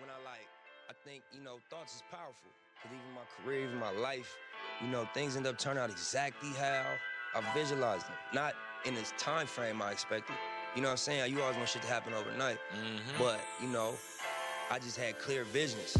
when 0.00 0.10
I 0.10 0.18
like, 0.24 0.48
I 0.88 0.94
think 1.04 1.22
you 1.32 1.42
know, 1.42 1.58
thoughts 1.70 1.96
is 1.96 2.02
powerful. 2.10 2.50
Cause 2.82 2.92
even 2.92 3.14
my 3.14 3.26
career, 3.42 3.66
even 3.66 3.78
my 3.78 3.92
life, 3.92 4.36
you 4.82 4.88
know, 4.88 5.08
things 5.14 5.36
end 5.36 5.46
up 5.46 5.58
turning 5.58 5.82
out 5.82 5.90
exactly 5.90 6.50
how 6.50 6.84
I 7.34 7.54
visualized 7.54 8.06
them. 8.06 8.14
Not 8.32 8.54
in 8.84 8.94
this 8.94 9.12
time 9.16 9.46
frame 9.46 9.80
I 9.80 9.92
expected. 9.92 10.36
You 10.76 10.82
know 10.82 10.88
what 10.88 10.92
I'm 10.92 10.98
saying? 10.98 11.32
You 11.32 11.40
always 11.40 11.56
want 11.56 11.68
shit 11.68 11.82
to 11.82 11.88
happen 11.88 12.12
overnight. 12.12 12.58
Mm-hmm. 12.74 13.18
But, 13.18 13.40
you 13.62 13.68
know, 13.68 13.94
I 14.70 14.78
just 14.78 14.98
had 14.98 15.18
clear 15.18 15.44
visions. 15.44 15.96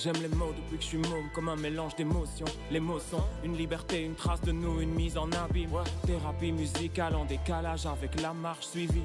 J'aime 0.00 0.22
les 0.22 0.28
mots 0.28 0.52
depuis 0.56 0.76
que 0.76 0.82
je 0.82 0.88
suis 0.88 0.98
môme, 0.98 1.28
comme 1.34 1.48
un 1.48 1.56
mélange 1.56 1.96
d'émotions. 1.96 2.46
Les 2.70 2.78
mots 2.78 3.00
sont 3.00 3.24
une 3.42 3.56
liberté, 3.56 4.04
une 4.04 4.14
trace 4.14 4.40
de 4.42 4.52
nous, 4.52 4.80
une 4.80 4.94
mise 4.94 5.18
en 5.18 5.28
abîme. 5.32 5.70
Thérapie 6.06 6.52
musicale 6.52 7.16
en 7.16 7.24
décalage 7.24 7.84
avec 7.84 8.20
la 8.20 8.32
marche 8.32 8.66
suivie 8.66 9.02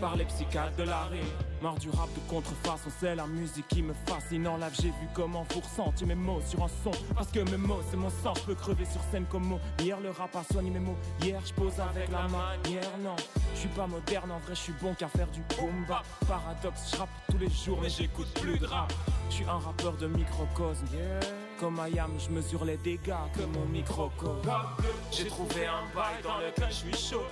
par 0.00 0.16
les 0.16 0.24
psychiatres 0.24 0.74
de 0.76 0.84
la 0.84 1.04
rime. 1.04 1.20
Mort 1.60 1.78
du 1.78 1.90
rap 1.90 2.08
de 2.14 2.30
contrefaçon, 2.30 2.88
c'est 2.98 3.14
la 3.14 3.26
musique 3.26 3.68
qui 3.68 3.82
me 3.82 3.92
fascine. 4.06 4.48
En 4.48 4.56
live, 4.56 4.74
j'ai 4.80 4.88
vu 4.88 5.06
comment 5.12 5.46
vous 5.50 5.60
ressentiez 5.60 6.06
mes 6.06 6.14
mots 6.14 6.40
sur 6.46 6.64
un 6.64 6.68
son. 6.82 6.92
Parce 7.14 7.30
que 7.30 7.40
mes 7.40 7.58
mots, 7.58 7.82
c'est 7.90 7.98
mon 7.98 8.08
sang, 8.08 8.32
je 8.36 8.42
peux 8.42 8.54
crever 8.54 8.86
sur 8.86 9.02
scène 9.10 9.26
comme 9.30 9.44
mot. 9.44 9.60
Hier, 9.80 10.00
le 10.00 10.10
rap 10.10 10.34
a 10.34 10.44
soigné 10.50 10.70
mes 10.70 10.80
mots. 10.80 10.96
Hier, 11.20 11.42
je 11.44 11.52
pose 11.52 11.74
avec 11.78 12.10
la 12.10 12.22
manière, 12.22 12.96
non. 13.04 13.16
Je 13.54 13.60
suis 13.60 13.68
pas 13.68 13.86
moderne, 13.86 14.30
en 14.30 14.38
vrai, 14.38 14.54
je 14.54 14.60
suis 14.60 14.74
bon 14.80 14.94
qu'à 14.94 15.08
faire 15.08 15.28
du 15.28 15.42
boom 15.58 15.84
bap. 15.86 16.06
Paradoxe, 16.26 16.92
je 16.92 16.96
rappe 16.96 17.10
tous 17.30 17.38
les 17.38 17.50
jours, 17.50 17.80
mais 17.82 17.90
j'écoute 17.90 18.32
plus 18.40 18.58
de 18.58 18.64
rap. 18.64 18.90
Je 19.28 19.34
suis 19.34 19.44
un 19.44 19.58
rappeur 19.58 19.92
de 19.94 20.06
microcosme. 20.06 20.86
Comme 21.60 21.80
I 21.90 21.98
am, 21.98 22.10
je 22.18 22.28
mesure 22.30 22.64
les 22.66 22.76
dégâts 22.76 23.14
que 23.34 23.42
mon 23.42 23.64
microcosme. 23.66 24.50
J'ai 25.10 25.26
trouvé 25.26 25.66
un 25.66 25.84
bail 25.94 26.22
dans 26.22 26.38
lequel 26.38 26.68
je 26.68 26.74
suis 26.74 26.96
chaud. 26.96 27.22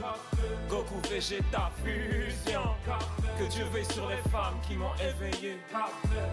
Goku 0.68 0.94
Vegeta 1.10 1.70
fusion. 1.84 2.62
Que 3.38 3.44
Dieu 3.44 3.64
veille 3.72 3.84
sur 3.84 4.08
les 4.08 4.16
femmes 4.30 4.55
qui 4.66 4.74
m'ont 4.77 4.94
éveillé. 4.94 5.58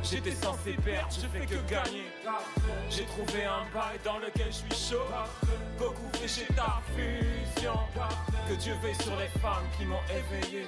J'étais 0.03 0.31
censé 0.31 0.73
perdre, 0.85 1.09
je 1.11 1.27
fais 1.27 1.45
que 1.45 1.69
gagner. 1.69 2.05
J'ai 2.89 3.05
trouvé 3.05 3.43
un 3.43 3.63
bail 3.73 3.99
dans 4.05 4.19
lequel 4.19 4.47
je 4.47 4.51
suis 4.75 4.89
chaud. 4.95 5.05
Goku 5.77 6.07
Vegeta 6.21 6.81
fusion. 6.95 7.77
Que 8.47 8.53
Dieu 8.55 8.73
veille 8.81 8.95
sur 8.95 9.15
les 9.17 9.39
femmes 9.39 9.67
qui 9.77 9.85
m'ont 9.85 10.03
éveillé. 10.09 10.65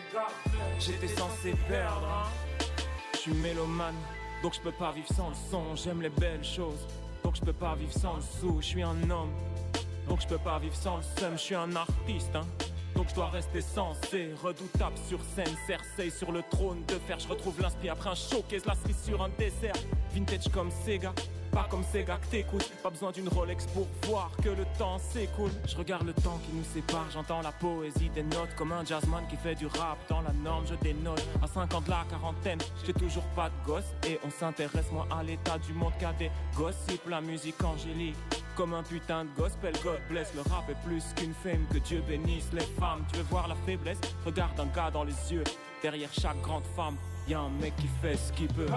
J'étais 0.79 1.07
censé 1.15 1.53
perdre. 1.69 2.05
hein. 2.07 2.27
Je 3.13 3.29
suis 3.29 3.33
mélomane, 3.35 3.95
donc 4.43 4.53
je 4.53 4.59
peux 4.59 4.71
pas 4.71 4.91
vivre 4.91 5.07
sans 5.07 5.29
le 5.29 5.35
son. 5.49 5.75
J'aime 5.75 6.01
les 6.01 6.09
belles 6.09 6.43
choses, 6.43 6.85
donc 7.23 7.35
je 7.37 7.41
peux 7.41 7.53
pas 7.53 7.75
vivre 7.75 7.93
sans 7.93 8.17
le 8.17 8.21
sou. 8.21 8.57
Je 8.59 8.65
suis 8.65 8.83
un 8.83 9.09
homme, 9.09 9.31
donc 10.07 10.21
je 10.21 10.27
peux 10.27 10.37
pas 10.37 10.59
vivre 10.59 10.75
sans 10.75 10.97
le 10.97 11.03
seum. 11.17 11.31
Je 11.33 11.41
suis 11.41 11.55
un 11.55 11.73
artiste, 11.75 12.35
hein. 12.35 12.45
Donc 12.93 13.09
je 13.09 13.15
dois 13.15 13.29
rester 13.29 13.61
sensé, 13.61 14.29
redoutable 14.43 14.95
sur 15.07 15.19
scène, 15.33 15.55
Cersei 15.65 16.11
sur 16.11 16.31
le 16.31 16.43
trône 16.51 16.83
de 16.87 16.95
fer. 17.07 17.17
Je 17.17 17.27
retrouve 17.27 17.59
l'inspi 17.59 17.89
après 17.89 18.09
un 18.09 18.15
showcase, 18.15 18.65
la 18.65 18.75
cerise 18.75 19.01
sur 19.03 19.23
un 19.23 19.29
dessert. 19.29 19.73
Vintage 20.13 20.49
comme 20.49 20.69
Sega, 20.69 21.13
pas 21.53 21.67
comme 21.69 21.83
Sega 21.83 22.17
que 22.17 22.25
t'écoutes. 22.27 22.69
Pas 22.81 22.89
besoin 22.89 23.11
d'une 23.11 23.29
Rolex 23.29 23.65
pour 23.67 23.87
voir 24.07 24.31
que 24.43 24.49
le 24.49 24.65
temps 24.77 24.97
s'écoule. 24.97 25.51
Je 25.67 25.77
regarde 25.77 26.05
le 26.05 26.13
temps 26.13 26.39
qui 26.45 26.55
nous 26.55 26.63
sépare, 26.63 27.05
j'entends 27.13 27.41
la 27.41 27.51
poésie 27.51 28.09
des 28.09 28.23
notes. 28.23 28.53
Comme 28.57 28.71
un 28.71 28.83
jazzman 28.83 29.23
qui 29.29 29.37
fait 29.37 29.55
du 29.55 29.67
rap 29.67 29.97
dans 30.09 30.21
la 30.21 30.33
norme, 30.33 30.65
je 30.67 30.75
dénote. 30.75 31.23
À 31.41 31.47
50 31.47 31.87
la 31.87 32.05
quarantaine, 32.09 32.59
j'ai 32.85 32.93
toujours 32.93 33.25
pas 33.35 33.49
de 33.49 33.65
gosse. 33.65 33.93
Et 34.07 34.19
on 34.25 34.31
s'intéresse 34.31 34.91
moins 34.91 35.07
à 35.11 35.23
l'état 35.23 35.57
du 35.59 35.73
monde 35.73 35.93
qu'à 35.99 36.13
des 36.13 36.31
gossips. 36.55 37.07
La 37.07 37.21
musique 37.21 37.63
angélique. 37.63 38.15
Comme 38.55 38.73
un 38.73 38.83
putain 38.83 39.25
de 39.25 39.29
gospel, 39.37 39.73
God 39.83 39.99
bless. 40.09 40.33
Le 40.35 40.41
rap 40.41 40.69
est 40.69 40.87
plus 40.87 41.03
qu'une 41.15 41.33
fame, 41.33 41.65
que 41.71 41.79
Dieu 41.79 42.03
bénisse 42.07 42.49
les 42.53 42.65
femmes. 42.79 43.03
Tu 43.11 43.17
veux 43.17 43.25
voir 43.29 43.47
la 43.47 43.55
faiblesse? 43.65 43.99
Regarde 44.25 44.59
un 44.59 44.65
gars 44.67 44.91
dans 44.91 45.03
les 45.03 45.33
yeux. 45.33 45.43
Derrière 45.81 46.09
chaque 46.13 46.39
grande 46.41 46.63
femme, 46.75 46.95
y 47.31 47.33
a 47.33 47.39
un 47.39 47.49
mec 47.49 47.75
qui 47.77 47.87
fait 48.01 48.17
ce 48.17 48.31
qu'il 48.33 48.47
peut. 48.47 48.67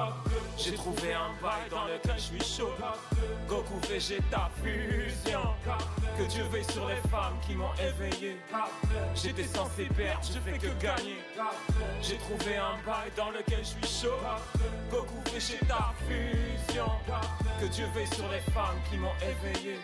J'ai 0.57 0.75
trouvé 0.75 1.13
un 1.15 1.31
bail 1.43 1.69
dans 1.71 1.85
lequel 1.85 2.15
je 2.17 2.21
suis 2.21 2.45
chaud. 2.59 2.71
Goku 3.49 3.79
Vegeta 3.89 4.51
fusion. 4.63 5.41
Que 6.17 6.23
Dieu 6.25 6.45
veille 6.53 6.65
sur 6.73 6.87
les 6.87 6.97
femmes 7.11 7.35
qui 7.47 7.55
m'ont 7.55 7.73
éveillé. 7.75 8.37
J'étais 9.15 9.45
censé 9.45 9.85
perdre, 9.97 10.23
je 10.23 10.39
fais 10.39 10.59
que 10.59 10.69
gagner. 10.83 11.19
J'ai 12.03 12.17
trouvé 12.19 12.57
un 12.57 12.77
bail 12.87 13.11
dans 13.17 13.31
lequel 13.31 13.59
je 13.61 13.87
suis 13.87 14.07
chaud. 14.07 14.17
Goku 14.91 15.21
Vegeta 15.33 15.93
fusion. 16.09 16.91
Que 17.61 17.67
Dieu 17.67 17.87
veille 17.95 18.07
sur 18.15 18.29
les 18.31 18.41
femmes 18.53 18.79
qui 18.91 18.97
m'ont 18.97 19.15
éveillé. 19.23 19.79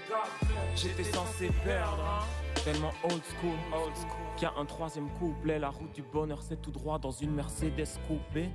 J'étais 0.77 1.05
censé 1.05 1.51
perdre. 1.65 2.05
hein. 2.05 2.25
Tellement 2.65 2.93
old 3.03 3.23
school, 3.25 3.57
old 3.75 3.97
school. 3.97 4.32
Qu'il 4.37 4.49
y 4.49 4.51
a 4.51 4.55
un 4.59 4.65
troisième 4.65 5.09
couplet. 5.19 5.59
La 5.59 5.71
route 5.71 5.93
du 5.95 6.03
bonheur, 6.03 6.43
c'est 6.43 6.61
tout 6.61 6.71
droit 6.71 6.99
dans 6.99 7.11
une 7.11 7.33
Mercedes 7.33 7.99
coupée. 8.09 8.51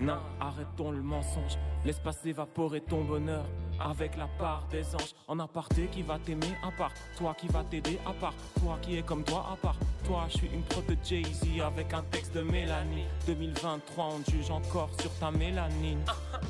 Non, 0.00 0.18
arrêtons 0.40 0.90
le 0.90 1.02
mensonge? 1.02 1.58
Laisse 1.84 1.98
pas 1.98 2.12
s'évaporer 2.12 2.80
ton 2.80 3.04
bonheur. 3.04 3.44
Avec 3.80 4.16
la 4.16 4.26
part 4.38 4.66
des 4.70 4.94
anges, 4.94 5.14
en 5.26 5.38
aparté 5.38 5.86
qui 5.86 6.02
va 6.02 6.18
t'aimer 6.18 6.54
à 6.62 6.70
part 6.70 6.92
toi 7.16 7.34
qui 7.38 7.48
va 7.48 7.64
t'aider 7.64 7.98
à 8.06 8.12
part 8.12 8.34
toi 8.60 8.78
qui 8.80 8.96
est 8.96 9.02
comme 9.02 9.24
toi 9.24 9.46
à 9.52 9.56
part 9.56 9.76
toi. 10.04 10.26
Je 10.28 10.38
suis 10.38 10.50
une 10.52 10.62
preuve 10.62 10.86
de 10.86 10.96
Jay-Z 11.04 11.60
avec 11.64 11.92
un 11.92 12.02
texte 12.02 12.34
de 12.34 12.42
Mélanie. 12.42 13.04
2023, 13.26 14.04
on 14.04 14.30
juge 14.30 14.50
encore 14.50 14.90
sur 15.00 15.10
ta 15.18 15.30
mélanine. 15.30 16.00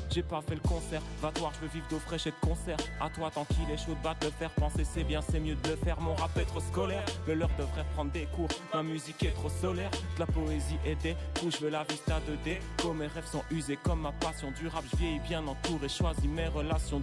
J'ai 0.09 0.23
pas 0.23 0.41
fait 0.41 0.55
le 0.55 0.61
concert, 0.61 1.01
va 1.21 1.31
te 1.31 1.39
voir, 1.39 1.51
je 1.55 1.61
veux 1.61 1.71
vivre 1.73 1.85
d'eau 1.89 1.99
fraîche 1.99 2.27
et 2.27 2.31
de 2.31 2.47
concert. 2.47 2.77
À 3.01 3.09
toi, 3.09 3.31
tant 3.33 3.45
qu'il 3.45 3.69
est 3.71 3.77
chaud 3.77 3.95
de 3.95 4.03
battre 4.03 4.25
le 4.25 4.31
faire, 4.31 4.51
penser 4.51 4.83
c'est 4.83 5.03
bien, 5.03 5.21
c'est 5.21 5.39
mieux 5.39 5.55
de 5.55 5.69
le 5.69 5.75
faire. 5.75 5.99
Mon 6.01 6.13
rap 6.15 6.37
est 6.37 6.45
trop 6.45 6.59
scolaire, 6.59 7.05
le 7.27 7.33
leur 7.33 7.49
devrait 7.57 7.85
prendre 7.95 8.11
des 8.11 8.25
cours. 8.25 8.49
Ma 8.73 8.83
musique 8.83 9.23
est 9.23 9.31
trop 9.31 9.49
solaire, 9.49 9.89
de 9.91 10.19
la 10.19 10.25
poésie 10.27 10.77
et 10.85 10.95
des 10.95 11.15
coups, 11.39 11.57
je 11.57 11.65
veux 11.65 11.71
la 11.71 11.83
vista 11.83 12.19
2D. 12.19 12.57
Comme 12.81 12.97
mes 12.97 13.07
rêves 13.07 13.25
sont 13.25 13.43
usés 13.49 13.77
comme 13.83 14.01
ma 14.01 14.11
passion 14.11 14.51
du 14.51 14.67
rap, 14.67 14.83
je 14.91 14.97
vieillis 14.97 15.19
bien 15.19 15.45
entouré, 15.47 15.89
choisis 15.89 16.25
mes 16.25 16.47
relations 16.47 16.99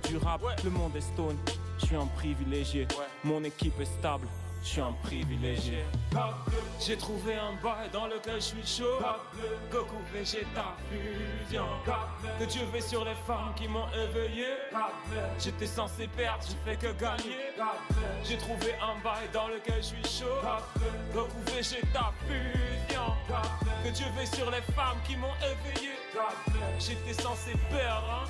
Le 0.64 0.70
monde 0.70 0.96
est 0.96 1.00
stone, 1.02 1.36
je 1.78 1.86
suis 1.86 1.94
un 1.94 2.06
privilégié. 2.06 2.88
Mon 3.22 3.44
équipe 3.44 3.78
est 3.80 3.84
stable, 3.84 4.26
je 4.60 4.68
suis 4.68 4.80
un 4.80 4.92
privilégié. 5.04 5.84
J'ai 6.80 6.96
trouvé 6.96 7.34
un 7.36 7.52
bail 7.62 7.88
dans 7.92 8.06
lequel 8.08 8.34
je 8.36 8.40
suis 8.40 8.66
chaud. 8.66 8.98
Goku 9.70 9.94
Vegeta 10.12 10.74
fusion. 10.90 11.64
Que 12.40 12.44
Dieu 12.44 12.62
veille 12.72 12.82
sur 12.82 13.04
les 13.04 13.14
femmes 13.24 13.52
qui 13.54 13.68
m'ont 13.68 13.86
éveillé. 13.94 14.46
J'étais 15.38 15.66
censé 15.66 16.08
perdre, 16.08 16.42
j'ai 16.48 16.56
fait 16.72 16.76
que 16.76 16.92
gagner. 17.00 17.36
J'ai 18.24 18.36
trouvé 18.38 18.74
un 18.82 19.00
bail 19.04 19.28
dans 19.32 19.46
lequel 19.46 19.76
je 19.76 19.86
suis 19.94 20.18
chaud. 20.22 20.40
Goku 21.14 21.36
Vegeta 21.54 22.12
fusion. 22.26 23.14
Que 23.84 23.90
Dieu 23.90 24.06
veille 24.16 24.26
sur 24.26 24.50
les 24.50 24.62
femmes 24.74 24.98
qui 25.06 25.14
m'ont 25.16 25.36
éveillé. 25.36 25.90
J'étais 26.80 27.22
censé 27.22 27.52
perdre. 27.70 28.24
hein. 28.24 28.28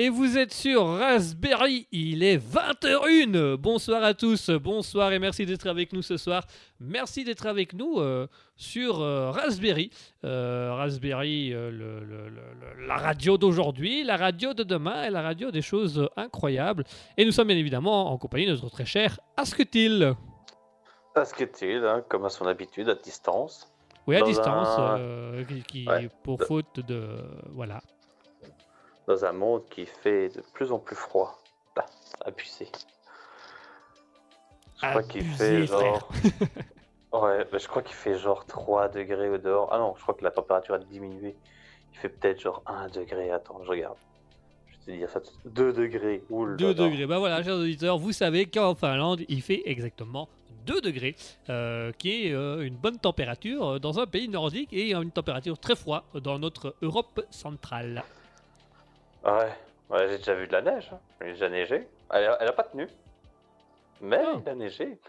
Et 0.00 0.10
vous 0.10 0.38
êtes 0.38 0.52
sur 0.54 0.86
Raspberry, 0.86 1.88
il 1.90 2.22
est 2.22 2.36
20h01. 2.38 3.56
Bonsoir 3.56 4.04
à 4.04 4.14
tous, 4.14 4.48
bonsoir 4.50 5.12
et 5.12 5.18
merci 5.18 5.44
d'être 5.44 5.66
avec 5.66 5.92
nous 5.92 6.02
ce 6.02 6.16
soir. 6.16 6.44
Merci 6.78 7.24
d'être 7.24 7.46
avec 7.46 7.72
nous 7.72 7.98
euh, 7.98 8.28
sur 8.54 9.00
euh, 9.00 9.32
Raspberry. 9.32 9.90
Euh, 10.24 10.72
Raspberry, 10.72 11.48
le- 11.50 11.70
le- 11.72 11.98
le- 12.04 12.28
le- 12.28 12.86
la 12.86 12.94
radio 12.96 13.36
d'aujourd'hui, 13.38 14.04
la 14.04 14.16
radio 14.16 14.54
de 14.54 14.62
demain 14.62 15.02
et 15.02 15.10
la 15.10 15.20
radio 15.20 15.50
des 15.50 15.62
choses 15.62 16.08
incroyables. 16.16 16.84
Et 17.16 17.24
nous 17.24 17.32
sommes 17.32 17.48
bien 17.48 17.56
évidemment 17.56 18.12
en 18.12 18.18
compagnie 18.18 18.46
de 18.46 18.52
notre 18.52 18.68
très 18.70 18.86
cher 18.86 19.18
Asketil. 19.36 20.14
Asketil, 21.16 21.84
hein, 21.84 22.04
comme 22.08 22.24
à 22.24 22.28
son 22.28 22.46
habitude, 22.46 22.88
à 22.88 22.94
distance. 22.94 23.66
Oui, 24.06 24.14
à 24.14 24.20
Dans 24.20 24.26
distance, 24.26 24.78
un- 24.78 25.42
qui, 25.42 25.62
qui- 25.64 25.88
Ouais. 25.88 26.08
pour 26.22 26.40
faute 26.44 26.78
de... 26.86 27.02
Voilà. 27.50 27.80
Dans 29.08 29.24
un 29.24 29.32
monde 29.32 29.62
qui 29.70 29.86
fait 29.86 30.28
de 30.28 30.42
plus 30.52 30.70
en 30.70 30.78
plus 30.78 30.94
froid. 30.94 31.40
Bah, 31.74 31.86
abusé. 32.26 32.68
Je 34.82 34.86
crois 34.86 35.02
qu'il 35.02 35.24
fait 35.24 35.66
genre. 35.66 36.12
ouais, 37.14 37.46
bah, 37.50 37.56
je 37.56 37.66
crois 37.66 37.80
qu'il 37.80 37.94
fait 37.94 38.18
genre 38.18 38.44
3 38.44 38.88
degrés 38.90 39.30
au 39.30 39.38
dehors. 39.38 39.70
Ah 39.72 39.78
non, 39.78 39.94
je 39.96 40.02
crois 40.02 40.14
que 40.14 40.22
la 40.22 40.30
température 40.30 40.74
a 40.74 40.78
diminué. 40.78 41.34
Il 41.94 41.98
fait 41.98 42.10
peut-être 42.10 42.38
genre 42.42 42.62
1 42.66 42.88
degré. 42.88 43.30
Attends, 43.30 43.62
je 43.64 43.70
regarde. 43.70 43.96
Je 44.66 44.76
vais 44.76 44.92
te 44.92 44.98
dire 44.98 45.08
ça. 45.08 45.20
2 45.46 45.72
degrés. 45.72 46.22
Ouh 46.28 46.44
là 46.44 46.56
2 46.56 46.66
là. 46.66 46.74
degrés. 46.74 47.06
Bah 47.06 47.18
voilà, 47.18 47.42
chers 47.42 47.56
auditeurs, 47.56 47.96
vous 47.96 48.12
savez 48.12 48.44
qu'en 48.44 48.74
Finlande, 48.74 49.22
il 49.30 49.40
fait 49.40 49.62
exactement 49.64 50.28
2 50.66 50.82
degrés, 50.82 51.16
euh, 51.48 51.92
qui 51.96 52.26
est 52.26 52.32
euh, 52.34 52.60
une 52.60 52.76
bonne 52.76 52.98
température 52.98 53.66
euh, 53.66 53.78
dans 53.78 54.00
un 54.00 54.06
pays 54.06 54.28
nordique 54.28 54.70
et 54.74 54.92
une 54.92 55.10
température 55.10 55.58
très 55.58 55.76
froide 55.76 56.02
dans 56.22 56.38
notre 56.38 56.76
Europe 56.82 57.22
centrale. 57.30 58.04
Ouais, 59.24 59.52
ouais 59.90 60.08
j'ai 60.08 60.18
déjà 60.18 60.34
vu 60.34 60.46
de 60.46 60.52
la 60.52 60.62
neige. 60.62 60.90
hein. 60.92 61.00
Il 61.20 61.26
a 61.28 61.30
déjà 61.32 61.48
neigé. 61.48 61.88
Elle 62.10 62.24
a, 62.26 62.38
elle 62.40 62.48
a 62.48 62.52
pas 62.52 62.64
tenu. 62.64 62.88
Mais 64.00 64.20
Oh. 64.24 64.38
il 64.42 64.48
a 64.48 64.54
neigé. 64.54 65.00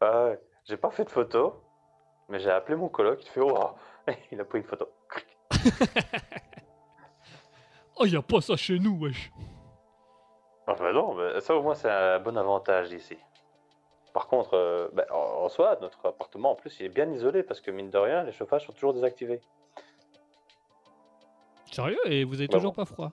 Ah 0.00 0.24
ouais. 0.26 0.40
J'ai 0.64 0.76
pas 0.76 0.90
fait 0.90 1.04
de 1.04 1.10
photo. 1.10 1.60
Mais 2.28 2.38
j'ai 2.38 2.50
appelé 2.50 2.76
mon 2.76 2.88
coloc. 2.88 3.22
Il 3.22 3.28
fait 3.28 3.40
Oh 3.42 3.70
Il 4.32 4.40
a 4.40 4.44
pris 4.44 4.58
une 4.58 4.64
photo. 4.64 4.88
Oh, 7.96 8.06
y 8.06 8.16
a 8.16 8.22
pas 8.22 8.40
ça 8.40 8.56
chez 8.56 8.78
nous, 8.80 8.98
wesh. 9.00 9.30
Ah 10.66 10.74
bah 10.74 10.92
non, 10.92 11.14
mais 11.14 11.40
ça 11.40 11.54
au 11.54 11.62
moins 11.62 11.76
c'est 11.76 11.88
un 11.90 12.18
bon 12.18 12.36
avantage 12.36 12.90
ici. 12.90 13.16
Par 14.12 14.26
contre, 14.26 14.54
euh, 14.54 14.88
bah, 14.92 15.04
en 15.12 15.44
en 15.44 15.48
soi, 15.48 15.78
notre 15.80 16.04
appartement 16.08 16.50
en 16.52 16.54
plus 16.56 16.76
il 16.80 16.86
est 16.86 16.88
bien 16.88 17.08
isolé 17.12 17.44
parce 17.44 17.60
que 17.60 17.70
mine 17.70 17.90
de 17.90 17.98
rien, 17.98 18.24
les 18.24 18.32
chauffages 18.32 18.66
sont 18.66 18.72
toujours 18.72 18.94
désactivés. 18.94 19.40
Sérieux 21.74 21.98
Et 22.06 22.24
vous 22.24 22.34
avez 22.34 22.46
Bah 22.46 22.54
toujours 22.54 22.72
bon. 22.72 22.84
pas 22.84 22.84
froid 22.84 23.12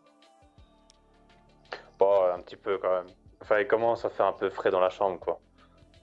Bon, 1.99 2.31
un 2.33 2.39
petit 2.41 2.55
peu 2.55 2.77
quand 2.77 2.91
même. 2.91 3.07
Enfin, 3.41 3.59
il 3.59 3.67
commence 3.67 4.05
à 4.05 4.09
faire 4.09 4.25
un 4.27 4.33
peu 4.33 4.49
frais 4.49 4.69
dans 4.71 4.79
la 4.79 4.89
chambre 4.89 5.19
quoi. 5.19 5.39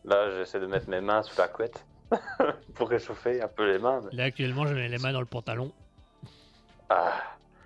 Là, 0.05 0.31
j'essaie 0.31 0.61
de 0.61 0.67
mettre 0.67 0.89
mes 0.89 1.01
mains 1.01 1.23
sous 1.23 1.37
la 1.39 1.49
couette 1.49 1.85
pour 2.75 2.89
réchauffer 2.89 3.43
un 3.43 3.49
peu 3.49 3.71
les 3.71 3.79
mains. 3.79 4.01
mais- 4.05 4.17
Là, 4.17 4.25
actuellement, 4.25 4.67
je 4.67 4.75
mets 4.75 4.89
les 4.89 4.99
mains 4.99 5.13
dans 5.13 5.21
le 5.21 5.27
pantalon. 5.27 5.73
Ah, 6.89 7.13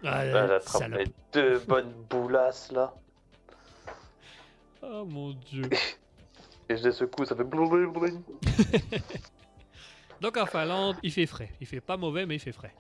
Ah, 0.05 0.25
là, 0.25 0.47
j'attrape 0.49 0.89
mes 0.91 1.05
deux 1.33 1.59
bonnes 1.69 1.93
boulasses 2.11 2.73
là 2.73 2.93
Oh 4.83 5.05
mon 5.07 5.31
dieu. 5.31 5.63
et 6.69 6.77
je 6.77 6.83
les 6.85 6.93
secoue, 6.93 7.25
ça 7.25 7.37
fait. 7.37 7.45
Donc 10.21 10.37
en 10.37 10.47
Finlande, 10.47 10.97
il 11.03 11.13
fait 11.13 11.27
frais. 11.27 11.51
Il 11.61 11.67
fait 11.67 11.81
pas 11.81 11.97
mauvais, 11.97 12.27
mais 12.27 12.35
il 12.37 12.41
fait 12.41 12.53
frais. 12.53 12.75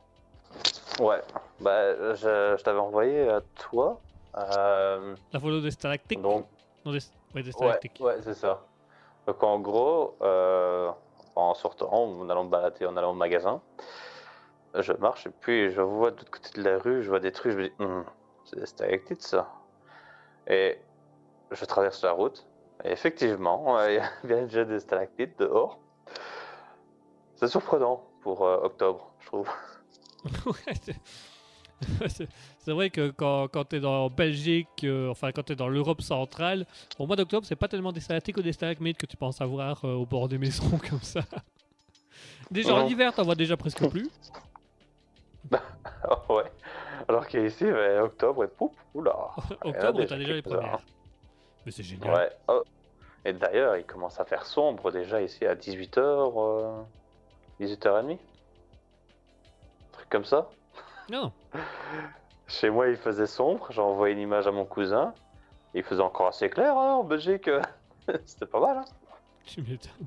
Ouais, 1.00 1.20
bah 1.60 2.14
je, 2.14 2.54
je 2.58 2.62
t'avais 2.62 2.78
envoyé 2.78 3.28
à 3.28 3.40
toi. 3.56 4.00
euh, 4.36 5.14
La 5.32 5.40
photo 5.40 5.60
des 5.60 5.70
stalactiques. 5.70 6.20
donc 6.20 6.46
Non, 6.84 6.92
des... 6.92 6.98
Ouais, 7.34 7.42
des 7.42 7.48
Ouais, 7.48 7.52
stalactiques. 7.52 7.98
ouais, 8.00 8.16
c'est 8.22 8.34
ça. 8.34 8.60
Donc 9.26 9.42
en 9.42 9.58
gros, 9.60 10.16
euh, 10.22 10.90
en 11.36 11.54
sortant, 11.54 11.90
en 11.92 12.28
allant 12.28 12.44
me 12.44 12.50
balader, 12.50 12.86
en 12.86 12.96
allant 12.96 13.12
au 13.12 13.14
magasin, 13.14 13.60
je 14.74 14.92
marche 14.94 15.26
et 15.26 15.30
puis 15.30 15.70
je 15.70 15.80
vois 15.80 16.10
de 16.10 16.16
l'autre 16.18 16.30
côté 16.30 16.60
de 16.60 16.68
la 16.68 16.78
rue, 16.78 17.02
je 17.02 17.08
vois 17.08 17.20
des 17.20 17.32
trucs, 17.32 17.52
je 17.52 17.58
me 17.58 17.68
dis, 17.68 17.74
Hum, 17.78 18.04
c'est 18.44 18.58
des 18.58 18.66
stalactites 18.66 19.22
ça. 19.22 19.48
Et 20.46 20.78
je 21.50 21.64
traverse 21.64 22.02
la 22.02 22.12
route, 22.12 22.46
et 22.84 22.90
effectivement, 22.90 23.82
il 23.86 23.94
y 23.94 23.98
a 23.98 24.10
bien 24.24 24.42
déjà 24.42 24.64
des 24.64 24.80
stalactites 24.80 25.38
dehors. 25.38 25.78
C'est 27.36 27.48
surprenant 27.48 28.04
pour 28.22 28.44
euh, 28.46 28.58
octobre, 28.62 29.14
je 29.20 29.26
trouve. 29.26 29.48
C'est- 32.08 32.70
vrai 32.72 32.90
que 32.90 33.10
quand, 33.10 33.48
quand 33.48 33.64
tu 33.64 33.76
es 33.76 33.80
dans 33.80 34.08
Belgique, 34.08 34.68
euh, 34.84 35.10
enfin 35.10 35.32
quand 35.32 35.42
tu 35.42 35.52
es 35.52 35.56
dans 35.56 35.68
l'Europe 35.68 36.00
centrale, 36.00 36.64
au 36.98 37.06
mois 37.06 37.16
d'octobre, 37.16 37.44
c'est 37.46 37.56
pas 37.56 37.68
tellement 37.68 37.92
des 37.92 38.00
stalactiques 38.00 38.36
ou 38.36 38.42
des 38.42 38.52
stalagmites 38.52 38.98
que 38.98 39.06
tu 39.06 39.16
penses 39.16 39.40
avoir 39.40 39.84
euh, 39.84 39.94
au 39.94 40.06
bord 40.06 40.28
des 40.28 40.38
maisons 40.38 40.78
comme 40.90 41.02
ça. 41.02 41.22
Déjà 42.50 42.74
en 42.74 42.86
hiver, 42.86 43.12
t'en 43.14 43.24
vois 43.24 43.34
déjà 43.34 43.56
presque 43.56 43.88
plus. 43.88 44.08
ouais. 46.28 46.44
Alors 47.08 47.26
qu'ici, 47.26 47.64
ben, 47.64 48.02
octobre, 48.02 48.44
et 48.44 48.48
poup, 48.48 48.72
oula. 48.94 49.16
Octobre, 49.64 50.04
t'as 50.06 50.16
déjà 50.16 50.34
les 50.34 50.42
premières. 50.42 50.78
Mais 51.66 51.72
c'est 51.72 51.82
génial. 51.82 52.14
Ouais. 52.14 52.30
Oh. 52.48 52.62
Et 53.24 53.32
d'ailleurs, 53.32 53.76
il 53.76 53.84
commence 53.84 54.18
à 54.20 54.24
faire 54.24 54.46
sombre 54.46 54.90
déjà 54.90 55.22
ici 55.22 55.46
à 55.46 55.54
18h, 55.54 56.84
18h30. 57.60 58.18
Comme 60.12 60.24
ça. 60.26 60.50
Non, 61.10 61.32
Chez 62.46 62.68
moi, 62.68 62.88
il 62.88 62.96
faisait 62.96 63.26
sombre. 63.26 63.66
J'ai 63.70 63.80
envoyé 63.80 64.12
une 64.12 64.20
image 64.20 64.46
à 64.46 64.52
mon 64.52 64.66
cousin. 64.66 65.14
Il 65.72 65.82
faisait 65.82 66.02
encore 66.02 66.26
assez 66.26 66.50
clair 66.50 66.76
hein, 66.76 66.96
en 66.96 67.02
Belgique. 67.04 67.48
C'était 68.26 68.44
pas 68.44 68.60
mal. 68.60 68.76
Hein. 68.76 68.84
tu 69.46 69.62
m'étonnes. 69.62 70.06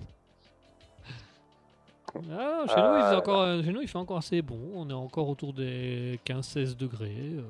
Ah, 2.31 2.63
chez, 2.67 2.81
nous, 2.81 2.95
il 2.97 3.01
fait 3.01 3.15
Euh, 3.15 3.17
encore, 3.17 3.41
euh, 3.41 3.63
chez 3.63 3.71
nous, 3.73 3.81
il 3.81 3.87
fait 3.87 3.97
encore 3.97 4.17
assez 4.17 4.43
bon. 4.43 4.59
On 4.75 4.87
est 4.91 4.93
encore 4.93 5.27
autour 5.27 5.53
des 5.53 6.19
15-16 6.23 6.77
degrés. 6.77 7.31
euh, 7.33 7.41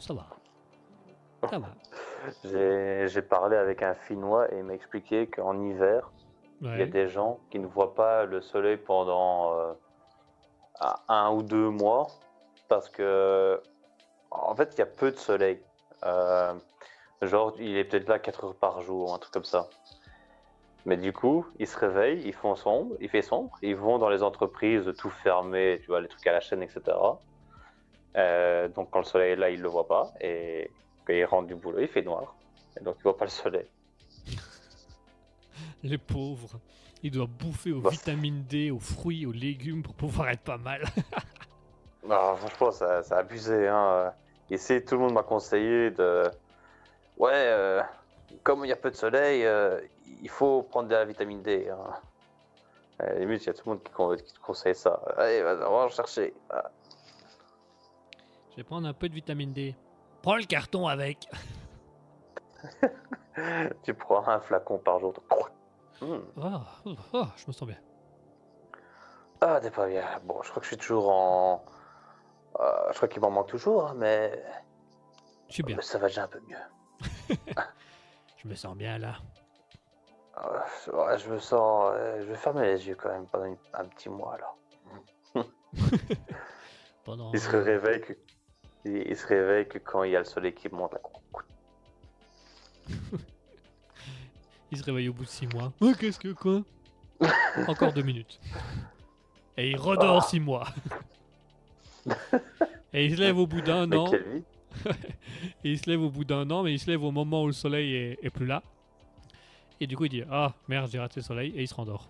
ça 0.00 0.12
va. 0.12 0.26
Ça 1.48 1.58
va. 1.60 1.68
J'ai 3.06 3.22
parlé 3.22 3.56
avec 3.56 3.82
un 3.82 3.94
Finnois 3.94 4.52
et 4.52 4.58
il 4.58 4.64
m'a 4.64 4.74
expliqué 4.74 5.28
qu'en 5.28 5.58
hiver, 5.62 6.10
il 6.60 6.76
y 6.76 6.82
a 6.82 6.86
des 6.86 7.08
gens 7.08 7.38
qui 7.50 7.60
ne 7.60 7.66
voient 7.66 7.94
pas 7.94 8.24
le 8.24 8.40
soleil 8.42 8.76
pendant 8.78 9.54
euh, 9.54 9.72
un- 11.08 11.30
ou 11.32 11.42
deux 11.42 11.70
mois 11.70 12.08
parce 12.68 12.88
que 12.88 13.60
en 14.30 14.54
fait 14.54 14.70
il 14.74 14.78
y 14.78 14.82
a 14.82 14.86
peu 14.86 15.10
de 15.10 15.18
soleil. 15.18 15.60
Euh, 16.04 16.54
genre 17.22 17.54
il 17.58 17.76
est 17.76 17.84
peut-être 17.84 18.08
là 18.08 18.18
4 18.18 18.44
heures 18.44 18.54
par 18.54 18.80
jour, 18.82 19.14
un 19.14 19.18
truc 19.18 19.32
comme 19.32 19.44
ça. 19.44 19.68
Mais 20.86 20.96
du 20.96 21.12
coup, 21.12 21.46
ils 21.58 21.66
se 21.66 21.76
réveillent, 21.78 22.22
ils 22.24 22.32
font 22.32 22.56
sombre, 22.56 22.96
il 23.00 23.10
fait 23.10 23.20
sombre, 23.20 23.50
ils 23.60 23.76
vont 23.76 23.98
dans 23.98 24.08
les 24.08 24.22
entreprises 24.22 24.90
tout 24.98 25.10
fermées, 25.10 25.78
tu 25.82 25.88
vois, 25.88 26.00
les 26.00 26.08
trucs 26.08 26.26
à 26.26 26.32
la 26.32 26.40
chaîne, 26.40 26.62
etc. 26.62 26.80
Euh, 28.16 28.68
donc 28.68 28.90
quand 28.90 29.00
le 29.00 29.04
soleil 29.04 29.32
est 29.32 29.36
là, 29.36 29.50
ils 29.50 29.60
le 29.60 29.68
voient 29.68 29.86
pas 29.86 30.12
et 30.20 30.70
quand 31.04 31.12
ils 31.12 31.24
rentrent 31.24 31.48
du 31.48 31.54
boulot, 31.54 31.80
il 31.80 31.88
fait 31.88 32.02
noir. 32.02 32.34
Et 32.80 32.82
donc 32.82 32.96
ils 32.98 33.02
voient 33.02 33.16
pas 33.16 33.26
le 33.26 33.30
soleil. 33.30 33.66
Les 35.82 35.98
pauvres. 35.98 36.58
Ils 37.02 37.10
doivent 37.10 37.28
bouffer 37.28 37.72
aux 37.72 37.80
Bah. 37.80 37.90
vitamines 37.90 38.44
D, 38.44 38.70
aux 38.70 38.78
fruits, 38.78 39.24
aux 39.26 39.32
légumes 39.32 39.82
pour 39.82 39.94
pouvoir 39.94 40.28
être 40.30 40.42
pas 40.42 40.58
mal. 40.58 40.82
Non, 42.02 42.34
franchement, 42.36 42.70
ça, 42.72 43.02
ça 43.02 43.16
a 43.16 43.18
abusé. 43.20 43.68
Hein. 43.68 44.12
Ici, 44.50 44.82
tout 44.82 44.94
le 44.94 45.02
monde 45.02 45.12
m'a 45.12 45.22
conseillé 45.22 45.90
de. 45.90 46.24
Ouais, 47.18 47.30
euh, 47.34 47.82
comme 48.42 48.64
il 48.64 48.68
y 48.68 48.72
a 48.72 48.76
peu 48.76 48.90
de 48.90 48.96
soleil, 48.96 49.44
euh, 49.44 49.78
il 50.22 50.28
faut 50.30 50.62
prendre 50.62 50.88
de 50.88 50.94
la 50.94 51.04
vitamine 51.04 51.42
D. 51.42 51.68
Hein. 51.68 51.92
À 52.98 53.06
la 53.06 53.18
limite, 53.18 53.44
il 53.44 53.48
y 53.48 53.50
a 53.50 53.52
tout 53.52 53.62
le 53.66 53.72
monde 53.74 53.82
qui, 53.84 53.92
con- 53.92 54.16
qui 54.16 54.32
te 54.32 54.40
conseille 54.40 54.74
ça. 54.74 54.98
Allez, 55.18 55.42
vas-y, 55.42 55.58
on 55.58 55.70
va 55.76 55.84
en 55.84 55.88
chercher. 55.90 56.32
Ah. 56.48 56.70
Je 58.52 58.56
vais 58.56 58.64
prendre 58.64 58.88
un 58.88 58.94
peu 58.94 59.08
de 59.10 59.14
vitamine 59.14 59.52
D. 59.52 59.74
Prends 60.22 60.36
le 60.36 60.44
carton 60.44 60.86
avec. 60.88 61.28
Tu 63.84 63.92
prends 63.94 64.26
un 64.26 64.40
flacon 64.40 64.78
par 64.78 64.98
jour. 65.00 65.12
Ah, 66.02 66.62
oh, 66.86 66.94
oh, 67.12 67.26
je 67.36 67.44
me 67.46 67.52
sens 67.52 67.66
bien. 67.68 67.78
Ah, 69.40 69.58
t'es 69.60 69.70
pas 69.70 69.86
bien. 69.86 70.04
Bon, 70.24 70.42
je 70.42 70.50
crois 70.50 70.60
que 70.60 70.64
je 70.64 70.74
suis 70.74 70.76
toujours 70.76 71.10
en. 71.10 71.64
Euh, 72.58 72.90
je 72.90 72.96
crois 72.96 73.08
qu'il 73.08 73.20
m'en 73.20 73.30
manque 73.30 73.48
toujours, 73.48 73.88
hein, 73.88 73.94
mais... 73.96 74.42
Je 75.48 75.54
suis 75.54 75.62
bien. 75.62 75.76
mais 75.76 75.82
ça 75.82 75.98
va 75.98 76.08
déjà 76.08 76.24
un 76.24 76.28
peu 76.28 76.40
mieux. 76.48 77.36
Je 78.36 78.48
me 78.48 78.54
sens 78.54 78.76
bien 78.76 78.98
là. 78.98 79.16
Euh, 80.38 80.60
ouais, 80.92 81.18
je 81.18 81.28
me 81.28 81.38
sens. 81.38 81.92
euh, 81.94 82.20
je 82.20 82.24
vais 82.24 82.36
fermer 82.36 82.64
les 82.66 82.88
yeux 82.88 82.94
quand 82.94 83.10
même 83.10 83.26
pendant 83.26 83.54
un 83.74 83.84
petit 83.84 84.08
mois 84.08 84.38
là. 84.38 85.44
Pendant... 87.04 87.30
Il 87.32 87.40
se 87.40 87.54
réveille 87.54 88.00
que. 88.00 88.14
Il, 88.86 88.96
il 89.08 89.16
se 89.16 89.26
réveille 89.26 89.68
que 89.68 89.76
quand 89.76 90.04
il 90.04 90.12
y 90.12 90.16
a 90.16 90.20
le 90.20 90.24
soleil 90.24 90.54
qui 90.54 90.70
monte. 90.70 90.94
Là. 90.94 91.00
Il 94.72 94.78
se 94.78 94.84
réveille 94.84 95.08
au 95.08 95.12
bout 95.12 95.24
de 95.24 95.28
6 95.28 95.48
mois. 95.48 95.72
Oh, 95.80 95.92
qu'est-ce 95.98 96.18
que 96.18 96.32
quoi 96.32 96.62
Encore 97.66 97.92
2 97.92 98.02
minutes. 98.02 98.40
Et 99.56 99.70
il 99.70 99.76
redort 99.76 100.28
6 100.28 100.40
mois. 100.40 100.66
Et 102.92 103.06
il 103.06 103.16
se 103.16 103.20
lève 103.20 103.38
au 103.38 103.46
bout 103.46 103.60
d'un 103.60 103.90
an. 103.92 104.12
Et 104.12 104.42
il 105.64 105.78
se 105.78 105.88
lève 105.88 106.02
au 106.02 106.10
bout 106.10 106.24
d'un 106.24 106.50
an, 106.50 106.62
mais 106.62 106.72
il 106.72 106.78
se 106.78 106.90
lève 106.90 107.02
au 107.04 107.10
moment 107.10 107.44
où 107.44 107.46
le 107.46 107.52
soleil 107.52 107.94
est, 107.94 108.18
est 108.22 108.30
plus 108.30 108.46
là. 108.46 108.62
Et 109.80 109.86
du 109.86 109.96
coup, 109.96 110.06
il 110.06 110.10
dit 110.10 110.24
Ah 110.30 110.52
merde, 110.68 110.90
j'ai 110.90 110.98
raté 110.98 111.20
le 111.20 111.24
soleil. 111.24 111.52
Et 111.56 111.62
il 111.62 111.68
se 111.68 111.74
rendort. 111.74 112.08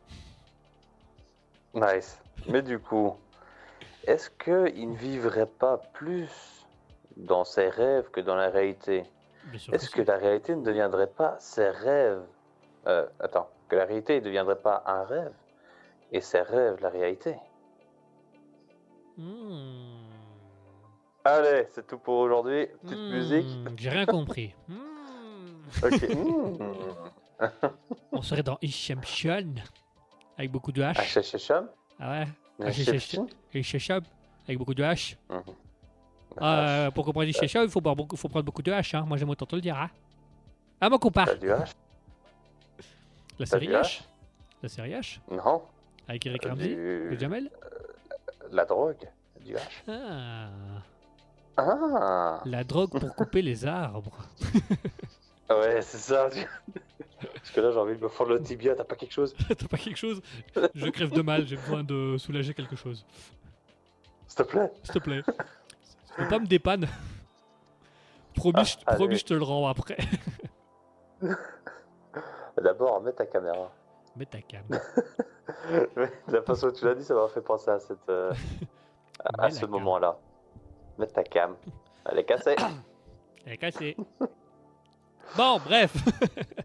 Nice. 1.75 2.19
Mais 2.49 2.63
du 2.63 2.79
coup, 2.79 3.17
est-ce 4.07 4.31
qu'il 4.31 4.91
ne 4.91 4.97
vivrait 4.97 5.47
pas 5.47 5.77
plus 5.93 6.31
dans 7.17 7.45
ses 7.45 7.69
rêves 7.69 8.11
que 8.11 8.21
dans 8.21 8.35
la 8.35 8.49
réalité? 8.49 9.05
Est-ce 9.73 9.91
que 9.91 10.03
la 10.03 10.17
réalité 10.17 10.55
ne 10.57 10.63
deviendrait 10.63 11.11
pas 11.11 11.37
ses 11.39 11.69
rêves? 11.69 12.23
Euh, 12.87 13.07
Attends, 13.19 13.51
que 13.69 13.77
la 13.77 13.85
réalité 13.85 14.21
ne 14.21 14.25
deviendrait 14.25 14.61
pas 14.61 14.83
un 14.87 15.05
rêve 15.05 15.33
et 16.13 16.21
ses 16.21 16.41
rêves 16.41 16.79
la 16.81 16.91
réalité 16.91 17.37
Hmm. 19.17 20.01
Allez, 21.25 21.67
c'est 21.73 21.87
tout 21.87 21.99
pour 21.99 22.19
aujourd'hui. 22.21 22.69
Petite 22.83 22.97
Hmm, 22.99 23.11
musique. 23.11 23.47
J'ai 23.77 23.91
rien 23.91 24.07
compris. 24.07 24.55
Hmm. 24.69 25.85
Ok. 25.85 26.01
Mmh. 27.41 27.69
On 28.13 28.21
serait 28.21 28.43
dans 28.43 28.59
Ishemshon 28.61 29.55
avec 30.37 30.51
beaucoup 30.51 30.73
de 30.73 30.83
H. 30.83 30.91
Hachachacham 30.99 31.71
Ah 31.99 32.25
ouais? 32.59 32.71
Ishemshon 33.55 34.03
avec 34.47 34.59
beaucoup 34.59 34.75
de 34.75 34.83
H. 34.83 35.17
Mhm. 35.31 35.43
Ah, 36.39 36.69
euh, 36.69 36.91
pour 36.91 37.07
comprendre 37.07 37.29
Ishemshon, 37.29 37.63
il 37.63 37.71
faut, 37.71 37.81
prendre 37.81 38.43
beaucoup 38.43 38.63
de 38.63 38.71
H. 38.71 38.95
Hein. 38.95 39.05
Moi, 39.07 39.17
j'aime 39.17 39.31
autant 39.31 39.47
te 39.47 39.57
le 39.57 39.63
dire. 39.63 39.79
Hein. 39.79 39.89
Ah, 40.83 40.91
mon 40.91 40.99
du 40.99 41.49
H 41.49 41.73
La 43.41 43.47
série 43.47 43.69
H 43.69 44.03
La 44.63 44.69
série 44.69 44.91
H? 44.93 45.19
Non. 45.31 45.63
Avec 46.09 46.27
Eric 46.27 46.45
euh, 46.47 46.49
Ramsey 46.51 46.69
du- 46.69 47.09
et 47.15 47.19
Jamel? 47.19 47.51
La 48.53 48.65
drogue. 48.65 49.09
Du 49.45 49.55
H. 49.55 49.61
Ah 49.89 50.51
Ah 51.57 52.43
La 52.45 52.63
drogue 52.65 52.91
pour 53.01 53.15
couper 53.17 53.43
les 53.43 53.65
arbres. 53.67 54.17
Ouais, 55.51 55.83
c'est 55.83 55.99
ça. 55.99 56.29
Parce 57.35 57.51
que 57.51 57.61
là, 57.61 57.73
j'ai 57.73 57.79
envie 57.79 57.97
de 57.97 58.01
me 58.05 58.09
fendre 58.09 58.31
le 58.35 58.41
tibia. 58.41 58.77
T'as 58.77 58.85
pas 58.85 58.95
quelque 58.95 59.11
chose? 59.13 59.35
T'as 59.49 59.67
pas 59.67 59.77
quelque 59.79 59.97
chose? 59.97 60.23
Je 60.77 60.89
crève 60.91 61.11
de 61.11 61.23
mal, 61.23 61.45
j'ai 61.45 61.57
besoin 61.57 61.83
de 61.83 62.17
soulager 62.19 62.55
quelque 62.55 62.77
chose. 62.77 63.05
S'il 64.29 64.37
te 64.37 64.43
plaît 64.45 64.71
S'il 64.85 64.95
te 64.95 64.99
plaît. 65.01 65.23
Faut 66.17 66.29
pas 66.29 66.39
me 66.39 66.47
dépanne. 66.47 66.87
Promis, 68.37 68.77
Ah, 68.87 68.95
promis, 68.95 69.09
allez. 69.15 69.19
je 69.19 69.25
te 69.25 69.35
le 69.35 69.43
rends 69.43 69.67
après. 69.67 69.97
D'abord, 72.57 73.01
mets 73.03 73.13
ta 73.13 73.27
caméra. 73.27 73.71
Mets 74.17 74.27
ta 74.27 74.41
cam. 74.41 74.63
La 76.29 76.43
façon 76.43 76.69
dont 76.69 76.73
tu 76.73 76.85
l'as 76.85 76.95
dit, 76.95 77.05
ça 77.05 77.15
m'a 77.15 77.29
fait 77.29 77.41
penser 77.41 77.71
à, 77.71 77.79
cette, 77.79 78.09
euh, 78.09 78.33
à- 79.39 79.51
ce 79.51 79.67
moment-là. 79.67 80.17
Mets 80.99 81.07
ta 81.07 81.23
cam. 81.23 81.57
Elle 82.11 82.19
est 82.19 82.25
cassée. 82.25 82.57
Elle 83.47 83.53
est 83.55 83.57
cassée. 83.59 83.97
Bon, 85.37 85.59
bref. 85.65 85.95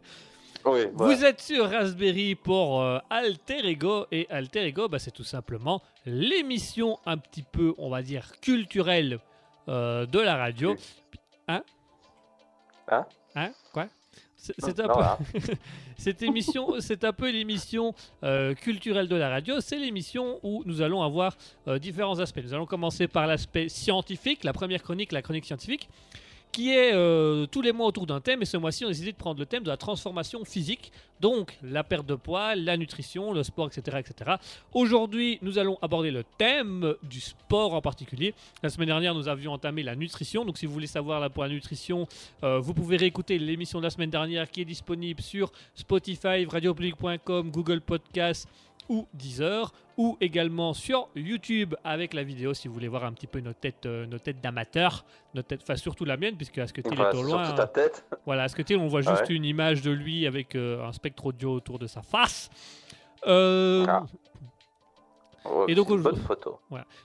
oui, 0.65 0.87
Vous 0.93 1.23
êtes 1.23 1.39
sur 1.39 1.69
Raspberry 1.69 2.35
pour 2.35 2.81
euh, 2.81 2.99
Alter 3.09 3.65
Ego 3.69 4.07
et 4.11 4.27
Alter 4.29 4.65
Ego, 4.65 4.89
bah, 4.89 4.99
c'est 4.99 5.11
tout 5.11 5.23
simplement 5.23 5.81
l'émission 6.05 6.99
un 7.05 7.17
petit 7.17 7.43
peu, 7.43 7.73
on 7.77 7.89
va 7.89 8.01
dire, 8.01 8.31
culturelle 8.41 9.19
euh, 9.69 10.05
de 10.05 10.19
la 10.19 10.35
radio. 10.35 10.75
Hein? 11.47 11.63
Hein? 12.89 13.05
Hein? 13.35 13.51
Quoi? 13.71 13.85
C'est 14.45 14.53
c'est 14.59 14.79
un 14.79 14.87
peu- 14.87 14.93
voilà. 14.93 15.17
Cette 15.97 16.21
émission, 16.21 16.75
c'est 16.79 17.03
un 17.03 17.13
peu 17.13 17.31
l'émission 17.31 17.93
euh, 18.23 18.53
culturelle 18.53 19.07
de 19.07 19.15
la 19.15 19.29
radio. 19.29 19.59
C'est 19.59 19.79
l'émission 19.79 20.39
où 20.43 20.61
nous 20.65 20.81
allons 20.81 21.01
avoir 21.01 21.35
euh, 21.67 21.79
différents 21.79 22.19
aspects. 22.19 22.41
Nous 22.43 22.53
allons 22.53 22.65
commencer 22.67 23.07
par 23.07 23.25
l'aspect 23.25 23.69
scientifique, 23.69 24.43
la 24.43 24.53
première 24.53 24.83
chronique, 24.83 25.11
la 25.11 25.21
chronique 25.23 25.45
scientifique, 25.45 25.89
qui 26.55 26.71
est 26.71 26.93
euh, 26.93 27.45
tous 27.47 27.61
les 27.61 27.73
mois 27.73 27.85
autour 27.87 28.05
d'un 28.05 28.21
thème. 28.21 28.41
Et 28.41 28.45
ce 28.45 28.55
mois-ci, 28.55 28.85
on 28.85 28.87
a 28.87 28.91
décidé 28.91 29.11
de 29.11 29.17
prendre 29.17 29.37
le 29.37 29.45
thème 29.45 29.63
de 29.63 29.67
la 29.67 29.75
transformation 29.75 30.45
physique, 30.45 30.93
donc 31.19 31.57
la 31.61 31.83
perte 31.83 32.05
de 32.05 32.15
poids, 32.15 32.55
la 32.55 32.77
nutrition, 32.77 33.33
le 33.33 33.43
sport, 33.43 33.67
etc., 33.67 33.97
etc. 33.99 34.35
Aujourd'hui, 34.73 35.37
nous 35.41 35.59
allons 35.59 35.77
aborder 35.81 36.11
le 36.11 36.23
thème 36.37 36.95
du 37.03 37.19
sport 37.19 37.73
en 37.73 37.81
particulier. 37.81 38.33
La 38.63 38.69
semaine 38.69 38.87
dernière, 38.87 39.13
nous 39.13 39.27
avions 39.27 39.51
entamé 39.51 39.83
la 39.83 39.97
nutrition. 39.97 40.45
Donc, 40.45 40.57
si 40.57 40.65
vous 40.65 40.71
voulez 40.71 40.87
savoir 40.87 41.19
là 41.19 41.29
pour 41.29 41.43
la 41.43 41.49
nutrition, 41.49 42.07
euh, 42.43 42.57
vous 42.59 42.73
pouvez 42.73 42.95
réécouter 42.95 43.37
l'émission 43.37 43.79
de 43.79 43.83
la 43.83 43.89
semaine 43.89 44.09
dernière 44.09 44.49
qui 44.49 44.61
est 44.61 44.65
disponible 44.65 45.21
sur 45.21 45.51
Spotify, 45.75 46.45
radiopublic.com, 46.45 47.51
Google 47.51 47.81
Podcast 47.81 48.47
ou 48.89 49.07
Deezer, 49.13 49.71
ou 49.97 50.17
également 50.21 50.73
sur 50.73 51.09
YouTube 51.15 51.75
avec 51.83 52.13
la 52.13 52.23
vidéo 52.23 52.53
si 52.53 52.67
vous 52.67 52.73
voulez 52.73 52.87
voir 52.87 53.03
un 53.05 53.13
petit 53.13 53.27
peu 53.27 53.39
nos 53.39 53.53
têtes, 53.53 53.85
euh, 53.85 54.05
nos 54.05 54.19
têtes 54.19 54.41
d'amateurs, 54.41 55.05
nos 55.33 55.41
têtes, 55.41 55.61
enfin 55.63 55.75
surtout 55.75 56.05
la 56.05 56.17
mienne 56.17 56.35
puisque 56.35 56.57
Asketil 56.57 56.93
Enfin, 56.93 57.11
est 57.11 57.15
au 57.15 57.23
loin. 57.23 57.51
ta 57.53 57.67
tête. 57.67 58.05
Voilà, 58.25 58.43
Asketil, 58.43 58.77
on 58.77 58.87
voit 58.87 59.01
juste 59.01 59.27
Ouais. 59.29 59.35
une 59.35 59.45
image 59.45 59.81
de 59.81 59.91
lui 59.91 60.27
avec 60.27 60.55
euh, 60.55 60.85
un 60.85 60.91
spectre 60.91 61.25
audio 61.27 61.53
autour 61.53 61.79
de 61.79 61.87
sa 61.87 62.01
face. 62.01 62.49
Euh, 63.27 63.85
Ah. 63.87 64.03
Oh, 65.47 65.65
Et 65.67 65.75
donc, 65.75 65.89
aujourd'hui- 65.89 66.21
photo. 66.23 66.59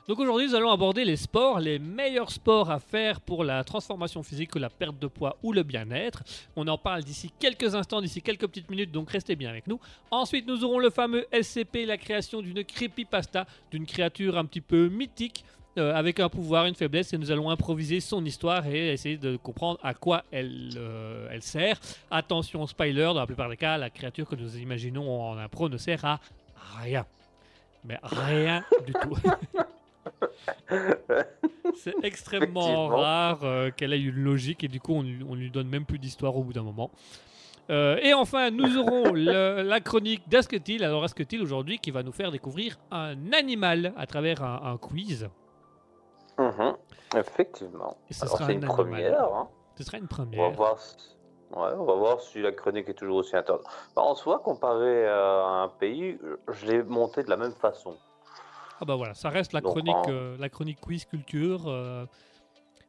donc 0.09 0.18
aujourd'hui, 0.18 0.47
nous 0.49 0.54
allons 0.54 0.70
aborder 0.70 1.04
les 1.04 1.16
sports, 1.16 1.61
les 1.61 1.78
meilleurs 1.78 2.30
sports 2.30 2.70
à 2.70 2.78
faire 2.80 3.20
pour 3.20 3.44
la 3.44 3.62
transformation 3.64 4.23
physique, 4.23 4.54
la 4.56 4.70
perte 4.70 4.99
de 4.99 5.06
poids 5.09 5.37
ou 5.42 5.52
le 5.52 5.62
bien-être. 5.62 6.23
On 6.56 6.66
en 6.68 6.78
parle 6.78 7.02
d'ici 7.04 7.30
quelques 7.38 7.75
instants, 7.75 8.00
d'ici 8.00 8.23
quelques 8.23 8.47
petites 8.47 8.70
minutes, 8.70 8.90
donc 8.92 9.11
restez 9.11 9.37
bien 9.37 9.50
avec 9.50 9.66
nous. 9.66 9.78
Ensuite, 10.11 10.47
nous 10.47 10.64
aurons 10.64 10.78
le 10.78 10.90
fameux 10.90 11.26
SCP, 11.32 11.85
la 11.87 11.99
création 11.99 12.40
d'une 12.40 12.64
creepypasta, 12.64 13.47
d'une 13.70 13.85
créature 13.87 14.38
un 14.38 14.44
petit 14.44 14.61
peu 14.62 14.88
mythique. 14.88 15.44
euh, 15.78 15.94
avec 15.94 16.18
un 16.18 16.28
pouvoir, 16.28 16.66
une 16.66 16.75
faiblesse, 16.75 17.12
et 17.12 17.16
nous 17.18 17.30
allons 17.30 17.49
improviser 17.49 18.00
son 18.00 18.25
histoire 18.25 18.66
et 18.66 18.92
essayer 18.92 19.16
de 19.16 19.37
comprendre 19.37 19.78
à 19.85 19.94
quoi 19.94 20.25
elle, 20.32 20.73
euh, 20.76 21.28
elle 21.30 21.42
sert. 21.42 21.78
Attention, 22.11 22.66
spoiler, 22.66 23.04
dans 23.04 23.14
la 23.14 23.25
plupart 23.26 23.49
des 23.49 23.56
cas, 23.56 23.78
la 23.78 23.88
créature 23.88 24.26
que 24.28 24.35
nous 24.35 24.56
imaginons 24.59 25.23
en 25.23 25.38
impro 25.38 25.68
ne 25.68 25.76
sert 25.78 26.04
à 26.04 26.18
rien. 26.82 27.06
Mais 27.84 27.99
rien 28.02 28.62
du 28.87 28.92
tout. 28.92 29.16
C'est 31.76 31.94
extrêmement 32.04 32.88
rare 32.88 33.40
euh, 33.44 33.70
qu'elle 33.70 33.92
ait 33.92 34.00
une 34.00 34.22
logique 34.22 34.64
et 34.64 34.68
du 34.68 34.80
coup 34.80 34.92
on, 34.94 35.02
lui- 35.02 35.25
on 35.28 35.34
lui 35.34 35.50
donne 35.50 35.68
même 35.68 35.84
plus 35.84 35.99
d'histoire 35.99 36.37
au 36.37 36.42
bout 36.42 36.52
d'un 36.52 36.62
moment. 36.62 36.90
Euh, 37.70 37.99
et 38.02 38.12
enfin, 38.14 38.50
nous 38.50 38.76
aurons 38.78 39.12
le- 39.12 39.62
la 39.62 39.80
chronique 39.80 40.28
d'Asketil. 40.28 40.84
Alors 40.84 41.04
Asketil 41.04 41.40
aujourd'hui 41.42 41.78
qui 41.78 41.90
va 41.90 42.02
nous 42.02 42.12
faire 42.12 42.30
découvrir 42.32 42.78
un 42.90 43.32
animal 43.32 43.92
à 43.96 44.06
travers 44.06 44.42
un, 44.42 44.72
un 44.72 44.76
quiz. 44.76 45.28
Mhm. 46.38 46.75
Effectivement. 47.16 47.96
Et 48.08 48.14
ce 48.14 48.25
Alors, 48.25 48.38
sera 48.38 48.44
une 48.52 48.58
animal. 48.64 48.68
première. 48.76 49.22
hein. 49.34 49.49
Ce 49.76 49.84
sera 49.84 49.99
une 49.99 50.04
On 50.04 50.06
va 50.06 50.14
première. 50.25 50.50
voir. 50.52 50.76
Ouais, 51.50 51.73
on 51.76 51.85
va 51.85 51.95
voir 51.95 52.21
si 52.21 52.40
la 52.40 52.52
chronique 52.52 52.88
est 52.88 52.95
toujours 52.95 53.16
aussi 53.19 53.35
intéressante. 53.37 53.66
Bah, 53.97 54.02
en 54.02 54.14
soi, 54.14 54.38
comparé 54.38 55.07
à 55.09 55.47
un 55.62 55.69
pays, 55.69 56.16
je 56.49 56.66
l'ai 56.66 56.83
monté 56.83 57.23
de 57.25 57.30
la 57.30 57.37
même 57.37 57.54
façon. 57.54 57.97
Ah 58.80 58.85
bah 58.85 58.95
voilà, 58.95 59.14
ça 59.14 59.28
reste 59.30 59.52
la 59.52 59.61
Donc, 59.61 59.73
chronique, 59.73 59.95
en- 59.95 60.11
euh, 60.11 60.37
la 60.38 60.49
chronique 60.49 60.80
quiz 60.80 61.04
culture. 61.04 61.64
euh, 61.66 62.07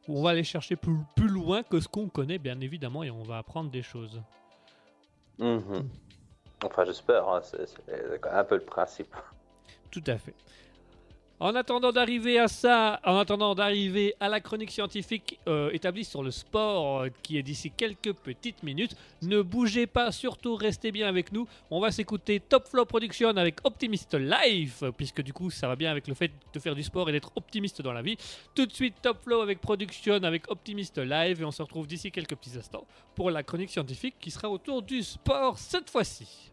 où 0.08 0.18
on 0.18 0.22
va 0.24 0.30
aller 0.30 0.42
chercher 0.42 0.74
plus, 0.74 0.96
plus 1.14 1.28
loin 1.28 1.62
que 1.62 1.78
ce 1.78 1.86
qu'on 1.86 2.08
connaît 2.08 2.38
bien 2.38 2.60
évidemment 2.60 3.04
et 3.04 3.10
on 3.12 3.22
va 3.22 3.38
apprendre 3.38 3.70
des 3.70 3.82
choses. 3.82 4.20
Mhm. 5.38 5.88
Enfin, 6.64 6.84
j'espère. 6.84 7.28
hein, 7.28 7.40
c'est 7.42 7.66
c'est 7.68 8.20
quand 8.20 8.30
même 8.30 8.40
un 8.40 8.44
peu 8.44 8.56
le 8.56 8.64
principe. 8.64 9.14
Tout 9.92 10.02
à 10.08 10.18
fait. 10.18 10.34
En 11.42 11.56
attendant 11.56 11.90
d'arriver 11.90 12.38
à 12.38 12.46
ça, 12.46 13.00
en 13.04 13.18
attendant 13.18 13.56
d'arriver 13.56 14.14
à 14.20 14.28
la 14.28 14.38
chronique 14.38 14.70
scientifique 14.70 15.40
euh, 15.48 15.70
établie 15.72 16.04
sur 16.04 16.22
le 16.22 16.30
sport 16.30 17.00
euh, 17.00 17.08
qui 17.24 17.36
est 17.36 17.42
d'ici 17.42 17.72
quelques 17.72 18.12
petites 18.12 18.62
minutes, 18.62 18.94
ne 19.22 19.42
bougez 19.42 19.88
pas, 19.88 20.12
surtout 20.12 20.54
restez 20.54 20.92
bien 20.92 21.08
avec 21.08 21.32
nous. 21.32 21.48
On 21.72 21.80
va 21.80 21.90
s'écouter 21.90 22.38
Top 22.38 22.68
Flow 22.68 22.84
Production 22.84 23.30
avec 23.30 23.56
Optimist 23.64 24.14
Life, 24.14 24.84
puisque 24.96 25.20
du 25.20 25.32
coup 25.32 25.50
ça 25.50 25.66
va 25.66 25.74
bien 25.74 25.90
avec 25.90 26.06
le 26.06 26.14
fait 26.14 26.30
de 26.54 26.60
faire 26.60 26.76
du 26.76 26.84
sport 26.84 27.08
et 27.08 27.12
d'être 27.12 27.32
optimiste 27.34 27.82
dans 27.82 27.92
la 27.92 28.02
vie. 28.02 28.16
Tout 28.54 28.66
de 28.66 28.72
suite 28.72 28.94
Top 29.02 29.20
Flow 29.24 29.40
avec 29.40 29.60
Production 29.60 30.22
avec 30.22 30.48
Optimist 30.48 30.98
Live 30.98 31.42
et 31.42 31.44
on 31.44 31.50
se 31.50 31.62
retrouve 31.62 31.88
d'ici 31.88 32.12
quelques 32.12 32.36
petits 32.36 32.56
instants 32.56 32.86
pour 33.16 33.32
la 33.32 33.42
chronique 33.42 33.70
scientifique 33.70 34.14
qui 34.20 34.30
sera 34.30 34.48
autour 34.48 34.80
du 34.80 35.02
sport 35.02 35.58
cette 35.58 35.90
fois-ci. 35.90 36.51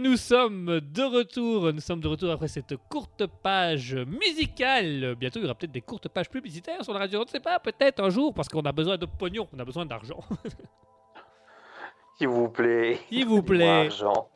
Nous 0.00 0.16
sommes 0.16 0.80
de 0.80 1.02
retour, 1.02 1.72
nous 1.72 1.80
sommes 1.80 2.00
de 2.00 2.08
retour 2.08 2.30
après 2.30 2.48
cette 2.48 2.76
courte 2.88 3.26
page 3.26 3.94
musicale. 3.94 5.14
Bientôt, 5.16 5.38
il 5.38 5.42
y 5.42 5.44
aura 5.44 5.54
peut-être 5.54 5.72
des 5.72 5.80
courtes 5.80 6.08
pages 6.08 6.30
publicitaires 6.30 6.82
sur 6.84 6.92
la 6.92 7.00
radio, 7.00 7.20
on 7.20 7.24
ne 7.24 7.28
sait 7.28 7.40
pas, 7.40 7.58
peut-être 7.58 8.02
un 8.02 8.10
jour, 8.10 8.34
parce 8.34 8.48
qu'on 8.48 8.62
a 8.62 8.72
besoin 8.72 8.96
de 8.96 9.06
pognon, 9.06 9.48
on 9.52 9.58
a 9.58 9.64
besoin 9.64 9.86
d'argent. 9.86 10.20
S'il 12.18 12.28
vous 12.28 12.48
plaît. 12.48 12.98
S'il 13.08 13.26
vous 13.26 13.42
plaît, 13.42 13.86
argent. 13.86 14.28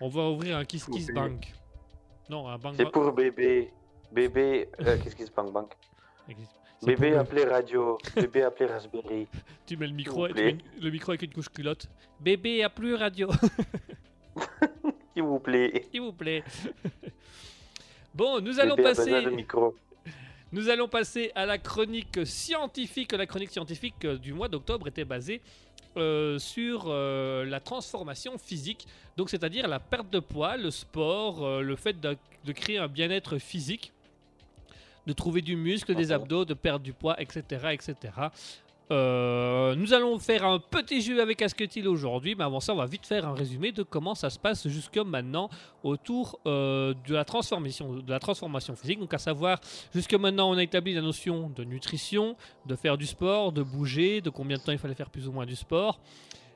on 0.00 0.08
va 0.08 0.30
ouvrir 0.30 0.56
un 0.56 0.64
Kiss 0.64 0.86
Kiss. 0.86 1.08
Bank. 1.12 1.52
Non, 2.28 2.48
un 2.48 2.58
bank. 2.58 2.74
C'est 2.76 2.90
pour 2.90 3.12
bébé. 3.12 3.70
Bébé, 4.10 4.68
euh, 4.80 4.96
qu'est-ce 5.02 5.16
qui 5.16 5.24
se 5.24 5.30
bank 5.32 5.52
bank 5.52 5.76
Bébé 6.84 7.14
appelé 7.14 7.44
radio. 7.44 7.98
Bébé 8.14 8.42
appelé 8.42 8.66
Raspberry. 8.66 9.26
Tu 9.66 9.76
mets 9.76 9.86
le 9.86 9.94
micro, 9.94 10.28
tu 10.28 10.34
mets 10.34 10.58
le 10.80 10.90
micro 10.90 11.12
avec 11.12 11.22
une 11.22 11.32
couche 11.32 11.48
culotte. 11.48 11.88
Bébé 12.20 12.62
a 12.62 12.70
plus 12.70 12.94
radio, 12.94 13.28
S'il 15.14 15.22
vous 15.22 15.38
plaît. 15.38 15.86
s'il 15.90 16.00
vous 16.00 16.12
plaît. 16.12 16.42
bon, 18.14 18.40
nous 18.40 18.60
allons 18.60 18.76
passer. 18.76 19.26
micro. 19.30 19.74
Nous 20.52 20.68
allons 20.68 20.88
passer 20.88 21.32
à 21.34 21.46
la 21.46 21.58
chronique 21.58 22.26
scientifique. 22.26 23.12
La 23.12 23.26
chronique 23.26 23.50
scientifique 23.50 24.04
euh, 24.04 24.18
du 24.18 24.32
mois 24.32 24.48
d'octobre 24.48 24.86
était 24.88 25.04
basée 25.04 25.40
euh, 25.96 26.40
sur 26.40 26.86
euh, 26.88 27.44
la 27.44 27.60
transformation 27.60 28.36
physique, 28.36 28.88
donc 29.16 29.30
c'est-à-dire 29.30 29.68
la 29.68 29.78
perte 29.78 30.10
de 30.10 30.18
poids, 30.18 30.56
le 30.56 30.72
sport, 30.72 31.44
euh, 31.44 31.60
le 31.60 31.76
fait 31.76 32.00
de, 32.00 32.16
de 32.44 32.52
créer 32.52 32.78
un 32.78 32.88
bien-être 32.88 33.38
physique, 33.38 33.92
de 35.06 35.12
trouver 35.12 35.40
du 35.40 35.54
muscle, 35.54 35.94
des 35.94 36.10
abdos, 36.10 36.44
de 36.44 36.54
perdre 36.54 36.84
du 36.84 36.92
poids, 36.92 37.20
etc. 37.20 37.68
etc. 37.70 37.96
Euh, 38.90 39.74
nous 39.76 39.94
allons 39.94 40.18
faire 40.18 40.44
un 40.44 40.58
petit 40.58 41.00
jeu 41.00 41.22
avec 41.22 41.40
Asketil 41.40 41.88
aujourd'hui, 41.88 42.34
mais 42.34 42.44
avant 42.44 42.60
ça, 42.60 42.74
on 42.74 42.76
va 42.76 42.86
vite 42.86 43.06
faire 43.06 43.26
un 43.26 43.34
résumé 43.34 43.72
de 43.72 43.82
comment 43.82 44.14
ça 44.14 44.28
se 44.28 44.38
passe 44.38 44.68
jusque 44.68 44.98
maintenant 44.98 45.48
autour 45.82 46.38
euh, 46.46 46.92
de, 47.06 47.14
la 47.14 47.24
transformation, 47.24 47.94
de 47.94 48.10
la 48.10 48.18
transformation 48.18 48.76
physique. 48.76 49.00
Donc, 49.00 49.14
à 49.14 49.18
savoir, 49.18 49.60
jusque 49.94 50.14
maintenant, 50.14 50.50
on 50.50 50.56
a 50.56 50.62
établi 50.62 50.92
la 50.92 51.00
notion 51.00 51.50
de 51.54 51.64
nutrition, 51.64 52.36
de 52.66 52.76
faire 52.76 52.98
du 52.98 53.06
sport, 53.06 53.52
de 53.52 53.62
bouger, 53.62 54.20
de 54.20 54.30
combien 54.30 54.58
de 54.58 54.62
temps 54.62 54.72
il 54.72 54.78
fallait 54.78 54.94
faire 54.94 55.10
plus 55.10 55.26
ou 55.28 55.32
moins 55.32 55.46
du 55.46 55.56
sport. 55.56 55.98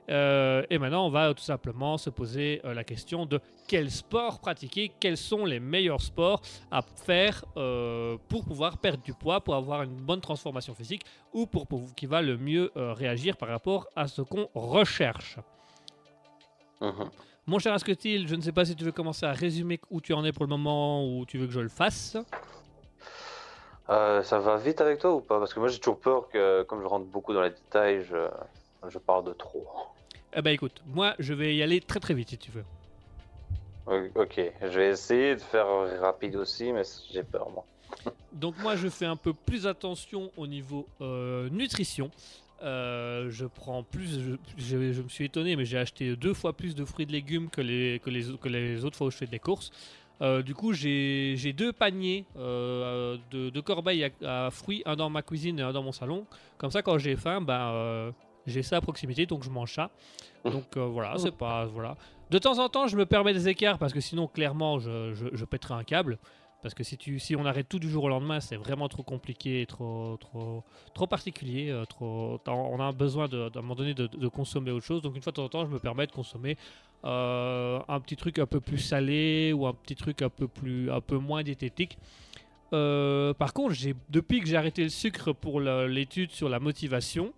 Euh, 0.08 0.62
et 0.70 0.78
maintenant, 0.78 1.06
on 1.06 1.10
va 1.10 1.34
tout 1.34 1.42
simplement 1.42 1.98
se 1.98 2.10
poser 2.10 2.60
euh, 2.64 2.72
la 2.72 2.84
question 2.84 3.26
de 3.26 3.40
quel 3.66 3.90
sport 3.90 4.40
pratiquer, 4.40 4.90
quels 5.00 5.16
sont 5.16 5.44
les 5.44 5.60
meilleurs 5.60 6.00
sports 6.00 6.40
à 6.70 6.80
faire 6.83 7.44
euh, 7.56 8.16
pour 8.28 8.44
pouvoir 8.44 8.78
perdre 8.78 9.02
du 9.02 9.12
poids, 9.12 9.40
pour 9.40 9.54
avoir 9.54 9.83
une 9.83 9.96
bonne 9.96 10.20
transformation 10.20 10.74
physique 10.74 11.04
ou 11.35 11.46
pour, 11.46 11.66
pour 11.66 11.94
qui 11.94 12.06
va 12.06 12.22
le 12.22 12.38
mieux 12.38 12.70
réagir 12.74 13.37
par 13.37 13.48
rapport 13.48 13.87
à 13.94 14.09
ce 14.09 14.22
qu'on 14.22 14.48
recherche. 14.54 15.37
Mhm. 16.80 17.11
Mon 17.46 17.59
cher 17.59 17.72
Asketil, 17.72 18.28
je 18.28 18.35
ne 18.35 18.40
sais 18.40 18.52
pas 18.52 18.64
si 18.64 18.76
tu 18.76 18.85
veux 18.85 18.92
commencer 18.92 19.26
à 19.26 19.33
résumer 19.33 19.80
où 19.90 20.00
tu 20.00 20.12
en 20.12 20.24
es 20.24 20.33
pour 20.33 20.44
le 20.44 20.50
moment 20.50 21.04
ou 21.06 21.26
tu 21.26 21.38
veux 21.38 21.46
que 21.46 21.52
je 21.52 21.61
le 21.61 21.68
fasse. 21.68 22.16
Ça 23.87 24.38
va 24.38 24.56
vite 24.56 24.80
avec 24.80 24.98
toi 24.98 25.14
ou 25.14 25.20
pas? 25.20 25.38
Parce 25.38 25.54
que 25.54 25.61
moi 25.61 25.68
j'ai 25.68 25.78
toujours 25.78 25.98
peur 25.98 26.28
que, 26.28 26.62
comme 26.64 26.83
je 26.83 26.87
rentre 26.87 27.06
beaucoup 27.06 27.33
dans 27.33 27.42
les 27.42 27.50
détails, 27.50 28.04
je, 28.04 28.28
je 28.87 28.98
parle 28.98 29.24
de 29.24 29.33
trop. 29.33 29.66
Eh 30.38 30.42
ben 30.42 30.53
écoute, 30.53 30.81
moi 30.87 31.14
je 31.18 31.35
vais 31.35 31.57
y 31.57 31.64
aller 31.64 31.81
très 31.81 31.98
très 31.98 32.14
vite 32.14 32.29
si 32.31 32.38
tu 32.38 32.53
veux. 32.53 32.64
Ok, 34.14 34.40
je 34.62 34.66
vais 34.79 34.90
essayer 34.90 35.35
de 35.35 35.40
faire 35.40 35.66
rapide 36.01 36.37
aussi, 36.37 36.72
mais 36.72 36.83
j'ai 37.12 37.24
peur 37.24 37.51
moi. 37.51 37.64
Donc 38.33 38.55
moi 38.61 38.77
je 38.77 38.88
fais 38.88 39.07
un 39.07 39.16
peu 39.16 39.33
plus 39.33 39.66
attention 39.66 40.31
au 40.37 40.46
niveau 40.46 40.87
euh, 41.01 41.48
nutrition. 41.51 42.11
Euh, 42.62 43.29
je 43.31 43.46
prends 43.46 43.83
plus, 43.83 44.20
je, 44.20 44.35
je- 44.59 44.92
je 44.92 45.03
me 45.03 45.09
suis 45.09 45.24
étonné, 45.24 45.57
mais 45.57 45.64
j'ai 45.64 45.79
acheté 45.79 46.14
deux 46.14 46.35
fois 46.35 46.53
plus 46.53 46.77
de 46.77 46.85
fruits 46.85 47.03
et 47.03 47.07
de 47.07 47.12
légumes 47.12 47.51
que 47.51 47.61
les, 47.61 47.98
que 47.98 48.11
les, 48.11 48.24
que 48.40 48.48
les 48.48 48.85
autres 48.85 48.96
fois 48.96 49.09
où 49.09 49.11
je 49.11 49.16
fais 49.16 49.27
des 49.27 49.38
courses. 49.40 49.70
Euh, 50.20 50.42
du 50.42 50.55
coup, 50.55 50.72
j'ai 50.72 51.35
j'ai 51.37 51.53
deux 51.53 51.72
paniers 51.72 52.24
euh, 52.37 53.16
de, 53.33 53.51
de 53.51 53.61
corbeilles 53.61 54.12
à, 54.24 54.46
à 54.46 54.51
fruits, 54.53 54.83
un 54.87 54.94
dans 54.94 55.11
ma 55.11 55.22
cuisine 55.22 55.59
et 55.59 55.62
un 55.62 55.72
dans 55.72 55.83
mon 55.83 55.92
salon. 55.92 56.27
Comme 56.59 56.70
ça, 56.70 56.83
quand 56.83 56.98
j'ai 56.98 57.16
faim, 57.16 57.40
ben, 57.40 58.12
j'ai 58.48 58.62
ça 58.62 58.76
à 58.76 58.80
proximité, 58.80 59.26
donc 59.26 59.42
je 59.44 59.50
mange 59.50 59.72
ça. 59.72 59.90
Donc 60.44 60.76
euh, 60.76 60.87
voilà, 60.87 61.16
c'est 61.18 61.34
pas 61.34 61.66
voilà. 61.66 61.96
De 62.30 62.38
temps 62.38 62.58
en 62.58 62.68
temps, 62.68 62.87
je 62.87 62.96
me 62.96 63.06
permets 63.06 63.32
des 63.32 63.48
écarts 63.48 63.78
parce 63.78 63.92
que 63.92 64.00
sinon, 64.00 64.26
clairement, 64.26 64.78
je, 64.78 65.14
je, 65.14 65.26
je 65.32 65.44
pèterai 65.44 65.74
un 65.74 65.84
câble. 65.84 66.18
Parce 66.61 66.74
que 66.74 66.82
si, 66.82 66.96
tu, 66.96 67.20
si 67.20 67.37
on 67.37 67.46
arrête 67.46 67.68
tout 67.68 67.78
du 67.78 67.88
jour 67.88 68.02
au 68.02 68.08
lendemain, 68.08 68.40
c'est 68.40 68.56
vraiment 68.56 68.88
trop 68.88 69.04
compliqué, 69.04 69.64
trop, 69.68 70.16
trop, 70.18 70.64
trop 70.92 71.06
particulier. 71.06 71.70
euh, 71.70 71.84
trop, 71.84 72.40
on 72.48 72.80
a 72.80 72.90
besoin 72.90 73.28
d'un 73.28 73.48
moment 73.54 73.76
donné 73.76 73.94
de, 73.94 74.08
de 74.08 74.26
consommer 74.26 74.72
autre 74.72 74.84
chose. 74.84 75.00
Donc 75.00 75.14
une 75.14 75.22
fois 75.22 75.30
de 75.30 75.37
temps 75.37 75.44
en 75.44 75.48
temps, 75.48 75.66
je 75.66 75.70
me 75.70 75.78
permets 75.78 76.08
de 76.08 76.11
consommer 76.12 76.56
euh, 77.04 77.78
un 77.87 78.00
petit 78.00 78.16
truc 78.16 78.40
un 78.40 78.46
peu 78.46 78.61
plus 78.61 78.78
salé 78.78 79.52
ou 79.52 79.68
un 79.68 79.72
petit 79.72 79.94
truc 79.94 80.20
un 80.20 80.30
peu, 80.30 80.48
plus, 80.48 80.90
un 80.90 81.00
peu 81.00 81.16
moins 81.16 81.44
diététique. 81.44 81.96
Euh, 82.72 83.32
par 83.34 83.54
contre, 83.54 83.76
depuis 84.11 84.40
que 84.40 84.48
j'ai 84.48 84.56
arrêté 84.56 84.82
le 84.82 84.88
sucre 84.88 85.32
pour 85.32 85.61
l'étude 85.61 86.32
sur 86.32 86.48
la 86.48 86.58
motivation, 86.58 87.32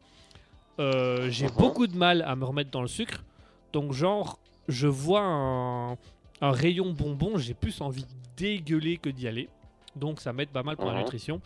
euh, 0.81 1.31
j'ai 1.31 1.47
Mhm. 1.47 1.53
beaucoup 1.59 1.87
de 1.87 1.97
mal 1.97 2.23
à 2.27 2.35
me 2.35 2.45
remettre 2.45 2.71
dans 2.71 2.83
le 2.83 2.89
sucre. 2.89 3.23
Donc 3.73 3.93
genre, 3.93 4.39
je 4.69 4.89
vois 4.89 5.21
un, 5.23 5.93
un 6.41 6.51
rayon 6.53 6.91
bonbon, 6.93 7.39
j'ai 7.39 7.55
plus 7.55 7.81
envie 7.81 8.03
de 8.03 8.09
dégueuler 8.37 8.97
que 8.97 9.11
d'y 9.11 9.29
aller. 9.29 9.49
Donc 9.95 10.21
ça 10.21 10.33
m'aide 10.33 10.49
pas 10.49 10.63
mal 10.63 10.77
pour 10.77 10.87
la 10.87 10.95
Mhm. 10.95 10.99
nutrition. 11.01 11.41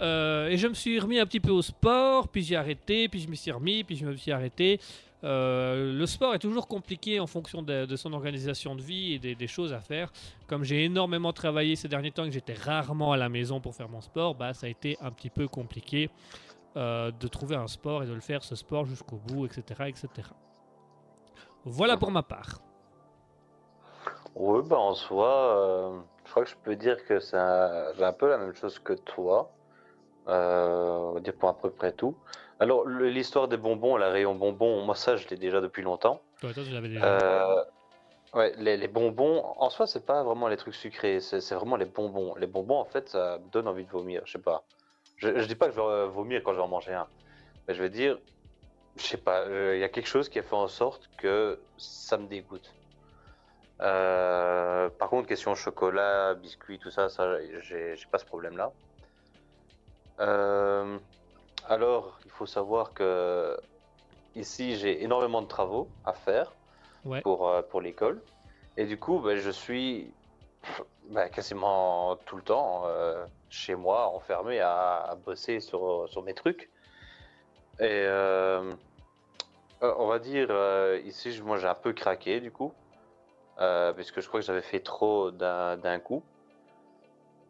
Euh, 0.00 0.48
et 0.48 0.56
je 0.56 0.66
me 0.66 0.74
suis 0.74 0.98
remis 0.98 1.18
un 1.18 1.26
petit 1.26 1.40
peu 1.40 1.50
au 1.52 1.62
sport, 1.62 2.28
puis 2.28 2.42
j'ai 2.42 2.56
arrêté, 2.56 3.08
puis 3.08 3.20
je 3.20 3.28
me 3.28 3.34
suis 3.34 3.50
remis, 3.52 3.84
puis 3.84 3.96
je 3.96 4.04
me 4.06 4.16
suis 4.16 4.32
arrêté. 4.32 4.80
Euh, 5.22 5.92
le 5.92 6.06
sport 6.06 6.34
est 6.34 6.38
toujours 6.38 6.66
compliqué 6.66 7.20
en 7.20 7.26
fonction 7.26 7.60
de, 7.62 7.84
de 7.84 7.96
son 7.96 8.10
organisation 8.14 8.74
de 8.74 8.80
vie 8.80 9.12
et 9.12 9.18
des, 9.18 9.34
des 9.34 9.46
choses 9.46 9.74
à 9.74 9.80
faire. 9.80 10.10
Comme 10.46 10.64
j'ai 10.64 10.84
énormément 10.84 11.34
travaillé 11.34 11.76
ces 11.76 11.88
derniers 11.88 12.10
temps 12.10 12.24
et 12.24 12.28
que 12.28 12.32
j'étais 12.34 12.54
rarement 12.54 13.12
à 13.12 13.18
la 13.18 13.28
maison 13.28 13.60
pour 13.60 13.74
faire 13.74 13.90
mon 13.90 14.00
sport, 14.00 14.34
bah, 14.34 14.54
ça 14.54 14.66
a 14.66 14.70
été 14.70 14.96
un 15.02 15.10
petit 15.10 15.28
peu 15.28 15.46
compliqué 15.46 16.08
euh, 16.76 17.10
de 17.10 17.28
trouver 17.28 17.56
un 17.56 17.66
sport 17.66 18.02
et 18.02 18.06
de 18.06 18.12
le 18.12 18.20
faire 18.20 18.42
ce 18.42 18.54
sport 18.54 18.84
jusqu'au 18.84 19.16
bout, 19.16 19.46
etc. 19.46 19.88
etc. 19.88 20.08
Voilà 21.64 21.96
pour 21.96 22.10
ma 22.10 22.22
part. 22.22 22.60
Oui, 24.34 24.60
bah 24.64 24.78
en 24.78 24.94
soi, 24.94 25.28
euh, 25.56 25.98
je 26.24 26.30
crois 26.30 26.44
que 26.44 26.50
je 26.50 26.56
peux 26.62 26.76
dire 26.76 27.04
que 27.04 27.18
c'est 27.20 27.36
un- 27.36 28.12
peu 28.12 28.28
la 28.28 28.38
même 28.38 28.54
chose 28.54 28.78
que 28.78 28.92
toi. 28.92 29.50
Euh, 30.28 31.08
on 31.10 31.12
va 31.14 31.20
dire 31.20 31.34
pour 31.34 31.48
à 31.48 31.58
peu 31.58 31.70
près 31.70 31.92
tout. 31.92 32.14
Alors, 32.60 32.86
l'histoire 32.86 33.48
des 33.48 33.56
bonbons, 33.56 33.96
la 33.96 34.10
rayon 34.10 34.34
bonbons, 34.34 34.84
moi 34.84 34.94
ça 34.94 35.16
je 35.16 35.26
l'ai 35.28 35.36
déjà 35.36 35.60
depuis 35.60 35.82
longtemps. 35.82 36.20
Toi, 36.40 36.52
toi, 36.52 36.62
tu 36.62 36.70
l'avais 36.70 36.88
déjà. 36.88 37.04
Euh, 37.04 37.64
ouais, 38.34 38.52
les, 38.58 38.76
les 38.76 38.88
bonbons, 38.88 39.42
en 39.56 39.70
soi, 39.70 39.86
c'est 39.86 40.04
pas 40.06 40.22
vraiment 40.22 40.46
les 40.48 40.56
trucs 40.56 40.74
sucrés, 40.74 41.20
c'est 41.20 41.40
c'est 41.40 41.54
vraiment 41.54 41.76
les 41.76 41.86
bonbons. 41.86 42.34
Les 42.36 42.46
bonbons, 42.46 42.78
en 42.78 42.84
fait, 42.84 43.08
ça 43.08 43.38
me 43.38 43.50
donne 43.50 43.66
envie 43.66 43.84
de 43.84 43.90
vomir, 43.90 44.22
je 44.24 44.32
sais 44.32 44.38
pas. 44.42 44.62
Je, 45.20 45.38
je 45.38 45.44
dis 45.46 45.54
pas 45.54 45.66
que 45.66 45.72
je 45.72 45.80
vais 45.80 45.86
euh, 45.86 46.06
vomir 46.06 46.42
quand 46.42 46.52
je 46.52 46.56
vais 46.56 46.62
en 46.62 46.68
manger 46.68 46.94
un, 46.94 47.06
mais 47.68 47.74
je 47.74 47.82
veux 47.82 47.90
dire, 47.90 48.18
je 48.96 49.02
sais 49.02 49.18
pas, 49.18 49.40
euh, 49.40 49.76
il 49.76 49.80
y 49.80 49.84
a 49.84 49.88
quelque 49.88 50.08
chose 50.08 50.28
qui 50.28 50.38
a 50.38 50.42
fait 50.42 50.56
en 50.56 50.66
sorte 50.68 51.10
que 51.18 51.60
ça 51.76 52.16
me 52.16 52.26
dégoûte. 52.26 52.74
Euh, 53.82 54.88
par 54.98 55.10
contre, 55.10 55.28
question 55.28 55.54
chocolat, 55.54 56.34
biscuits, 56.34 56.78
tout 56.78 56.90
ça, 56.90 57.08
ça 57.08 57.38
j'ai 57.60 57.96
pas 58.10 58.18
ce 58.18 58.24
problème-là. 58.24 58.72
Euh, 60.20 60.98
alors, 61.68 62.18
il 62.24 62.30
faut 62.30 62.46
savoir 62.46 62.92
que 62.94 63.58
ici, 64.34 64.76
j'ai 64.76 65.02
énormément 65.02 65.42
de 65.42 65.48
travaux 65.48 65.88
à 66.04 66.12
faire 66.12 66.52
Ouais. 67.06 67.22
pour, 67.22 67.50
pour 67.70 67.80
l'école. 67.80 68.20
Et 68.76 68.84
du 68.84 68.98
coup, 68.98 69.20
ben, 69.20 69.38
je 69.38 69.48
suis 69.50 70.12
ben, 71.08 71.30
quasiment 71.30 72.16
tout 72.26 72.36
le 72.36 72.42
temps 72.42 72.84
chez 73.50 73.74
moi, 73.74 74.08
enfermé 74.08 74.60
à, 74.60 75.02
à 75.02 75.14
bosser 75.16 75.60
sur, 75.60 76.08
sur 76.08 76.22
mes 76.22 76.34
trucs. 76.34 76.70
Et 77.78 77.84
euh, 78.06 78.72
euh, 79.82 79.94
on 79.98 80.06
va 80.06 80.18
dire, 80.18 80.48
euh, 80.50 81.00
ici, 81.04 81.32
je- 81.32 81.42
moi 81.42 81.56
j'ai 81.58 81.66
un 81.66 81.74
peu 81.74 81.92
craqué 81.92 82.40
du 82.40 82.50
coup, 82.52 82.72
euh, 83.58 83.92
puisque 83.92 84.20
je 84.20 84.28
crois 84.28 84.40
que 84.40 84.46
j'avais 84.46 84.62
fait 84.62 84.80
trop 84.80 85.30
d'un 85.30 85.98
coup. 85.98 86.22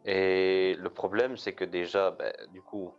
Et 0.05 0.75
le 0.79 0.89
problème, 0.89 1.37
c'est 1.37 1.53
que 1.53 1.65
déjà, 1.65 2.11
ben, 2.11 2.33
du 2.49 2.61
coup, 2.63 2.91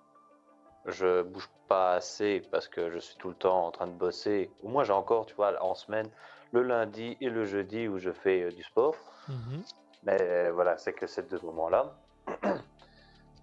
je 0.86 1.22
bouge 1.22 1.48
pas 1.66 1.94
assez 1.94 2.40
parce 2.52 2.68
que 2.68 2.90
je 2.90 2.98
suis 2.98 3.16
tout 3.16 3.28
le 3.28 3.34
temps 3.34 3.66
en 3.66 3.72
train 3.72 3.88
de 3.88 3.92
bosser. 3.92 4.52
Ou 4.62 4.68
moi, 4.68 4.84
j'ai 4.84 4.92
encore, 4.92 5.26
tu 5.26 5.34
vois, 5.34 5.60
en 5.62 5.74
semaine, 5.74 6.08
le 6.52 6.62
lundi 6.62 7.16
et 7.20 7.28
le 7.28 7.44
jeudi 7.44 7.88
où 7.88 7.98
je 7.98 8.12
fais 8.12 8.52
du 8.52 8.62
sport. 8.62 8.94
Mhm. 9.28 9.62
Mais 10.04 10.50
voilà, 10.50 10.76
c'est 10.78 10.92
que 10.92 11.06
ces 11.06 11.22
deux 11.22 11.40
moments-là. 11.40 11.92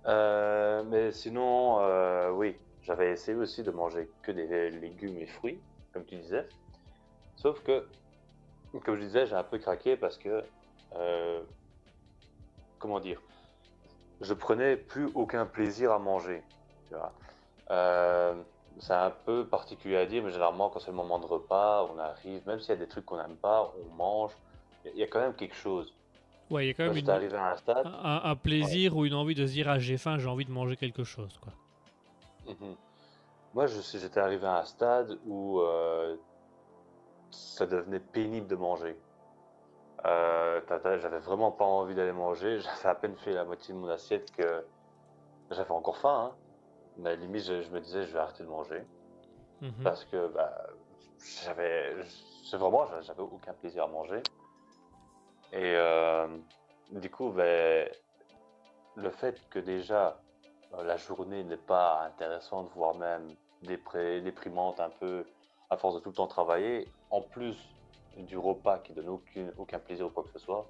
Euh, 0.05 0.83
mais 0.83 1.11
sinon, 1.11 1.79
euh, 1.81 2.31
oui, 2.31 2.57
j'avais 2.83 3.11
essayé 3.11 3.37
aussi 3.37 3.63
de 3.63 3.71
manger 3.71 4.09
que 4.23 4.31
des 4.31 4.69
légumes 4.71 5.17
et 5.17 5.27
fruits, 5.27 5.59
comme 5.93 6.05
tu 6.05 6.15
disais. 6.15 6.47
Sauf 7.35 7.61
que, 7.63 7.87
comme 8.83 8.95
je 8.95 9.01
disais, 9.01 9.25
j'ai 9.25 9.35
un 9.35 9.43
peu 9.43 9.57
craqué 9.57 9.97
parce 9.97 10.17
que, 10.17 10.43
euh, 10.95 11.41
comment 12.79 12.99
dire, 12.99 13.21
je 14.21 14.33
prenais 14.33 14.77
plus 14.77 15.09
aucun 15.15 15.45
plaisir 15.45 15.91
à 15.91 15.99
manger. 15.99 16.43
C'est 17.67 18.93
un 18.93 19.11
peu 19.11 19.45
particulier 19.45 19.97
à 19.97 20.05
dire, 20.05 20.23
mais 20.23 20.31
généralement, 20.31 20.69
quand 20.69 20.79
c'est 20.79 20.91
le 20.91 20.97
moment 20.97 21.19
de 21.19 21.25
repas, 21.25 21.89
on 21.93 21.99
arrive, 21.99 22.47
même 22.47 22.59
s'il 22.59 22.69
y 22.69 22.73
a 22.73 22.77
des 22.77 22.87
trucs 22.87 23.05
qu'on 23.05 23.17
n'aime 23.17 23.35
pas, 23.35 23.73
on 23.77 23.95
mange. 23.95 24.31
Il 24.85 24.95
y 24.95 25.03
a 25.03 25.07
quand 25.07 25.19
même 25.19 25.35
quelque 25.35 25.55
chose. 25.55 25.93
Ouais, 26.49 26.65
il 26.65 26.67
y 26.67 26.71
a 26.71 26.73
quand 26.73 26.85
même 26.87 26.97
une- 26.97 27.09
arrivé 27.09 27.37
à 27.37 27.51
un 27.51 27.55
stade, 27.57 27.85
un, 27.85 28.21
un 28.23 28.35
plaisir 28.35 28.95
ou 28.97 29.05
une 29.05 29.13
envie 29.13 29.35
de 29.35 29.45
se 29.45 29.51
dire 29.51 29.69
ah 29.69 29.77
j'ai 29.79 29.97
faim, 29.97 30.17
j'ai 30.17 30.27
envie 30.27 30.45
de 30.45 30.51
manger 30.51 30.75
quelque 30.77 31.03
chose 31.03 31.37
quoi. 31.41 31.53
Mhm. 32.47 32.75
Moi, 33.53 33.67
je 33.67 33.81
sais- 33.81 33.99
j'étais 33.99 34.19
arrivé 34.19 34.45
à 34.45 34.59
un 34.59 34.65
stade 34.65 35.19
où 35.25 35.59
euh, 35.61 36.15
ça 37.31 37.65
devenait 37.65 37.99
pénible 37.99 38.47
de 38.47 38.55
manger. 38.55 38.95
Euh, 40.05 40.61
j'avais 41.01 41.19
vraiment 41.19 41.51
pas 41.51 41.65
envie 41.65 41.93
d'aller 41.93 42.11
manger. 42.13 42.59
J'avais 42.61 42.89
à 42.89 42.95
peine 42.95 43.15
fait 43.17 43.33
la 43.33 43.43
moitié 43.43 43.73
de 43.73 43.79
mon 43.79 43.89
assiette 43.89 44.31
que 44.31 44.65
j'avais 45.51 45.71
encore 45.71 45.97
faim. 45.97 46.31
hein. 46.31 46.35
Mais 46.97 47.15
limite, 47.17 47.43
je, 47.43 47.61
je 47.61 47.69
me 47.69 47.79
disais, 47.81 48.05
je 48.05 48.13
vais 48.13 48.19
arrêter 48.19 48.43
de 48.43 48.49
manger 48.49 48.81
Mhm. 49.61 49.83
parce 49.83 50.05
que 50.05 50.27
bah, 50.29 50.55
j'avais, 51.43 51.93
vraiment, 52.53 52.85
j'avais 53.01 53.21
aucun 53.21 53.53
plaisir 53.53 53.83
à 53.83 53.87
manger. 53.87 54.21
Et 55.51 55.75
euh, 55.75 56.27
du 56.91 57.09
coup, 57.09 57.29
ben, 57.31 57.89
le 58.95 59.09
fait 59.09 59.41
que 59.49 59.59
déjà 59.59 60.19
euh, 60.73 60.83
la 60.83 60.97
journée 60.97 61.43
n'est 61.43 61.57
pas 61.57 62.03
intéressante, 62.03 62.69
voire 62.75 62.95
même 62.95 63.27
déprimante 63.63 64.79
un 64.79 64.89
peu, 64.89 65.25
à 65.69 65.77
force 65.77 65.95
de 65.95 65.99
tout 65.99 66.09
le 66.09 66.15
temps 66.15 66.27
travailler, 66.27 66.87
en 67.09 67.21
plus 67.21 67.57
du 68.17 68.37
repas 68.37 68.79
qui 68.79 68.93
donne 68.93 69.09
aucune, 69.09 69.51
aucun 69.57 69.79
plaisir 69.79 70.05
ou 70.07 70.09
quoi 70.09 70.23
que 70.23 70.31
ce 70.31 70.39
soit, 70.39 70.69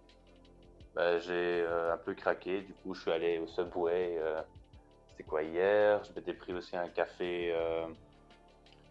ben, 0.95 1.19
j'ai 1.19 1.61
euh, 1.61 1.93
un 1.93 1.97
peu 1.97 2.13
craqué. 2.13 2.61
Du 2.61 2.73
coup, 2.73 2.93
je 2.93 3.01
suis 3.01 3.11
allé 3.11 3.39
au 3.39 3.47
Subway. 3.47 4.17
euh, 4.17 4.41
C'était 5.11 5.23
quoi 5.23 5.43
hier? 5.43 6.03
Je 6.05 6.13
m'étais 6.13 6.33
pris 6.33 6.53
aussi 6.53 6.77
un 6.77 6.87
café, 6.87 7.53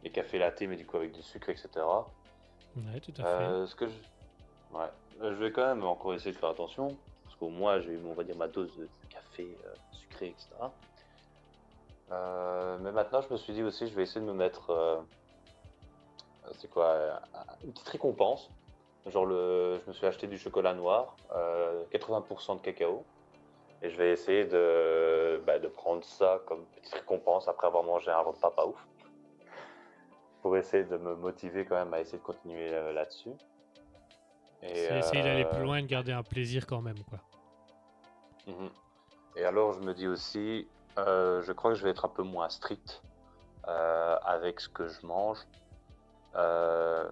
les 0.03 0.11
cafés 0.11 0.39
latte, 0.39 0.61
mais 0.63 0.77
du 0.77 0.87
coup 0.87 0.99
avec 0.99 1.13
du 1.13 1.23
sucre, 1.23 1.49
etc. 1.49 1.71
Ouais, 2.77 3.01
tout 3.01 3.13
à 3.19 3.25
fait. 3.25 3.67
Ce 3.67 3.75
que 3.75 3.89
je... 3.89 3.95
Ouais. 4.71 4.87
Je 5.21 5.27
vais 5.35 5.51
quand 5.51 5.67
même 5.67 5.85
encore 5.85 6.15
essayer 6.15 6.33
de 6.33 6.37
faire 6.37 6.51
attention, 6.51 6.97
parce 7.25 7.35
qu'au 7.37 7.49
moins 7.49 7.81
j'ai 7.81 7.93
eu, 7.93 8.01
on 8.09 8.15
va 8.15 8.23
dire, 8.23 8.37
ma 8.37 8.47
dose 8.47 8.77
de 8.77 8.89
café 9.09 9.57
euh, 9.67 9.75
sucré, 9.93 10.29
etc. 10.29 10.49
Euh, 12.11 12.79
mais 12.81 12.93
maintenant, 12.93 13.21
je 13.21 13.33
me 13.33 13.37
suis 13.37 13.53
dit 13.53 13.63
aussi, 13.63 13.89
je 13.89 13.95
vais 13.95 14.03
essayer 14.03 14.21
de 14.21 14.27
me 14.31 14.33
mettre, 14.33 14.71
euh, 14.71 14.99
c'est 16.59 16.71
quoi, 16.71 17.21
une 17.65 17.73
petite 17.73 17.89
récompense. 17.89 18.51
Genre, 19.07 19.27
le, 19.27 19.81
je 19.83 19.89
me 19.89 19.93
suis 19.93 20.07
acheté 20.07 20.27
du 20.27 20.39
chocolat 20.39 20.75
noir, 20.75 21.17
euh, 21.33 21.85
80% 21.93 22.57
de 22.57 22.61
cacao, 22.61 23.05
et 23.83 23.91
je 23.91 23.97
vais 23.97 24.11
essayer 24.11 24.45
de, 24.45 25.43
bah, 25.47 25.59
de 25.59 25.69
prendre 25.69 26.05
ça 26.05 26.41
comme 26.47 26.65
petite 26.77 26.95
récompense 26.95 27.49
après 27.49 27.67
avoir 27.67 27.85
mangé 27.85 28.11
un 28.11 28.21
repas 28.21 28.51
pas 28.51 28.67
ouf 28.67 28.87
pour 30.43 30.57
essayer 30.57 30.85
de 30.85 30.97
me 30.97 31.15
motiver 31.17 31.65
quand 31.65 31.75
même 31.75 31.93
à 31.95 32.01
essayer 32.01 32.19
de 32.19 32.23
continuer 32.23 32.71
là-dessus. 32.93 33.33
C'est 34.63 34.99
essayer 34.99 35.23
d'aller 35.23 35.45
euh, 35.45 35.53
plus 35.55 35.63
loin 35.63 35.79
et 35.79 35.83
de 35.83 35.87
garder 35.87 36.13
un 36.13 36.23
plaisir 36.23 36.67
quand 36.67 36.81
même 36.83 36.99
quoi. 37.09 37.19
mhm. 38.47 38.71
Et 39.37 39.45
alors 39.45 39.73
je 39.75 39.81
me 39.81 39.95
dis 39.95 40.07
aussi, 40.09 40.67
euh, 40.99 41.43
je 41.43 41.53
crois 41.53 41.73
que 41.73 41.79
je 41.79 41.85
vais 41.85 41.91
être 41.91 42.05
un 42.05 42.09
peu 42.09 42.23
moins 42.25 42.49
strict 42.49 43.03
euh, 43.69 44.17
avec 44.25 44.61
ce 44.61 44.69
que 44.69 44.89
je 44.89 45.07
mange. 45.07 45.39
Euh, 46.35 47.09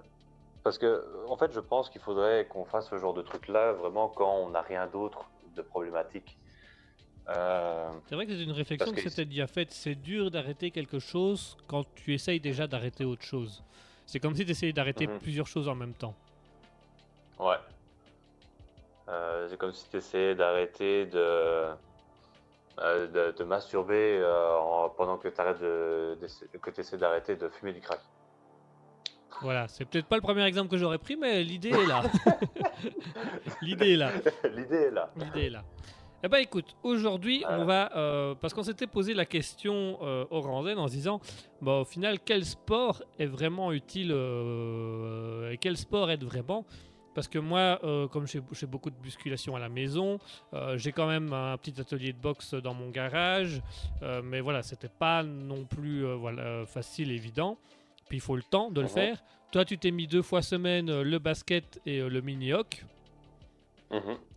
parce 0.64 0.78
que 0.78 1.04
en 1.28 1.36
fait 1.36 1.52
je 1.52 1.60
pense 1.60 1.88
qu'il 1.90 2.00
faudrait 2.00 2.46
qu'on 2.46 2.64
fasse 2.64 2.88
ce 2.90 2.98
genre 2.98 3.14
de 3.14 3.22
truc-là 3.22 3.72
vraiment 3.72 4.08
quand 4.08 4.34
on 4.38 4.50
n'a 4.50 4.62
rien 4.62 4.86
d'autre 4.88 5.30
de 5.54 5.62
problématique. 5.62 6.36
Euh, 7.28 7.90
C'est 8.08 8.14
vrai 8.14 8.26
que 8.26 8.36
c'est 8.36 8.42
une 8.44 8.52
réflexion 8.52 8.90
que 8.92 9.00
que- 9.02 9.08
c'était 9.08 9.24
déjà 9.24 9.46
faite. 9.46 9.72
C'est 9.72 9.94
dur 9.94 10.30
d'arrêter 10.30 10.70
quelque 10.70 10.98
chose 10.98 11.56
quand 11.66 11.84
tu 11.94 12.12
essayes 12.14 12.40
déjà 12.40 12.66
d'arrêter 12.66 13.04
autre 13.04 13.22
chose. 13.24 13.62
C'est 14.06 14.20
comme 14.20 14.34
si 14.36 14.44
tu 14.44 14.50
essayais 14.52 14.72
d'arrêter 14.72 15.06
Mhm. 15.06 15.18
plusieurs 15.18 15.46
choses 15.46 15.68
en 15.68 15.74
même 15.74 15.94
temps. 15.94 16.14
Ouais. 17.38 17.56
Euh, 19.08 19.46
c'est 19.48 19.56
comme 19.56 19.72
si 19.72 19.88
tu 19.88 19.98
essayais 19.98 20.34
d'arrêter 20.34 21.06
de, 21.06 21.16
euh, 21.18 21.74
de, 22.78 23.32
de 23.36 23.44
masturber 23.44 24.18
euh, 24.20 24.58
en- 24.58 24.88
pendant 24.90 25.16
que 25.16 25.28
tu 25.28 25.36
de, 25.60 26.18
que 26.60 26.80
essaies 26.80 26.98
d'arrêter 26.98 27.36
de 27.36 27.48
fumer 27.48 27.72
du 27.72 27.80
crack. 27.80 28.00
Voilà, 29.42 29.68
c'est 29.68 29.84
peut-être 29.84 30.06
pas 30.06 30.16
le 30.16 30.22
premier 30.22 30.44
exemple 30.44 30.70
que 30.70 30.78
j'aurais 30.78 30.98
pris, 30.98 31.14
mais 31.16 31.42
l'idée 31.44 31.68
est 31.68 31.86
là. 31.86 32.02
l'idée 33.62 33.92
est 33.92 33.96
là. 33.96 34.10
L'idée 34.44 34.76
est 34.76 34.90
là. 34.90 35.10
L'idée 35.16 35.46
est 35.46 35.50
là. 35.50 35.62
Eh 36.22 36.28
ben 36.28 36.38
écoute, 36.38 36.74
aujourd'hui 36.82 37.44
on 37.48 37.64
va 37.66 37.94
euh, 37.96 38.34
parce 38.34 38.54
qu'on 38.54 38.62
s'était 38.62 38.86
posé 38.86 39.12
la 39.14 39.26
question 39.26 39.98
euh, 40.02 40.24
au 40.30 40.40
Randen 40.40 40.78
en 40.78 40.88
se 40.88 40.92
disant, 40.94 41.20
bah, 41.60 41.72
au 41.80 41.84
final 41.84 42.18
quel 42.18 42.44
sport 42.44 43.02
est 43.18 43.26
vraiment 43.26 43.70
utile 43.70 44.10
euh, 44.12 45.50
et 45.50 45.58
quel 45.58 45.76
sport 45.76 46.10
aide 46.10 46.24
vraiment? 46.24 46.64
Parce 47.16 47.28
que 47.28 47.38
moi, 47.38 47.80
euh, 47.82 48.06
comme 48.08 48.26
j'ai 48.26 48.66
beaucoup 48.66 48.90
de 48.90 48.96
musculation 49.02 49.56
à 49.56 49.58
la 49.58 49.70
maison, 49.70 50.18
euh, 50.52 50.76
j'ai 50.76 50.92
quand 50.92 51.06
même 51.08 51.32
un 51.32 51.56
petit 51.56 51.80
atelier 51.80 52.12
de 52.12 52.18
boxe 52.18 52.52
dans 52.52 52.74
mon 52.74 52.90
garage, 52.90 53.62
euh, 54.02 54.20
mais 54.22 54.42
voilà, 54.42 54.62
c'était 54.62 54.90
pas 54.90 55.22
non 55.22 55.64
plus 55.64 56.04
euh, 56.04 56.14
voilà, 56.14 56.66
facile, 56.66 57.10
évident. 57.10 57.56
Puis 58.10 58.18
il 58.18 58.20
faut 58.20 58.36
le 58.36 58.42
temps 58.42 58.70
de 58.70 58.82
le 58.82 58.86
Mhm. 58.86 58.92
faire. 58.92 59.24
Toi, 59.50 59.64
tu 59.64 59.78
t'es 59.78 59.90
mis 59.92 60.06
deux 60.06 60.20
fois 60.20 60.42
semaine 60.42 61.00
le 61.02 61.18
basket 61.18 61.80
et 61.86 62.00
le. 62.00 62.20
Donc- 62.20 62.84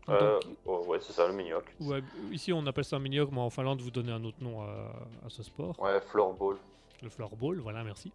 Euh, 0.08 0.39
oh, 0.65 0.86
ouais, 0.88 1.00
c'est 1.02 1.12
ça, 1.13 1.28
le 1.28 1.34
mini-hoc. 1.34 1.65
Ouais, 1.82 2.02
ici 2.32 2.54
on 2.54 2.65
appelle 2.65 2.86
ça 2.86 2.96
un 2.96 3.00
mini-hockey, 3.00 3.32
mais 3.36 3.42
en 3.42 3.50
Finlande 3.50 3.82
vous 3.82 3.92
donnez 3.92 4.12
un 4.13 4.24
autre 4.24 4.38
nom 4.42 4.62
à, 4.62 4.94
à 5.26 5.30
ce 5.30 5.44
sport, 5.44 5.78
Ouais, 5.80 6.00
floorball. 6.00 6.56
le 7.04 7.10
floorball, 7.10 7.60
voilà, 7.60 7.84
merci. 7.84 8.12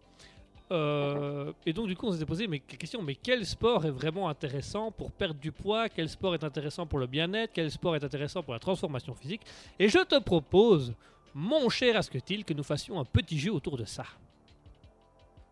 Euh, 0.71 1.53
et 1.67 1.73
donc 1.73 1.87
du 1.87 1.95
coup 1.95 2.07
on 2.07 2.11
s'était 2.11 2.25
posé 2.25 2.47
mais 2.47 2.57
question, 2.59 3.03
mais 3.03 3.13
quel 3.13 3.45
sport 3.45 3.85
est 3.85 3.91
vraiment 3.91 4.29
intéressant 4.29 4.89
pour 4.91 5.11
perdre 5.11 5.39
du 5.39 5.51
poids? 5.51 5.89
Quel 5.89 6.09
sport 6.09 6.33
est 6.33 6.43
intéressant 6.43 6.87
pour 6.87 6.97
le 6.97 7.05
bien-être? 7.05 7.51
Quel 7.53 7.69
sport 7.69 7.95
est 7.95 8.03
intéressant 8.03 8.41
pour 8.41 8.53
la 8.53 8.59
transformation 8.59 9.13
physique? 9.13 9.41
Et 9.77 9.89
je 9.89 9.99
te 9.99 10.17
propose, 10.19 10.93
mon 11.35 11.69
cher 11.69 11.95
Asketil, 11.97 12.43
que 12.43 12.53
nous 12.53 12.63
fassions 12.63 12.99
un 12.99 13.05
petit 13.05 13.37
jeu 13.37 13.51
autour 13.53 13.77
de 13.77 13.85
ça. 13.85 14.05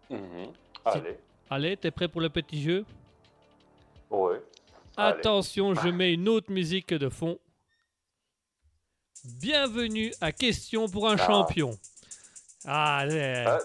Mhm. 0.10 0.48
Allez. 0.86 1.18
Allez, 1.50 1.78
t'es 1.78 1.92
prêt 1.92 2.08
pour 2.08 2.22
le 2.22 2.30
petit 2.30 2.62
jeu? 2.64 2.84
Ouais. 4.10 4.42
Allez. 4.98 5.20
Attention, 5.20 5.76
je 5.76 5.90
mets 5.90 6.14
une 6.14 6.28
autre 6.28 6.52
musique 6.52 6.92
de 6.94 7.10
fond. 7.10 7.38
Bienvenue 9.26 10.12
à 10.22 10.32
Question 10.32 10.90
pour 10.90 11.08
un 11.08 11.16
Ah. 11.20 11.26
champion. 11.28 11.78
Allez. 12.66 13.44
Ah. 13.48 13.60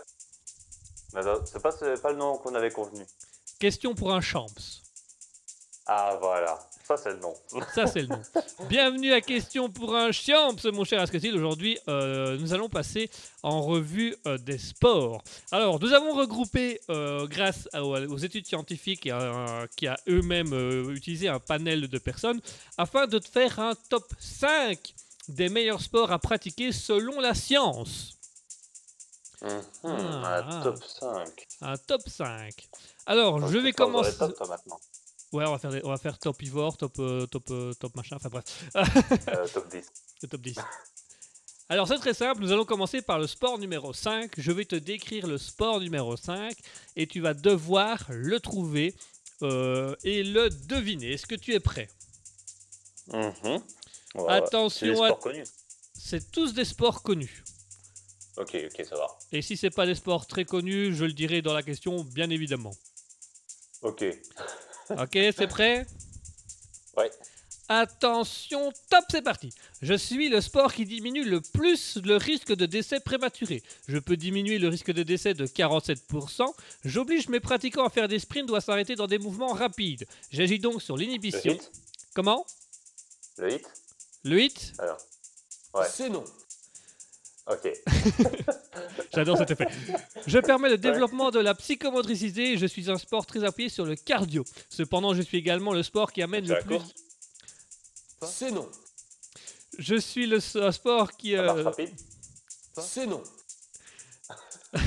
Mais 1.14 1.20
attends, 1.20 1.44
c'est 1.44 1.62
pas, 1.62 1.70
c'est 1.72 2.00
pas 2.02 2.10
le 2.12 2.18
nom 2.18 2.36
qu'on 2.38 2.54
avait 2.54 2.70
convenu. 2.70 3.04
Question 3.58 3.94
pour 3.94 4.12
un 4.12 4.20
champs. 4.20 4.46
Ah, 5.86 6.16
voilà. 6.20 6.58
Ça, 6.86 6.96
c'est 6.96 7.10
le 7.12 7.18
nom. 7.18 7.34
Ça, 7.74 7.86
c'est 7.86 8.00
le 8.02 8.06
nom. 8.08 8.20
Bienvenue 8.68 9.12
à 9.12 9.20
Question 9.20 9.68
pour 9.68 9.94
un 9.94 10.10
champs, 10.10 10.54
mon 10.72 10.84
cher 10.84 11.00
Asketil. 11.02 11.34
Aujourd'hui, 11.36 11.78
euh, 11.88 12.38
nous 12.38 12.54
allons 12.54 12.70
passer 12.70 13.10
en 13.42 13.60
revue 13.60 14.16
euh, 14.26 14.38
des 14.38 14.56
sports. 14.56 15.22
Alors, 15.50 15.78
nous 15.80 15.92
avons 15.92 16.14
regroupé, 16.14 16.80
euh, 16.90 17.26
grâce 17.26 17.68
à- 17.74 17.84
aux 17.84 18.16
études 18.16 18.46
scientifiques 18.46 19.04
et 19.06 19.10
à- 19.10 19.66
qui 19.76 19.86
a 19.86 19.98
eux-mêmes 20.08 20.52
euh, 20.54 20.94
utilisé 20.94 21.28
un 21.28 21.40
panel 21.40 21.88
de 21.88 21.98
personnes, 21.98 22.40
afin 22.78 23.06
de 23.06 23.18
te 23.18 23.28
faire 23.28 23.58
un 23.58 23.74
top 23.90 24.04
5 24.18 24.94
des 25.28 25.50
meilleurs 25.50 25.82
sports 25.82 26.10
à 26.10 26.18
pratiquer 26.18 26.72
selon 26.72 27.20
la 27.20 27.34
science. 27.34 28.17
Mhm. 29.42 29.62
Ah. 29.84 30.58
Un 30.58 30.62
top 30.62 30.82
5. 30.84 31.46
Un 31.60 31.76
top 31.76 32.08
5. 32.08 32.68
Alors, 33.06 33.46
je 33.48 33.58
vais 33.58 33.72
commencer. 33.72 34.16
tops, 34.16 34.34
toi, 34.36 34.48
maintenant. 34.48 34.80
Ouais, 35.32 35.44
on 35.46 35.52
va 35.52 35.58
faire, 35.58 35.70
des- 35.70 35.80
on 35.84 35.90
va 35.90 35.98
faire 35.98 36.18
top 36.18 36.42
Ivor, 36.42 36.76
top, 36.76 36.98
euh, 36.98 37.26
top, 37.26 37.44
euh, 37.50 37.72
top 37.74 37.94
machin, 37.94 38.16
enfin 38.16 38.30
bref. 38.30 38.44
Euh, 38.76 39.46
top 39.52 39.68
10. 39.70 39.84
Le 40.22 40.28
top 40.28 40.40
10. 40.40 40.56
Alors 41.70 41.86
c'est 41.86 41.98
très 41.98 42.14
simple, 42.14 42.40
nous 42.40 42.50
allons 42.50 42.64
commencer 42.64 43.02
par 43.02 43.18
le 43.18 43.26
sport 43.26 43.58
numéro 43.58 43.92
5. 43.92 44.32
Je 44.38 44.52
vais 44.52 44.64
te 44.64 44.74
décrire 44.74 45.26
le 45.26 45.36
sport 45.36 45.80
numéro 45.80 46.16
5 46.16 46.56
et 46.96 47.06
tu 47.06 47.20
vas 47.20 47.34
devoir 47.34 48.04
le 48.08 48.40
trouver 48.40 48.94
euh, 49.42 49.94
et 50.02 50.22
le 50.24 50.48
deviner. 50.48 51.12
Est-ce 51.12 51.26
que 51.26 51.34
tu 51.34 51.52
es 51.52 51.60
prêt? 51.60 51.88
Mhm. 53.12 53.60
Attention 54.28 54.94
C'est 55.94 56.16
à- 56.16 56.26
tous 56.32 56.54
des 56.54 56.64
sports 56.64 57.02
connus. 57.02 57.44
Ok, 58.38 58.56
ok, 58.66 58.86
ça 58.86 58.96
va. 58.96 59.06
Et 59.32 59.42
si 59.42 59.56
c'est 59.56 59.70
pas 59.70 59.84
des 59.84 59.94
sports 59.94 60.26
très 60.26 60.44
connus, 60.44 60.94
je 60.94 61.04
le 61.04 61.12
dirai 61.12 61.42
dans 61.42 61.52
la 61.52 61.62
question, 61.62 62.04
bien 62.04 62.30
évidemment. 62.30 62.74
Ok. 63.82 64.04
Ok, 64.90 65.18
c'est 65.36 65.48
prêt? 65.48 65.86
Ouais. 66.96 67.10
Attention, 67.68 68.72
top, 68.88 69.04
c'est 69.10 69.20
parti. 69.20 69.52
Je 69.82 69.92
suis 69.92 70.30
le 70.30 70.40
sport 70.40 70.72
qui 70.72 70.86
diminue 70.86 71.24
le 71.24 71.42
plus 71.42 71.98
le 72.02 72.16
risque 72.16 72.54
de 72.54 72.64
décès 72.64 72.98
prématuré. 72.98 73.62
Je 73.86 73.98
peux 73.98 74.16
diminuer 74.16 74.58
le 74.58 74.68
risque 74.68 74.90
de 74.90 75.02
décès 75.02 75.34
de 75.34 75.46
47%. 75.46 76.54
J'oblige 76.86 77.28
mes 77.28 77.40
pratiquants 77.40 77.84
à 77.84 77.90
faire 77.90 78.08
des 78.08 78.18
sprints 78.18 78.50
ou 78.50 78.54
à 78.54 78.62
s'arrêter 78.62 78.94
dans 78.94 79.06
des 79.06 79.18
mouvements 79.18 79.52
rapides. 79.52 80.06
J'agis 80.30 80.58
donc 80.58 80.80
sur 80.80 80.96
l'inhibition. 80.96 81.58
Comment? 82.14 82.46
Le 83.36 83.52
hit? 83.52 83.66
Le 84.24 84.40
hit? 84.40 84.72
Alors. 84.78 84.98
Ouais. 85.74 85.86
C'est 85.90 86.08
non. 86.08 86.24
Ok. 87.48 87.72
J'adore 89.14 89.38
cet 89.38 89.50
effet. 89.52 89.66
Je 90.26 90.38
permets 90.38 90.68
le 90.68 90.76
développement 90.76 91.30
de 91.30 91.38
la 91.38 91.54
psychomotricité. 91.54 92.58
Je 92.58 92.66
suis 92.66 92.90
un 92.90 92.98
sport 92.98 93.24
très 93.24 93.42
appuyé 93.44 93.70
sur 93.70 93.86
le 93.86 93.96
cardio. 93.96 94.44
Cependant, 94.68 95.14
je 95.14 95.22
suis 95.22 95.38
également 95.38 95.72
le 95.72 95.82
sport 95.82 96.12
qui 96.12 96.22
amène 96.22 96.46
C'est 96.46 96.56
le 96.56 96.62
plus. 96.62 96.80
C'est 98.22 98.50
non. 98.50 98.68
Je 99.78 99.94
suis 99.94 100.26
le 100.26 100.38
un 100.56 100.72
sport 100.72 101.12
qui. 101.12 101.36
Euh, 101.36 101.70
C'est 102.80 103.06
non. 103.06 103.22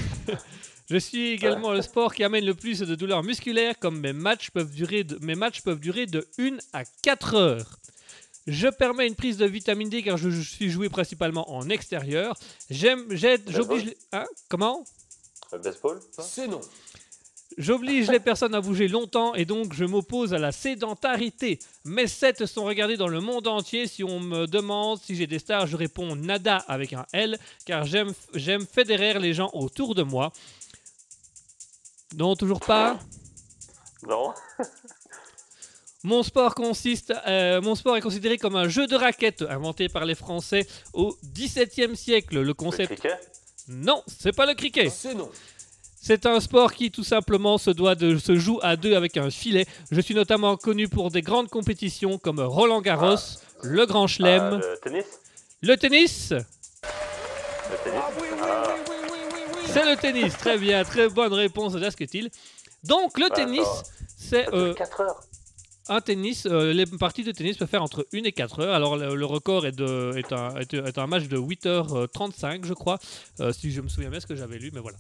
Je 0.90 0.98
suis 0.98 1.30
également 1.30 1.72
le 1.72 1.82
sport 1.82 2.14
qui 2.14 2.22
amène 2.22 2.46
le 2.46 2.54
plus 2.54 2.80
de 2.80 2.96
douleurs 2.96 3.24
musculaires, 3.24 3.80
comme 3.80 4.02
mes 4.02 4.12
matchs 4.12 4.50
peuvent 4.50 4.74
durer 4.74 5.06
de, 5.06 5.18
mes 5.22 5.36
matchs 5.36 5.62
peuvent 5.62 5.80
durer 5.80 6.06
de 6.06 6.28
1 6.38 6.58
à 6.74 6.84
4 6.84 7.36
heures. 7.36 7.80
Je 8.48 8.68
permets 8.68 9.08
une 9.08 9.16
prise 9.16 9.38
de 9.38 9.46
vitamine 9.46 9.90
D 9.90 10.02
car 10.04 10.18
je, 10.18 10.30
je 10.30 10.42
suis 10.42 10.70
joué 10.70 10.90
principalement 10.90 11.52
en 11.54 11.70
extérieur. 11.70 12.36
J'aime, 12.70 13.06
j'aide, 13.12 13.44
j'oblige. 13.50 13.86
les- 13.86 13.98
Hein 14.14 14.26
Comment? 14.50 14.84
Le 15.52 15.60
baseball 15.60 16.00
C'est 16.20 16.48
non. 16.48 16.62
J'oblige 17.58 18.10
les 18.10 18.22
personnes 18.22 18.56
à 18.56 18.62
bouger 18.62 18.88
longtemps 18.88 19.36
et 19.36 19.44
donc 19.44 19.74
je 19.74 19.84
m'oppose 19.84 20.34
à 20.34 20.38
la 20.40 20.54
sédentarité. 20.54 21.60
Mes 21.84 22.08
sets 22.08 22.46
sont 22.48 22.64
regardés 22.64 22.96
dans 22.96 23.10
le 23.10 23.20
monde 23.20 23.46
entier. 23.48 23.88
Si 23.88 24.04
on 24.06 24.22
me 24.22 24.48
demande 24.48 25.00
si 25.02 25.16
j'ai 25.16 25.28
des 25.28 25.38
stars, 25.38 25.68
je 25.68 25.76
réponds 25.76 26.16
nada 26.16 26.58
avec 26.70 26.94
un 26.94 27.06
L 27.12 27.38
car 27.66 27.84
j'aime, 27.86 28.14
j'aime 28.34 28.66
fédérer 28.66 29.20
les 29.20 29.34
gens 29.34 29.50
autour 29.54 29.94
de 29.96 30.02
moi. 30.04 30.32
Non, 32.16 32.36
toujours 32.38 32.62
pas? 32.62 32.98
Non 34.08 34.34
Mon 36.04 36.24
sport 36.24 36.56
consiste, 36.56 37.14
euh, 37.28 37.62
mon 37.62 37.76
sport 37.76 37.96
est 37.96 38.02
considéré 38.02 38.38
comme 38.38 38.56
un 38.56 38.68
jeu 38.68 38.88
de 38.88 38.96
raquettes 38.96 39.44
inventé 39.48 39.88
par 39.88 40.06
les 40.06 40.16
Français 40.16 40.66
au 40.94 41.16
XVIIe 41.24 41.96
siècle. 41.96 42.36
Le 42.36 42.44
Le 42.44 42.54
concept, 42.56 42.94
cricket? 43.00 43.20
Non, 43.68 44.02
c'est 44.08 44.36
pas 44.36 44.46
le 44.48 44.56
cricket. 44.56 44.90
C'est 44.90 45.14
non. 45.14 45.30
C'est 46.04 46.26
un 46.26 46.40
sport 46.40 46.74
qui 46.74 46.90
tout 46.90 47.04
simplement 47.04 47.60
se 47.60 47.70
doit 47.70 47.94
de 47.94 48.18
se 48.18 48.36
joue 48.36 48.60
à 48.64 48.76
deux 48.76 48.96
avec 48.96 49.18
un 49.18 49.30
filet. 49.30 49.68
Je 49.92 50.02
suis 50.02 50.16
notamment 50.16 50.58
connu 50.58 50.88
pour 50.88 51.12
des 51.12 51.22
grandes 51.22 51.50
compétitions 51.50 52.18
comme 52.18 52.40
Roland 52.40 52.82
Garros, 52.82 53.18
le 53.62 53.86
Grand 53.86 54.06
Ah, 54.06 54.08
Chelem, 54.08 54.60
Le 54.60 54.78
tennis? 54.82 55.06
Le 55.62 55.78
tennis? 55.78 56.30
Le 56.32 57.78
tennis 57.84 58.00
Ah 58.04 58.10
oui, 58.20 58.28
oui, 58.32 58.38
Ah, 58.42 58.64
oui, 58.76 58.82
oui, 58.90 58.98
oui, 59.12 59.20
oui, 59.32 59.42
oui. 59.54 59.70
C'est 59.72 59.86
le 59.86 59.96
tennis, 59.96 60.36
très 60.36 60.58
bien, 60.58 60.84
très 60.84 61.08
bonne 61.10 61.34
réponse 61.34 61.74
Dasketil. 61.74 62.32
Donc 62.84 63.20
le 63.20 63.30
Bah, 63.30 63.36
tennis, 63.36 63.68
c'est 64.18 64.52
euh, 64.56 64.74
4 64.74 65.02
heures. 65.02 65.22
Un 65.96 66.02
tennis. 66.02 66.46
euh, 66.46 66.74
les 66.74 66.86
parties 66.86 67.24
de 67.24 67.32
tennis 67.32 67.58
peuvent 67.58 67.68
faire 67.68 67.84
entre 67.84 68.08
1 68.14 68.24
et 68.24 68.32
4 68.32 68.60
heures. 68.62 68.76
Alors 68.76 68.98
le, 68.98 69.26
record 69.26 69.66
est, 69.66 69.82
un, 69.82 71.08
match 71.08 71.28
de 71.28 71.38
8h35, 71.38 72.66
je 72.66 72.74
crois, 72.74 73.00
euh, 73.40 73.52
si 73.54 73.72
je 73.72 73.82
me 73.82 73.88
souviens 73.88 74.10
bien 74.10 74.20
ce 74.20 74.28
que 74.28 74.36
j'avais 74.36 74.58
lu, 74.58 74.72
mais 74.74 74.80
voilà. 74.80 74.98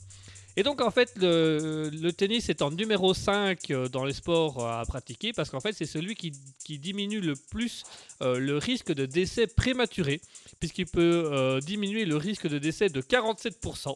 Et 0.57 0.63
donc 0.63 0.81
en 0.81 0.91
fait, 0.91 1.13
le, 1.17 2.11
tennis 2.11 2.49
est 2.49 2.61
en 2.61 2.71
numéro 2.71 3.13
5 3.13 3.71
euh, 3.71 3.87
dans 3.87 4.03
les 4.03 4.13
sports 4.13 4.63
euh, 4.63 4.81
à 4.81 4.85
pratiquer 4.85 5.31
parce 5.31 5.49
qu'en 5.49 5.61
fait 5.61 5.73
c'est 5.73 5.85
celui 5.85 6.15
qui, 6.15 6.31
diminue 6.77 7.19
le 7.19 7.35
plus 7.35 7.83
euh, 8.21 8.39
le 8.39 8.57
risque 8.57 8.93
de 8.93 9.05
décès 9.05 9.47
prématuré 9.47 10.21
puisqu'il 10.59 10.85
peut 10.87 11.29
euh, 11.31 11.59
diminuer 11.59 12.05
le 12.05 12.15
risque 12.15 12.47
de 12.47 12.59
décès 12.59 12.89
de 12.89 13.01
47% 13.01 13.95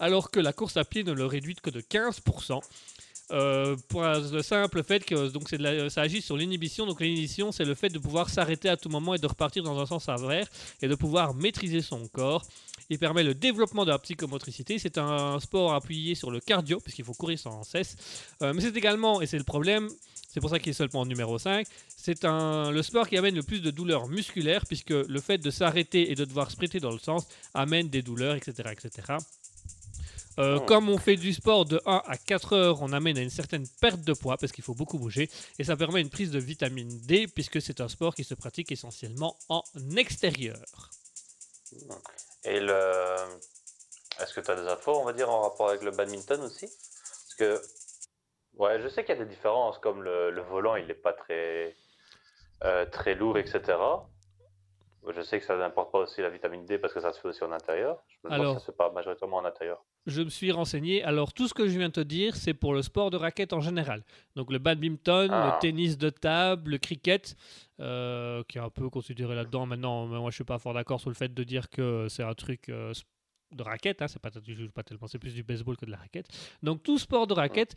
alors 0.00 0.30
que 0.30 0.40
la 0.40 0.52
course 0.52 0.76
à 0.76 0.84
pied 0.84 1.04
ne 1.04 1.12
le 1.12 1.26
réduit 1.26 1.54
que 1.54 1.70
de 1.70 1.80
15%. 1.80 2.60
Euh, 3.32 3.76
pour 3.88 4.02
le 4.02 4.42
simple 4.42 4.82
fait 4.82 5.04
que 5.04 5.28
donc 5.28 5.48
ça 5.90 6.00
agit 6.02 6.20
sur 6.20 6.36
l'inhibition. 6.36 6.86
Donc 6.86 7.00
l'inhibition, 7.00 7.50
c'est 7.50 7.64
le 7.64 7.74
fait 7.74 7.88
de 7.88 7.98
pouvoir 7.98 8.28
s'arrêter 8.28 8.68
à 8.68 8.76
tout 8.76 8.88
moment 8.88 9.14
et 9.14 9.18
de 9.18 9.26
repartir 9.26 9.62
dans 9.62 9.78
un 9.78 9.86
sens 9.86 10.08
inverse 10.08 10.50
et 10.82 10.88
de 10.88 10.94
pouvoir 10.94 11.34
maîtriser 11.34 11.80
son 11.80 12.06
corps. 12.08 12.44
Il 12.90 12.98
permet 12.98 13.22
le 13.22 13.34
développement 13.34 13.84
de 13.84 13.90
la 13.90 13.98
psychomotricité. 13.98 14.78
C'est 14.78 14.98
un 14.98 15.40
sport 15.40 15.72
appuyé 15.72 16.14
sur 16.14 16.30
le 16.30 16.40
cardio, 16.40 16.78
puisqu'il 16.78 17.04
faut 17.04 17.14
courir 17.14 17.38
sans 17.38 17.62
cesse. 17.62 17.96
Euh, 18.42 18.52
mais 18.54 18.60
c'est 18.60 18.76
également, 18.76 19.22
et 19.22 19.26
c'est 19.26 19.38
le 19.38 19.44
problème, 19.44 19.88
c'est 20.28 20.40
pour 20.40 20.50
ça 20.50 20.58
qu'il 20.58 20.70
est 20.70 20.74
seulement 20.74 21.00
en 21.00 21.06
numéro 21.06 21.38
5, 21.38 21.66
c'est 21.88 22.24
un, 22.24 22.70
le 22.70 22.82
sport 22.82 23.08
qui 23.08 23.16
amène 23.16 23.34
le 23.34 23.42
plus 23.42 23.60
de 23.60 23.70
douleurs 23.70 24.08
musculaires, 24.08 24.66
puisque 24.66 24.90
le 24.90 25.20
fait 25.20 25.38
de 25.38 25.50
s'arrêter 25.50 26.10
et 26.10 26.14
de 26.14 26.24
devoir 26.24 26.50
sprinter 26.50 26.80
dans 26.80 26.90
le 26.90 26.98
sens 26.98 27.26
amène 27.54 27.88
des 27.88 28.02
douleurs, 28.02 28.34
etc. 28.34 28.70
etc. 28.72 29.14
Euh, 30.38 30.58
Oh. 30.60 30.64
Comme 30.66 30.88
on 30.88 30.98
fait 30.98 31.16
du 31.16 31.32
sport 31.32 31.64
de 31.64 31.80
1 31.86 32.02
à 32.06 32.16
4 32.16 32.52
heures, 32.54 32.82
on 32.82 32.92
amène 32.92 33.18
à 33.18 33.22
une 33.22 33.30
certaine 33.30 33.66
perte 33.80 34.00
de 34.00 34.12
poids 34.14 34.36
parce 34.38 34.52
qu'il 34.52 34.64
faut 34.64 34.74
beaucoup 34.74 34.98
bouger 34.98 35.28
et 35.58 35.64
ça 35.64 35.76
permet 35.76 36.00
une 36.00 36.10
prise 36.10 36.30
de 36.30 36.38
vitamine 36.38 36.88
D 37.06 37.26
puisque 37.28 37.60
c'est 37.60 37.80
un 37.80 37.88
sport 37.88 38.14
qui 38.14 38.24
se 38.24 38.34
pratique 38.34 38.72
essentiellement 38.72 39.36
en 39.48 39.62
extérieur. 39.96 40.90
Et 42.44 42.60
le. 42.60 43.16
Est-ce 44.20 44.34
que 44.34 44.40
tu 44.40 44.50
as 44.50 44.56
des 44.56 44.68
infos, 44.68 44.94
on 44.98 45.04
va 45.04 45.12
dire, 45.12 45.30
en 45.30 45.40
rapport 45.42 45.68
avec 45.70 45.82
le 45.82 45.90
badminton 45.90 46.40
aussi? 46.42 46.66
Parce 46.66 47.34
que. 47.38 47.62
Ouais, 48.54 48.80
je 48.82 48.88
sais 48.88 49.04
qu'il 49.04 49.14
y 49.16 49.18
a 49.18 49.24
des 49.24 49.30
différences, 49.30 49.78
comme 49.78 50.02
le, 50.02 50.30
le 50.30 50.42
volant, 50.42 50.76
il 50.76 50.86
n'est 50.86 50.94
pas 50.94 51.12
très. 51.14 51.74
euh, 52.64 52.84
très 52.86 53.14
lourd, 53.14 53.38
etc. 53.38 53.60
Je 55.14 55.20
sais 55.20 55.40
que 55.40 55.44
ça 55.44 55.56
n'importe 55.56 55.90
pas 55.90 55.98
aussi 55.98 56.20
la 56.22 56.30
vitamine 56.30 56.64
D 56.64 56.78
parce 56.78 56.92
que 56.94 57.00
ça 57.00 57.12
se 57.12 57.20
fait 57.20 57.28
aussi 57.28 57.42
en 57.42 57.50
intérieur. 57.50 57.98
Je 58.22 58.28
me 58.28 58.32
Alors- 58.34 58.54
ça 58.54 58.60
se 58.60 58.66
fait 58.66 58.76
pas 58.76 58.90
majoritairement 58.92 59.38
en 59.38 59.44
intérieur. 59.44 59.82
Je 60.06 60.22
me 60.22 60.28
suis 60.30 60.52
renseigné. 60.52 61.02
Alors, 61.04 61.32
tout 61.32 61.48
ce 61.48 61.54
que 61.54 61.66
je 61.68 61.76
viens 61.78 61.88
de 61.88 61.92
te 61.94 62.00
dire, 62.00 62.36
c'est 62.36 62.54
pour 62.54 62.72
le 62.74 62.82
sport 62.82 63.10
de 63.10 63.16
raquette 63.16 63.52
en 63.52 63.60
général. 63.60 64.04
Donc, 64.36 64.52
le 64.52 64.58
badminton, 64.58 65.28
Ah. 65.32 65.52
le 65.54 65.60
tennis 65.60 65.98
de 65.98 66.10
table, 66.10 66.70
le 66.72 66.78
cricket, 66.78 67.36
euh, 67.80 68.42
qui 68.48 68.58
est 68.58 68.60
un 68.60 68.70
peu 68.70 68.88
considéré 68.90 69.34
là-dedans. 69.34 69.66
Maintenant, 69.66 70.06
mais 70.06 70.18
moi, 70.18 70.30
je 70.30 70.36
suis 70.36 70.44
pas 70.44 70.58
fort 70.58 70.74
d'accord 70.74 71.00
sur 71.00 71.10
le 71.10 71.14
fait 71.16 71.32
de 71.34 71.42
dire 71.44 71.68
que 71.70 72.06
c'est 72.08 72.22
un 72.24 72.34
truc 72.34 72.68
euh, 72.68 72.92
de 73.54 73.62
raquette. 73.62 74.02
Hein, 74.02 74.08
c'est 74.08 74.20
pas, 74.20 74.30
pas 74.30 74.82
tellement, 74.82 75.06
c'est 75.06 75.18
plus 75.18 75.34
du 75.34 75.42
baseball 75.42 75.76
que 75.76 75.84
de 75.86 75.90
la 75.90 75.96
raquette. 75.98 76.26
Donc, 76.62 76.82
tout 76.82 76.98
sport 76.98 77.26
de 77.26 77.34
raquette, 77.34 77.74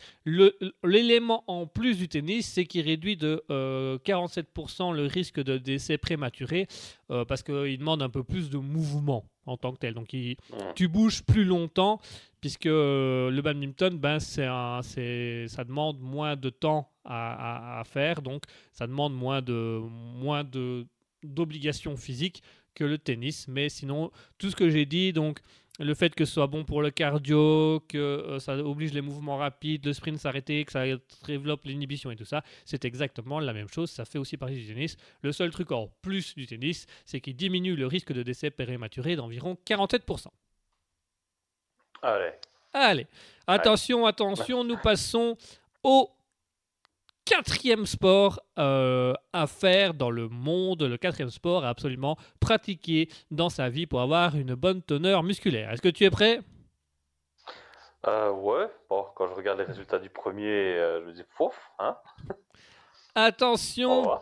l'élément 0.84 1.44
en 1.48 1.68
plus 1.68 1.98
du 1.98 2.08
tennis, 2.08 2.48
c'est 2.48 2.66
qu'il 2.66 2.82
réduit 2.86 3.18
de 3.18 3.44
euh, 3.50 3.98
47% 4.06 4.94
le 4.94 5.06
risque 5.06 5.42
de 5.42 5.58
décès 5.58 5.98
prématuré 5.98 6.68
euh, 7.12 7.26
parce 7.26 7.44
qu'il 7.44 7.78
demande 7.78 8.02
un 8.02 8.10
peu 8.10 8.24
plus 8.24 8.50
de 8.50 8.58
mouvement 8.58 9.26
en 9.46 9.58
tant 9.58 9.74
que 9.74 9.78
tel. 9.80 9.94
Donc, 9.94 10.14
il, 10.14 10.38
tu 10.76 10.88
bouges 10.88 11.24
plus 11.24 11.44
longtemps 11.46 12.00
puisque 12.42 12.66
euh, 12.68 13.30
le 13.30 13.42
badminton, 13.42 13.98
ben, 13.98 14.20
c'est 14.20 14.46
un- 14.46 14.82
c'est- 14.82 15.48
ça 15.48 15.64
demande 15.64 16.00
moins 16.00 16.36
de 16.36 16.50
temps 16.50 16.92
à, 17.04 17.78
à- 17.78 17.80
à 17.80 17.84
faire, 17.84 18.22
donc 18.22 18.44
ça 18.72 18.88
demande 18.88 19.14
moins 19.16 19.42
de 19.42 19.80
moins 19.84 20.44
de 20.44 20.86
d'obligations 21.24 21.96
physiques 21.98 22.44
que 22.76 22.84
le 22.84 22.98
tennis. 23.00 23.48
Mais 23.48 23.70
sinon, 23.70 24.12
tout 24.38 24.50
ce 24.52 24.56
que 24.56 24.70
j'ai 24.70 24.86
dit, 24.86 25.12
donc 25.14 25.40
le 25.80 25.94
fait 25.94 26.16
que 26.16 26.26
ce 26.26 26.34
soit 26.34 26.48
bon 26.48 26.64
pour 26.64 26.82
le 26.82 26.90
cardio, 26.90 27.82
que 27.88 27.98
euh, 27.98 28.40
ça 28.40 28.56
oblige 28.58 28.94
les 28.94 29.02
mouvements 29.02 29.38
rapides, 29.38 29.86
le 29.86 29.94
sprint 29.94 30.20
s'arrêter, 30.20 30.64
que 30.64 30.72
ça 30.72 30.84
développe 31.28 31.66
l'inhibition 31.66 32.12
et 32.12 32.16
tout 32.16 32.26
ça, 32.26 32.44
c'est 32.64 32.86
exactement 32.86 33.40
la 33.40 33.54
même 33.54 33.68
chose. 33.68 33.92
Ça 33.92 34.06
fait 34.06 34.18
aussi 34.18 34.38
partie 34.38 34.56
du 34.56 34.68
tennis. 34.68 34.96
Le 35.22 35.32
seul 35.32 35.52
truc 35.52 35.72
en 35.72 35.90
plus 36.02 36.36
du 36.36 36.46
tennis, 36.46 36.86
c'est 37.06 37.20
qu'il 37.20 37.36
diminue 37.36 37.76
le 37.76 37.88
risque 37.88 38.14
de 38.14 38.24
décès 38.24 38.52
prématuré 38.52 39.16
d'environ 39.16 39.58
47%. 39.66 40.28
Allez. 42.02 42.32
Allez, 42.74 43.08
attention, 43.48 44.06
attention, 44.06 44.66
nous 44.66 44.78
passons 44.78 45.38
au 45.82 46.15
quatrième 47.26 47.86
sport 47.86 48.40
euh, 48.58 49.14
à 49.34 49.48
faire 49.48 49.94
dans 49.94 50.12
le 50.12 50.30
monde, 50.30 50.84
le 50.84 50.98
quatrième 50.98 51.32
sport 51.32 51.66
à 51.66 51.70
absolument 51.70 52.18
pratiquer 52.40 53.10
dans 53.32 53.50
sa 53.50 53.70
vie 53.70 53.88
pour 53.88 54.02
avoir 54.02 54.36
une 54.36 54.56
bonne 54.56 54.82
teneur 54.82 55.24
musculaire. 55.24 55.72
Est-ce 55.72 55.82
que 55.82 55.90
tu 55.90 56.06
es 56.06 56.10
prêt? 56.10 56.40
Euh, 58.08 58.32
ouais, 58.32 58.68
bon, 58.90 59.06
quand 59.16 59.28
je 59.28 59.34
regarde 59.34 59.58
les 59.58 59.66
résultats 59.66 59.98
du 59.98 60.10
premier, 60.10 60.46
euh, 60.48 61.02
je 61.02 61.06
me 61.08 61.14
dis, 61.14 61.24
pouf, 61.36 61.60
hein 61.80 61.98
Attention. 63.16 64.20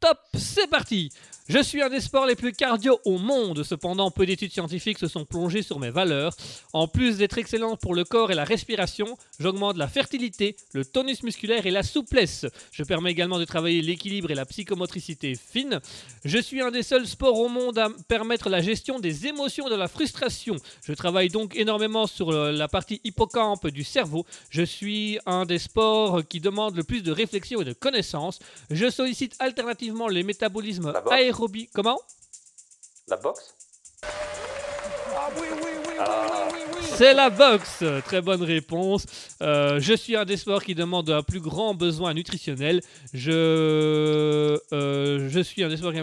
Top, 0.00 0.18
c'est 0.32 0.70
parti 0.70 1.10
Je 1.48 1.60
suis 1.60 1.82
un 1.82 1.88
des 1.88 2.00
sports 2.00 2.26
les 2.26 2.36
plus 2.36 2.52
cardio 2.52 3.00
au 3.04 3.18
monde, 3.18 3.64
cependant 3.64 4.12
peu 4.12 4.26
d'études 4.26 4.52
scientifiques 4.52 4.98
se 4.98 5.08
sont 5.08 5.24
plongées 5.24 5.62
sur 5.62 5.80
mes 5.80 5.90
valeurs. 5.90 6.36
En 6.72 6.86
plus 6.86 7.16
d'être 7.16 7.36
excellent 7.36 7.76
pour 7.76 7.96
le 7.96 8.04
corps 8.04 8.30
et 8.30 8.36
la 8.36 8.44
respiration, 8.44 9.16
j'augmente 9.40 9.76
la 9.76 9.88
fertilité, 9.88 10.54
le 10.72 10.84
tonus 10.84 11.24
musculaire 11.24 11.66
et 11.66 11.72
la 11.72 11.82
souplesse. 11.82 12.46
Je 12.70 12.84
permets 12.84 13.10
également 13.10 13.40
de 13.40 13.44
travailler 13.44 13.82
l'équilibre 13.82 14.30
et 14.30 14.36
la 14.36 14.46
psychomotricité 14.46 15.34
fine. 15.34 15.80
Je 16.24 16.38
suis 16.38 16.60
un 16.60 16.70
des 16.70 16.84
seuls 16.84 17.06
sports 17.06 17.40
au 17.40 17.48
monde 17.48 17.78
à 17.78 17.88
permettre 18.06 18.50
la 18.50 18.60
gestion 18.60 19.00
des 19.00 19.26
émotions 19.26 19.66
et 19.66 19.70
de 19.70 19.76
la 19.76 19.88
frustration. 19.88 20.56
Je 20.84 20.92
travaille 20.92 21.28
donc 21.28 21.56
énormément 21.56 22.06
sur 22.06 22.30
euh, 22.30 22.52
la 22.52 22.68
partie 22.68 23.00
hippocampe 23.02 23.66
du 23.66 23.82
cerveau. 23.82 24.24
Je 24.50 24.62
suis 24.62 25.18
un 25.26 25.44
des 25.44 25.58
sports 25.58 26.22
qui 26.28 26.38
demande 26.38 26.76
le 26.76 26.84
plus 26.84 27.02
de 27.02 27.10
réflexion 27.10 27.62
et 27.62 27.64
de 27.64 27.72
connaissances. 27.72 28.38
Je 28.70 28.88
sollicite 28.90 29.34
alternativement 29.40 29.87
les 30.08 30.22
métabolismes 30.22 30.92
aérobies. 31.10 31.68
Comment? 31.74 31.98
La 33.08 33.16
boxe 33.16 33.54
Ah 34.04 35.28
oui, 35.36 35.46
oui, 35.50 35.70
oui, 35.86 35.94
Ah. 35.98 36.26
oui, 36.52 36.58
oui, 36.58 36.60
oui, 36.72 36.76
oui. 36.80 36.86
C'est 36.96 37.14
la 37.14 37.30
boxe. 37.30 37.82
Très 38.04 38.20
bonne 38.20 38.42
réponse. 38.42 39.06
Euh, 39.42 39.78
je 39.80 39.94
suis 39.94 40.16
un 40.16 40.24
des 40.24 40.36
sports 40.36 40.62
qui 40.62 40.74
demande 40.74 41.08
un 41.10 41.22
plus 41.22 41.40
grand 41.40 41.74
besoin 41.74 42.12
nutritionnel. 42.14 42.82
Je, 43.14 43.30
euh, 44.72 45.28
je 45.28 45.40
suis 45.40 45.62
un 45.62 45.68
des 45.68 45.76
sports 45.76 45.92
qui 45.92 46.00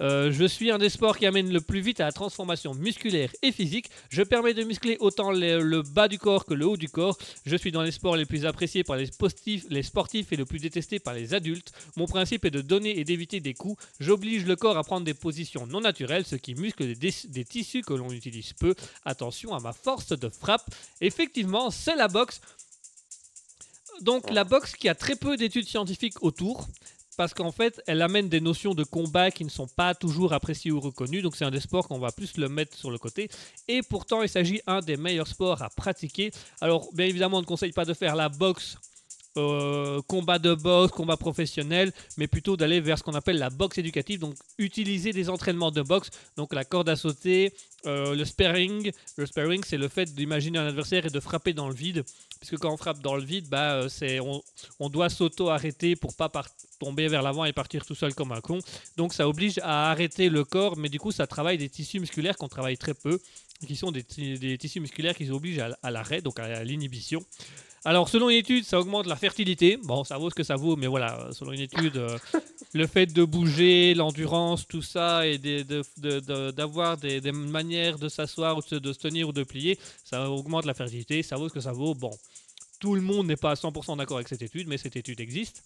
Euh, 0.00 0.32
je 0.32 0.44
suis 0.44 0.70
un 0.70 0.78
des 0.78 0.88
sports 0.88 1.16
qui 1.16 1.26
amène 1.26 1.52
le 1.52 1.60
plus 1.60 1.80
vite 1.80 2.00
à 2.00 2.04
la 2.04 2.12
transformation 2.12 2.74
musculaire 2.74 3.30
et 3.42 3.52
physique. 3.52 3.90
Je 4.08 4.22
permets 4.22 4.54
de 4.54 4.64
muscler 4.64 4.96
autant 5.00 5.30
le, 5.30 5.82
bas 5.82 6.08
du 6.08 6.18
corps 6.18 6.44
que 6.44 6.54
le 6.54 6.66
haut 6.66 6.76
du 6.76 6.88
corps. 6.88 7.16
Je 7.46 7.56
suis 7.56 7.70
dans 7.70 7.82
les 7.82 7.92
sports 7.92 8.16
les 8.16 8.26
plus 8.26 8.44
appréciés 8.46 8.82
par 8.82 8.96
les 8.96 9.06
sportifs, 9.06 10.32
et 10.32 10.36
le 10.36 10.44
plus 10.44 10.58
détestés 10.58 10.98
par 10.98 11.14
les 11.14 11.34
adultes. 11.34 11.72
Mon 11.96 12.06
principe 12.06 12.44
est 12.44 12.50
de 12.50 12.60
donner 12.60 12.98
et 12.98 13.04
d'éviter 13.04 13.40
des 13.40 13.54
coups. 13.54 13.82
J'oblige 14.00 14.44
le 14.46 14.56
corps 14.56 14.76
à 14.76 14.84
prendre 14.84 15.04
des 15.04 15.14
positions 15.14 15.66
non 15.66 15.80
naturelles, 15.80 16.24
ce 16.24 16.36
qui 16.36 16.54
muscle 16.54 16.96
des 16.96 17.44
tissus 17.44 17.82
que 17.82 17.94
l'on 17.94 18.10
utilise 18.10 18.52
peu. 18.52 18.74
Attention 19.04 19.54
à 19.54 19.60
ma 19.60 19.72
force 19.72 20.08
de 20.18 20.28
frappe. 20.28 20.68
Effectivement, 21.00 21.70
c'est 21.70 21.96
la 21.96 22.08
boxe. 22.08 22.40
Donc 24.00 24.30
la 24.30 24.44
boxe 24.44 24.74
qui 24.74 24.88
a 24.88 24.94
très 24.94 25.16
peu 25.16 25.36
d'études 25.36 25.66
scientifiques 25.66 26.22
autour, 26.22 26.68
parce 27.16 27.34
qu'en 27.34 27.52
fait, 27.52 27.82
elle 27.86 28.02
amène 28.02 28.28
des 28.28 28.40
notions 28.40 28.74
de 28.74 28.84
combat 28.84 29.30
qui 29.30 29.44
ne 29.44 29.50
sont 29.50 29.66
pas 29.66 29.94
toujours 29.94 30.32
appréciées 30.32 30.70
ou 30.70 30.80
reconnues. 30.80 31.22
Donc 31.22 31.36
c'est 31.36 31.44
un 31.44 31.50
des 31.50 31.60
sports 31.60 31.88
qu'on 31.88 31.98
va 31.98 32.12
plus 32.12 32.36
le 32.36 32.48
mettre 32.48 32.76
sur 32.76 32.90
le 32.90 32.98
côté. 32.98 33.28
Et 33.68 33.82
pourtant, 33.82 34.22
il 34.22 34.28
s'agit 34.28 34.60
un 34.66 34.80
des 34.80 34.96
meilleurs 34.96 35.28
sports 35.28 35.62
à 35.62 35.70
pratiquer. 35.70 36.32
Alors 36.60 36.88
bien 36.92 37.06
évidemment, 37.06 37.38
on 37.38 37.42
ne 37.42 37.46
conseille 37.46 37.72
pas 37.72 37.84
de 37.84 37.94
faire 37.94 38.16
la 38.16 38.28
boxe. 38.28 38.76
Euh, 39.36 40.00
combat 40.06 40.38
de 40.38 40.54
boxe, 40.54 40.92
combat 40.92 41.16
professionnel, 41.16 41.92
mais 42.16 42.26
plutôt 42.26 42.56
d'aller 42.56 42.80
vers 42.80 42.98
ce 42.98 43.02
qu'on 43.02 43.14
appelle 43.14 43.38
la 43.38 43.50
boxe 43.50 43.78
éducative, 43.78 44.20
donc 44.20 44.34
utiliser 44.58 45.12
des 45.12 45.28
entraînements 45.30 45.70
de 45.70 45.82
boxe, 45.82 46.10
donc 46.36 46.54
la 46.54 46.64
corde 46.64 46.88
à 46.88 46.96
sauter, 46.96 47.52
euh, 47.86 48.14
le 48.14 48.24
sparring. 48.24 48.92
Le 49.16 49.26
sparring, 49.26 49.62
c'est 49.66 49.76
le 49.76 49.88
fait 49.88 50.12
d'imaginer 50.14 50.58
un 50.58 50.66
adversaire 50.66 51.04
et 51.06 51.10
de 51.10 51.20
frapper 51.20 51.52
dans 51.52 51.68
le 51.68 51.74
vide, 51.74 52.04
puisque 52.40 52.58
quand 52.58 52.72
on 52.72 52.76
frappe 52.76 53.00
dans 53.00 53.16
le 53.16 53.24
vide, 53.24 53.48
bah, 53.48 53.74
euh, 53.74 53.88
c'est, 53.88 54.20
on, 54.20 54.88
doit 54.88 55.08
s'auto-arrêter 55.08 55.96
pour 55.96 56.14
pas 56.14 56.30
tomber 56.78 57.08
vers 57.08 57.22
l'avant 57.22 57.44
et 57.44 57.52
partir 57.52 57.84
tout 57.84 57.94
seul 57.94 58.14
comme 58.14 58.32
un 58.32 58.40
con. 58.40 58.58
Donc 58.96 59.12
ça 59.14 59.28
oblige 59.28 59.58
à 59.62 59.90
arrêter 59.90 60.28
le 60.28 60.44
corps, 60.44 60.76
mais 60.76 60.88
du 60.88 60.98
coup 60.98 61.12
ça 61.12 61.26
travaille 61.26 61.58
des 61.58 61.68
tissus 61.68 62.00
musculaires 62.00 62.36
qu'on 62.36 62.48
travaille 62.48 62.78
très 62.78 62.94
peu, 62.94 63.20
qui 63.66 63.76
sont 63.76 63.92
des, 63.92 64.02
ti- 64.04 64.38
des 64.38 64.58
tissus 64.58 64.80
musculaires 64.80 65.14
qui 65.16 65.30
obligent 65.30 65.60
à, 65.82 65.90
l'arrêt, 65.90 66.20
donc 66.20 66.38
à 66.38 66.64
l'inhibition. 66.64 67.24
Alors 67.86 68.08
selon 68.08 68.30
une 68.30 68.36
étude, 68.38 68.64
ça 68.64 68.80
augmente 68.80 69.06
la 69.06 69.16
fertilité. 69.16 69.76
Bon, 69.82 70.04
ça 70.04 70.16
vaut 70.16 70.30
ce 70.30 70.34
que 70.34 70.42
ça 70.42 70.56
vaut, 70.56 70.74
mais 70.76 70.86
voilà, 70.86 71.28
selon 71.32 71.52
une 71.52 71.60
étude, 71.60 71.96
euh, 71.98 72.18
le 72.72 72.86
fait 72.86 73.06
de 73.06 73.24
bouger, 73.24 73.92
l'endurance, 73.94 74.66
tout 74.66 74.80
ça, 74.80 75.26
et 75.26 75.36
des- 75.36 75.64
de- 75.64 75.84
de- 75.98 76.20
de- 76.20 76.50
d'avoir 76.50 76.96
des, 76.96 77.20
des 77.20 77.32
manières 77.32 77.98
de 77.98 78.08
s'asseoir 78.08 78.56
ou 78.56 78.62
de 78.62 78.66
se, 78.66 78.74
de 78.76 78.92
se 78.92 78.98
tenir 78.98 79.28
ou 79.28 79.32
de 79.32 79.42
plier, 79.44 79.78
ça 80.02 80.30
augmente 80.30 80.64
la 80.64 80.72
fertilité, 80.74 81.22
ça 81.22 81.36
vaut 81.36 81.48
ce 81.48 81.54
que 81.54 81.60
ça 81.60 81.72
vaut. 81.72 81.94
Bon, 81.94 82.10
tout 82.80 82.94
le 82.94 83.02
monde 83.02 83.26
n'est 83.26 83.36
pas 83.36 83.50
à 83.50 83.54
100% 83.54 83.98
d'accord 83.98 84.16
avec 84.16 84.28
cette 84.28 84.42
étude, 84.42 84.66
mais 84.66 84.78
cette 84.78 84.96
étude 84.96 85.20
existe. 85.20 85.62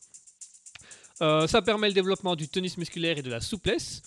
Euh, 1.21 1.47
ça 1.49 1.63
permet 1.63 1.89
le 1.89 1.95
développement 1.95 2.37
du 2.37 2.49
tonus 2.49 2.77
musculaire 2.79 3.19
et 3.19 3.23
de 3.23 3.31
la 3.31 3.41
souplesse. 3.41 4.03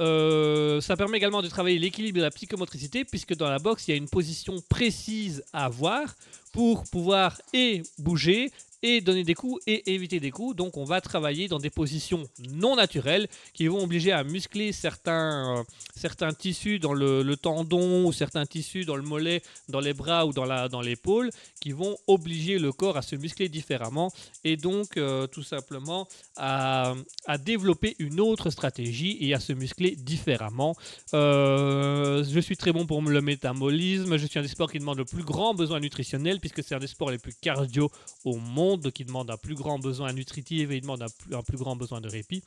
Euh, 0.00 0.80
ça 0.80 0.96
permet 0.96 1.16
également 1.16 1.42
de 1.42 1.48
travailler 1.48 1.78
l'équilibre 1.78 2.18
et 2.18 2.22
la 2.22 2.30
psychomotricité, 2.30 3.04
puisque 3.04 3.34
dans 3.34 3.48
la 3.48 3.58
boxe, 3.58 3.88
il 3.88 3.90
y 3.92 3.94
a 3.94 3.96
une 3.96 4.08
position 4.08 4.56
précise 4.68 5.42
à 5.52 5.64
avoir 5.64 6.14
pour 6.52 6.84
pouvoir 6.84 7.40
et 7.52 7.82
bouger 7.98 8.50
et 8.82 9.00
donner 9.00 9.24
des 9.24 9.34
coups 9.34 9.60
et 9.66 9.92
éviter 9.94 10.20
des 10.20 10.30
coups. 10.30 10.54
Donc 10.56 10.76
on 10.76 10.84
va 10.84 11.00
travailler 11.00 11.48
dans 11.48 11.58
des 11.58 11.70
positions 11.70 12.28
non 12.52 12.76
naturelles 12.76 13.26
qui 13.54 13.66
vont 13.66 13.82
obliger 13.82 14.12
à 14.12 14.24
muscler 14.24 14.72
certains, 14.72 15.58
euh, 15.58 15.62
certains 15.96 16.32
tissus 16.32 16.78
dans 16.78 16.92
le, 16.92 17.36
tendon 17.36 18.06
ou 18.06 18.12
certains 18.12 18.46
tissus 18.46 18.84
dans 18.84 18.96
le 18.96 19.02
mollet, 19.02 19.42
dans 19.68 19.80
les 19.80 19.94
bras 19.94 20.26
ou 20.26 20.32
dans 20.32 20.44
la- 20.44 20.68
dans 20.68 20.80
l'épaule, 20.80 21.30
qui 21.60 21.72
vont 21.72 21.96
obliger 22.06 22.58
le 22.58 22.72
corps 22.72 22.96
à 22.96 23.02
se 23.02 23.16
muscler 23.16 23.48
différemment 23.48 24.12
et 24.44 24.56
donc 24.56 24.96
euh, 24.96 25.26
tout 25.26 25.42
simplement 25.42 26.06
à, 26.36 26.94
à 27.26 27.38
développer 27.38 27.96
une 27.98 28.20
autre 28.20 28.50
stratégie 28.50 29.16
et 29.20 29.34
à 29.34 29.40
se 29.40 29.52
muscler 29.52 29.96
différemment. 29.96 30.74
Euh, 31.14 32.24
je 32.28 32.40
suis 32.40 32.56
très 32.56 32.72
bon 32.72 32.86
pour 32.86 33.02
le 33.02 33.20
métabolisme. 33.20 34.16
Je 34.16 34.26
suis 34.26 34.38
un 34.38 34.42
des 34.42 34.48
sports 34.48 34.70
qui 34.70 34.78
demande 34.78 34.98
le 34.98 35.04
plus 35.04 35.24
grand 35.24 35.54
besoin 35.54 35.80
nutritionnel 35.80 36.40
puisque 36.40 36.62
c'est 36.62 36.74
un 36.74 36.78
des 36.78 36.86
sports 36.86 37.10
les 37.10 37.18
plus 37.18 37.34
cardio 37.34 37.90
au 38.24 38.36
monde, 38.36 38.67
donc 38.76 39.00
il 39.00 39.06
demande 39.06 39.30
un 39.30 39.36
plus 39.36 39.54
grand 39.54 39.78
besoin 39.78 40.12
nutritif 40.12 40.70
et 40.70 40.76
il 40.76 40.80
demande 40.80 41.02
un 41.02 41.42
plus, 41.42 41.56
grand 41.56 41.76
besoin 41.76 42.00
de 42.00 42.08
répit. 42.08 42.42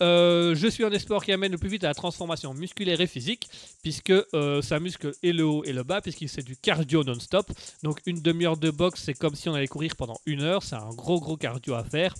Euh, 0.00 0.54
je 0.54 0.66
suis 0.68 0.84
un 0.84 0.90
des 0.90 0.98
sports 0.98 1.24
qui 1.24 1.32
amène 1.32 1.52
le 1.52 1.58
plus 1.58 1.68
vite 1.68 1.84
à 1.84 1.88
la 1.88 1.94
transformation 1.94 2.54
musculaire 2.54 3.00
et 3.00 3.06
physique, 3.06 3.48
puisque 3.82 4.10
euh, 4.10 4.62
ça 4.62 4.80
muscle 4.80 5.12
et 5.22 5.32
le 5.32 5.44
haut 5.44 5.64
et 5.64 5.72
le 5.72 5.82
bas, 5.82 6.00
puisqu'il 6.00 6.28
c'est 6.28 6.42
du 6.42 6.56
cardio 6.56 7.04
non-stop. 7.04 7.50
Donc 7.82 8.00
une 8.06 8.20
demi-heure 8.20 8.56
de 8.56 8.70
boxe, 8.70 9.02
c'est 9.04 9.14
comme 9.14 9.34
si 9.34 9.48
on 9.48 9.54
allait 9.54 9.68
courir 9.68 9.94
pendant 9.96 10.18
une 10.26 10.40
heure, 10.40 10.62
c'est 10.62 10.76
un 10.76 10.90
gros 10.90 11.20
gros 11.20 11.36
cardio 11.36 11.74
à 11.74 11.84
faire. 11.84 12.14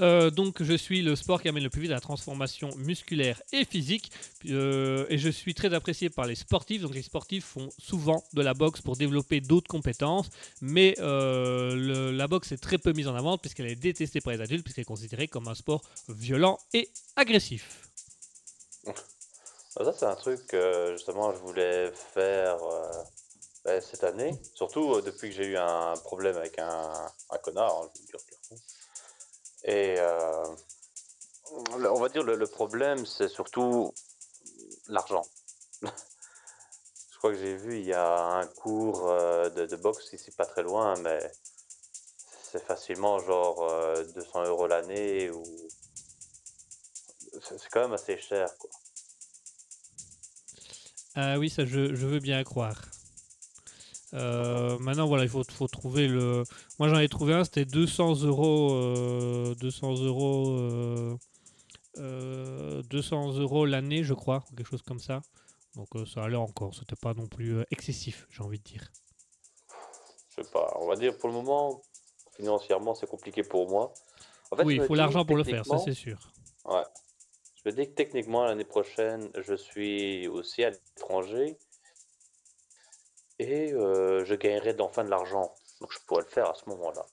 Euh, 0.00 0.30
donc 0.30 0.62
je 0.62 0.74
suis 0.74 1.02
le 1.02 1.16
sport 1.16 1.40
qui 1.42 1.48
amène 1.48 1.62
le 1.62 1.70
plus 1.70 1.82
vite 1.82 1.90
à 1.90 1.94
la 1.94 2.00
transformation 2.00 2.70
musculaire 2.76 3.40
et 3.52 3.64
physique 3.64 4.10
Euh, 4.48 5.06
et 5.08 5.18
je 5.18 5.28
suis 5.28 5.54
très 5.54 5.74
apprécié 5.74 6.08
par 6.10 6.26
les 6.26 6.36
sportifs. 6.36 6.82
Donc 6.82 6.94
les 6.94 7.02
sportifs 7.02 7.44
font 7.44 7.68
souvent 7.78 8.22
de 8.32 8.42
la 8.42 8.54
boxe 8.54 8.80
pour 8.80 8.96
développer 8.96 9.40
d'autres 9.40 9.68
compétences, 9.68 10.28
mais 10.60 10.94
euh, 11.00 11.74
le- 11.74 12.12
la 12.12 12.28
boxe 12.28 12.52
est 12.52 12.58
très 12.58 12.78
peu 12.78 12.92
mise 12.92 13.08
en 13.08 13.16
avant 13.16 13.38
puisqu'elle 13.38 13.66
est 13.66 13.74
détestée 13.76 14.20
par 14.20 14.32
les 14.34 14.40
adultes 14.40 14.62
puisqu'elle 14.64 14.82
est 14.82 14.84
considérée 14.84 15.26
comme 15.28 15.48
un 15.48 15.54
sport 15.54 15.82
violent 16.08 16.58
et 16.74 16.90
agressif. 17.16 17.82
Ah, 19.76 19.84
Ça, 19.84 19.92
c'est 19.92 20.06
un 20.06 20.14
truc 20.16 20.46
que 20.46 20.92
justement 20.92 21.32
je 21.32 21.38
voulais 21.38 21.92
faire 22.14 22.58
ben, 23.64 23.80
cette 23.80 24.04
année. 24.04 24.32
Surtout 24.54 25.00
depuis 25.02 25.30
que 25.30 25.34
j'ai 25.36 25.46
eu 25.46 25.56
un 25.56 25.94
problème 26.04 26.36
avec 26.36 26.58
un, 26.58 26.92
un 27.30 27.38
connard, 27.38 27.82
hein, 27.82 27.90
je 27.94 28.00
veux 28.00 28.06
dire 28.06 28.20
clairement. 28.26 28.62
Et 29.66 29.96
euh, 29.98 30.46
on 31.70 32.00
va 32.00 32.08
dire 32.08 32.22
le, 32.22 32.36
le 32.36 32.46
problème, 32.46 33.04
c'est 33.04 33.28
surtout 33.28 33.92
l'argent. 34.88 35.26
je 35.82 37.18
crois 37.18 37.32
que 37.32 37.38
j'ai 37.38 37.56
vu, 37.56 37.78
il 37.80 37.84
y 37.84 37.92
a 37.92 38.16
un 38.16 38.46
cours 38.46 39.08
euh, 39.08 39.50
de, 39.50 39.76
boxe 39.76 40.12
ici 40.12 40.30
pas 40.30 40.46
très 40.46 40.62
loin, 40.62 40.94
mais 41.00 41.18
c'est 42.42 42.62
facilement 42.62 43.18
genre 43.18 43.62
euh, 43.62 44.04
200 44.14 44.44
euros 44.44 44.66
l'année 44.66 45.30
ou. 45.30 45.42
C'est 47.42 47.68
quand 47.70 47.82
même 47.82 47.92
assez 47.92 48.16
cher, 48.18 48.48
quoi. 48.58 48.70
Ah 51.16 51.38
oui, 51.38 51.50
ça 51.50 51.64
je 51.64 52.06
veux 52.06 52.20
bien 52.20 52.44
croire. 52.44 52.80
Euh, 54.16 54.78
maintenant, 54.78 55.06
voilà, 55.06 55.24
il 55.24 55.28
faut, 55.28 55.44
faut 55.44 55.68
trouver 55.68 56.08
le. 56.08 56.42
Moi, 56.78 56.88
j'en 56.88 56.98
ai 56.98 57.08
trouvé 57.08 57.34
un, 57.34 57.44
c'était 57.44 57.64
200 57.64 58.22
euros. 58.22 58.72
euh, 58.74 59.54
200 59.56 59.94
euros. 60.02 60.56
euh, 60.58 61.16
euh, 61.98 62.82
200 62.90 63.38
euros 63.38 63.64
l'année, 63.66 64.02
je 64.04 64.14
crois, 64.14 64.44
quelque 64.56 64.68
chose 64.68 64.82
comme 64.82 64.98
ça. 65.00 65.20
Donc, 65.74 65.88
euh, 65.94 66.04
ça 66.06 66.22
allait 66.24 66.36
encore. 66.36 66.74
C'était 66.74 66.96
pas 66.96 67.14
non 67.14 67.26
plus 67.26 67.56
euh, 67.58 67.64
excessif, 67.70 68.26
j'ai 68.30 68.42
envie 68.42 68.58
de 68.58 68.64
dire. 68.64 68.90
Je 70.36 70.42
sais 70.42 70.50
pas, 70.50 70.76
on 70.80 70.86
va 70.86 70.96
dire 70.96 71.16
pour 71.16 71.28
le 71.30 71.34
moment, 71.34 71.82
financièrement, 72.36 72.94
c'est 72.94 73.08
compliqué 73.08 73.42
pour 73.42 73.68
moi. 73.70 73.92
En 74.50 74.56
fait, 74.56 74.64
oui, 74.64 74.76
il 74.76 74.82
faut 74.82 74.94
l'argent 74.94 75.24
pour 75.24 75.36
le 75.36 75.44
faire, 75.44 75.64
ça 75.66 75.78
c'est 75.78 75.94
sûr. 75.94 76.18
Ouais. 76.66 76.82
Je 77.56 77.70
me 77.70 77.74
dis 77.74 77.86
que 77.88 77.94
techniquement, 77.94 78.44
l'année 78.44 78.64
prochaine, 78.64 79.30
je 79.38 79.54
suis 79.54 80.28
aussi 80.28 80.62
à 80.64 80.70
l'étranger 80.70 81.56
et 83.38 83.72
euh, 83.72 84.24
je 84.24 84.34
gagnerai 84.34 84.74
d'enfin 84.74 85.04
de 85.04 85.10
l'argent. 85.10 85.54
Donc 85.80 85.92
je 85.92 85.98
pourrais 86.06 86.22
le 86.22 86.28
faire 86.28 86.48
à 86.50 86.54
ce 86.54 86.68
moment-là. 86.70 87.04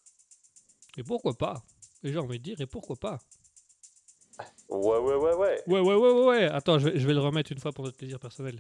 Et 0.98 1.04
pourquoi 1.04 1.34
pas? 1.34 1.62
Et 2.04 2.12
j'ai 2.12 2.20
envie 2.20 2.40
de 2.40 2.44
dire, 2.44 2.62
et 2.62 2.66
pourquoi 2.66 2.96
pas? 2.96 3.20
Ouais, 4.70 4.98
ouais, 4.98 5.16
ouais, 5.16 5.34
ouais. 5.34 5.64
Ouais, 5.68 5.80
ouais, 5.80 5.96
ouais, 5.96 6.12
ouais, 6.12 6.26
ouais. 6.26 6.44
Attends, 6.46 6.80
je 6.80 6.90
vais, 6.90 7.00
je 7.00 7.06
vais 7.08 7.14
le 7.14 7.20
remettre 7.20 7.52
une 7.52 7.60
fois 7.60 7.72
pour 7.72 7.84
notre 7.86 7.98
plaisir 7.98 8.20
personnel. 8.20 8.60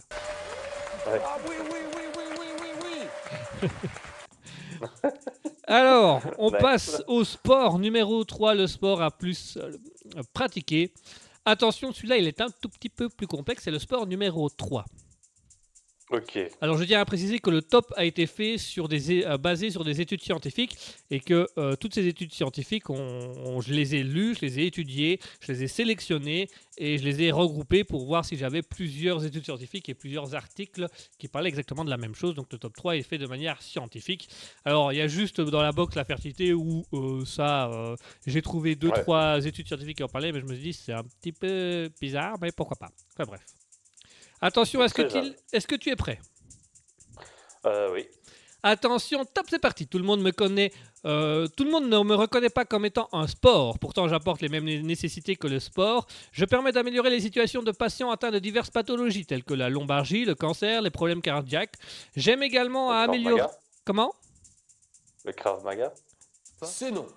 Ah 1.05 1.37
oui, 1.47 1.55
oui, 1.59 1.79
oui, 1.95 2.01
oui, 2.17 2.23
oui, 2.39 2.47
oui, 2.61 2.87
oui. 3.63 3.69
Alors, 5.67 6.21
on 6.37 6.51
Ouais. 6.51 6.59
passe 6.59 7.01
au 7.07 7.23
sport 7.23 7.79
numéro 7.79 8.23
3, 8.23 8.53
le 8.53 8.67
sport 8.67 9.01
à 9.01 9.09
plus 9.11 9.57
euh, 9.57 9.71
pratiquer. 10.33 10.93
Attention, 11.45 11.91
celui-là, 11.91 12.17
il 12.17 12.27
est 12.27 12.41
un 12.41 12.49
tout 12.49 12.69
petit 12.69 12.89
peu 12.89 13.09
plus 13.09 13.27
complexe, 13.27 13.63
c'est 13.63 13.71
le 13.71 13.79
sport 13.79 14.05
numéro 14.05 14.49
3. 14.49 14.85
Ok. 16.09 16.37
Alors, 16.61 16.77
je 16.77 16.83
tiens 16.83 16.99
à 16.99 17.05
préciser 17.05 17.39
que 17.39 17.49
le 17.49 17.61
top 17.61 17.91
a 17.95 18.05
été 18.05 18.27
fait 18.27 18.57
sur 18.57 18.87
des, 18.87 19.23
euh, 19.23 19.37
basé 19.37 19.71
sur 19.71 19.83
des 19.83 19.99
études 20.01 20.21
scientifiques 20.21 20.77
et 21.09 21.19
que 21.19 21.47
euh, 21.57 21.75
toutes 21.75 21.95
ces 21.95 22.05
études 22.07 22.31
scientifiques, 22.33 22.89
on- 22.89 23.33
on- 23.45 23.61
je 23.61 23.73
les 23.73 23.95
ai 23.95 24.03
lues, 24.03 24.35
je 24.35 24.41
les 24.41 24.59
ai 24.59 24.65
étudiées, 24.67 25.19
je 25.39 25.51
les 25.51 25.63
ai 25.63 25.67
sélectionnées 25.67 26.49
et 26.77 26.97
je 26.97 27.03
les 27.03 27.23
ai 27.23 27.31
regroupées 27.31 27.83
pour 27.83 28.05
voir 28.05 28.25
si 28.25 28.35
j'avais 28.37 28.61
plusieurs 28.61 29.25
études 29.25 29.45
scientifiques 29.45 29.89
et 29.89 29.93
plusieurs 29.95 30.35
articles 30.35 30.87
qui 31.17 31.27
parlaient 31.29 31.49
exactement 31.49 31.85
de 31.85 31.89
la 31.89 31.97
même 31.97 32.15
chose. 32.15 32.35
Donc, 32.35 32.51
le 32.51 32.59
top 32.59 32.75
3 32.75 32.97
est 32.97 33.03
fait 33.03 33.17
de 33.17 33.25
manière 33.27 33.61
scientifique. 33.61 34.27
Alors, 34.65 34.91
il 34.91 34.97
y 34.97 35.01
a 35.01 35.07
juste 35.07 35.39
dans 35.41 35.61
la 35.61 35.71
box 35.71 35.95
la 35.95 36.05
fertilité 36.05 36.53
où 36.53 36.83
euh, 36.93 37.25
ça, 37.25 37.71
j'ai 38.27 38.41
trouvé 38.41 38.75
deux, 38.75 38.89
Ouais. 38.89 39.01
trois 39.01 39.43
études 39.45 39.67
scientifiques 39.67 39.97
qui 39.97 40.03
en 40.03 40.09
parlaient, 40.09 40.31
mais 40.33 40.41
je 40.41 40.45
me 40.45 40.53
suis 40.53 40.63
dit 40.63 40.73
c'est 40.73 40.93
un 40.93 41.03
petit 41.03 41.31
peu 41.31 41.89
bizarre, 42.01 42.35
mais 42.41 42.51
pourquoi 42.51 42.75
pas. 42.77 42.91
Enfin 43.13 43.23
bref. 43.25 43.41
Attention, 44.43 44.83
est-ce 44.83 44.93
que, 44.93 45.03
Très 45.03 45.21
tu- 45.21 45.33
est-ce 45.53 45.65
que 45.67 45.75
tu 45.75 45.89
es 45.89 45.95
prêt? 45.95 46.19
Euh, 47.65 47.91
oui. 47.93 48.07
Attention, 48.61 49.23
top, 49.25 49.45
c'est 49.49 49.59
parti. 49.59 49.87
Tout 49.87 49.97
le 49.97 50.03
monde 50.03 50.21
me 50.21 50.31
connaît. 50.31 50.71
euh, 51.05 51.47
tout 51.47 51.63
le 51.63 51.71
monde 51.71 51.87
ne 51.89 51.97
me 52.03 52.15
reconnaît 52.15 52.49
pas 52.49 52.63
comme 52.65 52.85
étant 52.85 53.07
un 53.13 53.27
sport. 53.27 53.79
Pourtant, 53.79 54.07
j'apporte 54.07 54.41
les 54.41 54.49
mêmes 54.49 54.63
né- 54.65 54.81
nécessités 54.81 55.35
que 55.37 55.47
le 55.47 55.59
sport. 55.59 56.07
Je 56.33 56.45
permets 56.45 56.71
d'améliorer 56.73 57.09
les 57.09 57.19
situations 57.21 57.61
de 57.63 57.71
patients 57.71 58.09
atteints 58.11 58.31
de 58.31 58.39
diverses 58.39 58.69
pathologies 58.69 59.25
telles 59.25 59.43
que 59.45 59.53
la 59.53 59.69
lombalgie, 59.69 60.23
le 60.25 60.35
cancer, 60.35 60.81
les 60.81 60.91
problèmes 60.91 61.21
cardiaques. 61.21 61.75
J'aime 62.15 62.43
également 62.43 62.91
à 62.91 63.01
Le 63.01 63.07
Krav 63.07 63.09
améliorer. 63.15 63.41
Maga 63.41 63.51
Comment? 63.85 64.13
Le 65.25 65.31
Krav 65.33 65.63
Maga 65.63 65.93
C'est 66.63 66.91
non. 66.91 67.07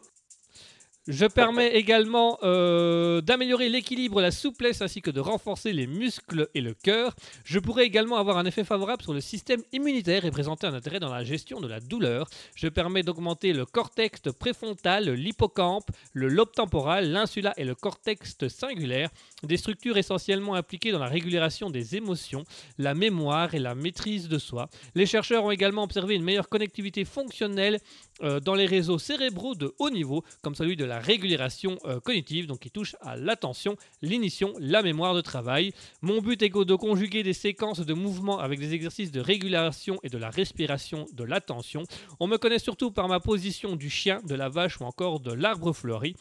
Je 1.09 1.25
permets 1.27 1.77
également 1.77 2.39
euh, 2.43 3.21
d'améliorer 3.21 3.69
l'équilibre, 3.69 4.21
la 4.21 4.33
souplesse 4.33 4.83
ainsi 4.83 5.03
que 5.03 5.11
de 5.13 5.21
renforcer 5.21 5.73
les 5.73 5.87
muscles 5.87 6.49
et 6.55 6.61
le 6.61 6.75
cœur. 6.75 7.15
Je 7.45 7.61
pourrais 7.61 7.85
également 7.85 8.17
avoir 8.17 8.39
un 8.39 8.45
effet 8.45 8.65
favorable 8.65 9.03
sur 9.03 9.15
le 9.15 9.21
système 9.21 9.63
immunitaire 9.73 10.25
et 10.25 10.33
présenter 10.33 10.67
un 10.67 10.75
intérêt 10.75 10.99
dans 10.99 11.13
la 11.13 11.23
gestion 11.23 11.61
de 11.61 11.69
la 11.69 11.79
douleur. 11.79 12.29
Je 12.57 12.67
permets 12.67 13.05
d'augmenter 13.05 13.53
le 13.53 13.65
cortex 13.65 14.21
préfrontal, 14.37 15.09
l'hippocampe, 15.11 15.91
le 16.13 16.27
lobe 16.29 16.51
temporal, 16.51 17.13
l'insula 17.13 17.55
et 17.57 17.65
le 17.65 17.77
cortex 17.77 18.37
singulaire, 18.49 19.11
des 19.45 19.57
structures 19.59 19.99
essentiellement 19.99 20.57
impliquées 20.57 20.91
dans 20.91 20.99
la 20.99 21.07
régulation 21.07 21.71
des 21.71 21.95
émotions, 21.95 22.43
la 22.79 22.95
mémoire 22.95 23.55
et 23.55 23.61
la 23.61 23.77
maîtrise 23.77 24.29
de 24.29 24.39
soi. 24.39 24.69
Les 24.97 25.07
chercheurs 25.07 25.45
ont 25.45 25.53
également 25.53 25.85
observé 25.85 26.17
une 26.17 26.25
meilleure 26.25 26.49
connectivité 26.49 27.05
fonctionnelle 27.05 27.79
euh, 28.23 28.41
dans 28.41 28.55
les 28.55 28.67
réseaux 28.67 28.99
cérébraux 28.99 29.55
de 29.55 29.75
haut 29.79 29.91
niveau, 29.91 30.25
comme 30.43 30.55
celui 30.55 30.77
de 30.77 30.85
la 30.85 30.99
régulation 30.99 31.79
euh, 31.85 32.01
cognitive, 32.01 32.47
donc 32.47 32.61
qui 32.61 32.71
touche 32.71 32.97
à 33.01 33.17
l'attention, 33.17 33.77
l'inhibition, 34.03 34.55
la 34.59 34.83
mémoire 34.83 35.15
de 35.15 35.21
travail. 35.21 35.73
Mon 36.03 36.21
but 36.21 36.43
est 36.43 36.49
de 36.49 36.75
conjuguer 36.75 37.23
des 37.23 37.33
séquences 37.33 37.81
de 37.81 37.95
mouvements 37.95 38.39
avec 38.39 38.59
des 38.59 38.73
exercices 38.73 39.13
de 39.13 39.21
régulation 39.21 39.99
et 40.03 40.09
de 40.09 40.19
la 40.19 40.31
respiration 40.31 41.07
de 41.13 41.25
l'attention. 41.25 41.85
On 42.21 42.27
me 42.27 42.39
connaît 42.39 42.59
surtout 42.59 42.91
par 42.91 43.09
ma 43.09 43.21
position 43.21 43.77
du 43.77 43.91
chien, 43.91 44.21
de 44.25 44.35
la 44.35 44.49
vache 44.49 44.81
ou 44.81 44.85
encore 44.85 45.21
de 45.21 45.33
l'arbre 45.33 45.73
fleuri. 45.73 46.17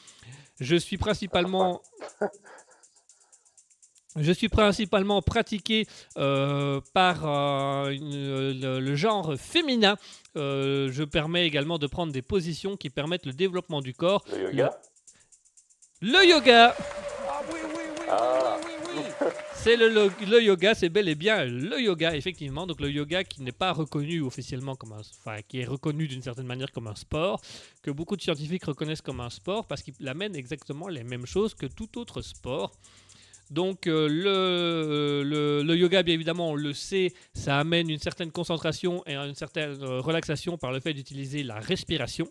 Je 0.60 0.76
suis 0.76 0.98
principalement 0.98 1.82
je 4.16 4.32
suis 4.32 4.50
principalement 4.50 5.22
pratiqué 5.22 5.88
euh, 6.18 6.80
par 6.94 7.26
euh, 7.26 7.90
une- 7.90 8.60
le, 8.62 8.80
le 8.80 8.96
genre 8.96 9.36
féminin. 9.38 9.98
Euh, 10.38 10.90
je 10.92 11.04
permets 11.04 11.46
également 11.46 11.78
de 11.78 11.88
prendre 11.88 12.12
des 12.14 12.22
positions 12.22 12.78
qui 12.78 12.90
permettent 12.90 13.26
le 13.26 13.34
développement 13.34 13.82
du 13.82 13.94
corps. 13.94 14.24
Le 14.32 14.44
yoga 14.52 14.80
Le 16.02 16.26
yoga, 16.30 16.76
Ah 17.28 17.42
oui, 17.52 17.60
oui, 17.64 17.72
oui, 18.00 18.06
Ah. 18.10 18.58
oui, 18.64 18.72
oui, 18.96 19.02
oui, 19.22 19.28
c'est 19.56 19.78
le, 19.78 20.44
yoga, 20.44 20.76
c'est 20.76 20.90
bel 20.90 21.10
et 21.10 21.16
bien 21.16 21.44
le 21.46 21.82
yoga, 21.82 22.16
effectivement. 22.16 22.68
Donc 22.68 22.80
le 22.82 22.92
yoga 22.92 23.24
qui 23.24 23.42
n'est 23.42 23.52
pas 23.52 23.72
reconnu 23.74 24.22
officiellement 24.22 24.76
comme 24.76 24.92
un, 24.94 25.00
enfin 25.00 25.42
qui 25.48 25.60
est 25.62 25.66
reconnu 25.66 26.08
d'une 26.08 26.22
certaine 26.22 26.46
manière 26.46 26.72
comme 26.72 26.88
un 26.88 26.94
sport, 26.96 27.42
que 27.82 27.90
beaucoup 27.90 28.16
de 28.16 28.22
scientifiques 28.22 28.66
reconnaissent 28.66 29.02
comme 29.02 29.22
un 29.22 29.30
sport 29.32 29.66
parce 29.66 29.82
qu'il 29.82 30.08
amène 30.08 30.36
exactement 30.36 30.88
les 30.88 31.04
mêmes 31.04 31.26
choses 31.26 31.56
que 31.56 31.66
tout 31.66 31.98
autre 31.98 32.22
sport. 32.22 32.72
Donc 33.52 33.88
euh, 33.88 34.08
le, 34.08 35.24
le, 35.24 35.64
le 35.64 35.78
yoga, 35.78 36.04
bien 36.04 36.14
évidemment, 36.16 36.52
on 36.52 36.56
le 36.56 36.74
sait, 36.74 37.14
ça 37.34 37.60
amène 37.60 37.90
une 37.90 38.00
certaine 38.00 38.32
concentration 38.32 39.04
et 39.06 39.16
une 39.16 39.36
certaine 39.36 39.82
euh, 39.84 40.00
relaxation 40.02 40.58
par 40.58 40.72
le 40.72 40.80
fait 40.80 40.94
d'utiliser 40.94 41.44
la 41.44 41.60
respiration. 41.60 42.28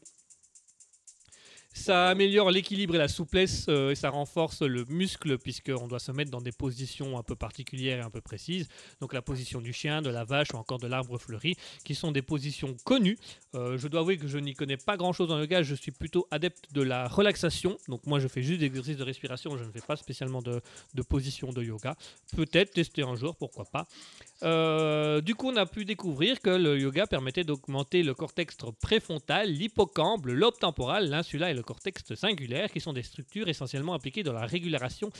Ça 1.76 2.08
améliore 2.08 2.52
l'équilibre 2.52 2.94
et 2.94 2.98
la 2.98 3.08
souplesse 3.08 3.66
euh, 3.68 3.90
et 3.90 3.94
ça 3.96 4.08
renforce 4.08 4.62
le 4.62 4.84
muscle 4.84 5.38
puisqu'on 5.38 5.88
doit 5.88 5.98
se 5.98 6.12
mettre 6.12 6.30
dans 6.30 6.40
des 6.40 6.52
positions 6.52 7.18
un 7.18 7.24
peu 7.24 7.34
particulières 7.34 7.98
et 7.98 8.00
un 8.00 8.10
peu 8.10 8.20
précises. 8.20 8.68
Donc 9.00 9.12
la 9.12 9.22
position 9.22 9.60
du 9.60 9.72
chien, 9.72 10.00
de 10.00 10.08
la 10.08 10.22
vache 10.22 10.54
ou 10.54 10.56
encore 10.56 10.78
de 10.78 10.86
l'arbre 10.86 11.18
fleuri 11.18 11.56
qui 11.84 11.96
sont 11.96 12.12
des 12.12 12.22
positions 12.22 12.76
connues. 12.84 13.18
Euh, 13.56 13.76
je 13.76 13.88
dois 13.88 14.00
avouer 14.00 14.18
que 14.18 14.28
je 14.28 14.38
n'y 14.38 14.54
connais 14.54 14.76
pas 14.76 14.96
grand 14.96 15.12
chose 15.12 15.28
dans 15.28 15.36
le 15.36 15.42
yoga, 15.42 15.64
je 15.64 15.74
suis 15.74 15.90
plutôt 15.90 16.28
adepte 16.30 16.72
de 16.72 16.80
la 16.80 17.08
relaxation. 17.08 17.76
Donc 17.88 18.06
moi 18.06 18.20
je 18.20 18.28
fais 18.28 18.42
juste 18.42 18.60
des 18.60 18.66
exercices 18.66 18.96
de 18.96 19.04
respiration, 19.04 19.58
je 19.58 19.64
ne 19.64 19.72
fais 19.72 19.80
pas 19.80 19.96
spécialement 19.96 20.42
de, 20.42 20.60
de 20.94 21.02
position 21.02 21.52
de 21.52 21.60
yoga. 21.60 21.96
Peut-être 22.36 22.70
tester 22.70 23.02
un 23.02 23.16
jour, 23.16 23.34
pourquoi 23.34 23.64
pas. 23.64 23.88
Euh, 24.44 25.20
du 25.20 25.34
coup, 25.34 25.50
on 25.50 25.56
a 25.56 25.66
pu 25.66 25.84
découvrir 25.84 26.40
que 26.40 26.50
le 26.50 26.78
yoga 26.78 27.06
permettait 27.06 27.44
d'augmenter 27.44 28.02
le 28.02 28.14
cortex 28.14 28.56
préfrontal, 28.80 29.50
l'hippocampe, 29.50 30.26
le 30.26 30.34
lobe 30.34 30.58
temporal, 30.58 31.08
l'insula 31.08 31.50
et 31.50 31.54
le 31.54 31.62
cortex 31.64 32.14
singulaire, 32.14 32.70
qui 32.70 32.80
sont 32.80 32.92
des 32.92 33.02
structures 33.02 33.48
essentiellement 33.48 33.94
impliquées 33.94 34.22
dans 34.22 34.32
la 34.32 34.46
régulation 34.46 35.10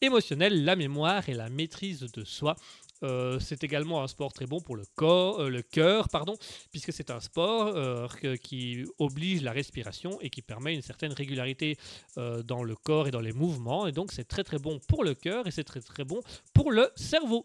émotionnelle, 0.00 0.64
la 0.64 0.76
mémoire 0.76 1.28
et 1.28 1.34
la 1.34 1.48
maîtrise 1.48 2.00
de 2.00 2.24
soi. 2.24 2.56
Euh, 3.02 3.38
c'est 3.38 3.62
également 3.64 4.02
un 4.02 4.08
sport 4.08 4.32
très 4.32 4.46
bon 4.46 4.60
pour 4.60 4.76
le 4.76 4.84
corps, 4.94 5.40
euh, 5.40 5.50
le 5.50 5.62
cœur, 5.62 6.08
pardon, 6.08 6.36
puisque 6.70 6.92
c'est 6.92 7.10
un 7.10 7.20
sport 7.20 7.72
euh, 7.76 8.06
qui 8.42 8.84
oblige 8.98 9.42
la 9.42 9.52
respiration 9.52 10.18
et 10.20 10.30
qui 10.30 10.40
permet 10.40 10.74
une 10.74 10.82
certaine 10.82 11.12
régularité 11.12 11.76
dans 12.16 12.62
le 12.62 12.76
corps 12.76 13.08
et 13.08 13.10
dans 13.10 13.20
les 13.20 13.32
mouvements. 13.32 13.86
Et 13.86 13.92
donc, 13.92 14.12
c'est 14.12 14.24
très 14.24 14.44
très 14.44 14.58
bon 14.58 14.78
pour 14.88 15.04
le 15.04 15.14
cœur 15.14 15.46
et 15.46 15.50
c'est 15.50 15.64
très 15.64 15.80
très 15.80 16.04
bon 16.04 16.20
pour 16.52 16.70
le 16.70 16.90
cerveau. 16.96 17.44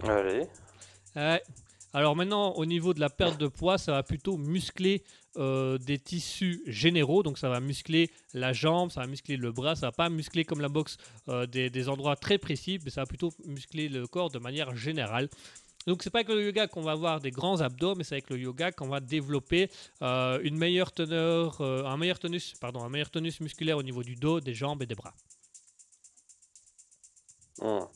Allez. 0.00 0.46
Alors 1.92 2.14
maintenant, 2.14 2.52
au 2.52 2.66
niveau 2.66 2.92
de 2.92 3.00
la 3.00 3.08
perte 3.08 3.40
de 3.40 3.48
poids, 3.48 3.78
ça 3.78 3.92
va 3.92 4.02
plutôt 4.02 4.36
muscler 4.36 5.02
euh, 5.38 5.78
des 5.78 5.98
tissus 5.98 6.62
généraux. 6.66 7.22
Donc 7.22 7.38
ça 7.38 7.48
va 7.48 7.60
muscler 7.60 8.10
la 8.34 8.52
jambe, 8.52 8.90
ça 8.90 9.00
va 9.00 9.06
muscler 9.06 9.36
le 9.36 9.52
bras, 9.52 9.74
ça 9.74 9.86
va 9.86 9.92
pas 9.92 10.08
muscler 10.08 10.44
comme 10.44 10.60
la 10.60 10.68
boxe 10.68 10.96
euh, 11.28 11.46
des, 11.46 11.88
endroits 11.88 12.16
très 12.16 12.38
précis, 12.38 12.78
mais 12.84 12.90
ça 12.90 13.02
va 13.02 13.06
plutôt 13.06 13.32
muscler 13.44 13.88
le 13.88 14.06
corps 14.06 14.30
de 14.30 14.38
manière 14.38 14.74
générale. 14.76 15.28
Donc 15.86 16.02
c'est 16.02 16.10
pas 16.10 16.18
avec 16.20 16.28
le 16.28 16.44
yoga 16.44 16.66
qu'on 16.66 16.82
va 16.82 16.92
avoir 16.92 17.20
des 17.20 17.30
grands 17.30 17.60
abdos, 17.60 17.94
mais 17.94 18.02
c'est 18.04 18.16
avec 18.16 18.30
le 18.30 18.38
yoga 18.38 18.72
qu'on 18.72 18.88
va 18.88 19.00
développer 19.00 19.70
euh, 20.02 20.40
une 20.42 20.56
meilleure 20.56 20.90
teneur, 20.92 21.60
un 21.60 21.96
meilleur 21.96 22.18
tonus, 22.18 22.54
pardon, 22.60 22.82
un 22.82 22.88
meilleur 22.88 23.10
tonus 23.10 23.40
musculaire 23.40 23.78
au 23.78 23.82
niveau 23.82 24.02
du 24.02 24.16
dos, 24.16 24.40
des 24.40 24.54
jambes 24.54 24.82
et 24.82 24.86
des 24.86 24.96
bras. 24.96 25.14
Hmm. 27.60 27.86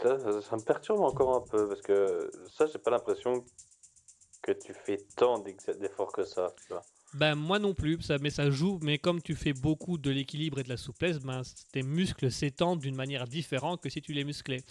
Ça, 0.00 0.18
ça- 0.18 0.42
ça 0.42 0.56
me 0.56 0.62
perturbe 0.62 1.00
encore 1.00 1.34
un 1.36 1.40
peu 1.40 1.68
parce 1.68 1.82
que 1.82 2.30
ça, 2.56 2.66
j'ai 2.66 2.78
pas 2.78 2.90
l'impression 2.90 3.44
que 4.42 4.52
tu 4.52 4.72
fais 4.74 4.98
tant 5.16 5.38
d'efforts 5.38 6.12
que 6.12 6.24
ça. 6.24 6.54
tu. 6.66 6.74
Ben 7.14 7.34
moi 7.34 7.58
non 7.58 7.74
plus, 7.74 8.00
ça, 8.02 8.18
mais 8.18 8.30
ça 8.30 8.50
joue. 8.50 8.78
Mais 8.82 8.98
comme 8.98 9.22
tu 9.22 9.34
fais 9.34 9.52
beaucoup 9.52 9.98
de 9.98 10.10
l'équilibre 10.10 10.58
et 10.58 10.62
de 10.62 10.68
la 10.68 10.76
souplesse, 10.76 11.18
ben, 11.18 11.42
tes 11.72 11.82
muscles 11.82 12.30
s'étendent 12.30 12.80
d'une 12.80 12.96
manière 12.96 13.26
différente 13.26 13.80
que 13.82 13.88
si 13.88 14.02
tu 14.02 14.12
les 14.12 14.24
musclais. 14.24 14.62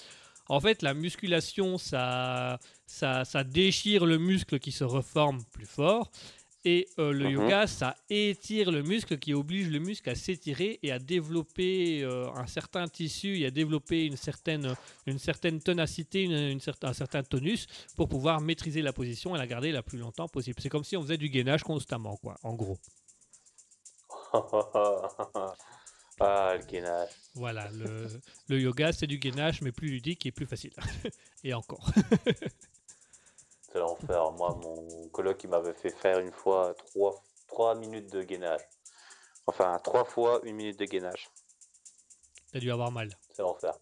En 0.49 0.61
fait, 0.61 0.81
la 0.81 0.93
musculation, 0.93 1.77
ça, 1.77 2.59
ça, 2.85 3.25
ça 3.25 3.43
déchire 3.43 4.05
le 4.05 4.17
muscle 4.17 4.59
qui 4.59 4.71
se 4.71 4.83
reforme 4.83 5.43
plus 5.51 5.65
fort. 5.65 6.09
Et 6.69 6.85
euh, 6.99 7.13
le 7.13 7.25
Mhm. 7.27 7.31
yoga, 7.31 7.65
ça 7.65 7.95
étire 8.09 8.71
le 8.73 8.81
muscle 8.83 9.17
qui 9.17 9.33
oblige 9.33 9.69
le 9.69 9.79
muscle 9.79 10.09
à 10.09 10.15
s'étirer 10.15 10.79
et 10.83 10.91
à 10.91 10.99
développer 10.99 12.03
euh, 12.03 12.27
un 12.35 12.45
certain 12.45 12.89
tissu 12.89 13.39
et 13.39 13.45
à 13.45 13.51
développer 13.51 14.05
une 14.05 14.17
certaine, 14.17 14.75
une 15.05 15.17
certaine 15.17 15.61
ténacité, 15.61 16.23
une, 16.23 16.33
une 16.33 16.59
certain- 16.59 16.89
un 16.89 16.93
certain 16.93 17.23
tonus 17.23 17.67
pour 17.95 18.09
pouvoir 18.09 18.41
maîtriser 18.41 18.81
la 18.81 18.91
position 18.91 19.33
et 19.33 19.37
la 19.37 19.47
garder 19.47 19.71
la 19.71 19.81
plus 19.81 19.97
longtemps 19.97 20.27
possible. 20.27 20.59
C'est 20.61 20.67
comme 20.67 20.83
si 20.83 20.97
on 20.97 21.01
faisait 21.03 21.17
du 21.17 21.29
gainage 21.29 21.63
constamment, 21.63 22.17
quoi, 22.17 22.35
en 22.43 22.53
gros. 22.53 22.77
ah, 26.19 26.53
le 26.57 26.65
gainage. 26.65 27.09
Voilà, 27.35 27.69
le, 27.71 28.07
le 28.49 28.59
yoga, 28.59 28.91
c'est 28.91 29.07
du 29.07 29.19
gainage, 29.19 29.61
mais 29.61 29.71
plus 29.71 29.87
ludique 29.89 30.25
et 30.25 30.33
plus 30.33 30.45
facile. 30.45 30.73
et 31.45 31.53
encore. 31.53 31.89
C'est 33.71 33.79
l'enfer. 33.79 34.31
Moi, 34.31 34.57
mon 34.61 35.07
coloc, 35.09 35.43
il 35.43 35.49
m'avait 35.49 35.73
fait 35.73 35.89
faire 35.91 36.19
une 36.19 36.31
fois 36.31 36.73
trois, 36.75 37.23
trois 37.47 37.75
minutes 37.75 38.11
de 38.11 38.23
gainage. 38.23 38.61
Enfin, 39.45 39.79
trois 39.83 40.05
fois 40.05 40.39
une 40.43 40.55
minute 40.55 40.79
de 40.79 40.85
gainage. 40.85 41.29
T'as 42.51 42.59
dû 42.59 42.71
avoir 42.71 42.91
mal. 42.91 43.09
C'est 43.33 43.41
l'enfer. 43.41 43.73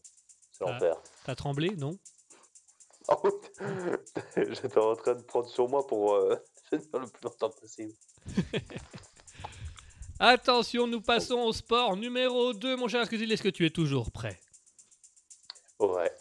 C'est 0.51 0.65
Ah. 0.67 0.71
l'enfer. 0.71 0.95
T'as 1.25 1.35
tremblé, 1.35 1.69
non? 1.77 1.97
Ah. 3.07 3.15
J'étais 4.35 4.79
en 4.79 4.95
train 4.95 5.13
de 5.13 5.21
prendre 5.21 5.47
sur 5.47 5.69
moi 5.69 5.85
pour 5.85 6.15
euh, 6.15 6.35
le 6.71 6.79
plus 6.79 7.21
longtemps 7.23 7.51
possible. 7.51 7.93
Attention, 10.19 10.87
nous 10.87 11.01
passons 11.01 11.35
au 11.39 11.53
sport 11.53 11.95
numéro 11.97 12.53
2, 12.53 12.75
mon 12.77 12.87
cher 12.87 13.01
Asketil. 13.01 13.31
Est-ce 13.31 13.43
que 13.43 13.49
tu 13.49 13.65
es 13.65 13.69
toujours 13.69 14.11
prêt? 14.11 14.39
Ouais. 15.79 16.11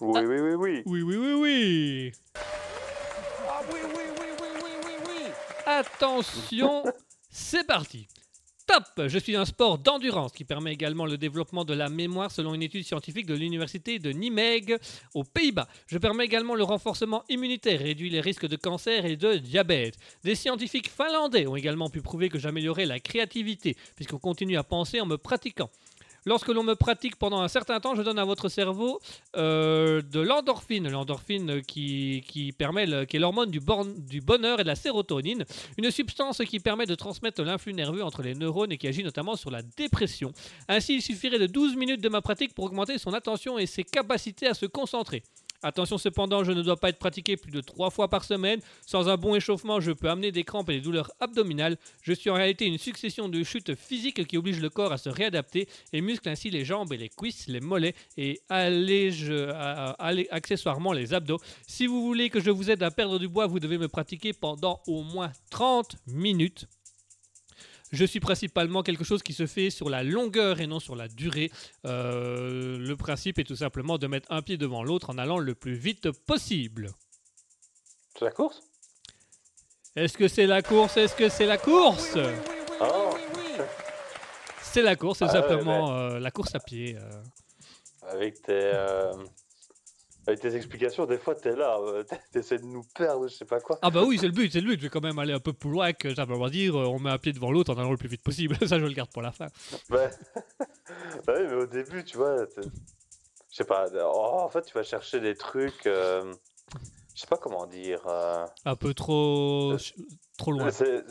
Oui, 0.00 0.20
oui, 0.24 0.40
oui, 0.40 0.54
oui. 0.54 0.82
Oui, 0.86 1.02
oui, 1.02 1.16
oui, 1.16 1.32
oui. 1.34 2.12
Oui, 3.72 3.80
oui, 3.82 3.90
oui, 3.94 4.26
oui, 4.40 4.48
oui, 4.62 4.70
oui, 4.84 4.92
oui. 5.08 5.30
Attention, 5.66 6.84
c'est 7.28 7.66
parti. 7.66 8.08
Top 8.66 9.06
Je 9.06 9.18
suis 9.18 9.36
un 9.36 9.44
sport 9.44 9.78
d'endurance 9.78 10.32
qui 10.32 10.44
permet 10.44 10.72
également 10.72 11.06
le 11.06 11.16
développement 11.16 11.64
de 11.64 11.72
la 11.72 11.88
mémoire 11.88 12.32
selon 12.32 12.52
une 12.52 12.64
étude 12.64 12.84
scientifique 12.84 13.26
de 13.26 13.34
l'université 13.34 14.00
de 14.00 14.10
Nijmegen 14.10 14.78
aux 15.14 15.22
Pays-Bas. 15.22 15.68
Je 15.86 15.98
permets 15.98 16.24
également 16.24 16.56
le 16.56 16.64
renforcement 16.64 17.22
immunitaire, 17.28 17.78
réduit 17.78 18.10
les 18.10 18.20
risques 18.20 18.48
de 18.48 18.56
cancer 18.56 19.06
et 19.06 19.16
de 19.16 19.36
diabète. 19.36 19.96
Des 20.24 20.34
scientifiques 20.34 20.90
finlandais 20.90 21.46
ont 21.46 21.54
également 21.54 21.90
pu 21.90 22.02
prouver 22.02 22.28
que 22.28 22.40
j'améliorais 22.40 22.86
la 22.86 22.98
créativité 22.98 23.76
puisqu'on 23.94 24.18
continue 24.18 24.56
à 24.56 24.64
penser 24.64 25.00
en 25.00 25.06
me 25.06 25.16
pratiquant. 25.16 25.70
Lorsque 26.26 26.48
l'on 26.48 26.64
me 26.64 26.74
pratique 26.74 27.16
pendant 27.16 27.40
un 27.40 27.48
certain 27.48 27.78
temps, 27.78 27.94
je 27.94 28.02
donne 28.02 28.18
à 28.18 28.24
votre 28.24 28.48
cerveau 28.48 29.00
euh, 29.36 30.02
de 30.02 30.18
l'endorphine, 30.20 30.88
l'endorphine 30.88 31.62
qui, 31.62 32.24
est 32.58 33.18
l'hormone 33.18 33.50
du, 33.50 33.60
du 33.98 34.20
bonheur 34.20 34.58
et 34.58 34.62
de 34.64 34.68
la 34.68 34.74
sérotonine, 34.74 35.44
une 35.78 35.90
substance 35.92 36.42
qui 36.44 36.58
permet 36.58 36.86
de 36.86 36.96
transmettre 36.96 37.42
l'influx 37.42 37.74
nerveux 37.74 38.02
entre 38.02 38.22
les 38.22 38.34
neurones 38.34 38.72
et 38.72 38.76
qui 38.76 38.88
agit 38.88 39.04
notamment 39.04 39.36
sur 39.36 39.52
la 39.52 39.62
dépression. 39.62 40.32
Ainsi, 40.68 40.96
il 40.96 41.02
suffirait 41.02 41.38
de 41.38 41.46
12 41.46 41.76
minutes 41.76 42.00
de 42.00 42.08
ma 42.08 42.20
pratique 42.20 42.54
pour 42.54 42.64
augmenter 42.64 42.98
son 42.98 43.14
attention 43.14 43.56
et 43.56 43.66
ses 43.66 43.84
capacités 43.84 44.48
à 44.48 44.54
se 44.54 44.66
concentrer. 44.66 45.22
Attention 45.62 45.98
cependant, 45.98 46.44
je 46.44 46.52
ne 46.52 46.62
dois 46.62 46.76
pas 46.76 46.90
être 46.90 46.98
pratiqué 46.98 47.36
plus 47.36 47.50
de 47.50 47.60
3 47.60 47.90
fois 47.90 48.08
par 48.08 48.24
semaine. 48.24 48.60
Sans 48.86 49.08
un 49.08 49.16
bon 49.16 49.34
échauffement, 49.34 49.80
je 49.80 49.92
peux 49.92 50.08
amener 50.08 50.32
des 50.32 50.44
crampes 50.44 50.70
et 50.70 50.74
des 50.74 50.80
douleurs 50.80 51.10
abdominales. 51.20 51.76
Je 52.02 52.12
suis 52.12 52.30
en 52.30 52.34
réalité 52.34 52.66
une 52.66 52.78
succession 52.78 53.28
de 53.28 53.42
chutes 53.42 53.74
physiques 53.74 54.26
qui 54.26 54.36
obligent 54.36 54.60
le 54.60 54.70
corps 54.70 54.92
à 54.92 54.98
se 54.98 55.08
réadapter 55.08 55.68
et 55.92 56.00
muscle 56.00 56.28
ainsi 56.28 56.50
les 56.50 56.64
jambes 56.64 56.92
et 56.92 56.96
les 56.96 57.08
cuisses, 57.08 57.46
les 57.48 57.60
mollets 57.60 57.94
et 58.16 58.40
allège 58.48 59.32
accessoirement 60.30 60.92
les 60.92 61.14
abdos. 61.14 61.40
Si 61.66 61.86
vous 61.86 62.02
voulez 62.02 62.30
que 62.30 62.40
je 62.40 62.50
vous 62.50 62.70
aide 62.70 62.82
à 62.82 62.90
perdre 62.90 63.18
du 63.18 63.28
poids, 63.28 63.46
vous 63.46 63.60
devez 63.60 63.78
me 63.78 63.88
pratiquer 63.88 64.32
pendant 64.32 64.80
au 64.86 65.02
moins 65.02 65.32
30 65.50 65.96
minutes. 66.06 66.66
Je 67.92 68.04
suis 68.04 68.20
principalement 68.20 68.82
quelque 68.82 69.04
chose 69.04 69.22
qui 69.22 69.32
se 69.32 69.46
fait 69.46 69.70
sur 69.70 69.88
la 69.88 70.02
longueur 70.02 70.60
et 70.60 70.66
non 70.66 70.80
sur 70.80 70.96
la 70.96 71.06
durée. 71.08 71.50
Euh, 71.84 72.78
le 72.78 72.96
principe 72.96 73.38
est 73.38 73.44
tout 73.44 73.56
simplement 73.56 73.96
de 73.96 74.06
mettre 74.06 74.26
un 74.30 74.42
pied 74.42 74.56
devant 74.56 74.82
l'autre 74.82 75.10
en 75.10 75.18
allant 75.18 75.38
le 75.38 75.54
plus 75.54 75.74
vite 75.74 76.10
possible. 76.10 76.90
C'est 78.18 78.24
la 78.24 78.30
course? 78.32 78.62
Est-ce 79.94 80.18
que 80.18 80.26
c'est 80.28 80.46
la 80.46 80.62
course? 80.62 80.96
Est-ce 80.96 81.14
que 81.14 81.28
c'est 81.28 81.46
la 81.46 81.58
course? 81.58 82.18
Oh 82.80 83.16
C'est 84.62 84.82
la 84.82 84.96
course, 84.96 85.20
c'est 85.20 85.24
Ah 85.24 85.32
ouais, 85.32 85.40
simplement 85.40 85.92
euh, 85.96 86.18
la 86.18 86.30
course 86.30 86.54
à 86.54 86.60
pied. 86.60 86.96
euh. 86.98 87.22
Avec 88.08 88.42
tes, 88.42 88.52
euh, 88.52 89.12
avec 90.26 90.40
tes 90.40 90.54
explications, 90.56 91.06
des 91.06 91.18
fois, 91.18 91.34
t'es 91.34 91.54
là, 91.54 91.78
euh, 91.80 92.02
t'essaies 92.32 92.58
de 92.58 92.64
nous 92.64 92.82
perdre, 92.94 93.28
je 93.28 93.34
sais 93.34 93.44
pas 93.44 93.60
quoi. 93.60 93.78
Ah 93.82 93.90
bah 93.90 94.02
oui, 94.04 94.18
c'est 94.18 94.26
le 94.26 94.32
but, 94.32 94.52
c'est 94.52 94.60
le 94.60 94.66
but. 94.68 94.78
Je 94.78 94.84
vais 94.84 94.90
quand 94.90 95.00
même 95.02 95.18
aller 95.18 95.32
un 95.32 95.40
peu 95.40 95.52
plus 95.52 95.70
loin 95.70 95.92
que 95.92 96.14
simplement 96.14 96.48
dire 96.48 96.74
euh, 96.76 96.86
on 96.86 96.98
met 96.98 97.10
un 97.10 97.18
pied 97.18 97.32
devant 97.32 97.52
l'autre 97.52 97.72
en 97.72 97.78
allant 97.78 97.90
le 97.92 97.96
plus 97.96 98.08
vite 98.08 98.22
possible. 98.22 98.56
Ça, 98.66 98.78
je 98.78 98.84
le 98.84 98.92
garde 98.92 99.10
pour 99.10 99.22
la 99.22 99.32
fin. 99.32 99.46
Bah 101.26 101.34
oui, 101.38 101.46
mais 101.48 101.54
au 101.54 101.66
début, 101.66 102.04
tu 102.04 102.16
vois, 102.16 102.46
je 102.56 102.62
sais 103.50 103.64
pas, 103.64 103.88
oh, 103.92 104.38
en 104.40 104.48
fait, 104.48 104.62
tu 104.62 104.74
vas 104.74 104.82
chercher 104.82 105.20
des 105.20 105.34
trucs, 105.34 105.86
euh, 105.86 106.32
je 107.14 107.20
sais 107.20 107.26
pas 107.26 107.36
comment 107.36 107.66
dire. 107.66 108.06
euh, 108.06 108.44
Un 108.64 108.76
peu 108.76 108.94
trop, 108.94 109.72
Euh, 109.72 109.78
trop 110.38 110.52
loin. 110.52 110.70
c'est- 110.70 111.04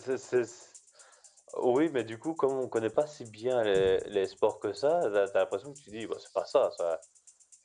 Oui, 1.58 1.90
mais 1.94 2.04
du 2.04 2.18
coup, 2.18 2.34
comme 2.34 2.52
on 2.54 2.68
connaît 2.68 2.90
pas 2.90 3.08
si 3.08 3.24
bien 3.26 3.64
les, 3.64 4.00
les 4.08 4.28
sports 4.28 4.60
que 4.60 4.74
ça, 4.74 5.02
t'as 5.32 5.40
l'impression 5.40 5.74
que 5.74 5.80
tu 5.80 5.90
dis, 5.90 6.06
bah, 6.06 6.18
c'est 6.20 6.34
pas 6.34 6.46
ça, 6.46 6.70
ça. 6.78 7.00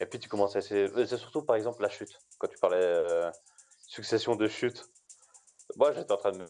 Et 0.00 0.06
puis 0.06 0.18
tu 0.18 0.28
commences 0.28 0.56
à 0.56 0.60
essayer. 0.60 0.88
C'est 1.06 1.16
surtout 1.18 1.42
par 1.42 1.56
exemple 1.56 1.82
la 1.82 1.88
chute. 1.90 2.18
Quand 2.38 2.48
tu 2.48 2.58
parlais 2.58 2.76
euh, 2.80 3.30
succession 3.86 4.34
de 4.36 4.48
chutes. 4.48 4.84
Moi, 5.76 5.92
j'étais 5.92 6.12
en 6.12 6.16
train 6.16 6.32
de 6.32 6.44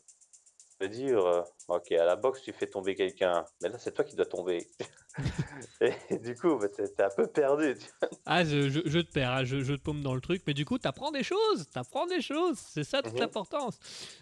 me 0.81 0.89
dire, 0.89 1.19
euh, 1.19 1.43
ok, 1.69 1.93
à 1.93 2.05
la 2.07 2.17
boxe, 2.17 2.43
tu 2.43 2.53
fais 2.53 2.67
tomber 2.67 2.95
quelqu'un, 2.95 3.45
mais 3.61 3.69
là, 3.69 3.79
c'est 3.79 3.93
toi 3.93 4.03
qui 4.05 4.17
dois 4.17 4.25
tomber. 4.25 4.67
Et 6.11 6.19
du 6.19 6.37
coup, 6.37 6.57
bah, 6.57 6.69
t'es 6.69 7.03
un 7.03 7.11
peu 7.11 7.27
perdu. 7.27 7.77
Ah, 8.25 8.45
je, 8.45 8.71
je- 8.71 8.81
je 8.87 8.99
te 9.01 9.11
perds, 9.13 9.31
hein, 9.31 9.45
je, 9.45 9.63
je 9.63 9.75
te 9.75 9.81
paume 9.81 10.03
dans 10.03 10.15
le 10.15 10.21
truc, 10.21 10.43
mais 10.47 10.55
du 10.55 10.65
coup, 10.65 10.79
t'apprends 10.79 11.11
des 11.11 11.23
choses, 11.23 11.69
t'apprends 11.71 12.07
des 12.07 12.23
choses, 12.23 12.59
c'est 12.59 12.85
ça 12.85 13.03
toute 13.03 13.13
Mhm. 13.15 13.21
l'importance. 13.21 13.79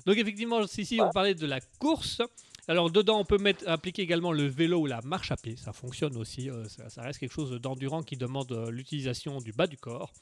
Donc 0.07 0.17
effectivement, 0.17 0.61
ici, 0.63 0.99
on 1.01 1.05
Ouais. 1.07 1.13
parlait 1.13 1.35
de 1.35 1.47
la 1.47 1.61
course. 1.79 2.23
Alors 2.71 2.91
dedans, 2.91 3.19
on 3.19 3.25
peut 3.25 3.39
mettre, 3.39 3.67
appliquer 3.67 4.03
également 4.03 4.31
le 4.31 4.47
vélo 4.47 4.81
ou 4.81 4.87
la 4.87 5.01
marche 5.01 5.33
à 5.33 5.37
pied, 5.37 5.57
ça 5.57 5.73
fonctionne 5.73 6.19
aussi, 6.19 6.51
euh, 6.51 6.65
ça, 6.69 7.01
reste 7.01 7.19
quelque 7.19 7.33
chose 7.33 7.53
d'endurant 7.53 8.03
qui 8.03 8.19
demande 8.19 8.53
euh, 8.53 8.71
l'utilisation 8.71 9.39
du 9.39 9.53
bas 9.53 9.67
du 9.67 9.79
corps. 9.79 10.13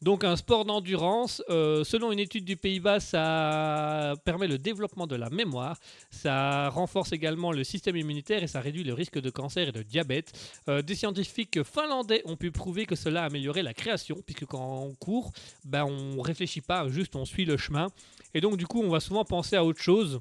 Donc 0.00 0.22
un 0.22 0.36
sport 0.36 0.64
d'endurance, 0.64 1.42
euh, 1.48 1.82
selon 1.82 2.12
une 2.12 2.20
étude 2.20 2.44
du 2.44 2.56
Pays-Bas, 2.56 3.00
ça 3.00 4.14
permet 4.24 4.46
le 4.46 4.58
développement 4.58 5.08
de 5.08 5.16
la 5.16 5.28
mémoire, 5.30 5.78
ça 6.10 6.68
renforce 6.68 7.12
également 7.12 7.50
le 7.50 7.64
système 7.64 7.96
immunitaire 7.96 8.44
et 8.44 8.48
ça 8.48 8.60
réduit 8.60 8.84
le 8.84 8.94
risque 8.94 9.20
de 9.20 9.30
cancer 9.30 9.68
et 9.68 9.72
de 9.72 9.82
diabète. 9.82 10.32
Des 10.66 10.96
scientifiques 10.96 11.62
finlandais 11.62 12.22
ont 12.24 12.36
pu 12.36 12.50
prouver 12.50 12.84
que 12.84 12.96
cela 12.96 13.22
améliorait 13.22 13.62
la 13.62 13.74
création, 13.74 14.18
puisque 14.26 14.46
quand 14.46 14.82
on 14.82 14.94
court, 14.96 15.30
ben, 15.64 15.84
on 15.84 16.20
réfléchit 16.20 16.62
pas, 16.62 16.88
juste 16.88 17.14
on 17.14 17.24
suit 17.24 17.44
le 17.44 17.56
chemin. 17.56 17.86
Et 18.34 18.40
donc 18.40 18.56
du 18.56 18.66
coup, 18.66 18.82
on 18.82 18.90
va 18.90 18.98
souvent 18.98 19.24
penser 19.24 19.54
à 19.54 19.64
autre 19.64 19.80
chose. 19.80 20.20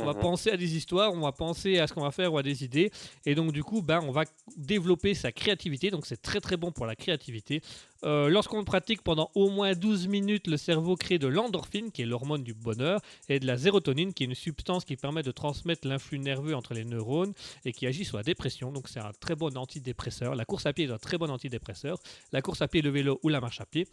On 0.00 0.04
va 0.04 0.12
Mhm. 0.12 0.20
penser 0.20 0.50
à 0.50 0.56
des 0.56 0.76
histoires, 0.76 1.12
on 1.12 1.20
va 1.20 1.30
penser 1.32 1.78
à 1.78 1.86
ce 1.86 1.92
qu'on 1.92 2.02
va 2.02 2.10
faire 2.10 2.32
ou 2.32 2.38
à 2.38 2.42
des 2.42 2.64
idées. 2.64 2.90
Et 3.26 3.34
donc, 3.36 3.52
du 3.52 3.62
coup, 3.62 3.80
ben, 3.80 4.00
on 4.02 4.10
va 4.10 4.24
développer 4.56 5.14
sa 5.14 5.30
créativité. 5.30 5.90
Donc, 5.90 6.04
c'est 6.06 6.20
très 6.20 6.40
très 6.40 6.56
bon 6.56 6.72
pour 6.72 6.84
la 6.86 6.96
créativité. 6.96 7.60
Euh, 8.04 8.28
Lorsqu'on 8.28 8.58
le 8.58 8.64
pratique 8.64 9.02
pendant 9.02 9.30
au 9.34 9.48
moins 9.50 9.72
12 9.74 10.08
minutes, 10.08 10.46
le 10.48 10.56
cerveau 10.56 10.96
crée 10.96 11.18
de 11.18 11.26
l'endorphine, 11.28 11.92
qui 11.92 12.02
est 12.02 12.06
l'hormone 12.06 12.42
du 12.42 12.54
bonheur, 12.54 13.00
et 13.28 13.38
de 13.38 13.46
la 13.46 13.56
sérotonine, 13.56 14.12
qui 14.12 14.24
est 14.24 14.26
une 14.26 14.34
substance 14.34 14.84
qui 14.84 14.96
permet 14.96 15.22
de 15.22 15.30
transmettre 15.30 15.86
l'influx 15.86 16.18
nerveux 16.18 16.54
entre 16.56 16.74
les 16.74 16.84
neurones 16.84 17.32
et 17.64 17.72
qui 17.72 17.86
agit 17.86 18.04
sur 18.04 18.16
la 18.16 18.24
dépression. 18.24 18.72
Donc, 18.72 18.88
c'est 18.88 19.00
un 19.00 19.12
très 19.20 19.36
bon 19.36 19.56
antidépresseur. 19.56 20.34
La 20.34 20.44
course 20.44 20.66
à 20.66 20.72
pied 20.72 20.86
est 20.86 20.90
un 20.90 20.98
très 20.98 21.18
bon 21.18 21.30
antidépresseur. 21.30 21.98
La 22.32 22.42
course 22.42 22.60
à 22.62 22.68
pied, 22.68 22.82
le 22.82 22.90
vélo 22.90 23.20
ou 23.22 23.28
la 23.28 23.40
marche 23.40 23.60
à 23.60 23.66
pied. 23.66 23.86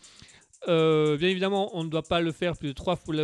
Euh, 0.68 1.18
bien 1.18 1.30
évidemment, 1.30 1.70
on 1.78 1.84
ne 1.84 1.90
doit 1.90 2.04
pas 2.04 2.22
le 2.22 2.32
faire 2.32 2.58
plus 2.58 2.70
de 2.70 2.74
trois 2.74 2.96
fois. 2.96 3.16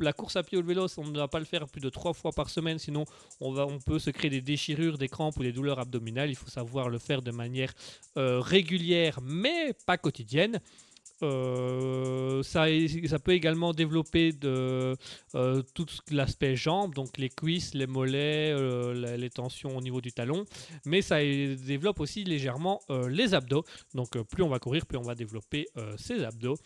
La, 0.00 0.12
course 0.12 0.36
à 0.36 0.42
pied 0.42 0.58
ou 0.58 0.60
le 0.60 0.66
vélo, 0.66 0.86
on 0.98 1.04
ne 1.04 1.12
doit 1.12 1.28
pas 1.28 1.38
le 1.38 1.44
faire 1.44 1.66
plus 1.68 1.80
de 1.80 1.88
trois 1.88 2.12
fois 2.12 2.32
par 2.32 2.50
semaine, 2.50 2.78
sinon 2.78 3.04
on, 3.40 3.52
va, 3.52 3.66
peut 3.84 3.98
se 3.98 4.10
créer 4.10 4.30
des 4.30 4.40
déchirures, 4.40 4.98
des 4.98 5.08
crampes 5.08 5.36
ou 5.38 5.42
des 5.42 5.52
douleurs 5.52 5.78
abdominales. 5.78 6.30
Il 6.30 6.36
faut 6.36 6.50
savoir 6.50 6.88
le 6.88 6.98
faire 6.98 7.22
de 7.22 7.30
manière 7.30 7.72
euh, 8.16 8.40
régulière, 8.40 9.20
mais 9.22 9.72
pas 9.86 9.96
quotidienne. 9.96 10.60
Euh, 11.22 12.42
ça, 12.42 12.66
peut 13.24 13.32
également 13.32 13.72
développer 13.72 14.34
euh, 14.44 14.94
tout 15.74 15.86
l'aspect 16.10 16.56
jambes, 16.56 16.94
donc 16.94 17.16
les 17.16 17.30
cuisses, 17.30 17.72
les 17.72 17.86
mollets, 17.86 18.54
les 19.16 19.30
tensions 19.30 19.76
au 19.76 19.80
niveau 19.80 20.02
du 20.02 20.12
talon, 20.12 20.44
mais 20.84 21.00
ça 21.00 21.20
développe 21.20 22.00
aussi 22.00 22.24
légèrement 22.24 22.82
les 23.08 23.32
abdos. 23.32 23.64
Donc 23.94 24.18
plus 24.24 24.42
on 24.42 24.48
va 24.48 24.58
courir, 24.58 24.84
plus 24.84 24.98
on 24.98 25.02
va 25.02 25.14
développer 25.14 25.68
ses 25.96 26.22
abdos. 26.22 26.58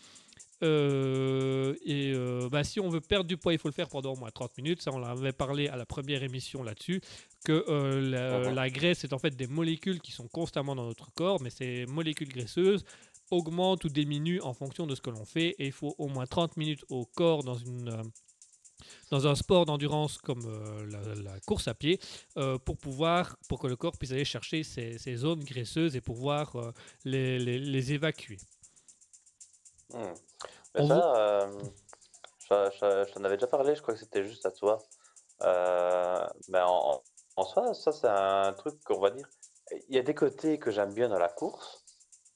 Euh, 0.63 1.75
et 1.85 2.11
euh, 2.13 2.49
bah, 2.49 2.63
si 2.63 2.79
on 2.79 2.89
veut 2.89 3.01
perdre 3.01 3.25
du 3.27 3.37
poids, 3.37 3.53
il 3.53 3.59
faut 3.59 3.67
le 3.67 3.73
faire 3.73 3.89
pendant 3.89 4.13
au 4.13 4.15
moins 4.15 4.29
30 4.31 4.57
minutes. 4.57 4.81
Ça, 4.81 4.91
on 4.93 5.03
avait 5.03 5.31
parlé 5.33 5.67
à 5.67 5.75
la 5.75 5.85
première 5.85 6.23
émission 6.23 6.63
là-dessus. 6.63 7.01
Que 7.43 7.65
euh, 7.67 7.99
la, 8.01 8.49
Mhm. 8.49 8.55
la 8.55 8.69
graisse 8.69 9.03
est 9.03 9.13
en 9.13 9.19
fait 9.19 9.35
des 9.35 9.47
molécules 9.47 9.99
qui 10.01 10.11
sont 10.11 10.27
constamment 10.27 10.75
dans 10.75 10.85
notre 10.85 11.11
corps, 11.13 11.41
mais 11.41 11.49
ces 11.49 11.85
molécules 11.87 12.29
graisseuses 12.29 12.83
augmentent 13.31 13.83
ou 13.85 13.89
diminuent 13.89 14.41
en 14.43 14.53
fonction 14.53 14.85
de 14.85 14.93
ce 14.93 15.01
que 15.01 15.09
l'on 15.09 15.25
fait. 15.25 15.55
Et 15.57 15.67
il 15.67 15.71
faut 15.71 15.95
au 15.97 16.07
moins 16.07 16.27
30 16.27 16.57
minutes 16.57 16.83
au 16.89 17.05
corps 17.05 17.43
dans 17.43 17.55
une. 17.55 18.01
dans 19.11 19.27
un 19.27 19.35
sport 19.35 19.65
d'endurance 19.65 20.17
comme 20.17 20.43
euh, 20.45 20.85
la, 20.87 21.15
la 21.33 21.39
course 21.41 21.67
à 21.67 21.73
pied, 21.73 21.99
euh, 22.37 22.57
pour 22.57 22.77
pouvoir, 22.77 23.37
pour 23.47 23.59
que 23.59 23.67
le 23.67 23.75
corps 23.75 23.95
puisse 23.97 24.11
aller 24.11 24.25
chercher 24.25 24.63
ces, 24.63 24.97
ces 24.97 25.15
zones 25.17 25.43
graisseuses 25.43 25.95
et 25.95 26.01
pouvoir 26.01 26.55
euh, 26.55 26.71
les, 27.05 27.37
les- 27.39 27.59
les 27.59 27.93
évacuer. 27.93 28.37
Hmm. 29.93 30.13
Mais 30.75 30.81
On 30.81 30.87
ça, 30.87 31.15
euh, 31.15 31.63
je, 32.49 32.69
je- 32.71 33.05
je 33.09 33.13
t'en 33.13 33.23
avais 33.23 33.35
déjà 33.37 33.47
parlé, 33.47 33.75
je 33.75 33.81
crois 33.81 33.93
que 33.93 33.99
c'était 33.99 34.23
juste 34.23 34.45
à 34.45 34.51
toi. 34.51 34.79
Euh, 35.41 36.27
mais 36.49 36.61
en, 36.61 37.01
en 37.35 37.43
soi, 37.45 37.73
ça, 37.73 37.91
c'est 37.91 38.07
un 38.07 38.53
truc 38.53 38.81
qu'on 38.83 38.99
va 38.99 39.09
dire. 39.11 39.27
Il 39.89 39.95
y 39.95 39.99
a 39.99 40.03
des 40.03 40.15
côtés 40.15 40.59
que 40.59 40.71
j'aime 40.71 40.93
bien 40.93 41.09
dans 41.09 41.17
la 41.19 41.29
course, 41.29 41.83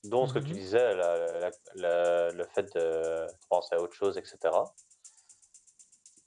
dont 0.04 0.28
ce 0.28 0.34
que 0.34 0.40
tu 0.40 0.50
Mhm. 0.54 0.54
disais, 0.60 0.96
la- 0.96 1.40
la- 1.40 1.52
la- 1.76 2.32
le 2.32 2.46
fait 2.48 2.74
de 2.76 3.28
penser 3.50 3.76
à 3.76 3.82
autre 3.82 3.94
chose, 3.94 4.18
etc. 4.18 4.38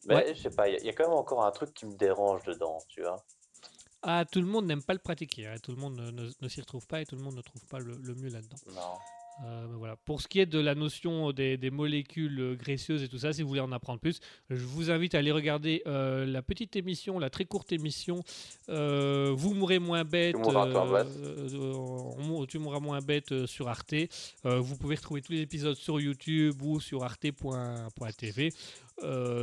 Mais 0.07 0.15
Ouais. 0.15 0.35
je 0.35 0.43
sais 0.43 0.51
pas, 0.51 0.69
il 0.69 0.75
y, 0.75 0.77
a- 0.77 0.81
il 0.81 0.87
y 0.87 0.89
a 0.89 0.93
quand 0.93 1.05
même 1.09 1.17
encore 1.19 1.45
un 1.45 1.51
truc 1.51 1.75
qui 1.75 1.87
me 1.87 1.95
dérange 1.95 2.43
dedans, 2.45 2.79
tu 2.89 3.03
vois. 3.03 3.23
Ah, 4.03 4.25
tout 4.31 4.41
le 4.41 4.47
monde 4.47 4.67
n'aime 4.67 4.83
pas 4.83 4.93
le 4.93 5.01
pratiquer, 5.01 5.47
hein. 5.49 5.57
tout 5.63 5.73
le 5.73 5.79
monde 5.79 5.97
ne, 5.97 6.11
ne- 6.11 6.31
ne 6.41 6.49
s'y 6.49 6.61
retrouve 6.61 6.87
pas 6.87 7.01
et 7.01 7.07
tout 7.07 7.17
le 7.17 7.23
monde 7.23 7.35
ne 7.35 7.43
trouve 7.43 7.65
pas 7.67 7.79
le, 7.81 7.97
le 7.97 8.15
mieux 8.15 8.29
là-dedans. 8.31 8.57
Non. 8.69 8.97
Euh, 9.45 9.67
mais 9.69 9.77
voilà. 9.77 9.97
Pour 9.97 10.21
ce 10.21 10.29
qui 10.29 10.41
est 10.41 10.47
de 10.47 10.59
la 10.59 10.75
notion 10.75 11.33
des, 11.33 11.57
des 11.57 11.71
molécules 11.71 12.57
graisseuses 12.59 13.03
et 13.03 13.09
tout 13.09 13.19
ça, 13.19 13.33
si 13.33 13.43
vous 13.43 13.49
voulez 13.49 13.61
en 13.61 13.73
apprendre 13.73 14.01
plus, 14.01 14.21
je 14.51 14.65
vous 14.65 14.91
invite 14.91 15.15
à 15.15 15.19
aller 15.19 15.33
regarder 15.33 15.83
euh, 15.87 16.27
la 16.27 16.43
petite 16.43 16.77
émission, 16.77 17.19
la 17.19 17.31
très 17.31 17.45
courte 17.45 17.73
émission 17.73 18.23
euh, 18.69 19.33
Vous 19.37 19.55
mourrez 19.55 19.79
moins 19.79 20.05
bête. 20.05 20.35
tu 22.49 22.59
mourras 22.59 22.81
moins 22.81 23.01
bête 23.01 23.47
sur 23.47 23.69
Arte. 23.69 23.95
Vous 24.45 24.77
pouvez 24.77 24.97
retrouver 24.97 25.23
tous 25.23 25.33
les 25.33 25.41
épisodes 25.41 25.77
sur 25.77 26.01
YouTube 26.01 26.61
ou 26.63 26.81
sur 26.81 27.05
arte.tv. 27.05 28.51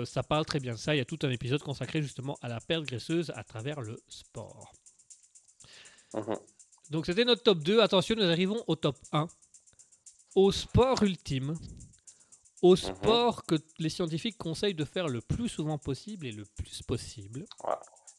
Ça 0.05 0.23
parle 0.23 0.45
très 0.45 0.59
bien 0.59 0.73
de 0.73 0.77
ça. 0.79 0.95
Il 0.95 0.97
y 0.97 1.01
a 1.01 1.05
tout 1.05 1.19
un 1.23 1.29
épisode 1.29 1.61
consacré 1.61 2.01
justement 2.01 2.37
à 2.41 2.49
la 2.49 2.59
perte 2.59 2.83
graisseuse 2.83 3.31
à 3.35 3.43
travers 3.43 3.81
le 3.81 3.97
sport. 4.07 4.73
Mhm. 6.13 6.37
Donc 6.91 7.05
c'était 7.05 7.25
notre 7.25 7.43
top 7.43 7.59
2. 7.59 7.81
Attention, 7.81 8.15
nous 8.15 8.23
arrivons 8.23 8.63
au 8.67 8.75
top 8.75 8.97
1. 9.11 9.27
Au 10.35 10.51
sport 10.51 11.01
ultime. 11.03 11.57
Au 12.61 12.75
sport 12.75 13.43
que 13.45 13.55
les 13.79 13.89
scientifiques 13.89 14.37
conseillent 14.37 14.73
de 14.73 14.85
faire 14.85 15.07
le 15.07 15.21
plus 15.21 15.49
souvent 15.49 15.77
possible 15.77 16.25
et 16.25 16.31
le 16.31 16.45
plus 16.45 16.81
possible. 16.81 17.45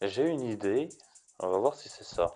J'ai 0.03 0.29
une 0.29 0.43
idée, 0.43 0.89
on 1.41 1.49
va 1.51 1.59
voir 1.59 1.75
si 1.75 1.89
c'est 1.89 2.05
ça. 2.05 2.35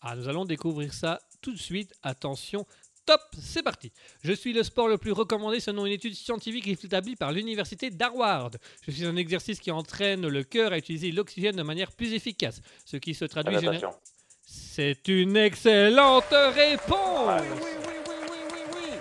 Ah, 0.00 0.16
nous 0.16 0.28
allons 0.28 0.44
découvrir 0.44 0.92
ça 0.92 1.20
tout 1.40 1.52
de 1.52 1.58
suite. 1.58 1.92
Attention, 2.02 2.66
top, 3.06 3.20
c'est 3.40 3.62
parti. 3.62 3.92
Je 4.22 4.32
suis 4.32 4.52
le 4.52 4.62
sport 4.64 4.88
le 4.88 4.98
plus 4.98 5.12
recommandé 5.12 5.60
selon 5.60 5.86
une 5.86 5.92
étude 5.92 6.14
scientifique 6.14 6.66
établie 6.66 7.14
par 7.16 7.30
l'université 7.32 7.90
d'Harvard. 7.90 8.50
Je 8.82 8.90
suis 8.90 9.06
un 9.06 9.16
exercice 9.16 9.60
qui 9.60 9.70
entraîne 9.70 10.26
le 10.26 10.42
cœur 10.42 10.72
à 10.72 10.78
utiliser 10.78 11.12
l'oxygène 11.12 11.54
de 11.56 11.62
manière 11.62 11.92
plus 11.92 12.12
efficace, 12.14 12.60
ce 12.84 12.96
qui 12.96 13.14
se 13.14 13.24
traduit. 13.26 13.54
C'est 14.44 15.06
une 15.06 15.36
excellente 15.36 16.24
réponse. 16.30 17.28
Ah, 17.28 17.40
Oui, 17.42 17.48
oui, 17.60 17.60
oui, 17.62 17.94
oui, 18.08 18.38
oui, 18.52 18.60
oui, 18.74 18.90
oui. 18.90 18.98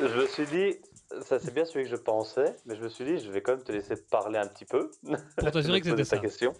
Je 0.00 0.20
me 0.20 0.26
suis 0.26 0.46
dit, 0.46 0.76
ça 1.22 1.38
c'est 1.38 1.52
bien 1.52 1.64
celui 1.64 1.84
que 1.84 1.90
je 1.90 1.96
pensais, 1.96 2.56
mais 2.66 2.76
je 2.76 2.82
me 2.82 2.88
suis 2.88 3.04
dit, 3.04 3.18
je 3.18 3.30
vais 3.30 3.42
quand 3.42 3.52
même 3.56 3.64
te 3.64 3.72
laisser 3.72 3.94
parler 3.96 4.38
un 4.38 4.46
petit 4.46 4.64
peu. 4.64 4.90
Pour 5.36 5.50
t'assurer 5.50 5.80
que 5.80 5.86
c'était 5.90 6.02
ta 6.02 6.04
ça. 6.04 6.18
question. 6.18 6.54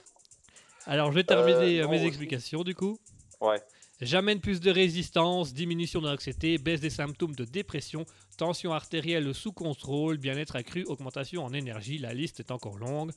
Alors, 0.86 1.10
je 1.10 1.16
vais 1.16 1.24
terminer 1.24 1.80
Euh, 1.80 1.84
non, 1.84 1.90
mes 1.90 2.04
explications 2.04 2.62
du 2.62 2.74
coup. 2.74 2.98
Ouais. 3.40 3.62
J'amène 4.00 4.40
plus 4.40 4.60
de 4.60 4.70
résistance, 4.70 5.52
diminution 5.52 6.00
de 6.00 6.08
l'anxiété, 6.08 6.56
baisse 6.58 6.80
des 6.80 6.88
symptômes 6.90 7.34
de 7.34 7.44
dépression, 7.44 8.06
tension 8.40 8.72
artérielle 8.72 9.34
sous 9.34 9.52
contrôle, 9.52 10.16
bien-être 10.16 10.56
accru, 10.56 10.84
augmentation 10.84 11.44
en 11.44 11.52
énergie, 11.52 11.98
la 11.98 12.14
liste 12.14 12.40
est 12.40 12.50
encore 12.50 12.78
longue. 12.78 13.12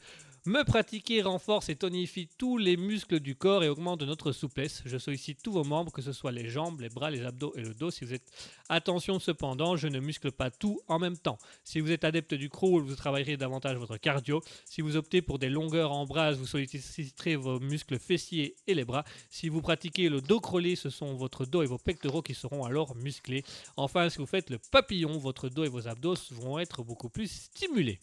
Me 0.45 0.65
pratiquer 0.65 1.21
renforce 1.21 1.69
et 1.69 1.77
tonifie 1.77 2.27
tous 2.37 2.57
les 2.57 2.75
muscles 2.75 3.21
du 3.21 3.33
corps 3.33 3.63
et 3.63 3.69
augmente 3.69 4.01
notre 4.01 4.33
souplesse. 4.33 4.81
Je 4.85 4.97
sollicite 4.97 5.41
tous 5.41 5.53
vos 5.53 5.63
membres, 5.63 5.93
que 5.93 6.01
ce 6.01 6.11
soit 6.11 6.33
les 6.33 6.49
jambes, 6.49 6.81
les 6.81 6.89
bras, 6.89 7.09
les 7.09 7.23
abdos 7.23 7.53
et 7.55 7.61
le 7.61 7.73
dos. 7.73 7.91
Si 7.91 8.03
vous 8.03 8.13
êtes 8.13 8.29
attention 8.67 9.19
cependant, 9.19 9.77
je 9.77 9.87
ne 9.87 10.01
muscle 10.01 10.33
pas 10.33 10.51
tout 10.51 10.81
en 10.89 10.99
même 10.99 11.17
temps. 11.17 11.37
Si 11.63 11.79
vous 11.79 11.91
êtes 11.91 12.03
adepte 12.03 12.33
du 12.33 12.49
crawl, 12.49 12.83
vous 12.83 12.97
travaillerez 12.97 13.37
davantage 13.37 13.77
votre 13.77 13.95
cardio. 13.95 14.41
Si 14.65 14.81
vous 14.81 14.97
optez 14.97 15.21
pour 15.21 15.39
des 15.39 15.47
longueurs 15.47 15.93
en 15.93 16.05
bras, 16.05 16.33
vous 16.33 16.45
solliciterez 16.45 17.37
vos 17.37 17.61
muscles 17.61 17.97
fessiers 17.97 18.57
et 18.67 18.73
les 18.73 18.83
bras. 18.83 19.05
Si 19.29 19.47
vous 19.47 19.61
pratiquez 19.61 20.09
le 20.09 20.19
dos 20.19 20.41
crawlé, 20.41 20.75
ce 20.75 20.89
sont 20.89 21.13
votre 21.15 21.45
dos 21.45 21.63
et 21.63 21.67
vos 21.67 21.77
pectoraux 21.77 22.21
qui 22.21 22.33
seront 22.33 22.65
alors 22.65 22.97
musclés. 22.97 23.45
Enfin, 23.77 24.09
si 24.09 24.17
vous 24.17 24.25
faites 24.25 24.49
le 24.49 24.59
papillon, 24.59 25.12
votre 25.19 25.49
dos 25.49 25.63
et 25.63 25.69
vos 25.69 25.87
abdos 25.87 26.15
vont 26.31 26.59
être 26.59 26.83
beaucoup 26.83 27.09
plus 27.09 27.27
stimulés. 27.27 27.99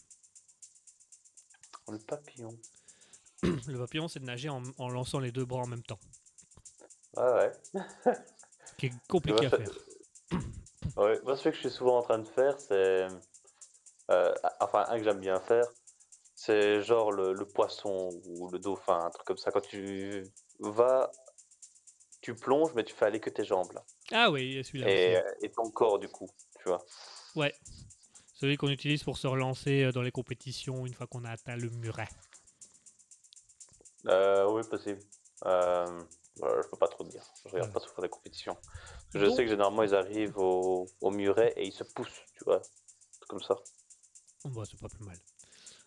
Le 1.88 1.98
papillon. 1.98 2.56
Le 3.42 3.78
papillon, 3.78 4.06
c'est 4.08 4.20
de 4.20 4.24
nager 4.24 4.48
en, 4.48 4.62
en 4.78 4.88
lançant 4.88 5.18
les 5.18 5.32
deux 5.32 5.44
bras 5.44 5.62
en 5.62 5.66
même 5.66 5.82
temps, 5.82 5.98
Ouais, 7.16 7.50
ouais. 7.74 7.82
qui 8.78 8.86
est 8.86 8.92
compliqué 9.08 9.46
à 9.46 9.50
faire. 9.50 9.70
Ouais, 10.96 11.20
moi, 11.22 11.36
ce 11.36 11.44
que 11.44 11.52
je 11.54 11.60
suis 11.60 11.70
souvent 11.70 11.98
en 11.98 12.02
train 12.02 12.18
de 12.18 12.26
faire, 12.28 12.58
c'est. 12.60 13.06
euh, 14.10 14.34
enfin, 14.60 14.84
un 14.88 14.98
que 14.98 15.04
j'aime 15.04 15.20
bien 15.20 15.38
faire, 15.40 15.64
c'est 16.34 16.82
genre 16.82 17.12
le, 17.12 17.32
le 17.32 17.44
poisson 17.46 18.10
ou 18.26 18.48
le 18.50 18.58
dauphin, 18.58 18.98
un 19.04 19.10
truc 19.10 19.26
comme 19.26 19.36
ça. 19.38 19.50
Quand 19.52 19.60
tu 19.60 20.24
vas, 20.58 21.10
tu 22.20 22.34
plonges, 22.34 22.74
mais 22.74 22.82
tu 22.84 22.92
fais 22.94 23.04
aller 23.06 23.20
que 23.20 23.30
tes 23.30 23.44
jambes 23.44 23.72
là. 23.72 23.84
Ah 24.10 24.30
oui, 24.30 24.62
celui-là 24.64 24.90
Et, 24.90 25.16
euh, 25.16 25.22
et 25.42 25.50
ton 25.50 25.70
corps, 25.70 25.98
du 25.98 26.08
coup, 26.08 26.28
tu 26.62 26.68
vois. 26.68 26.84
Ouais. 27.36 27.54
Celui 28.34 28.56
qu'on 28.56 28.68
utilise 28.68 29.02
pour 29.02 29.18
se 29.18 29.26
relancer 29.26 29.82
euh, 29.84 29.92
dans 29.92 30.02
les 30.02 30.10
compétitions 30.12 30.86
une 30.86 30.94
fois 30.94 31.06
qu'on 31.06 31.24
a 31.24 31.30
atteint 31.30 31.56
le 31.56 31.68
muret. 31.70 32.08
Euh, 34.06 34.50
oui, 34.50 34.62
possible. 34.68 35.00
Euh, 35.44 36.02
je 36.36 36.68
peux 36.70 36.76
pas 36.78 36.88
trop 36.88 37.04
te 37.04 37.10
dire. 37.10 37.24
Je 37.44 37.50
regarde 37.50 37.68
Ouais. 37.68 37.74
pas 37.74 37.80
souvent 37.80 38.02
les 38.02 38.08
compétitions. 38.08 38.54
Parce 38.54 39.12
que 39.12 39.18
Je 39.18 39.24
Donc- 39.26 39.36
sais 39.36 39.44
que 39.44 39.50
généralement 39.50 39.82
ils 39.82 39.94
arrivent 39.94 40.38
au, 40.38 40.86
au 41.00 41.10
muret 41.10 41.52
et 41.56 41.66
ils 41.66 41.72
se 41.72 41.84
poussent, 41.84 42.22
tu 42.36 42.44
vois. 42.44 42.62
Comme 43.28 43.42
ça. 43.42 43.56
Bon, 44.46 44.64
c'est 44.64 44.80
pas 44.80 44.88
plus 44.88 45.04
mal. 45.04 45.18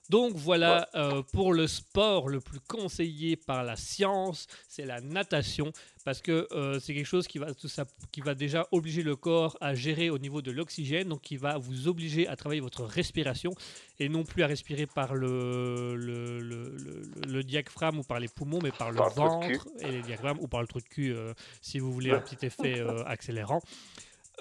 Donc 0.09 0.35
voilà, 0.35 0.89
euh, 0.95 1.21
pour 1.31 1.53
le 1.53 1.65
sport 1.65 2.27
le 2.27 2.41
plus 2.41 2.59
conseillé 2.59 3.37
par 3.37 3.63
la 3.63 3.75
science, 3.77 4.47
c'est 4.67 4.85
la 4.85 4.99
natation, 4.99 5.71
parce 6.03 6.21
que 6.21 6.45
euh, 6.51 6.77
c'est 6.81 6.93
quelque 6.93 7.05
chose 7.07 7.25
qui 7.25 7.37
va, 7.39 7.53
tout 7.53 7.69
ça, 7.69 7.85
qui 8.11 8.19
va 8.19 8.35
déjà 8.35 8.67
obliger 8.71 9.01
le 9.01 9.15
corps 9.15 9.57
à 9.61 9.73
gérer 9.75 10.09
au 10.09 10.17
niveau 10.19 10.41
de 10.41 10.51
l'oxygène, 10.51 11.07
donc 11.07 11.21
qui 11.21 11.37
va 11.37 11.57
vous 11.57 11.87
obliger 11.87 12.27
à 12.27 12.35
travailler 12.35 12.59
votre 12.59 12.83
respiration, 12.83 13.55
et 13.97 14.09
non 14.09 14.23
plus 14.25 14.43
à 14.43 14.47
respirer 14.47 14.87
par 14.87 15.15
le, 15.15 15.95
le, 15.95 16.39
le- 16.41 16.75
le- 16.75 17.03
le 17.25 17.43
diaphragme 17.43 17.99
ou 17.99 18.03
par 18.03 18.19
les 18.19 18.27
poumons, 18.27 18.59
mais 18.61 18.71
par 18.71 18.91
le 18.91 18.97
Par 18.97 19.09
ventre 19.11 19.67
et 19.79 19.91
les 19.91 20.01
diaphragmes, 20.01 20.39
ou 20.41 20.47
par 20.49 20.61
le 20.61 20.67
trou 20.67 20.79
de 20.81 20.87
cul, 20.87 21.13
euh, 21.13 21.33
si 21.61 21.79
vous 21.79 21.93
voulez 21.93 22.11
un 22.11 22.19
petit 22.19 22.45
effet 22.45 22.81
accélérant. 23.05 23.61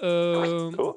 Euh, 0.01 0.71
Oh, 0.77 0.95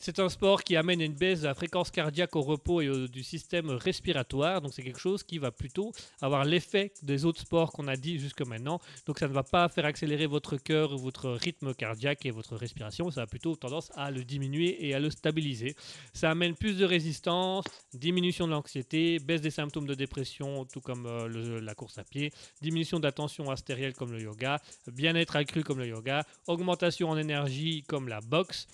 c'est 0.00 0.18
un 0.18 0.28
sport 0.28 0.62
qui 0.62 0.76
amène 0.76 1.00
une 1.00 1.14
baisse 1.14 1.40
de 1.40 1.46
la 1.46 1.54
fréquence 1.54 1.90
cardiaque 1.90 2.36
au 2.36 2.42
repos 2.42 2.80
et 2.80 3.08
du 3.08 3.22
système 3.22 3.70
respiratoire. 3.70 4.60
Donc 4.60 4.72
c'est 4.74 4.82
quelque 4.82 5.00
chose 5.00 5.22
qui 5.22 5.38
va 5.38 5.50
plutôt 5.50 5.92
avoir 6.20 6.44
l'effet 6.44 6.92
des 7.02 7.24
autres 7.24 7.40
sports 7.40 7.72
qu'on 7.72 7.88
a 7.88 7.96
dit 7.96 8.18
jusque 8.18 8.42
maintenant. 8.42 8.80
Donc 9.06 9.18
ça 9.18 9.26
ne 9.26 9.32
va 9.32 9.42
pas 9.42 9.68
faire 9.68 9.84
accélérer 9.86 10.26
votre 10.26 10.56
cœur 10.58 10.92
ou 10.92 10.98
votre 10.98 11.30
rythme 11.30 11.74
cardiaque 11.74 12.26
et 12.26 12.30
votre 12.30 12.56
respiration. 12.56 13.10
Ça 13.10 13.22
a 13.22 13.26
plutôt 13.26 13.56
tendance 13.56 13.90
à 13.94 14.10
le 14.10 14.22
diminuer 14.22 14.86
et 14.86 14.94
à 14.94 15.00
le 15.00 15.10
stabiliser. 15.10 15.74
Ça 16.12 16.30
amène 16.30 16.54
plus 16.54 16.76
de 16.76 16.84
résistance, 16.84 17.64
diminution 17.94 18.46
de 18.46 18.52
l'anxiété, 18.52 19.18
baisse 19.18 19.40
des 19.40 19.50
symptômes 19.50 19.86
de 19.86 19.94
dépression, 19.94 20.64
tout 20.66 20.80
comme 20.80 21.06
euh, 21.06 21.60
la 21.60 21.74
course 21.74 21.98
à 21.98 22.04
pied, 22.04 22.32
diminution 22.60 22.98
de 22.98 23.04
la 23.04 23.12
tension 23.12 23.50
artérielle 23.50 23.94
comme 23.94 24.12
le 24.12 24.20
yoga, 24.20 24.60
bien-être 24.86 25.36
accru 25.36 25.62
comme 25.64 25.78
le 25.78 25.86
yoga, 25.88 26.24
augmentation 26.46 27.08
en 27.10 27.16
énergie 27.16 27.82
comme 27.88 28.08
la 28.08 28.20
boxe. 28.20 28.66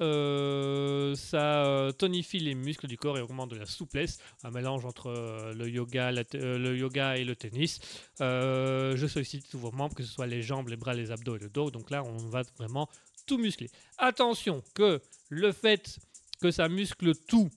Euh, 0.00 1.16
ça 1.16 1.66
euh, 1.66 1.90
tonifie 1.90 2.38
les 2.38 2.54
muscles 2.54 2.86
du 2.86 2.96
corps 2.96 3.18
et 3.18 3.20
augmente 3.20 3.50
de 3.50 3.56
la 3.56 3.66
souplesse, 3.66 4.18
un 4.44 4.50
mélange 4.50 4.84
entre 4.84 5.08
euh, 5.08 5.52
le, 5.54 5.68
yoga, 5.68 6.12
le 6.12 6.76
yoga 6.76 7.16
et 7.16 7.24
le 7.24 7.34
tennis. 7.34 7.80
Je 8.20 9.06
sollicite 9.08 9.48
tous 9.48 9.58
vos 9.58 9.72
membres, 9.72 9.94
que 9.94 10.02
ce 10.02 10.12
soit 10.12 10.26
les 10.26 10.42
jambes, 10.42 10.68
les 10.68 10.76
bras, 10.76 10.94
les 10.94 11.10
abdos 11.10 11.36
et 11.36 11.40
le 11.40 11.48
dos. 11.48 11.70
Donc 11.70 11.90
là, 11.90 12.04
on 12.04 12.16
va 12.28 12.42
vraiment 12.58 12.88
tout 13.26 13.38
muscler. 13.38 13.70
Attention 13.98 14.62
que 14.74 15.00
le 15.28 15.52
fait 15.52 15.98
que 16.40 16.50
ça 16.50 16.68
muscle 16.68 17.14
tout, 17.14 17.50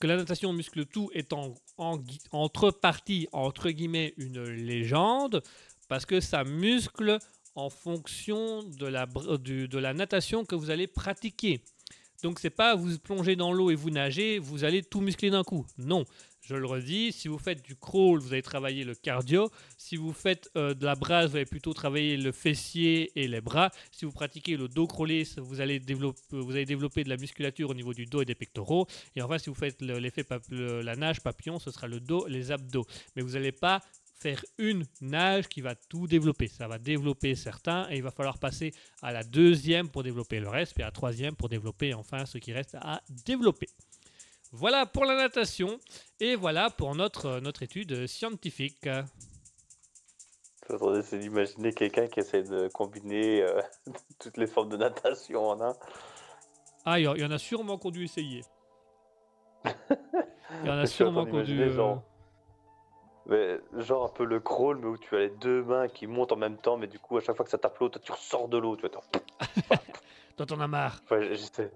que 0.00 0.06
la 0.06 0.16
natation 0.16 0.52
muscle 0.52 0.86
tout 0.86 1.10
est 1.12 1.32
en, 1.32 1.54
en 1.78 1.98
entre 2.30 2.70
parties, 2.70 3.28
entre 3.32 3.70
guillemets, 3.70 4.14
une 4.16 4.42
légende, 4.44 5.42
parce 5.88 6.06
que 6.06 6.20
ça 6.20 6.44
muscle 6.44 7.18
en 7.54 7.70
fonction 7.70 8.62
de 8.62 8.86
la, 8.86 9.06
br- 9.06 9.38
du- 9.38 9.68
de 9.68 9.78
la 9.78 9.94
natation 9.94 10.44
que 10.44 10.54
vous 10.54 10.70
allez 10.70 10.86
pratiquer. 10.86 11.62
Donc 12.22 12.38
c'est 12.38 12.50
pas 12.50 12.76
vous 12.76 12.98
plongez 12.98 13.34
dans 13.36 13.52
l'eau 13.52 13.70
et 13.70 13.74
vous 13.74 13.90
nagez, 13.90 14.38
vous 14.38 14.64
allez 14.64 14.82
tout 14.82 15.00
muscler 15.00 15.30
d'un 15.30 15.42
coup. 15.42 15.66
Non, 15.76 16.04
je 16.40 16.54
le 16.54 16.64
redis, 16.66 17.10
si 17.12 17.26
vous 17.26 17.38
faites 17.38 17.62
du 17.64 17.74
crawl, 17.74 18.20
vous 18.20 18.32
allez 18.32 18.42
travailler 18.42 18.84
le 18.84 18.94
cardio. 18.94 19.50
Si 19.76 19.96
vous 19.96 20.12
faites 20.12 20.48
euh, 20.56 20.72
de 20.72 20.84
la 20.84 20.94
brasse, 20.94 21.30
vous 21.30 21.36
allez 21.36 21.46
plutôt 21.46 21.72
travailler 21.74 22.16
le 22.16 22.30
fessier 22.30 23.10
et 23.20 23.26
les 23.26 23.40
bras. 23.40 23.70
Si 23.90 24.04
vous 24.04 24.12
pratiquez 24.12 24.56
le 24.56 24.68
dos 24.68 24.86
crawlé, 24.86 25.24
vous 25.38 25.60
allez, 25.60 25.80
développer, 25.80 26.20
vous 26.30 26.52
allez 26.52 26.64
développer 26.64 27.02
de 27.02 27.08
la 27.08 27.16
musculature 27.16 27.70
au 27.70 27.74
niveau 27.74 27.92
du 27.92 28.06
dos 28.06 28.22
et 28.22 28.24
des 28.24 28.36
pectoraux. 28.36 28.86
Et 29.16 29.22
enfin, 29.22 29.38
si 29.38 29.50
vous 29.50 29.56
faites 29.56 29.82
le- 29.82 29.98
l'effet 29.98 30.24
la 30.50 30.94
nage 30.94 31.20
papillon, 31.22 31.58
ce 31.58 31.72
sera 31.72 31.88
le 31.88 31.98
dos, 31.98 32.26
les 32.28 32.52
abdos. 32.52 32.86
Mais 33.16 33.22
vous 33.22 33.30
n'allez 33.32 33.52
pas 33.52 33.82
faire 34.22 34.44
une 34.58 34.84
nage 35.00 35.48
qui 35.48 35.60
va 35.60 35.74
tout 35.74 36.06
développer. 36.06 36.46
Ça 36.46 36.68
va 36.68 36.78
développer 36.78 37.34
certains 37.34 37.88
et 37.90 37.96
il 37.96 38.02
va 38.02 38.12
falloir 38.12 38.38
passer 38.38 38.72
à 39.02 39.12
la 39.12 39.24
deuxième 39.24 39.88
pour 39.88 40.04
développer 40.04 40.38
le 40.38 40.48
reste, 40.48 40.74
puis 40.74 40.82
à 40.82 40.86
la 40.86 40.92
troisième 40.92 41.34
pour 41.34 41.48
développer 41.48 41.92
enfin 41.92 42.24
ce 42.24 42.38
qui 42.38 42.52
reste 42.52 42.76
à 42.80 43.02
développer. 43.26 43.68
Voilà 44.52 44.86
pour 44.86 45.04
la 45.04 45.16
natation 45.16 45.80
et 46.20 46.36
voilà 46.36 46.70
pour 46.70 46.94
notre, 46.94 47.40
notre 47.40 47.62
étude 47.62 48.06
scientifique. 48.06 48.88
Faudrait 50.68 51.00
essayer 51.00 51.20
d'imaginer 51.22 51.72
quelqu'un 51.72 52.06
qui 52.06 52.20
essaie 52.20 52.44
de 52.44 52.68
combiner 52.68 53.42
euh, 53.42 53.60
toutes 54.20 54.36
les 54.36 54.46
formes 54.46 54.68
de 54.68 54.76
natation 54.76 55.48
en 55.48 55.60
un. 55.60 55.74
Ah, 56.84 57.00
il 57.00 57.02
y, 57.04 57.24
en- 57.24 57.30
a 57.30 57.38
sûrement 57.38 57.76
qu'on 57.78 57.90
dû 57.90 58.04
essayer. 58.04 58.42
Il 59.64 60.66
y 60.66 60.70
en 60.70 60.78
a 60.78 60.86
sûrement 60.86 61.26
qu'on 61.26 61.42
dû... 61.42 61.60
euh, 61.62 61.96
Mais 63.26 63.60
genre 63.78 64.04
un 64.04 64.08
peu 64.08 64.24
le 64.24 64.40
crawl, 64.40 64.78
mais 64.78 64.86
où 64.86 64.98
tu 64.98 65.14
as 65.14 65.20
les 65.20 65.30
deux 65.30 65.62
mains 65.62 65.88
qui 65.88 66.06
montent 66.06 66.32
en 66.32 66.36
même 66.36 66.56
temps, 66.56 66.76
mais 66.76 66.86
du 66.88 66.98
coup, 66.98 67.16
à 67.16 67.20
chaque 67.20 67.36
fois 67.36 67.44
que 67.44 67.50
ça 67.50 67.58
tape 67.58 67.78
l'eau, 67.78 67.88
toi, 67.88 68.00
tu 68.04 68.10
ressors 68.12 68.48
de 68.48 68.58
l'eau. 68.58 68.74
Tu 68.76 68.80
vois, 68.82 68.90
t'en- 68.90 69.76
Toi, 70.36 70.46
t'en 70.46 70.60
as 70.60 70.66
marre. 70.66 71.00
ouais, 71.10 71.28
j'essaie. 71.36 71.70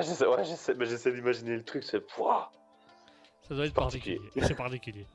J'essaie, 0.00 0.26
ouais, 0.26 0.44
j'essaie, 0.44 0.74
mais 0.74 0.86
j'essaie 0.86 1.12
d'imaginer 1.12 1.56
le 1.56 1.64
truc, 1.64 1.82
c'est. 1.84 2.02
Ça 2.10 3.54
doit 3.54 3.66
être 3.66 3.74
particulier. 3.74 4.20
C'est 4.42 4.54
particulier. 4.56 5.06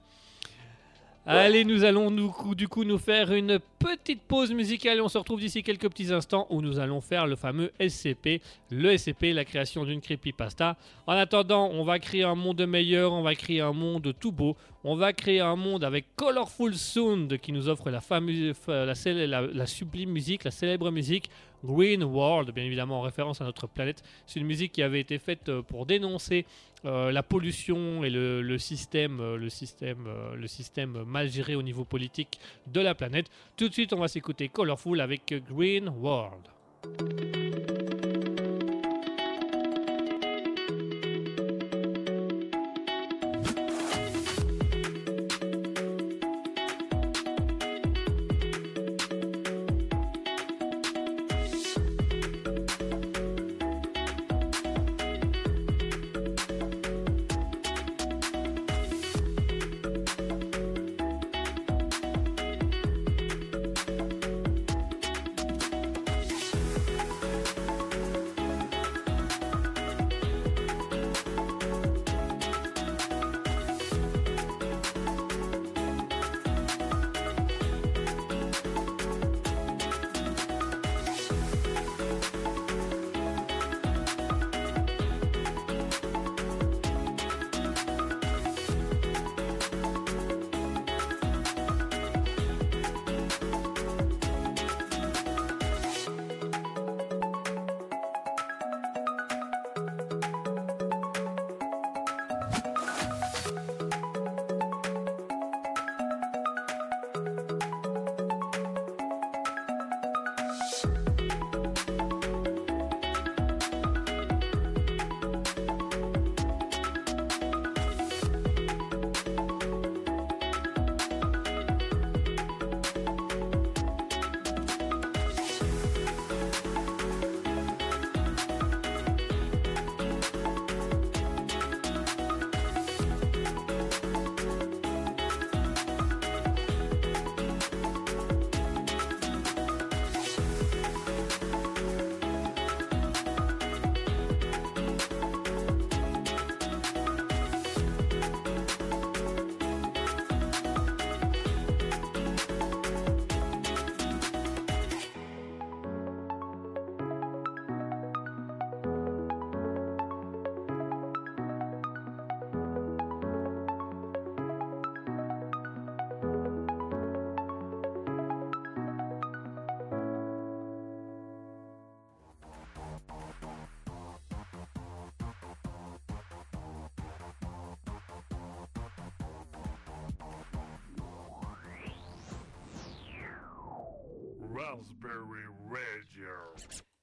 Allez, 1.25 1.63
nous 1.63 1.83
allons 1.83 2.09
nous, 2.09 2.33
du 2.55 2.67
coup 2.67 2.83
nous 2.83 2.97
faire 2.97 3.31
une 3.33 3.59
petite 3.77 4.21
pause 4.21 4.51
musicale. 4.51 4.99
On 5.01 5.09
se 5.09 5.17
retrouve 5.17 5.39
d'ici 5.39 5.61
quelques 5.61 5.87
petits 5.89 6.11
instants 6.11 6.47
où 6.49 6.61
nous 6.61 6.79
allons 6.79 7.01
faire 7.01 7.27
le 7.27 7.35
fameux 7.35 7.71
SCP, 7.79 8.41
le 8.71 8.97
SCP, 8.97 9.33
la 9.33 9.45
création 9.45 9.85
d'une 9.85 10.01
creepypasta. 10.01 10.75
En 11.05 11.13
attendant, 11.13 11.69
on 11.71 11.83
va 11.83 11.99
créer 11.99 12.23
un 12.23 12.35
monde 12.35 12.65
meilleur, 12.65 13.13
on 13.13 13.21
va 13.21 13.35
créer 13.35 13.61
un 13.61 13.73
monde 13.73 14.13
tout 14.19 14.31
beau, 14.31 14.55
on 14.83 14.95
va 14.95 15.13
créer 15.13 15.41
un 15.41 15.55
monde 15.55 15.83
avec 15.83 16.05
Colorful 16.15 16.73
Sound 16.73 17.37
qui 17.37 17.51
nous 17.51 17.69
offre 17.69 17.91
la, 17.91 18.01
fameuse, 18.01 18.55
la 18.67 19.65
sublime 19.67 20.09
musique, 20.09 20.45
la 20.45 20.51
célèbre 20.51 20.89
musique 20.89 21.29
Green 21.63 22.03
World, 22.03 22.51
bien 22.51 22.63
évidemment 22.63 22.99
en 22.99 23.01
référence 23.01 23.41
à 23.41 23.45
notre 23.45 23.67
planète. 23.67 24.03
C'est 24.25 24.39
une 24.39 24.45
musique 24.45 24.71
qui 24.71 24.83
avait 24.83 24.99
été 24.99 25.19
faite 25.19 25.49
euh, 25.49 25.61
pour 25.61 25.85
dénoncer 25.85 26.45
euh, 26.85 27.11
la 27.11 27.23
pollution 27.23 28.03
et 28.03 28.09
le, 28.09 28.57
système, 28.57 29.35
le, 29.35 29.49
système, 29.49 30.05
euh, 30.07 30.35
le 30.35 30.47
système 30.47 31.03
mal 31.03 31.29
géré 31.29 31.55
au 31.55 31.61
niveau 31.61 31.83
politique 31.83 32.39
de 32.67 32.81
la 32.81 32.95
planète. 32.95 33.29
Tout 33.57 33.67
de 33.67 33.73
suite, 33.73 33.93
on 33.93 33.99
va 33.99 34.07
s'écouter 34.07 34.49
Colorful 34.49 35.01
avec 35.01 35.33
Green 35.49 35.89
World. 35.89 36.43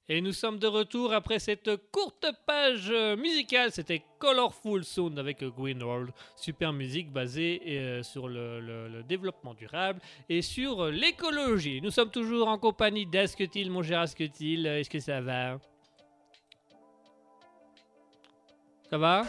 Et 0.08 0.20
nous 0.20 0.32
sommes 0.32 0.60
de 0.60 0.68
retour 0.68 1.12
après 1.12 1.40
cette 1.40 1.68
courte 1.90 2.26
page 2.46 2.88
euh, 2.90 3.16
musicale. 3.16 3.72
C'était 3.72 4.04
Colorful 4.20 4.84
Sound 4.84 5.18
avec 5.18 5.42
Green 5.42 5.82
World. 5.82 6.12
Super 6.36 6.72
musique 6.72 7.10
basée 7.12 7.60
euh, 7.66 8.02
sur 8.04 8.28
le, 8.28 8.60
le- 8.60 8.86
le 8.88 9.02
développement 9.02 9.52
durable 9.54 10.00
et 10.28 10.42
sur 10.42 10.86
l'écologie. 10.86 11.80
Nous 11.82 11.90
sommes 11.90 12.12
toujours 12.12 12.46
en 12.46 12.56
compagnie 12.56 13.04
d'Asketil, 13.04 13.68
mon 13.70 13.82
cher 13.82 13.98
Asketil. 14.00 14.64
Est-ce 14.66 14.88
que 14.90 15.00
ça 15.00 15.20
va? 15.20 15.58
Ça 18.88 18.98
va? 18.98 19.24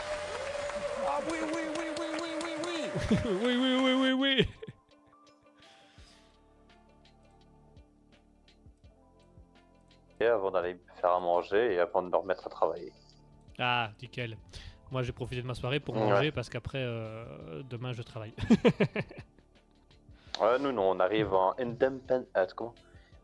Ah 1.08 1.20
oui, 1.32 1.38
oui, 1.42 1.62
oui, 1.76 1.86
oui, 2.00 2.06
oui, 2.22 2.30
oui, 2.44 2.52
oui. 2.68 3.18
Oui, 3.44 3.58
oui, 3.58 3.76
oui, 3.84 3.94
oui, 3.94 4.12
oui. 4.12 4.48
Avant 10.26 10.52
d'aller 10.52 10.74
me 10.74 10.80
faire 11.00 11.12
à 11.12 11.20
manger 11.20 11.74
et 11.76 11.80
avant 11.80 12.02
de 12.02 12.10
me 12.10 12.16
remettre 12.16 12.48
à 12.48 12.50
travailler. 12.50 12.92
Ah, 13.60 13.90
nickel. 14.02 14.38
Moi, 14.92 15.04
j'ai 15.04 15.12
profité 15.12 15.42
de 15.42 15.48
ma 15.48 15.54
soirée 15.54 15.80
pour 15.80 15.96
Ouais. 15.96 16.02
manger 16.02 16.32
parce 16.32 16.50
qu'après, 16.50 16.82
euh, 16.82 17.62
demain, 17.70 17.94
je 17.94 18.02
travaille. 18.02 18.34
Ouais, 20.40 20.60
nous, 20.60 20.72
non, 20.72 20.92
on 20.92 21.00
arrive 21.00 21.34
en 21.34 21.54
Independ- 21.56 22.28
euh, 22.38 22.46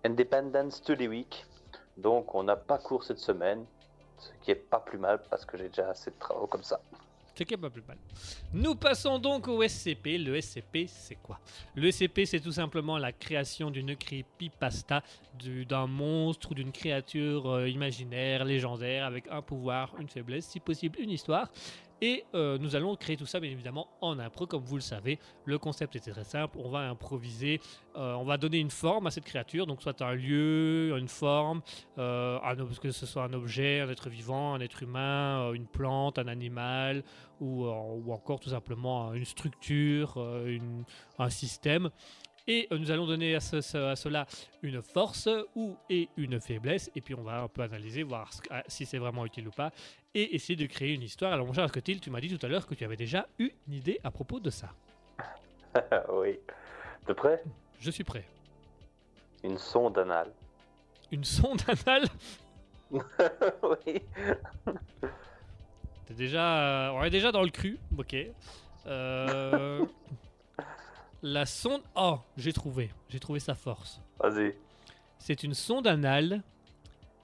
Independence 0.03 0.77
Study 0.77 1.07
Week. 1.07 1.45
Donc, 1.95 2.33
on 2.33 2.41
n'a 2.41 2.55
pas 2.55 2.79
cours 2.79 3.03
cette 3.03 3.19
semaine. 3.19 3.65
Ce 4.17 4.31
qui 4.41 4.49
est 4.49 4.55
pas 4.55 4.79
plus 4.79 4.97
mal 4.97 5.21
parce 5.29 5.45
que 5.45 5.55
j'ai 5.55 5.67
déjà 5.69 5.89
assez 5.89 6.09
de 6.09 6.15
travaux 6.17 6.47
comme 6.47 6.63
ça. 6.63 6.79
C'est 7.35 7.45
plus 7.45 7.81
mal. 7.87 7.97
Nous 8.53 8.75
passons 8.75 9.17
donc 9.17 9.47
au 9.47 9.63
SCP. 9.67 10.17
Le 10.19 10.39
SCP, 10.39 10.85
c'est 10.87 11.15
quoi? 11.15 11.39
Le 11.75 11.89
SCP, 11.91 12.25
c'est 12.25 12.39
tout 12.39 12.51
simplement 12.51 12.97
la 12.99 13.11
création 13.11 13.71
d'une 13.71 13.95
creepypasta, 13.95 15.01
du- 15.39 15.65
d'un 15.65 15.87
monstre 15.87 16.51
ou 16.51 16.53
d'une 16.53 16.71
créature 16.71 17.49
euh, 17.49 17.69
imaginaire, 17.69 18.45
légendaire, 18.45 19.05
avec 19.05 19.25
un 19.31 19.41
pouvoir, 19.41 19.95
une 19.99 20.09
faiblesse, 20.09 20.45
si 20.45 20.59
possible 20.59 20.99
une 20.99 21.09
histoire. 21.09 21.49
Et 22.01 22.25
euh, 22.33 22.57
nous 22.57 22.75
allons 22.75 22.95
créer 22.95 23.15
tout 23.15 23.25
ça, 23.25 23.39
bien 23.39 23.49
évidemment, 23.49 23.87
en 24.01 24.19
impro, 24.19 24.45
comme 24.45 24.63
vous 24.63 24.75
le 24.75 24.81
savez. 24.81 25.19
Le 25.45 25.57
concept 25.57 25.95
était 25.95 26.11
très 26.11 26.23
simple. 26.23 26.57
On 26.59 26.69
va 26.69 26.79
improviser, 26.79 27.61
euh, 27.95 28.13
on 28.13 28.25
va 28.25 28.37
donner 28.37 28.59
une 28.59 28.71
forme 28.71 29.07
à 29.07 29.11
cette 29.11 29.23
créature, 29.23 29.65
donc 29.65 29.81
soit 29.81 30.01
un 30.01 30.13
lieu, 30.13 30.97
une 30.97 31.07
forme, 31.07 31.61
euh, 31.97 32.39
que 32.81 32.91
ce 32.91 33.05
soit 33.05 33.23
un 33.23 33.33
objet, 33.33 33.79
un 33.79 33.89
être 33.89 34.09
vivant, 34.09 34.53
un 34.53 34.59
être 34.59 34.83
humain, 34.83 35.51
une 35.53 35.67
plante, 35.67 36.19
un 36.19 36.27
animal, 36.27 37.03
ou, 37.39 37.67
encore 37.67 38.39
tout 38.39 38.49
simplement 38.49 39.13
une 39.13 39.25
structure, 39.25 40.17
un 41.19 41.29
système. 41.29 41.89
Et 42.47 42.67
euh, 42.71 42.77
nous 42.77 42.91
allons 42.91 43.05
donner 43.05 43.35
à, 43.35 43.39
ce- 43.39 43.61
ce- 43.61 43.77
à 43.77 43.95
cela 43.95 44.25
une 44.61 44.81
force 44.81 45.29
ou 45.55 45.77
et 45.89 46.09
une 46.17 46.39
faiblesse, 46.41 46.91
et 46.95 47.01
puis 47.01 47.15
on 47.15 47.23
va 47.23 47.41
un 47.43 47.47
peu 47.47 47.61
analyser, 47.61 48.03
voir 48.03 48.29
ah, 48.49 48.63
si 48.67 48.85
c'est 48.85 48.97
vraiment 48.97 49.25
utile 49.25 49.47
ou 49.47 49.51
pas, 49.51 49.71
et 50.13 50.35
essayer 50.35 50.55
de 50.57 50.65
créer 50.65 50.93
une 50.93 51.03
histoire. 51.03 51.31
Alors 51.33 51.45
mon 51.47 51.53
cher 51.53 51.63
Asketil, 51.63 52.01
tu 52.01 52.09
m'as 52.09 52.19
dit 52.19 52.35
tout 52.37 52.45
à 52.45 52.49
l'heure 52.49 52.67
que 52.67 52.75
tu 52.75 52.83
avais 52.83 52.97
déjà 52.97 53.27
eu 53.39 53.49
une 53.67 53.73
idée 53.73 53.99
à 54.03 54.11
propos 54.11 54.39
de 54.41 54.49
ça. 54.49 54.69
oui. 56.11 56.37
De 57.07 57.13
près? 57.13 57.41
Je 57.79 57.91
suis 57.91 58.03
prêt. 58.03 58.25
Une 59.43 59.57
sonde 59.57 59.97
anale. 59.97 60.31
Une 61.11 61.23
sonde 61.23 61.61
anale? 61.67 62.07
Oui. 63.63 64.01
T'es 66.05 66.13
déjà, 66.13 66.89
euh, 66.89 66.91
on 66.91 67.03
est 67.03 67.09
déjà 67.09 67.31
dans 67.31 67.41
le 67.41 67.49
cru, 67.49 67.79
ok. 67.97 68.15
Euh, 68.85 69.85
la 71.23 71.45
sonde. 71.47 71.81
Oh, 71.95 72.19
j'ai 72.37 72.53
trouvé. 72.53 72.91
J'ai 73.09 73.19
trouvé 73.19 73.39
sa 73.39 73.55
force. 73.55 73.99
Vas-y. 74.19 74.55
C'est 75.17 75.41
une 75.43 75.55
sonde 75.55 75.87
anale, 75.87 76.43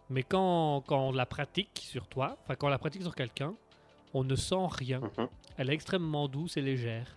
mais 0.10 0.24
quand, 0.24 0.82
quand 0.88 1.10
on 1.10 1.12
la 1.12 1.26
pratique 1.28 1.82
sur 1.86 2.08
toi, 2.08 2.38
enfin 2.41 2.56
quand 2.56 2.68
on 2.68 2.72
la 2.72 2.80
pratique 2.80 3.04
sur 3.04 3.14
quelqu'un, 3.14 3.54
on 4.14 4.24
ne 4.24 4.36
sent 4.36 4.68
rien. 4.72 5.02
Mhm. 5.02 5.28
Elle 5.58 5.70
est 5.70 5.74
extrêmement 5.74 6.28
douce 6.30 6.56
et 6.58 6.62
légère. 6.62 7.16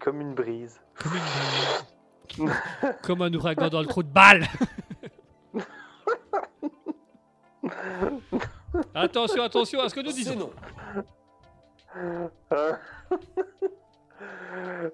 Comme 0.00 0.20
une 0.20 0.34
brise. 0.34 0.80
Comme 0.96 1.12
une 1.14 1.20
brise. 2.46 2.56
Comme 3.02 3.22
un 3.22 3.32
ouragan 3.32 3.68
dans 3.68 3.80
le 3.80 3.86
trou 3.86 4.02
de 4.02 4.08
balle. 4.08 4.46
attention, 8.94 9.42
attention 9.42 9.80
à 9.80 9.88
ce 9.88 9.94
que 9.94 10.00
nous 10.00 10.10
C'est 10.10 10.16
disons. 10.34 10.50
Non. 12.02 12.30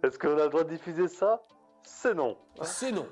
Est-ce 0.03 0.19
qu'on 0.19 0.39
a 0.39 0.45
le 0.45 0.49
droit 0.51 0.65
de 0.65 0.71
diffuser 0.71 1.09
ça? 1.09 1.41
C'est 1.83 2.15
non. 2.15 2.37
C'est 2.63 2.93
non. 2.93 3.07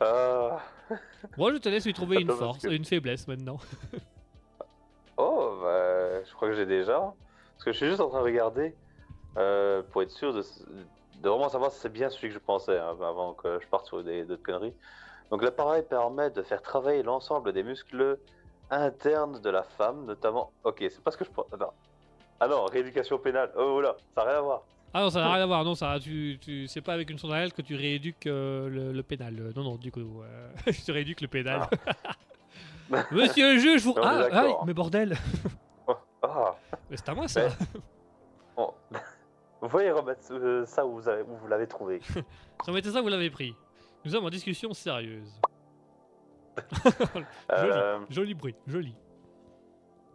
Ah. 0.00 0.58
Moi, 1.36 1.52
je 1.52 1.58
te 1.58 1.68
laisse 1.68 1.84
lui 1.84 1.92
trouver 1.94 2.16
une 2.20 2.30
Attends, 2.30 2.38
force 2.38 2.62
que- 2.62 2.68
une 2.70 2.84
faiblesse 2.84 3.26
maintenant. 3.28 3.58
Oh, 5.18 5.58
bah, 5.62 6.24
je 6.24 6.32
crois 6.34 6.48
que 6.48 6.54
j'ai 6.54 6.64
déjà. 6.64 6.98
Parce 6.98 7.64
que 7.66 7.72
je 7.72 7.76
suis 7.76 7.86
juste 7.86 8.00
en 8.00 8.08
train 8.08 8.20
de 8.20 8.24
regarder 8.24 8.74
euh, 9.36 9.82
pour 9.92 10.02
être 10.02 10.10
sûr 10.10 10.32
de, 10.32 10.40
de 11.20 11.28
vraiment 11.28 11.50
savoir 11.50 11.70
si 11.70 11.78
c'est 11.80 11.92
bien 11.92 12.08
celui 12.08 12.28
que 12.28 12.34
je 12.34 12.38
pensais 12.40 12.78
hein, 12.78 12.96
avant 13.02 13.34
que 13.34 13.60
je 13.60 13.66
parte 13.68 13.86
sur 13.86 14.02
des 14.02 14.24
d'autres 14.24 14.42
conneries. 14.42 14.74
Donc 15.30 15.42
l'appareil 15.42 15.82
permet 15.82 16.30
de 16.30 16.42
faire 16.42 16.62
travailler 16.62 17.02
l'ensemble 17.02 17.52
des 17.52 17.62
muscles 17.62 18.18
internes 18.72 19.40
de 19.40 19.50
la 19.50 19.62
femme, 19.62 20.04
notamment. 20.06 20.50
Ok, 20.64 20.78
c'est 20.80 21.00
pas 21.02 21.10
ce 21.10 21.16
que 21.16 21.24
je 21.24 21.30
pense. 21.30 21.46
Attends. 21.52 21.74
Ah 22.40 22.48
non, 22.48 22.64
rééducation 22.64 23.18
pénale. 23.18 23.52
Oh 23.56 23.80
là, 23.80 23.94
ça 24.14 24.24
n'a 24.24 24.30
rien 24.30 24.38
à 24.38 24.42
voir. 24.42 24.62
Ah 24.94 25.00
non, 25.02 25.10
ça 25.10 25.20
n'a 25.20 25.32
rien 25.32 25.42
à 25.44 25.46
voir. 25.46 25.64
Non, 25.64 25.74
ça, 25.74 25.98
tu, 26.00 26.38
tu, 26.40 26.66
c'est 26.66 26.80
pas 26.82 26.92
avec 26.94 27.08
une 27.10 27.18
sonde 27.18 27.32
à 27.32 27.38
aile 27.44 27.52
que 27.52 27.62
tu 27.62 27.76
rééduques 27.76 28.26
euh, 28.26 28.68
le, 28.68 28.92
le 28.92 29.02
pénal. 29.02 29.36
Euh, 29.38 29.52
Non, 29.54 29.62
non, 29.62 29.76
du 29.76 29.90
coup, 29.92 30.00
euh, 30.22 30.48
je 30.66 30.84
te 30.84 30.90
rééduque 30.92 31.20
le 31.20 31.28
pénal. 31.28 31.68
Monsieur 33.10 33.54
le 33.54 33.58
juge, 33.58 33.82
vous. 33.84 33.94
Ah, 34.02 34.26
ah, 34.32 34.46
mais 34.66 34.74
bordel. 34.74 35.16
Ah, 36.22 36.54
Mais 36.90 36.96
c'est 36.96 37.08
à 37.08 37.14
moi 37.14 37.26
ça. 37.28 37.48
Bon. 38.56 38.72
Vous 39.60 39.68
voyez 39.68 39.90
remettre 39.92 40.20
euh, 40.32 40.66
ça 40.66 40.84
où 40.84 40.94
vous, 41.00 41.08
avez- 41.08 41.22
où 41.22 41.36
vous 41.36 41.46
l'avez 41.48 41.66
trouvé. 41.66 42.00
Remettez 42.66 42.90
ça, 42.90 43.00
vous 43.00 43.08
l'avez 43.08 43.30
pris. 43.30 43.54
Nous 44.04 44.10
sommes 44.10 44.24
en 44.26 44.30
discussion 44.30 44.72
sérieuse. 44.74 45.32
Euh, 47.50 48.00
Joli 48.10 48.34
bruit, 48.34 48.54
joli. 48.66 48.94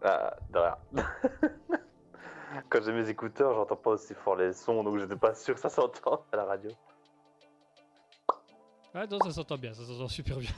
Ah, 0.03 0.35
de 0.51 0.59
rien. 0.59 0.77
Quand 2.69 2.81
j'ai 2.83 2.91
mes 2.93 3.09
écouteurs, 3.09 3.53
j'entends 3.53 3.75
pas 3.75 3.91
aussi 3.91 4.13
fort 4.13 4.35
les 4.35 4.53
sons, 4.53 4.83
donc 4.83 4.97
j'étais 4.99 5.15
pas 5.15 5.33
sûr 5.33 5.53
que 5.55 5.59
ça 5.59 5.69
s'entende 5.69 6.19
à 6.31 6.37
la 6.37 6.45
radio. 6.45 6.71
Ah 8.93 9.05
non, 9.07 9.19
ça 9.19 9.31
s'entend 9.31 9.57
bien, 9.57 9.73
ça 9.73 9.83
s'entend 9.83 10.07
super 10.07 10.37
bien. 10.37 10.49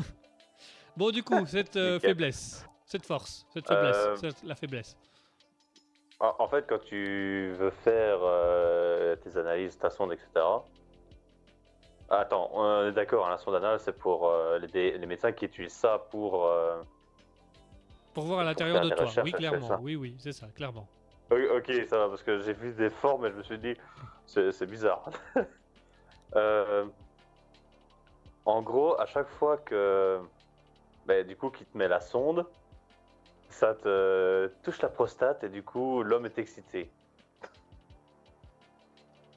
Bon, 0.95 1.11
du 1.11 1.23
coup, 1.23 1.45
cette 1.45 1.75
euh, 1.75 1.99
faiblesse, 1.99 2.65
cette 2.86 3.05
force, 3.05 3.45
cette 3.53 3.67
faiblesse, 3.67 3.95
Euh, 3.97 4.15
cette- 4.15 4.43
la 4.43 4.55
faiblesse. 4.55 4.97
En 6.19 6.47
fait, 6.49 6.65
quand 6.67 6.80
tu 6.80 7.53
veux 7.57 7.69
faire 7.69 8.19
tes 9.21 9.38
analyses, 9.38 9.77
ta 9.77 9.89
sonde, 9.89 10.11
etc. 10.11 10.27
Attends, 12.12 12.49
on 12.53 12.88
est 12.88 12.91
d'accord, 12.91 13.28
hein, 13.28 13.32
la 13.32 13.38
sonde 13.38 13.55
anale, 13.55 13.80
c'est 13.80 13.97
pour 13.97 14.28
euh, 14.30 14.60
les, 14.74 14.97
les 14.97 15.05
médecins 15.05 15.32
qui 15.32 15.45
utilisent 15.45 15.74
ça 15.74 15.99
pour. 16.10 16.43
euh, 16.45 16.82
Pour 18.14 18.24
voir 18.26 18.39
à 18.39 18.43
l'intérieur 18.43 18.82
de 18.82 18.89
toi. 18.89 19.05
Oui, 19.24 19.32
clairement. 19.32 19.80
Oui, 19.82 19.95
oui, 19.95 20.16
c'est 20.20 20.32
ça, 20.32 20.47
clairement. 20.55 20.88
Ok, 21.32 21.72
ça 21.88 21.99
va, 21.99 22.10
parce 22.10 22.24
que 22.24 22.39
j'ai 22.39 22.53
vu 22.53 22.74
des 22.74 22.89
formes 22.89 23.28
et 23.28 23.32
je 23.32 23.36
me 23.36 23.43
suis 23.43 23.60
dit, 23.60 23.76
c'est 24.26 24.66
bizarre. 24.70 25.10
Euh, 26.36 26.86
en 28.45 28.62
gros, 28.62 28.99
à 29.01 29.07
chaque 29.07 29.28
fois 29.30 29.57
que, 29.57 30.20
ben, 31.07 31.26
du 31.26 31.36
coup, 31.36 31.49
qu'il 31.49 31.66
te 31.66 31.76
met 31.76 31.88
la 31.88 31.99
sonde, 32.01 32.45
ça 33.49 33.74
te 33.74 34.45
touche 34.62 34.80
la 34.84 34.89
prostate 34.89 35.43
et 35.43 35.49
du 35.49 35.64
coup, 35.64 36.03
l'homme 36.03 36.28
est 36.28 36.38
excité. 36.38 36.91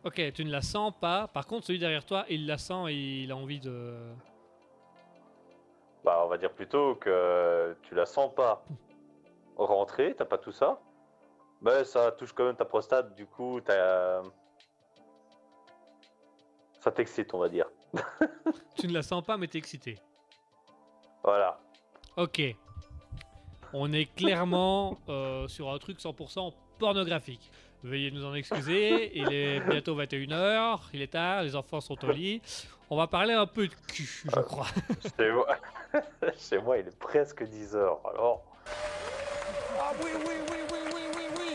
Ok, 0.05 0.33
tu 0.33 0.45
ne 0.45 0.51
la 0.51 0.63
sens 0.63 0.93
pas. 1.01 1.29
Par 1.29 1.47
contre, 1.47 1.67
celui 1.67 1.79
derrière 1.79 2.05
toi, 2.05 2.25
il 2.29 2.47
la 2.47 2.59
sent 2.59 2.89
et 2.89 3.23
il 3.23 3.31
a 3.31 3.37
envie 3.37 3.61
de. 3.61 3.97
Bah, 6.05 6.23
on 6.25 6.29
va 6.29 6.39
dire 6.39 6.53
plutôt 6.53 6.97
que 6.97 7.77
tu 7.83 7.95
la 7.95 8.07
sens 8.07 8.35
pas 8.35 8.65
rentrer, 9.57 10.15
t'as 10.17 10.25
pas 10.25 10.39
tout 10.39 10.51
ça. 10.51 10.81
Mais 11.61 11.85
ça 11.85 12.11
touche 12.11 12.33
quand 12.33 12.45
même 12.45 12.57
ta 12.57 12.65
prostate, 12.65 13.15
du 13.15 13.27
coup, 13.27 13.61
t'as. 13.61 14.23
Ça 16.81 16.91
t'excite, 16.91 17.33
on 17.35 17.39
va 17.39 17.49
dire. 17.49 17.67
Tu 18.77 18.89
ne 18.89 18.95
la 18.95 19.03
sens 19.03 19.23
pas, 19.23 19.37
mais 19.37 19.47
t'es 19.47 19.59
excité. 19.59 19.97
Voilà. 21.23 21.61
Ok. 22.17 22.43
On 23.73 23.93
est 23.93 24.13
clairement 24.15 24.99
euh, 25.09 25.47
sur 25.47 25.71
un 25.71 25.79
truc 25.79 25.99
100% 25.99 26.53
pornographique. 26.79 27.53
Veuillez 27.83 28.13
nous 28.13 28.25
en 28.25 28.35
excuser, 28.35 29.11
il 29.19 29.33
est 29.33 29.59
bientôt 29.61 30.01
21h, 30.01 30.79
il 30.95 31.03
est 31.03 31.09
tard, 31.13 31.43
les 31.43 31.57
enfants 31.57 31.81
sont 31.81 32.03
au 32.05 32.13
lit. 32.13 32.41
On 32.91 32.97
va 32.97 33.09
parler 33.09 33.35
un 33.35 33.47
peu 33.47 33.67
de 33.67 33.75
cul, 33.89 34.23
je 34.25 34.41
crois. 34.41 34.69
Chez 35.19 35.33
moi, 35.33 35.47
Chez 36.39 36.59
moi, 36.59 36.79
il 36.79 36.87
est 36.87 36.97
presque 36.99 37.43
10 37.43 37.75
heures. 37.75 37.99
Alors, 38.09 38.45
Ah 39.81 39.93
oui, 40.03 40.11
oui, 40.15 40.35
oui, 40.51 40.57
oui, 40.73 40.79
oui, 40.95 41.03
oui, 41.17 41.23
oui. 41.39 41.53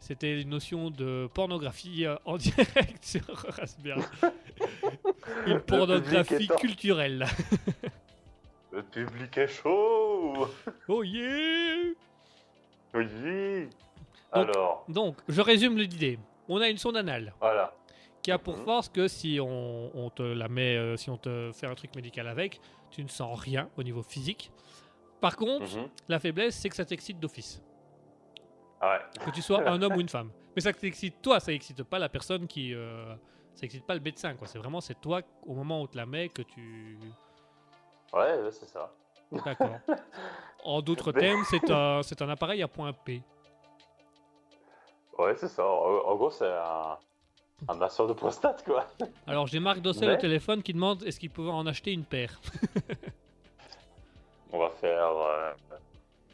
C'était 0.00 0.40
une 0.40 0.48
notion 0.48 0.90
de 0.90 1.28
pornographie 1.34 2.06
euh, 2.06 2.16
en 2.24 2.36
direct 2.38 3.04
sur 3.04 3.26
Raspberry. 3.26 4.00
Une 5.46 5.60
pornographie 5.60 6.48
culturelle. 6.58 7.26
le 8.72 8.82
public 8.82 9.36
est 9.36 9.48
chaud. 9.48 10.48
Oh 10.88 11.02
yeah 11.02 11.92
Oui. 12.94 13.68
Donc- 14.34 14.48
Alors, 14.50 14.84
Donc, 14.88 15.16
je 15.28 15.40
résume 15.40 15.76
l'idée. 15.78 16.18
On 16.48 16.60
a 16.60 16.68
une 16.68 16.78
sonde 16.78 16.96
anale 16.96 17.32
voilà. 17.40 17.72
qui 18.22 18.30
a 18.30 18.38
pour 18.38 18.56
Mhm. 18.58 18.64
force 18.64 18.88
que 18.88 19.08
si 19.08 19.38
on, 19.40 19.90
on 19.94 20.10
te 20.10 20.22
la 20.22 20.48
met, 20.48 20.76
euh, 20.76 20.96
si 20.96 21.10
on 21.10 21.16
te 21.16 21.50
fait 21.52 21.66
un 21.66 21.74
truc 21.74 21.94
médical 21.96 22.26
avec, 22.28 22.60
tu 22.90 23.02
ne 23.02 23.08
sens 23.08 23.38
rien 23.40 23.68
au 23.76 23.82
niveau 23.82 24.02
physique. 24.02 24.50
Par 25.20 25.36
contre, 25.36 25.64
Mhm. 25.76 25.88
la 26.08 26.18
faiblesse, 26.20 26.56
c'est 26.56 26.68
que 26.68 26.76
ça 26.76 26.84
t'excite 26.84 27.18
d'office. 27.18 27.62
Ah 28.80 28.98
ouais. 29.18 29.24
Que 29.24 29.30
tu 29.30 29.42
sois 29.42 29.66
un 29.68 29.80
homme 29.82 29.94
ou 29.96 30.00
une 30.00 30.08
femme. 30.08 30.30
Mais 30.54 30.62
ça 30.62 30.72
t'excite 30.72 31.20
toi, 31.22 31.40
ça 31.40 31.52
excite 31.52 31.82
pas 31.82 31.98
la 31.98 32.08
personne 32.08 32.46
qui. 32.46 32.74
euh, 32.74 33.14
ça 33.54 33.64
excite 33.64 33.86
pas 33.86 33.94
le 33.94 34.00
médecin, 34.00 34.34
quoi. 34.34 34.46
C'est 34.46 34.58
vraiment, 34.58 34.80
c'est 34.82 35.00
toi, 35.00 35.22
au 35.46 35.54
moment 35.54 35.80
où 35.80 35.84
on 35.84 35.86
te 35.86 35.96
la 35.96 36.04
met, 36.06 36.28
que 36.28 36.42
tu. 36.42 36.98
Ouais, 38.12 38.38
c'est 38.50 38.68
ça. 38.68 38.92
D'accord. 39.32 39.78
En 40.64 40.82
d'autres 40.82 41.12
termes, 41.12 41.42
c'est 41.48 41.70
un, 41.70 42.02
c'est 42.02 42.20
un 42.22 42.28
appareil 42.28 42.60
à 42.62 42.66
point 42.68 42.92
P. 42.92 43.22
Ouais, 45.18 45.34
c'est 45.36 45.48
ça. 45.48 45.64
En, 45.66 46.02
en 46.06 46.16
gros, 46.16 46.30
c'est 46.30 46.46
un, 46.50 46.96
un 47.68 47.74
masseur 47.74 48.06
de 48.06 48.12
prostate, 48.12 48.64
quoi. 48.64 48.86
Alors 49.26 49.46
j'ai 49.46 49.60
Marc 49.60 49.80
Dossel 49.80 50.08
Mais- 50.08 50.14
au 50.14 50.20
téléphone 50.20 50.62
qui 50.62 50.72
demande 50.74 51.02
est-ce 51.04 51.18
qu'il 51.18 51.30
pouvait 51.30 51.50
en 51.50 51.66
acheter 51.66 51.92
une 51.92 52.04
paire? 52.04 52.38
On 54.52 54.58
va 54.58 54.70
faire 54.70 55.08
euh, 55.08 55.52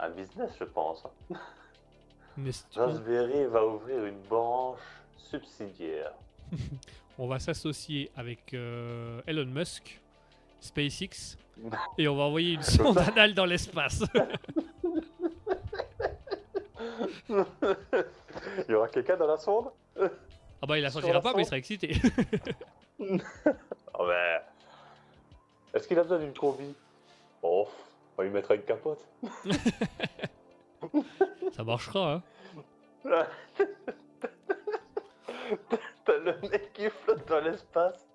un 0.00 0.10
business, 0.10 0.50
je 0.58 0.64
pense. 0.64 1.04
Raspberry 2.74 3.44
va 3.46 3.66
ouvrir 3.66 4.04
une 4.06 4.20
branche 4.28 4.78
subsidiaire. 5.16 6.12
on 7.18 7.26
va 7.26 7.38
s'associer 7.38 8.10
avec 8.16 8.54
euh, 8.54 9.20
Elon 9.26 9.46
Musk, 9.46 10.00
SpaceX, 10.60 11.36
et 11.98 12.08
on 12.08 12.16
va 12.16 12.22
envoyer 12.24 12.54
une 12.54 12.62
sonde 12.78 12.98
anale 12.98 13.34
dans 13.34 13.44
l'espace. 13.44 14.02
Il 17.28 18.70
y 18.70 18.74
aura 18.74 18.88
quelqu'un 18.88 19.16
dans 19.16 19.26
la 19.26 19.36
sonde? 19.36 19.70
Ah 20.62 20.66
bah 20.66 20.78
il 20.78 20.82
la 20.82 20.90
la 20.90 21.20
pas, 21.20 21.34
mais 21.34 21.42
il 21.42 21.44
sera 21.44 21.58
excité. 21.58 22.00
Oh 23.00 23.18
ben. 24.06 24.40
Est-ce 25.74 25.88
qu'il 25.88 25.98
a 25.98 26.02
besoin 26.02 26.18
d'une 26.18 26.34
combi? 26.34 26.74
Oh, 27.42 27.66
on 28.16 28.22
va 28.22 28.24
lui 28.24 28.32
mettre 28.32 28.52
une 28.52 28.62
capote. 28.62 29.04
Ça 31.52 31.64
marchera, 31.64 32.22
hein. 33.04 33.26
T'as 36.04 36.18
le 36.18 36.36
mec 36.48 36.72
qui 36.72 36.88
flotte 36.88 37.26
dans 37.28 37.40
l'espace 37.40 38.06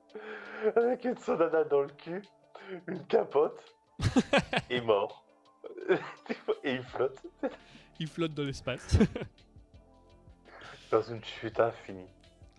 avec 0.75 1.03
une 1.03 1.17
sonde 1.17 1.67
dans 1.69 1.81
le 1.81 1.89
cul, 1.89 2.21
une 2.87 3.05
capote, 3.07 3.61
et 4.69 4.79
mort. 4.81 5.25
et 6.63 6.71
il 6.71 6.83
flotte 6.83 7.21
Il 7.99 8.07
flotte 8.07 8.33
dans 8.33 8.43
l'espace. 8.43 8.97
dans 10.91 11.01
une 11.01 11.23
chute 11.23 11.59
infinie. 11.59 12.07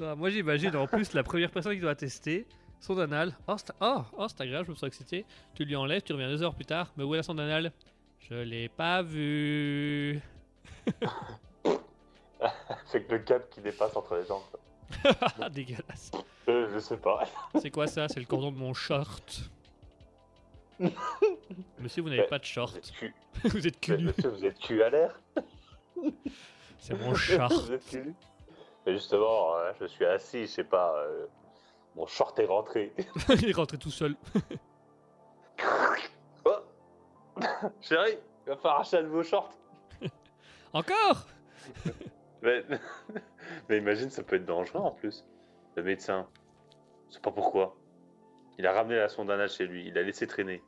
Ah, 0.00 0.14
moi 0.14 0.30
j'imagine 0.30 0.76
en 0.76 0.86
plus 0.86 1.12
la 1.12 1.22
première 1.22 1.50
personne 1.50 1.74
qui 1.74 1.80
doit 1.80 1.94
tester 1.94 2.46
sonde 2.80 3.00
anale. 3.00 3.36
Oh 3.46 3.54
c'est 3.56 3.72
oh, 3.80 4.02
oh, 4.16 4.26
c'est 4.28 4.40
agréable, 4.40 4.66
je 4.66 4.70
me 4.72 4.76
sens 4.76 4.88
excité. 4.88 5.24
Tu 5.54 5.64
lui 5.64 5.76
enlèves, 5.76 6.02
tu 6.02 6.12
reviens 6.12 6.28
deux 6.28 6.42
heures 6.42 6.54
plus 6.54 6.66
tard. 6.66 6.92
Mais 6.96 7.04
où 7.04 7.14
est 7.14 7.18
la 7.18 7.22
sonde 7.22 7.40
anale? 7.40 7.72
Je 8.18 8.34
l'ai 8.34 8.68
pas 8.68 9.02
vue. 9.02 10.20
C'est 12.86 13.02
que 13.06 13.12
le 13.12 13.18
câble 13.18 13.44
qui 13.50 13.60
dépasse 13.60 13.96
entre 13.96 14.16
les 14.16 14.26
jambes. 14.26 14.42
Ah, 15.40 15.48
dégueulasse. 15.50 16.10
Euh, 16.48 16.68
je 16.72 16.78
sais 16.78 16.96
pas. 16.96 17.24
C'est 17.60 17.70
quoi 17.70 17.86
ça? 17.86 18.08
C'est 18.08 18.20
le 18.20 18.26
cordon 18.26 18.52
de 18.52 18.56
mon 18.56 18.72
short. 18.74 19.50
Monsieur, 21.78 22.02
vous 22.02 22.08
n'avez 22.08 22.26
pas 22.26 22.38
de 22.38 22.44
Vous 22.44 22.48
short. 22.50 22.76
êtes 22.76 22.90
cul. 22.92 23.14
Vous 23.44 23.66
êtes 23.66 23.80
cul. 23.80 23.98
Monsieur, 23.98 24.28
vous 24.30 24.44
êtes 24.44 24.58
cul 24.58 24.82
à 24.82 24.90
l'air 24.90 25.20
C'est 26.78 26.94
mon 26.94 27.14
short. 27.14 27.52
Vous 27.52 27.72
êtes 27.72 27.86
cul. 27.86 28.14
Mais 28.86 28.92
justement, 28.92 29.56
euh, 29.56 29.72
je 29.80 29.86
suis 29.86 30.04
assis, 30.04 30.42
je 30.42 30.46
sais 30.46 30.64
pas, 30.64 30.94
euh, 30.98 31.26
mon 31.96 32.06
short 32.06 32.38
est 32.38 32.46
rentré. 32.46 32.92
Il 33.30 33.50
est 33.50 33.52
rentré 33.54 33.76
tout 33.78 33.90
seul. 33.90 34.14
Oh 36.44 36.50
Chérie, 37.80 38.18
il 38.46 38.50
va 38.50 38.56
falloir 38.56 38.80
acheter 38.80 38.98
un 38.98 39.02
nouveau 39.02 39.22
short. 39.22 39.56
Encore 40.72 41.26
Mais... 42.42 42.64
mais 43.68 43.78
imagine, 43.78 44.10
ça 44.10 44.22
peut 44.22 44.36
être 44.36 44.46
dangereux 44.46 44.80
en 44.80 44.92
plus. 44.92 45.24
Le 45.76 45.82
médecin, 45.82 46.28
je 47.08 47.14
sais 47.14 47.20
pas 47.20 47.30
pourquoi. 47.32 47.76
Il 48.58 48.66
a 48.66 48.72
ramené 48.72 48.96
la 48.96 49.08
sonde 49.08 49.30
anale 49.30 49.48
chez 49.48 49.66
lui, 49.66 49.86
il 49.86 49.96
a 49.96 50.02
laissé 50.02 50.26
traîner. 50.26 50.62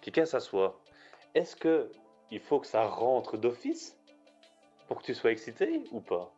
Quelqu'un 0.00 0.24
s'assoit. 0.24 0.80
Est-ce 1.34 1.56
que 1.56 1.90
il 2.30 2.40
faut 2.40 2.60
que 2.60 2.66
ça 2.66 2.86
rentre 2.86 3.36
d'office 3.36 3.98
pour 4.86 4.98
que 4.98 5.04
tu 5.04 5.14
sois 5.14 5.32
excité 5.32 5.82
ou 5.90 6.00
pas? 6.00 6.32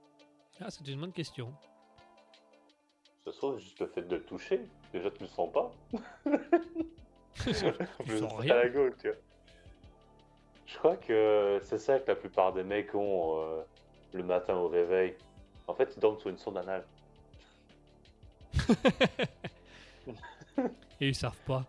Ah, 0.61 0.71
c'est 0.71 0.87
une 0.89 1.01
bonne 1.01 1.13
question. 1.13 1.53
Ça 3.25 3.33
se 3.33 3.39
trouve, 3.39 3.59
juste 3.59 3.81
le 3.81 3.87
fait 3.87 4.03
de 4.03 4.17
le 4.17 4.23
toucher, 4.25 4.61
déjà 4.93 5.11
tu 5.11 5.23
le 5.23 5.29
sens 5.29 5.51
pas. 5.53 5.71
tu 7.43 7.53
Je 8.07 8.17
sens 8.19 8.33
à 8.33 8.37
rien. 8.37 8.55
la 8.55 8.69
gueule, 8.69 8.95
tu 9.01 9.09
vois. 9.09 9.17
Je 10.67 10.79
crois 10.79 10.97
que 10.97 11.61
c'est 11.63 11.79
ça 11.79 12.01
que 12.01 12.09
la 12.09 12.17
plupart 12.17 12.53
des 12.53 12.65
mecs 12.65 12.95
ont 12.95 13.39
euh, 13.41 13.63
le 14.13 14.23
matin 14.23 14.57
au 14.57 14.69
réveil. 14.69 15.15
En 15.67 15.75
fait, 15.75 15.93
ils 15.97 16.01
dorment 16.01 16.19
sur 16.19 16.31
une 16.31 16.39
sonde 16.39 16.59
anale. 16.59 16.87
Et 21.01 21.09
ils 21.09 21.15
savent 21.15 21.41
pas. 21.47 21.65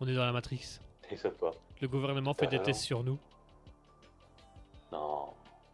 On 0.00 0.06
est 0.08 0.14
dans 0.14 0.24
la 0.24 0.32
Matrix. 0.32 0.78
Ils 1.10 1.18
savent 1.18 1.32
pas. 1.34 1.50
Le 1.80 1.88
gouvernement 1.88 2.34
fait 2.34 2.46
Ah, 2.46 2.50
des 2.50 2.58
non. 2.58 2.62
tests 2.64 2.82
sur 2.82 3.02
nous. 3.02 3.18
Non. 4.92 5.26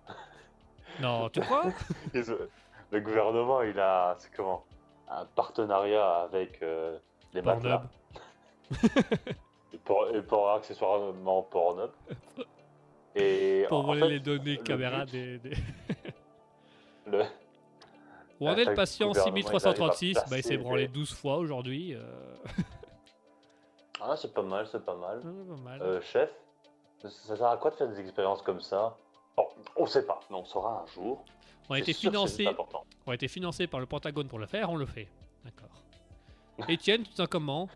Non, 1.01 1.29
tu 1.29 1.41
crois? 1.41 1.65
Le 2.91 3.01
gouvernement, 3.01 3.61
il 3.63 3.79
a, 3.79 4.15
c'est 4.19 4.33
comment? 4.35 4.65
Un 5.09 5.27
partenariat 5.27 6.21
avec 6.23 6.63
euh, 6.63 6.99
les 7.35 7.43
Pornhub. 7.43 7.83
Et 9.73 9.79
pour, 9.85 10.09
et 10.15 10.23
pour 10.23 10.51
accessoirement 10.51 11.43
Pornhub. 11.43 11.91
Et 13.15 13.65
Pour 13.69 13.81
en 13.81 13.83
voler 13.83 14.01
fait, 14.01 14.09
les 14.09 14.21
données 14.21 14.57
le 14.57 14.63
caméra 14.63 15.05
but, 15.05 15.11
des... 15.13 15.39
des- 15.39 15.57
le- 17.07 17.25
Où 18.41 18.49
en 18.49 18.53
est 18.55 18.59
Chaque 18.59 18.69
le 18.69 18.75
patient 18.75 19.09
gouvernement, 19.09 19.37
il 19.37 19.43
6336 19.45 20.17
arrive 20.17 20.19
à 20.27 20.31
Bah 20.31 20.39
il 20.39 20.43
s'est 20.45 20.57
branlé 20.59 20.87
des- 20.89 20.93
12 20.93 21.15
fois 21.15 21.37
aujourd'hui. 21.39 21.95
euh, 21.95 22.01
Ah, 24.01 24.15
c'est 24.17 24.33
pas 24.35 24.43
mal, 24.43 24.67
c'est 24.71 24.85
pas 24.85 24.95
mal. 24.97 25.21
ah, 25.25 25.29
pas 25.55 25.61
mal. 25.63 25.83
Euh, 25.83 26.01
chef, 26.03 26.31
ça 27.03 27.37
sert 27.37 27.47
à 27.47 27.57
quoi 27.57 27.71
de 27.71 27.77
faire 27.77 27.89
des 27.89 27.99
expériences 28.01 28.43
comme 28.43 28.61
ça? 28.61 28.97
Bon, 29.37 29.47
on 29.77 29.87
sait 29.87 30.05
pas, 30.07 30.21
mais 30.31 30.37
on 30.37 30.45
saura 30.45 30.83
un 30.83 30.87
jour. 30.87 31.25
on 31.69 31.75
a 31.75 31.79
été 31.79 31.93
financé, 31.93 32.47
on 33.07 33.11
a 33.11 33.15
été 33.15 33.29
financé 33.29 33.67
par 33.67 33.81
le 33.81 33.87
Pentagone 33.87 34.29
pour 34.29 34.39
le 34.39 34.47
faire, 34.47 34.71
on 34.71 34.77
le 34.77 34.87
fait. 34.87 35.09
D'accord. 35.45 35.69
Etienne, 36.71 37.03
tu 37.05 37.11
te 37.11 37.17
sens 37.17 37.29
comment? 37.29 37.69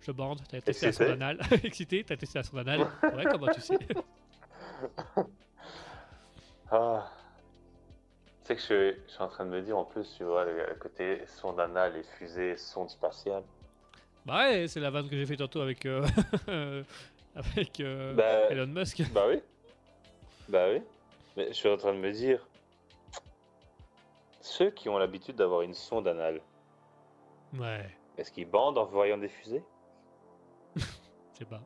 Je 0.00 0.10
bande, 0.10 0.40
t'as 0.48 0.60
testé 0.60 0.90
sonde 0.90 1.06
Excité. 1.06 1.10
anale. 1.12 1.38
Excité, 1.64 2.04
t'as 2.04 2.16
testé 2.16 2.38
la 2.40 2.42
sonde 2.42 2.58
anale 2.60 2.80
Ouais, 3.14 3.24
comment 3.30 3.46
tu 3.52 3.60
sais? 3.60 3.78
Ah. 6.70 7.06
Tu 8.44 8.48
sais 8.48 8.54
que 8.56 8.60
je, 8.60 8.66
suis- 8.66 9.02
je 9.06 9.12
suis 9.12 9.22
en 9.22 9.28
train 9.28 9.44
de 9.44 9.50
me 9.50 9.60
dire 9.62 9.78
en 9.78 9.84
plus, 9.84 10.14
tu 10.16 10.24
vois, 10.24 10.44
le, 10.44 10.74
côté 10.80 11.22
sonde 11.26 11.60
anale 11.60 11.96
et 11.96 12.02
fusée, 12.02 12.56
sonde 12.56 12.90
spatiale. 12.90 13.44
Bah 14.26 14.38
ouais, 14.48 14.66
c'est 14.68 14.80
la 14.80 14.90
vanne 14.90 15.08
que 15.08 15.16
j'ai 15.16 15.26
fait 15.26 15.36
tantôt 15.36 15.60
avec, 15.60 15.86
euh, 15.86 16.04
avec 17.36 17.80
euh, 17.80 18.14
Bah, 18.14 18.50
Elon 18.50 18.66
Musk. 18.66 19.02
bah 19.12 19.24
oui. 19.28 19.40
Bah 20.48 20.66
oui. 20.72 20.82
Mais 21.36 21.48
je 21.48 21.52
suis 21.52 21.68
en 21.68 21.76
train 21.76 21.92
de 21.92 21.98
me 21.98 22.10
dire, 22.12 22.46
ceux 24.40 24.70
qui 24.70 24.88
ont 24.88 24.98
l'habitude 24.98 25.36
d'avoir 25.36 25.62
une 25.62 25.74
sonde 25.74 26.08
anale, 26.08 26.40
Ouais, 27.58 27.86
est-ce 28.16 28.32
qu'ils 28.32 28.48
bandent 28.48 28.78
en 28.78 28.86
voyant 28.86 29.18
des 29.18 29.28
fusées? 29.28 29.62
Je 30.76 30.82
sais 31.38 31.44
pas. 31.44 31.60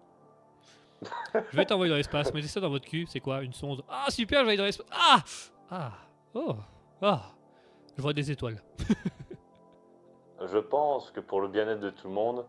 Je 1.53 1.57
vais 1.57 1.65
t'envoyer 1.65 1.91
dans 1.91 1.97
l'espace, 1.97 2.33
mettez 2.35 2.49
ça 2.49 2.61
dans 2.61 2.71
votre 2.71 2.87
cul, 2.87 3.07
c'est 3.09 3.21
quoi? 3.21 3.43
Une 3.43 3.53
sonde 3.53 3.83
Ah 3.89 4.07
super, 4.11 4.41
je 4.41 4.45
vais 4.47 4.51
aller 4.51 4.57
dans 4.59 4.65
l'espace 4.65 4.87
Ah 4.91 5.23
Ah 5.71 5.93
Oh 6.39 6.55
Ah 7.01 7.23
Je 7.97 8.03
vois 8.03 8.13
des 8.13 8.31
étoiles. 8.31 8.63
Je 10.47 10.59
pense 10.59 11.11
que 11.11 11.21
pour 11.21 11.41
le 11.41 11.49
bien-être 11.49 11.81
de 11.81 11.89
tout 11.89 12.09
le 12.09 12.13
monde, 12.13 12.45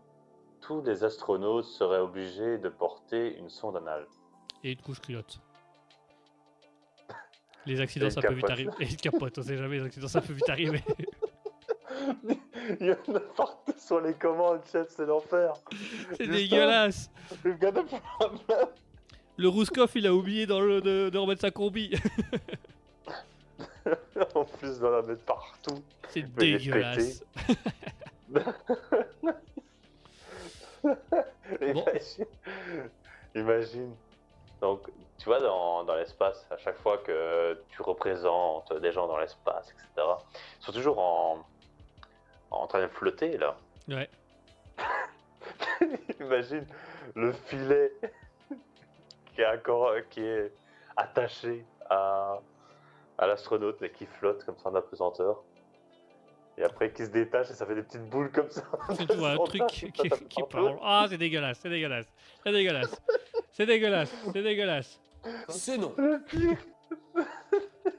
tous 0.60 0.82
les 0.82 1.04
astronautes 1.04 1.64
seraient 1.64 2.00
obligés 2.00 2.58
de 2.58 2.68
porter 2.68 3.38
une 3.38 3.48
sonde 3.48 3.78
anale. 3.78 4.06
Et 4.62 4.72
une 4.72 4.82
couche 4.82 5.00
culotte. 5.00 5.40
Les 7.64 7.80
accidents, 7.80 8.10
ça 8.10 8.20
peut 8.20 8.34
vite 8.34 8.50
arriver. 8.50 8.70
Et 8.78 8.90
une 8.90 8.96
capote, 8.96 9.38
on 9.38 9.42
sait 9.42 9.56
jamais, 9.56 9.78
les 9.78 9.84
accidents, 9.84 10.08
ça 10.08 10.20
peut 10.20 10.34
vite 10.34 10.50
arriver. 10.50 10.84
Il 12.80 12.86
y 12.88 12.92
en 12.92 13.14
a 13.14 13.20
partout 13.20 13.72
sur 13.78 14.00
les 14.02 14.12
commandes, 14.12 14.60
chef, 14.70 14.88
c'est 14.90 15.06
l'enfer. 15.06 15.54
C'est 16.14 16.26
dégueulasse. 16.26 17.10
Le 19.38 19.48
Rouskov, 19.48 19.92
il 19.94 20.06
a 20.06 20.12
oublié 20.12 20.46
dans 20.46 20.60
le, 20.60 20.82
de, 20.82 21.08
de 21.08 21.18
remettre 21.18 21.40
sa 21.40 21.50
combi. 21.50 21.94
En 24.34 24.44
plus, 24.44 24.78
d'en 24.80 24.90
la 24.90 25.02
mettre 25.02 25.24
partout. 25.24 25.82
C'est 26.08 26.22
dégueulasse. 26.22 27.24
Imagine. 31.60 32.26
Imagine. 33.34 33.94
Donc, 34.60 34.88
tu 35.18 35.24
vois, 35.24 35.40
dans, 35.40 35.84
dans 35.84 35.94
l'espace, 35.94 36.46
à 36.50 36.56
chaque 36.58 36.78
fois 36.78 36.98
que 36.98 37.60
tu 37.70 37.82
représentes 37.82 38.72
des 38.80 38.92
gens 38.92 39.06
dans 39.06 39.18
l'espace, 39.18 39.70
etc., 39.70 40.06
ils 40.60 40.64
sont 40.64 40.72
toujours 40.72 40.98
en, 40.98 41.44
en 42.50 42.66
train 42.66 42.82
de 42.82 42.88
flotter, 42.88 43.38
là. 43.38 43.56
Ouais. 43.88 44.08
Imagine 46.20 46.66
le 47.14 47.32
filet 47.32 47.92
qui 49.34 49.40
est, 49.40 49.46
encore, 49.46 49.94
qui 50.10 50.20
est 50.22 50.52
attaché 50.96 51.64
à, 51.88 52.38
à 53.18 53.26
l'astronaute, 53.26 53.78
mais 53.80 53.90
qui 53.90 54.06
flotte 54.06 54.44
comme 54.44 54.56
ça 54.58 54.68
en 54.70 54.74
apesanteur. 54.74 55.42
Et 56.56 56.64
après, 56.64 56.92
qui 56.92 57.04
se 57.04 57.10
détache 57.10 57.50
et 57.50 57.54
ça 57.54 57.66
fait 57.66 57.74
des 57.76 57.82
petites 57.82 58.08
boules 58.08 58.30
comme 58.32 58.50
ça. 58.50 58.62
C'est 58.96 59.06
tout 59.06 59.24
un 59.24 59.36
truc 59.36 59.66
qui, 59.68 59.92
qui- 59.92 60.08
qui 60.10 60.42
parle. 60.50 60.76
Ah, 60.82 61.06
c'est 61.08 61.18
dégueulasse, 61.18 61.58
c'est 61.60 61.70
dégueulasse. 61.70 62.06
C'est 62.44 62.52
dégueulasse. 62.52 63.02
C'est 63.52 63.66
dégueulasse, 63.66 64.14
c'est 64.32 64.42
dégueulasse. 64.42 65.00
C'est 65.48 65.78
non. 65.78 65.92
Le 65.96 66.20
pire, 66.24 66.58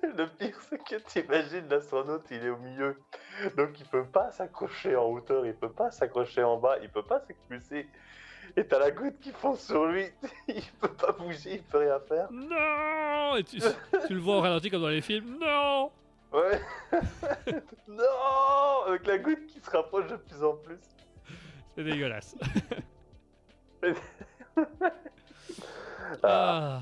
le 0.03 0.28
pire 0.38 0.57
c'est 0.70 0.82
que 0.82 0.95
t'imagines 0.95 1.67
l'astronaute, 1.70 2.24
il 2.32 2.45
est 2.45 2.49
au 2.49 2.55
milieu. 2.57 2.97
Donc 3.57 3.78
il 3.80 3.86
peut 3.86 4.05
pas 4.05 4.32
s'accrocher 4.32 4.95
en 4.95 5.05
hauteur, 5.05 5.45
il 5.45 5.53
peut 5.53 5.72
pas 5.72 5.91
s'accrocher 5.91 6.43
en 6.43 6.57
bas, 6.57 6.78
il 6.82 6.89
peut 6.89 7.03
pas 7.03 7.20
s'expulser. 7.28 7.88
Et 8.55 8.65
t'as 8.65 8.80
la 8.80 8.91
goutte 8.91 9.20
qui 9.20 9.32
fonce 9.32 9.65
sur 9.67 9.86
lui, 9.86 10.05
il 10.47 10.63
peut 10.80 10.93
pas 10.93 11.11
bouger, 11.11 11.55
il 11.55 11.63
peut 11.63 11.80
rien 11.80 11.99
faire. 12.07 12.32
Non 12.32 12.55
Et 13.38 13.43
tu, 13.43 13.59
tu 14.07 14.13
le 14.13 14.20
vois 14.20 14.38
au 14.38 14.41
ralenti 14.41 14.70
comme 14.70 14.82
dans 14.82 14.88
les 14.89 15.01
films. 15.01 15.38
Non 15.39 15.91
Ouais. 16.32 16.61
non 17.88 18.84
Avec 18.88 19.07
la 19.07 19.17
goutte 19.17 19.47
qui 19.47 19.59
se 19.59 19.70
rapproche 19.72 20.07
de 20.07 20.15
plus 20.17 20.43
en 20.43 20.53
plus. 20.55 20.78
C'est 21.76 21.84
dégueulasse. 21.84 22.36
Ah, 26.24 26.24
Ah, 26.24 26.82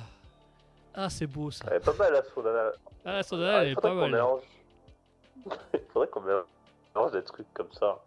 ah 0.96 1.10
c'est 1.10 1.28
beau 1.28 1.52
ça. 1.52 1.66
elle 1.70 1.78
est 1.78 1.80
pas 1.86 1.94
mal 1.94 2.14
la 2.14 2.24
sonde 2.24 2.48
anale. 2.48 2.74
Ah, 3.06 3.12
la 3.14 3.24
sonde 3.24 3.42
Ah, 3.44 3.64
elle 3.64 3.72
est 3.72 3.76
pas 3.76 3.94
mal. 3.94 4.10
mélange. 4.12 4.42
Il 5.74 5.80
faudrait 5.94 6.08
qu'on 6.08 6.22
mélange 6.22 7.12
des 7.12 7.24
trucs 7.24 7.54
comme 7.54 7.72
ça. 7.74 8.00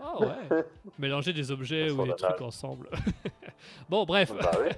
Ah 0.00 0.20
ouais. 0.20 0.64
Mélanger 0.98 1.32
des 1.32 1.50
objets 1.50 1.90
ou 1.90 2.04
des 2.06 2.14
trucs 2.14 2.40
ensemble. 2.40 2.88
bon, 3.88 4.04
bref. 4.04 4.32
Bah 4.32 4.50
oui. 4.60 4.70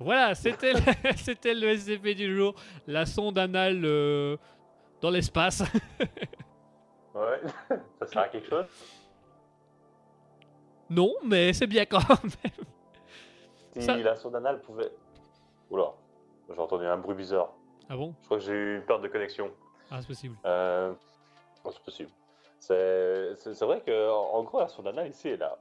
Voilà, 0.00 0.34
c'était 0.34 0.72
le, 0.72 0.80
le 1.60 1.76
SCP 1.76 2.14
du 2.16 2.34
jour. 2.34 2.54
La 2.86 3.04
sonde 3.06 3.38
anale 3.38 3.82
euh, 3.84 4.36
dans 5.00 5.10
l'espace. 5.10 5.62
Ouais. 7.12 7.40
Ça 7.98 8.06
sert 8.06 8.22
à 8.22 8.28
quelque 8.28 8.48
chose? 8.48 8.66
Non, 10.88 11.12
mais 11.24 11.52
c'est 11.52 11.66
bien 11.66 11.84
quand 11.84 11.98
même. 12.08 12.30
Si 13.72 13.82
Ça- 13.82 13.96
la 13.96 14.14
sonde 14.16 14.36
anale 14.36 14.60
pouvait. 14.60 14.92
Oula, 15.70 15.92
j'ai 16.48 16.58
entendu 16.58 16.86
un 16.86 16.96
bruit 16.98 17.16
bizarre. 17.16 17.52
Ah 17.88 17.96
bon? 17.96 18.14
Je 18.20 18.24
crois 18.26 18.38
que 18.38 18.44
j'ai 18.44 18.52
eu 18.52 18.76
une 18.76 18.82
perte 18.84 19.02
de 19.02 19.08
connexion. 19.08 19.50
Ah, 19.90 20.00
c'est 20.00 20.06
possible. 20.06 20.36
Euh... 20.44 20.92
oh, 21.64 21.70
c'est 21.72 21.82
possible. 21.82 22.10
C'est 22.60 23.60
vrai 23.64 23.80
que 23.84 24.10
en 24.10 24.42
gros, 24.44 24.60
la 24.60 24.68
sonde 24.68 24.86
anale 24.86 25.08
ici, 25.08 25.28
elle 25.30 25.42
a 25.42 25.58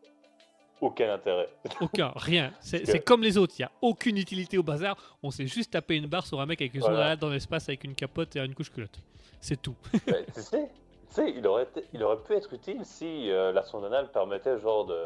aucun 0.81 1.13
intérêt. 1.13 1.49
Aucun, 1.81 2.11
rien. 2.15 2.51
C'est 2.61 2.83
que- 2.83 2.97
comme 3.03 3.21
les 3.23 3.37
autres, 3.37 3.53
il 3.57 3.61
n'y 3.61 3.65
a 3.65 3.71
aucune 3.81 4.17
utilité 4.17 4.57
au 4.57 4.63
bazar. 4.63 4.95
On 5.23 5.31
s'est 5.31 5.47
juste 5.47 5.71
tapé 5.71 5.95
une 5.97 6.07
barre 6.07 6.25
sur 6.25 6.39
un 6.39 6.45
mec 6.45 6.61
avec 6.61 6.73
une 6.73 6.81
sonde 6.81 6.91
Voilà. 6.93 7.15
dans 7.15 7.29
l'espace 7.29 7.67
avec 7.69 7.83
une 7.83 7.95
capote 7.95 8.35
et 8.35 8.39
une 8.39 8.53
couche 8.55 8.71
culotte. 8.71 8.99
C'est 9.41 9.61
tout. 9.61 9.75
Mais 10.07 10.25
tu 10.33 10.41
sais, 10.41 10.69
tu 11.09 11.15
sais, 11.15 11.33
il 11.35 11.45
aurait, 11.47 11.67
il 11.93 12.03
aurait 12.03 12.21
pu 12.23 12.33
être 12.33 12.53
utile 12.53 12.79
si 12.83 13.29
euh, 13.31 13.51
la 13.51 13.63
sonde 13.63 13.85
anale 13.85 14.11
permettait 14.11 14.59
genre 14.59 14.85
de, 14.85 15.05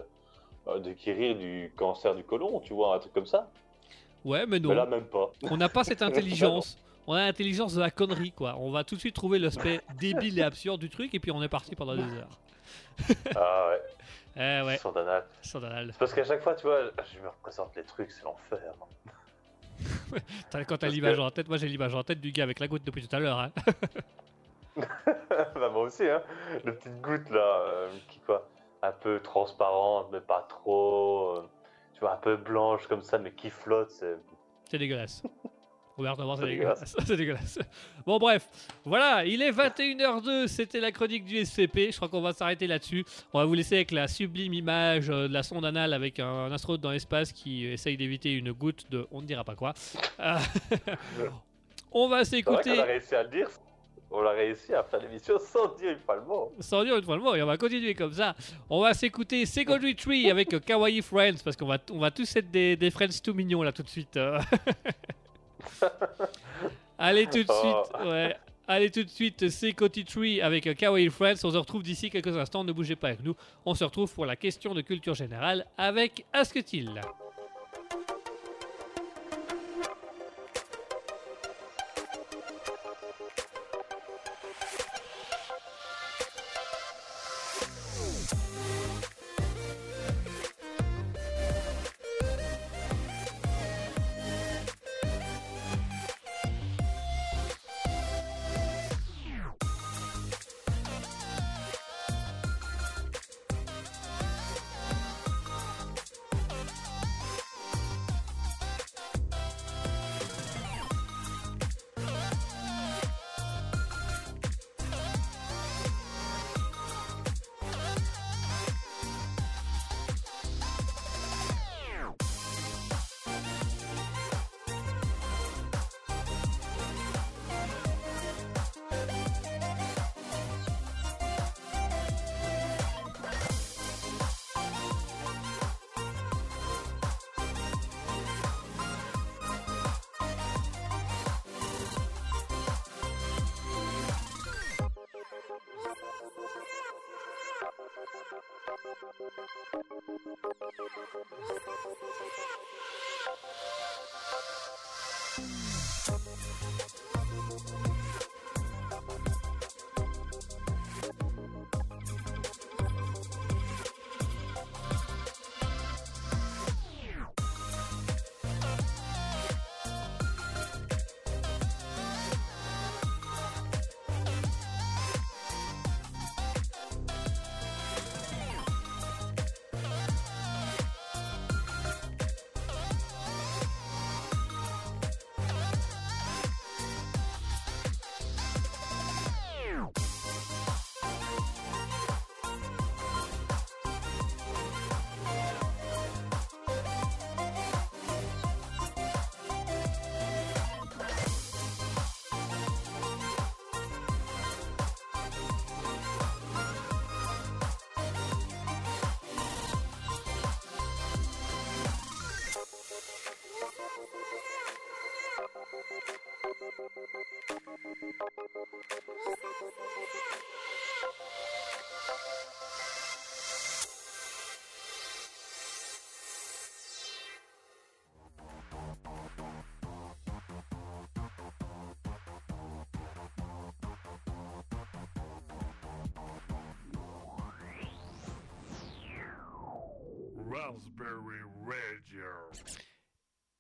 euh, 0.68 0.80
de 0.80 0.92
guérir 0.94 1.36
du 1.38 1.72
cancer 1.76 2.16
du 2.16 2.24
côlon, 2.24 2.60
tu 2.60 2.74
vois, 2.74 2.96
un 2.96 3.00
truc 3.00 3.14
comme 3.14 3.26
ça. 3.26 3.50
Ouais, 4.26 4.46
mais 4.46 4.60
Mais 4.60 4.74
là, 4.76 4.86
non. 4.86 4.92
même 4.92 5.06
pas. 5.06 5.32
On 5.52 5.58
n'a 5.58 5.70
pas 5.70 5.84
cette 5.84 6.02
intelligence. 6.02 6.78
on 7.08 7.14
a 7.14 7.26
l'intelligence 7.26 7.74
de 7.76 7.80
la 7.82 7.92
connerie, 7.92 8.32
quoi. 8.32 8.56
On 8.60 8.72
va 8.72 8.84
tout 8.84 8.96
de 8.96 9.00
suite 9.00 9.16
trouver 9.16 9.38
l'aspect 9.40 9.82
débile 10.00 10.40
et 10.40 10.44
absurde 10.44 10.80
du 10.80 10.90
truc, 10.90 11.14
et 11.14 11.20
puis 11.20 11.32
on 11.32 11.42
est 11.44 11.50
parti 11.50 11.76
pendant 11.76 11.96
des 11.96 12.02
heures. 12.04 12.40
Ah 13.36 13.70
ouais, 13.70 13.82
Eh 14.36 14.66
ouais. 14.66 14.78
C'est 14.78 15.98
parce 16.00 16.14
qu'à 16.14 16.24
chaque 16.24 16.42
fois, 16.42 16.56
tu 16.56 16.66
vois, 16.68 16.92
je 17.14 17.20
me 17.20 17.28
représente 17.30 17.76
les 17.76 17.84
trucs, 17.84 18.12
c'est 18.12 18.24
l'enfer. 18.24 18.60
Quand 20.68 20.78
t'as 20.78 20.88
l'image 20.88 21.18
que- 21.18 21.22
en 21.22 21.32
tête, 21.32 21.48
moi 21.48 21.58
j'ai 21.58 21.68
l'image 21.68 21.96
en 21.96 22.04
tête 22.04 22.22
du 22.22 22.32
gars 22.32 22.44
avec 22.44 22.60
la 22.60 22.68
goutte 22.68 22.84
depuis 22.84 23.08
tout 23.08 23.16
à 23.16 23.20
l'heure. 23.20 23.40
Hein. 23.40 23.52
bah, 25.56 25.70
moi 25.70 25.82
aussi, 25.84 26.08
hein. 26.08 26.22
Le 26.64 26.76
petite 26.76 27.02
goutte 27.02 27.30
là, 27.30 27.60
euh, 27.68 27.90
qui 28.10 28.20
quoi, 28.20 28.48
un 28.82 28.92
peu 28.92 29.20
transparente, 29.22 30.10
mais 30.12 30.22
pas 30.22 30.46
trop. 30.50 31.38
euh, 31.38 31.50
tu 31.94 32.00
vois, 32.02 32.14
un 32.14 32.18
peu 32.18 32.38
blanche 32.38 32.88
comme 32.88 33.02
ça, 33.02 33.18
mais 33.18 33.32
qui 33.32 33.50
flotte. 33.50 33.90
C'est... 33.92 34.16
C'est 34.70 34.78
dégueulasse. 34.78 35.24
Ouvertement, 35.98 36.36
c'est 36.36 36.42
C'est 36.44 36.48
dégueulasse. 36.50 36.96
c'est 37.06 37.16
dégueulasse. 37.18 37.60
Bon, 38.06 38.18
bref, 38.18 38.48
voilà, 38.84 39.26
il 39.26 39.42
est 39.42 39.52
21h02. 39.52 40.48
C'était 40.48 40.80
la 40.80 40.92
chronique 40.92 41.26
du 41.26 41.44
SCP. 41.46 41.92
Je 41.92 41.98
crois 41.98 42.10
qu'on 42.10 42.22
va 42.22 42.34
s'arrêter 42.34 42.66
là-dessus. 42.68 43.06
On 43.32 43.40
va 43.40 43.46
vous 43.46 43.54
laisser 43.54 43.76
avec 43.76 43.92
la 43.92 44.08
sublime 44.08 44.54
image 44.54 45.10
euh, 45.10 45.28
de 45.28 45.34
la 45.34 45.44
sonde 45.44 45.66
anale 45.66 45.94
avec 45.94 46.20
un, 46.20 46.26
un 46.28 46.52
astronaute 46.52 46.82
dans 46.82 46.92
l'espace 46.92 47.32
qui 47.32 47.68
essaye 47.68 47.96
d'éviter 47.98 48.34
une 48.34 48.52
goutte 48.54 48.90
de 48.90 49.06
on 49.12 49.22
ne 49.22 49.28
dira 49.28 49.44
pas 49.44 49.56
quoi. 49.56 49.74
Euh, 50.20 50.38
on 51.92 52.08
va 52.08 52.26
s'écouter. 52.26 52.80
a 52.80 52.84
réussi 52.86 53.14
à 53.16 53.24
le 53.24 53.30
dire. 53.30 53.48
On 54.16 54.24
a 54.26 54.32
réussi 54.32 54.74
à 54.76 54.84
faire 54.84 55.00
l'émission 55.00 55.40
sans 55.40 55.76
dire 55.76 55.90
une 55.92 56.00
fois 56.00 56.16
le 56.16 56.22
mot. 56.22 56.54
Sans 56.60 56.84
dire 56.84 56.96
une 56.98 57.04
fois 57.04 57.16
le 57.16 57.24
mot, 57.24 57.34
et 57.36 57.42
on 57.42 57.48
va 57.48 57.58
continuer 57.58 57.96
comme 57.96 58.14
ça. 58.14 58.36
On 58.70 58.80
va 58.82 58.94
s'écouter 58.94 59.44
Secondary 59.48 59.96
Tree 59.96 60.30
avec 60.30 60.54
euh, 60.54 60.60
Kawaii 60.60 61.02
Friends, 61.02 61.38
parce 61.44 61.56
qu'on 61.56 61.66
va, 61.66 61.80
on 61.92 61.98
va 61.98 62.12
tous 62.12 62.36
être 62.36 62.52
des, 62.52 62.76
des 62.76 62.92
friends 62.92 63.08
tout 63.24 63.34
mignons 63.34 63.64
là 63.64 63.72
tout 63.72 63.82
de 63.82 63.90
suite. 63.90 64.20
Allez 66.98 67.26
tout 67.28 67.44
de 67.44 67.46
Oh. 67.50 67.84
suite, 67.94 68.06
ouais. 68.08 68.36
Allez 68.68 68.90
tout 68.92 69.04
de 69.04 69.10
suite, 69.10 69.50
Secondary 69.50 70.06
Tree 70.06 70.42
avec 70.42 70.74
Kawaii 70.78 71.10
Friends. 71.10 71.36
On 71.44 71.52
se 71.52 71.58
retrouve 71.58 71.84
d'ici 71.84 72.10
quelques 72.10 72.38
instants, 72.38 72.64
ne 72.64 72.72
bougez 72.72 72.96
pas 72.96 73.10
avec 73.10 73.22
nous. 73.24 73.36
On 73.66 73.76
se 73.76 73.84
retrouve 73.84 74.14
pour 74.14 74.26
la 74.26 74.38
question 74.38 74.74
de 74.74 74.80
culture 74.82 75.14
générale 75.16 75.66
avec 75.78 76.26
Asketil. 76.32 77.02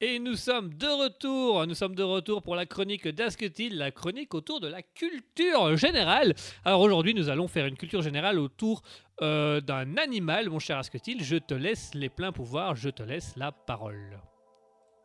Et 0.06 0.20
nous 0.20 0.36
sommes 0.36 0.74
de 0.74 0.88
retour, 0.88 1.66
nous 1.66 1.76
sommes 1.76 1.96
de 1.96 2.04
retour 2.04 2.44
pour 2.44 2.56
la 2.56 2.66
chronique 2.66 3.08
d'Asketil, 3.08 3.78
la 3.78 3.90
chronique 3.92 4.34
autour 4.34 4.60
de 4.60 4.68
la 4.68 4.82
culture 4.82 5.78
générale. 5.78 6.34
Alors 6.66 6.82
aujourd'hui, 6.82 7.14
nous 7.14 7.30
allons 7.30 7.48
faire 7.48 7.68
une 7.68 7.78
culture 7.78 8.02
générale 8.02 8.38
autour 8.38 8.82
euh, 9.22 9.62
d'un 9.62 9.96
animal, 9.96 10.50
mon 10.50 10.60
cher 10.60 10.78
Asketil. 10.78 11.24
Je 11.24 11.38
te 11.38 11.54
laisse 11.54 11.94
les 11.94 12.10
pleins 12.10 12.34
pouvoirs, 12.34 12.76
je 12.76 12.90
te 12.90 13.02
laisse 13.02 13.38
la 13.38 13.54
parole. 13.54 14.20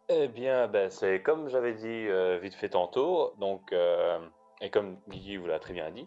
Eh 0.09 0.27
bien, 0.27 0.67
ben, 0.67 0.91
c'est 0.91 1.23
comme 1.23 1.49
j'avais 1.49 1.75
dit 1.75 2.09
euh, 2.09 2.41
vite 2.43 2.55
fait 2.55 2.71
tantôt, 2.71 3.35
donc, 3.39 3.73
euh, 3.73 4.19
et 4.61 4.71
comme 4.71 4.97
Guigui 5.09 5.37
vous 5.37 5.47
l'a 5.47 5.61
très 5.61 5.75
bien 5.75 5.91
dit, 5.93 6.07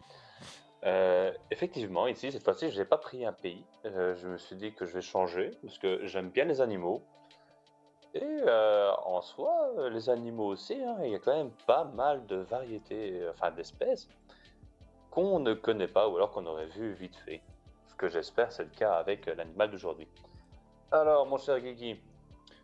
euh, 0.85 1.31
effectivement, 1.51 2.07
ici, 2.07 2.31
cette 2.31 2.43
fois-ci, 2.43 2.71
je 2.71 2.79
n'ai 2.79 2.85
pas 2.85 2.97
pris 2.97 3.25
un 3.25 3.33
pays. 3.33 3.63
Euh, 3.85 4.15
je 4.15 4.27
me 4.27 4.37
suis 4.37 4.55
dit 4.55 4.73
que 4.73 4.85
je 4.85 4.93
vais 4.93 5.01
changer, 5.01 5.51
parce 5.61 5.77
que 5.77 6.05
j'aime 6.07 6.29
bien 6.29 6.45
les 6.45 6.61
animaux. 6.61 7.03
Et 8.13 8.23
euh, 8.23 8.91
en 9.05 9.21
soi, 9.21 9.71
les 9.89 10.09
animaux 10.09 10.47
aussi, 10.47 10.73
hein, 10.73 10.97
il 11.03 11.11
y 11.11 11.15
a 11.15 11.19
quand 11.19 11.35
même 11.35 11.51
pas 11.65 11.85
mal 11.85 12.25
de 12.25 12.37
variétés, 12.37 13.21
enfin 13.29 13.51
d'espèces, 13.51 14.09
qu'on 15.11 15.39
ne 15.39 15.53
connaît 15.53 15.87
pas 15.87 16.09
ou 16.09 16.17
alors 16.17 16.31
qu'on 16.31 16.45
aurait 16.45 16.67
vu 16.67 16.93
vite 16.93 17.15
fait. 17.15 17.41
Ce 17.87 17.95
que 17.95 18.09
j'espère, 18.09 18.51
c'est 18.51 18.63
le 18.63 18.69
cas 18.69 18.93
avec 18.95 19.27
l'animal 19.27 19.71
d'aujourd'hui. 19.71 20.07
Alors, 20.91 21.25
mon 21.25 21.37
cher 21.37 21.59
Guigui, 21.61 22.01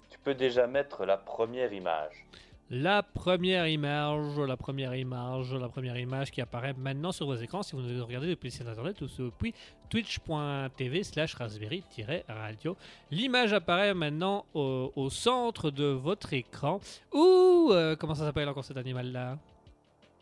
tu 0.10 0.20
peux 0.20 0.34
déjà 0.34 0.68
mettre 0.68 1.06
la 1.06 1.18
première 1.18 1.72
image. 1.72 2.28
La 2.70 3.02
première 3.02 3.66
image, 3.66 4.38
la 4.40 4.58
première 4.58 4.94
image, 4.94 5.54
la 5.54 5.70
première 5.70 5.98
image 5.98 6.32
qui 6.32 6.42
apparaît 6.42 6.74
maintenant 6.74 7.14
sur 7.14 7.26
vos 7.26 7.36
écrans 7.36 7.64
si 7.64 7.78
vous 7.78 7.82
nous 7.82 8.06
regardez 8.06 8.28
depuis 8.28 8.48
le 8.48 8.52
site 8.52 8.68
internet 8.68 9.00
ou 9.02 9.08
depuis 9.08 9.54
twitch.tv 9.90 11.04
slash 11.04 11.34
raspberry-radio. 11.36 12.76
L'image 13.10 13.54
apparaît 13.54 13.94
maintenant 13.94 14.44
au, 14.54 14.92
au 14.98 15.10
centre 15.10 15.72
de 15.72 15.86
votre 15.86 16.34
écran. 16.34 16.82
Ouh, 17.14 17.70
euh, 17.72 17.96
comment 17.96 18.16
ça 18.16 18.26
s'appelle 18.26 18.50
encore 18.50 18.66
cet 18.66 18.76
animal-là? 18.76 19.38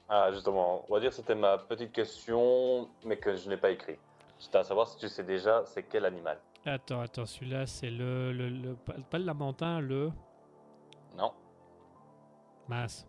Ah, 0.07 0.29
justement, 0.31 0.85
on 0.87 0.93
va 0.93 0.99
dire 0.99 1.09
que 1.09 1.15
c'était 1.15 1.33
ma 1.33 1.57
petite 1.57 1.91
question, 1.91 2.87
mais 3.03 3.17
que 3.17 3.35
je 3.35 3.49
n'ai 3.49 3.57
pas 3.57 3.71
écrit. 3.71 3.95
C'était 4.37 4.59
à 4.59 4.63
savoir 4.63 4.87
si 4.87 4.99
tu 4.99 5.09
sais 5.09 5.23
déjà 5.23 5.63
c'est 5.65 5.81
quel 5.81 6.05
animal. 6.05 6.37
Attends, 6.63 7.01
attends, 7.01 7.25
celui-là, 7.25 7.65
c'est 7.65 7.89
le, 7.89 8.31
le, 8.33 8.49
le- 8.49 8.75
pas, 9.09 9.17
le 9.17 9.25
lamentin, 9.25 9.79
le. 9.79 10.11
Mince. 12.67 13.05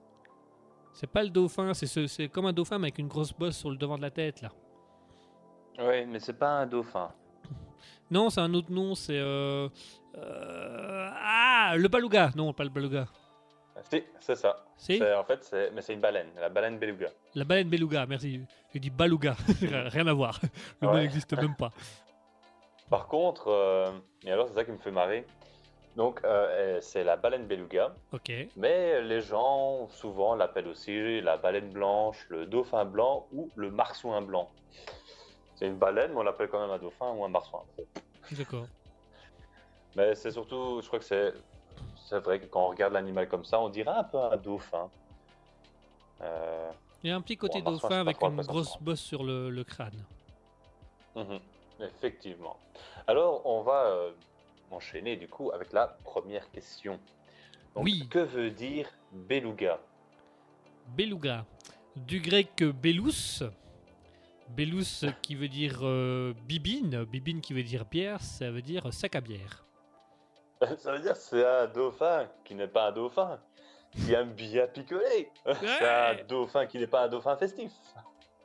C'est 0.93 1.07
pas 1.07 1.23
le 1.23 1.31
dauphin, 1.31 1.75
c'est 1.75 1.87
ce- 1.87 2.27
comme 2.29 2.47
un 2.47 2.53
dauphin 2.53 2.79
mais 2.79 2.87
avec 2.87 2.99
une 2.99 3.09
grosse 3.09 3.33
bosse 3.33 3.57
sur 3.59 3.71
le 3.71 3.77
devant 3.77 3.97
de 3.97 4.03
la 4.03 4.11
tête 4.11 4.41
là. 4.43 4.51
Oui, 5.79 6.07
mais 6.07 6.19
c'est 6.21 6.39
pas 6.39 6.61
un 6.61 6.67
dauphin. 6.67 7.11
Non, 8.11 8.31
c'est 8.31 8.41
un 8.41 8.55
autre 8.55 8.71
nom, 8.71 8.95
c'est 8.95 9.19
euh, 9.19 9.69
euh, 10.17 11.11
ah 11.13 11.75
le 11.77 11.89
beluga. 11.89 12.31
Non, 12.37 12.53
pas 12.53 12.63
le 12.65 12.71
beluga. 12.71 13.07
Si, 13.91 14.03
c'est 14.21 14.37
ça. 14.37 14.65
Si? 14.77 14.97
C'est- 14.99 15.15
En 15.15 15.25
fait, 15.25 15.43
c'est 15.45 15.71
mais 15.73 15.83
c'est 15.83 15.93
une 15.93 16.01
baleine, 16.01 16.29
la 16.41 16.49
baleine 16.49 16.79
beluga. 16.79 17.09
la 17.35 17.45
baleine 17.45 17.69
beluga. 17.69 18.07
Merci. 18.07 18.41
J'ai 18.73 18.79
dit 18.81 18.91
beluga. 18.91 19.35
Rien 19.61 20.07
à 20.07 20.13
voir. 20.15 20.41
Le 20.81 20.87
mot 20.89 20.95
Ouais. 20.95 21.01
n'existe 21.03 21.33
même 21.37 21.57
pas. 21.57 21.71
Par 22.89 23.07
contre, 23.09 23.49
euh, 23.49 23.91
et 24.25 24.31
alors 24.31 24.47
c'est 24.49 24.55
ça 24.55 24.65
qui 24.65 24.71
me 24.71 24.79
fait 24.79 24.93
marrer. 24.93 25.27
Donc, 25.97 26.21
euh, 26.25 26.29
euh, 26.29 26.81
c'est 26.83 27.05
la 27.05 27.17
baleine 27.17 27.47
beluga, 27.47 27.95
Ok. 28.13 28.31
mais 28.57 29.01
les 29.01 29.23
gens 29.23 29.89
souvent 29.89 30.35
l'appellent 30.35 30.69
aussi 30.69 31.23
la 31.23 31.39
baleine 31.39 31.71
blanche, 31.71 32.27
le 32.29 32.45
dauphin 32.45 32.85
blanc 32.85 33.27
ou 33.33 33.49
le 33.57 33.71
marsouin 33.71 34.21
blanc. 34.21 34.51
C'est 35.55 35.67
une 35.67 35.79
baleine, 35.79 36.13
mais 36.13 36.19
on 36.19 36.23
l'appelle 36.23 36.49
quand 36.51 36.61
même 36.61 36.71
un 36.71 36.79
dauphin 36.79 37.13
ou 37.13 37.25
un 37.25 37.29
marsouin. 37.29 37.63
D'accord. 38.33 38.67
Mais 39.97 40.15
c'est 40.15 40.31
surtout, 40.33 40.81
je 40.83 40.87
crois 40.87 40.99
que 40.99 41.05
c'est, 41.07 41.33
c'est 42.07 42.19
vrai 42.19 42.41
que 42.41 42.47
quand 42.47 42.67
on 42.67 42.69
regarde 42.69 42.93
l'animal 42.93 43.27
comme 43.27 43.47
ça, 43.47 43.59
on 43.59 43.71
dirait 43.71 43.89
un 43.91 44.05
peu 44.05 44.19
un 44.19 44.37
dauphin. 44.37 44.91
Euh, 46.21 46.71
Il 47.03 47.09
y 47.09 47.13
a 47.13 47.17
un 47.17 47.23
petit 47.23 47.39
côté 47.39 47.63
Bon, 47.63 47.71
dauphin 47.73 48.01
avec 48.01 48.23
une 48.23 48.43
grosse 48.43 48.77
bosse 48.83 49.01
sur 49.01 49.25
le, 49.25 49.49
le 49.49 49.65
crâne. 49.65 50.05
mhm, 51.15 51.41
effectivement. 51.81 52.59
Alors, 53.07 53.41
on 53.47 53.63
va 53.63 53.85
euh, 53.87 54.11
enchaîner 54.71 55.17
du 55.17 55.29
coup 55.29 55.51
avec 55.53 55.73
la 55.73 55.87
première 56.05 56.51
question. 56.51 56.99
Donc, 57.75 57.85
Oui. 57.85 58.09
Que 58.11 58.21
veut 58.21 58.51
dire 58.51 58.89
beluga? 59.13 59.79
Beluga. 60.89 61.45
Du 61.97 62.21
grec 62.21 62.63
belus. 62.63 63.43
Belus 64.49 65.05
qui 65.23 65.35
veut 65.35 65.49
dire 65.49 65.81
euh, 65.83 66.33
bibine. 66.47 67.05
Bibine 67.05 67.41
qui 67.41 67.53
veut 67.53 67.63
dire 67.65 67.85
bière, 67.85 68.21
ça 68.21 68.51
veut 68.51 68.63
dire 68.63 68.93
sac 68.93 69.17
à 69.17 69.21
bière. 69.21 69.65
Ça 70.79 70.93
veut 70.93 71.01
dire 71.01 71.17
c'est 71.17 71.45
un 71.45 71.67
dauphin 71.67 72.27
qui 72.43 72.55
n'est 72.55 72.67
pas 72.67 72.89
un 72.89 72.93
dauphin, 72.93 73.39
qui 73.91 74.15
aime 74.15 74.33
bien 74.33 74.67
picoler. 74.67 75.31
C'est 75.45 75.85
un 75.87 76.25
dauphin 76.27 76.65
qui 76.65 76.79
n'est 76.79 76.87
pas 76.87 77.05
un 77.05 77.09
dauphin 77.09 77.37
festif. 77.37 77.73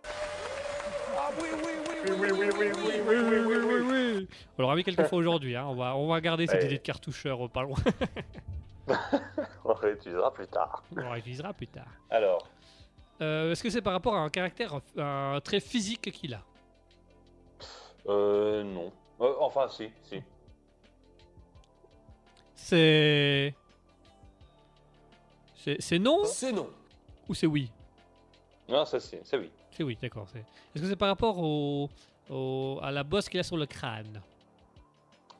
Ah 0.03 1.29
oui, 1.41 1.47
oui, 1.63 1.70
oui, 2.05 2.11
Oui, 2.19 2.27
oui, 2.31 2.31
oui, 2.31 2.49
oui, 2.57 2.71
oui, 2.75 3.01
Oui, 3.07 3.15
oui, 3.17 3.39
oui, 3.45 3.57
oui, 3.57 3.91
oui. 3.91 4.27
On 4.57 4.61
l'aura 4.61 4.75
mis 4.75 4.83
quelques 4.83 5.05
fois 5.07 5.17
aujourd'hui. 5.19 5.55
hein. 5.55 5.65
On, 5.67 5.75
va, 5.75 5.95
on 5.95 6.07
va 6.07 6.21
garder 6.21 6.47
cette 6.47 6.61
Ouais. 6.61 6.65
idée 6.67 6.77
de 6.77 6.83
cartoucheur 6.83 7.49
pas 7.49 7.63
loin. 7.63 7.77
On 9.65 9.73
réutilisera 9.73 10.33
plus 10.33 10.47
tard. 10.47 10.83
On 10.97 11.09
réutilisera 11.11 11.53
plus 11.53 11.67
tard. 11.67 11.87
Alors, 12.09 12.47
Euh, 13.21 13.51
Est-ce 13.51 13.61
que 13.63 13.69
c'est 13.69 13.81
par 13.83 13.93
rapport 13.93 14.15
à 14.15 14.19
un 14.19 14.29
caractère, 14.29 14.79
un 14.97 15.39
trait 15.43 15.59
physique 15.59 16.11
qu'il 16.11 16.33
a? 16.33 16.41
Euh, 18.07 18.63
non. 18.63 18.91
Euh, 19.21 19.33
enfin, 19.39 19.67
si, 19.69 19.91
si. 20.03 20.21
C'est. 22.55 23.53
C'est 25.79 25.99
non? 25.99 26.25
C'est 26.25 26.51
non. 26.51 26.67
ou 27.29 27.35
c'est 27.35 27.45
oui? 27.45 27.71
Non, 28.67 28.83
ça, 28.85 28.99
c'est 28.99 29.21
oui. 29.37 29.51
C'est 29.71 29.83
oui, 29.83 29.97
d'accord. 30.01 30.27
Est-ce 30.35 30.81
que 30.81 30.87
c'est 30.89 30.95
par 30.95 31.07
rapport 31.09 31.37
au, 31.39 31.89
au- 32.29 32.79
à 32.81 32.91
la 32.91 33.03
bosse 33.03 33.29
qu'il 33.29 33.39
a 33.39 33.43
sur 33.43 33.57
le 33.57 33.65
crâne? 33.65 34.21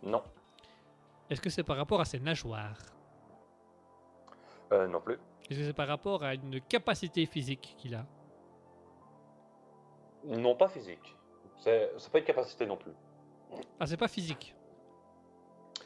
Non. 0.04 0.24
Est-ce 1.30 1.42
que 1.42 1.50
c'est 1.50 1.64
par 1.64 1.78
rapport 1.78 2.00
à 2.02 2.06
ses 2.06 2.20
nageoires? 2.20 2.78
Euh, 4.72 4.88
non 4.88 5.02
plus. 5.02 5.18
Est-ce 5.50 5.60
que 5.60 5.66
c'est 5.66 5.74
par 5.74 5.88
rapport 5.88 6.24
à 6.24 6.34
une 6.34 6.62
capacité 6.62 7.26
physique 7.26 7.76
qu'il 7.78 7.94
a? 7.96 8.06
Non, 10.24 10.56
pas 10.56 10.68
physique. 10.70 11.16
C'est 11.58 11.92
pas 12.12 12.20
une 12.20 12.26
capacité 12.26 12.66
non 12.66 12.78
plus. 12.78 12.92
Ah, 13.80 13.86
c'est 13.86 13.98
pas 13.98 14.08
physique. 14.08 14.56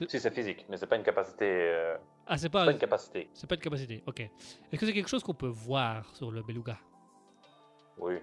Si, 0.07 0.19
c'est 0.19 0.31
physique, 0.31 0.65
mais 0.69 0.77
c'est 0.77 0.87
pas 0.87 0.97
une 0.97 1.03
capacité. 1.03 1.45
euh, 1.49 1.97
Ah, 2.27 2.37
c'est 2.37 2.43
c'est 2.43 2.49
pas, 2.49 2.65
pas 2.65 2.71
une 2.71 2.77
capacité. 2.77 3.29
c'est 3.33 3.47
pas 3.47 3.55
une 3.55 3.61
capacité. 3.61 4.03
Ok. 4.05 4.19
Est-ce 4.19 4.79
que 4.79 4.85
c'est 4.85 4.93
quelque 4.93 5.09
chose 5.09 5.23
qu'on 5.23 5.33
peut 5.33 5.47
voir 5.47 6.13
sur 6.15 6.31
le 6.31 6.43
beluga? 6.43 6.77
Oui. 7.97 8.15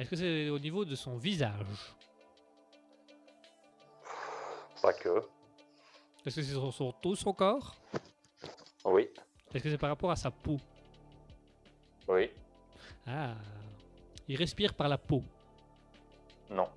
Est-ce 0.00 0.08
que 0.08 0.16
c'est 0.16 0.48
au 0.48 0.58
niveau 0.58 0.86
de 0.86 0.94
son 0.94 1.18
visage? 1.18 1.94
Pas 4.80 4.94
que. 4.94 5.18
Est-ce 6.24 6.36
que 6.36 6.42
c'est 6.42 6.70
sur 6.72 6.94
tout 7.02 7.14
son 7.14 7.34
corps? 7.34 7.76
Oui. 8.86 9.10
Est-ce 9.52 9.62
que 9.62 9.68
c'est 9.68 9.76
par 9.76 9.90
rapport 9.90 10.10
à 10.10 10.16
sa 10.16 10.30
peau? 10.30 10.56
Oui. 12.08 12.30
Ah. 13.06 13.34
Il 14.26 14.36
respire 14.36 14.72
par 14.72 14.88
la 14.88 14.96
peau? 14.96 15.22
Non. 16.48 16.70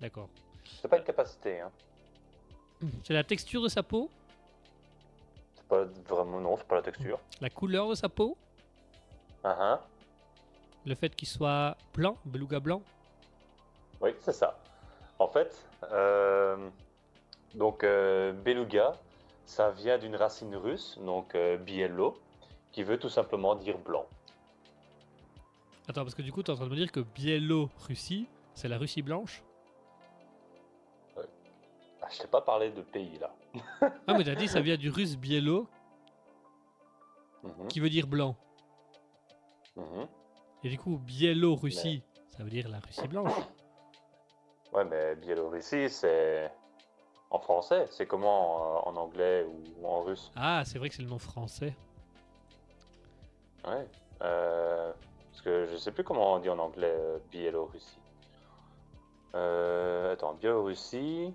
D'accord. 0.00 0.30
C'est 0.80 0.88
pas 0.88 0.96
une 0.96 1.04
capacité. 1.04 1.60
Hein. 1.60 1.70
C'est 3.04 3.12
la 3.12 3.24
texture 3.24 3.62
de 3.62 3.68
sa 3.68 3.82
peau? 3.82 4.08
C'est 5.54 5.68
pas 5.68 5.84
vraiment. 6.08 6.40
Non, 6.40 6.56
c'est 6.56 6.66
pas 6.66 6.76
la 6.76 6.82
texture. 6.82 7.20
La 7.42 7.50
couleur 7.50 7.90
de 7.90 7.94
sa 7.94 8.08
peau? 8.08 8.38
Ah 9.42 9.56
ah. 9.60 9.86
Le 10.86 10.94
fait 10.94 11.14
qu'il 11.16 11.28
soit 11.28 11.76
blanc, 11.94 12.16
beluga 12.24 12.60
blanc 12.60 12.82
Oui, 14.00 14.10
c'est 14.20 14.32
ça. 14.32 14.58
En 15.18 15.28
fait, 15.28 15.66
euh, 15.92 16.68
donc 17.54 17.84
euh, 17.84 18.32
beluga, 18.32 18.92
ça 19.46 19.70
vient 19.70 19.96
d'une 19.98 20.16
racine 20.16 20.54
russe, 20.56 20.98
donc 21.00 21.34
euh, 21.34 21.56
biello, 21.56 22.18
qui 22.72 22.82
veut 22.82 22.98
tout 22.98 23.08
simplement 23.08 23.54
dire 23.54 23.78
blanc. 23.78 24.06
Attends, 25.88 26.02
parce 26.02 26.14
que 26.14 26.22
du 26.22 26.32
coup, 26.32 26.42
tu 26.42 26.50
es 26.50 26.54
en 26.54 26.56
train 26.56 26.64
de 26.66 26.70
me 26.70 26.76
dire 26.76 26.90
que 26.90 27.00
Biélorussie, 27.00 28.26
c'est 28.54 28.68
la 28.68 28.78
Russie 28.78 29.02
blanche 29.02 29.42
Ah, 31.16 32.08
je 32.10 32.18
t'ai 32.20 32.26
pas 32.28 32.40
parlé 32.40 32.70
de 32.70 32.82
pays 32.82 33.18
là. 33.18 33.34
Ah, 34.06 34.14
mais 34.14 34.24
t'as 34.24 34.34
dit 34.34 34.48
ça 34.48 34.60
vient 34.60 34.76
du 34.76 34.90
russe 34.90 35.16
biélo, 35.16 35.66
Mhm, 37.44 37.68
qui 37.68 37.80
veut 37.80 37.90
dire 37.90 38.06
blanc. 38.06 38.36
mhm. 39.76 40.06
Et 40.64 40.70
du 40.70 40.78
coup, 40.78 40.96
Biélorussie, 40.96 42.02
ça 42.36 42.42
veut 42.42 42.48
dire 42.50 42.68
la 42.70 42.78
Russie 42.80 43.06
blanche. 43.06 43.32
Ouais, 44.72 44.84
mais 44.86 45.14
Biélorussie, 45.16 45.90
c'est 45.90 46.50
en 47.30 47.38
français. 47.38 47.86
C'est 47.90 48.06
comment 48.06 48.78
euh, 48.78 48.90
en 48.90 48.96
anglais 48.96 49.44
ou 49.78 49.86
en 49.86 50.02
russe? 50.02 50.30
Ah, 50.34 50.62
c'est 50.64 50.78
vrai 50.78 50.88
que 50.88 50.94
c'est 50.94 51.02
le 51.02 51.08
nom 51.08 51.18
français. 51.18 51.76
Ouais. 53.66 53.86
Euh, 54.22 54.90
parce 55.30 55.42
que 55.42 55.66
je 55.70 55.76
sais 55.76 55.92
plus 55.92 56.02
comment 56.02 56.34
on 56.34 56.38
dit 56.38 56.48
en 56.48 56.58
anglais 56.58 56.94
euh, 56.96 57.18
Biélorussie. 57.30 57.98
Euh, 59.34 60.14
attends, 60.14 60.34
Biélorussie. 60.34 61.32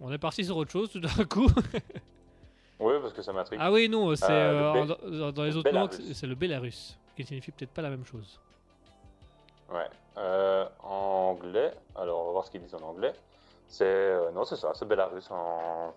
On 0.00 0.10
est 0.12 0.18
parti 0.18 0.44
sur 0.44 0.56
autre 0.56 0.72
chose 0.72 0.90
tout 0.90 1.00
d'un 1.00 1.24
coup. 1.24 1.46
Oui, 2.80 2.94
parce 3.00 3.12
que 3.12 3.22
ça 3.22 3.32
m'intrigue. 3.32 3.60
ah 3.62 3.70
oui, 3.70 3.88
non, 3.88 4.16
c'est 4.16 4.26
dans, 4.26 5.30
dans 5.30 5.44
les 5.44 5.52
le 5.52 5.56
autres 5.56 5.70
langues, 5.70 5.92
c'est 5.92 6.26
le 6.26 6.34
Bélarus, 6.34 6.98
qui 7.14 7.24
signifie 7.24 7.52
peut-être 7.52 7.72
pas 7.72 7.82
la 7.82 7.90
même 7.90 8.04
chose. 8.04 8.40
Ouais. 9.70 9.88
Euh, 10.18 10.68
en 10.82 11.36
anglais, 11.36 11.72
alors 11.94 12.22
on 12.22 12.26
va 12.26 12.32
voir 12.32 12.44
ce 12.44 12.50
qu'ils 12.50 12.62
disent 12.62 12.74
en 12.74 12.82
anglais. 12.82 13.12
C'est 13.68 13.84
euh, 13.84 14.30
non, 14.32 14.44
c'est 14.44 14.56
ça, 14.56 14.72
c'est 14.74 14.86
Belarus 14.86 15.30
en 15.30 15.94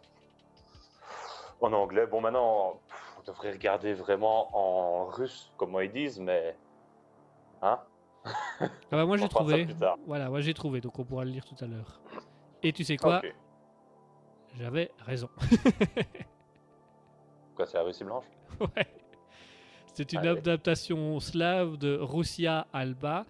en 1.61 1.73
anglais. 1.73 2.07
Bon, 2.07 2.21
maintenant, 2.21 2.79
on 3.19 3.23
devrait 3.25 3.51
regarder 3.51 3.93
vraiment 3.93 4.49
en 4.55 5.05
russe 5.05 5.51
comment 5.57 5.81
ils 5.81 5.91
disent, 5.91 6.19
mais 6.19 6.55
hein? 7.61 7.79
Ah 8.23 8.69
bah 8.91 9.05
moi 9.05 9.17
j'ai 9.17 9.29
trouvé. 9.29 9.67
Voilà, 10.07 10.29
moi 10.29 10.41
j'ai 10.41 10.53
trouvé, 10.53 10.81
donc 10.81 10.97
on 10.97 11.03
pourra 11.03 11.25
le 11.25 11.31
lire 11.31 11.45
tout 11.45 11.61
à 11.63 11.67
l'heure. 11.67 11.99
Et 12.63 12.71
tu 12.71 12.83
sais 12.83 12.97
quoi? 12.97 13.21
J'avais 14.57 14.91
raison. 14.99 15.29
Quoi, 17.55 17.65
c'est 17.65 17.77
la 17.77 17.83
Russie 17.83 18.03
blanche? 18.03 18.25
Ouais. 18.59 18.87
C'est 19.95 20.11
une 20.11 20.19
Allez. 20.19 20.29
adaptation 20.39 21.19
slave 21.21 21.77
de 21.77 21.97
Russia 21.97 22.67
Alba. 22.73 23.25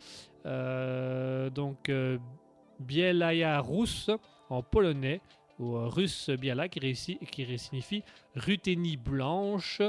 Euh, 0.48 1.52
donc, 1.52 1.90
euh, 1.90 2.18
Bielaya 2.80 3.62
Rus 3.62 4.10
en 4.50 4.64
polonais, 4.64 5.22
ou 5.60 5.78
euh, 5.78 5.88
russe 5.88 6.30
Biela 6.32 6.68
qui, 6.68 6.80
réussit- 6.80 7.20
qui 7.30 7.58
signifie 7.60 8.04
Ruthénie 8.36 8.98
blanche, 8.98 9.82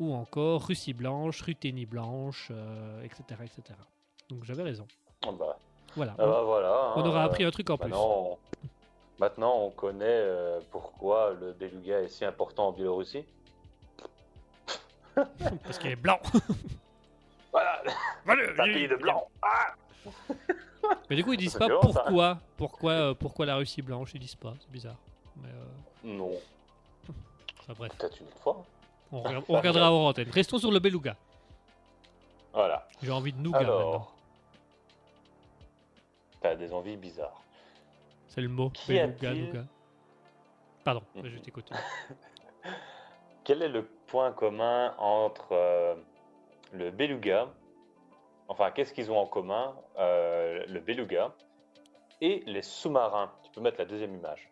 ou 0.00 0.14
encore 0.14 0.66
Russie 0.66 0.94
blanche, 0.94 1.42
Ruthénie 1.42 1.86
blanche, 1.86 2.48
euh, 2.50 3.02
etc., 3.02 3.22
etc. 3.42 3.78
Donc 4.30 4.44
j'avais 4.44 4.62
raison. 4.62 4.86
Ah 5.26 5.30
bah, 5.38 5.58
Voilà. 5.94 6.14
ah 6.18 6.26
bah 6.26 6.42
voilà. 6.42 6.92
on 6.96 7.00
hein, 7.02 7.06
aura 7.06 7.22
euh, 7.22 7.26
appris 7.26 7.44
un 7.44 7.50
truc 7.50 7.68
en 7.68 7.76
plus. 7.76 7.90
Maintenant, 7.90 8.16
on... 8.30 8.38
maintenant, 9.20 9.58
on 9.58 9.70
connaît 9.70 10.24
pourquoi 10.70 11.34
le 11.38 11.52
beluga 11.52 12.00
est 12.00 12.08
si 12.08 12.24
important 12.24 12.68
en 12.68 12.72
Biélorussie. 12.72 13.24
Parce 15.64 15.78
qu'il 15.78 15.90
est 15.90 15.96
blanc. 15.96 16.20
Voilà. 17.52 17.82
Tapis 18.56 18.88
de 18.88 18.96
blanc. 18.96 19.28
Ah 19.40 19.74
Mais 21.08 21.14
du 21.14 21.22
coup, 21.22 21.34
ils 21.34 21.36
disent 21.38 21.54
pas 21.54 21.66
violent, 21.66 21.82
ça. 21.92 22.00
pourquoi, 22.00 22.38
pourquoi, 22.56 22.92
euh, 22.92 23.14
pourquoi 23.14 23.46
la 23.46 23.54
Russie 23.54 23.80
blanche. 23.80 24.10
Ils 24.14 24.18
disent 24.20 24.34
pas. 24.34 24.54
C'est 24.60 24.70
bizarre. 24.72 24.96
Mais 25.36 25.48
euh, 25.50 26.16
Non, 26.16 26.32
enfin, 27.60 27.74
bref, 27.78 27.92
peut-être 27.96 28.20
une 28.20 28.26
fois. 28.42 28.64
on, 29.12 29.20
regarde- 29.22 29.44
on 29.48 29.54
regardera 29.56 29.92
hors 29.92 30.08
antenne. 30.08 30.30
Restons 30.30 30.58
sur 30.58 30.72
le 30.72 30.80
beluga. 30.80 31.14
Voilà. 32.52 32.88
J'ai 33.00 33.12
envie 33.12 33.32
de 33.32 33.38
nougat 33.38 33.60
maintenant. 33.60 33.78
Alors, 33.78 34.14
t'as 36.40 36.56
des 36.56 36.72
envies 36.72 36.96
bizarres. 36.96 37.40
C'est 38.26 38.40
le 38.40 38.48
mot. 38.48 38.70
Qui 38.70 38.94
Beluga, 38.94 39.32
nougat. 39.32 39.64
Pardon, 40.82 41.02
Mhm. 41.14 41.28
je 41.28 41.38
t'écoute. 41.38 41.70
Quel 43.44 43.62
est 43.62 43.68
le 43.68 43.84
point 44.06 44.32
commun 44.32 44.94
entre 44.98 45.52
euh, 45.52 45.94
le 46.72 46.90
beluga, 46.90 47.48
enfin 48.48 48.70
qu'est-ce 48.70 48.92
qu'ils 48.94 49.10
ont 49.10 49.18
en 49.18 49.26
commun, 49.26 49.76
euh, 49.98 50.64
le 50.66 50.80
beluga 50.80 51.34
et 52.20 52.42
les 52.46 52.62
sous-marins? 52.62 53.30
Tu 53.42 53.50
peux 53.52 53.60
mettre 53.60 53.78
la 53.78 53.84
deuxième 53.84 54.14
image. 54.14 54.50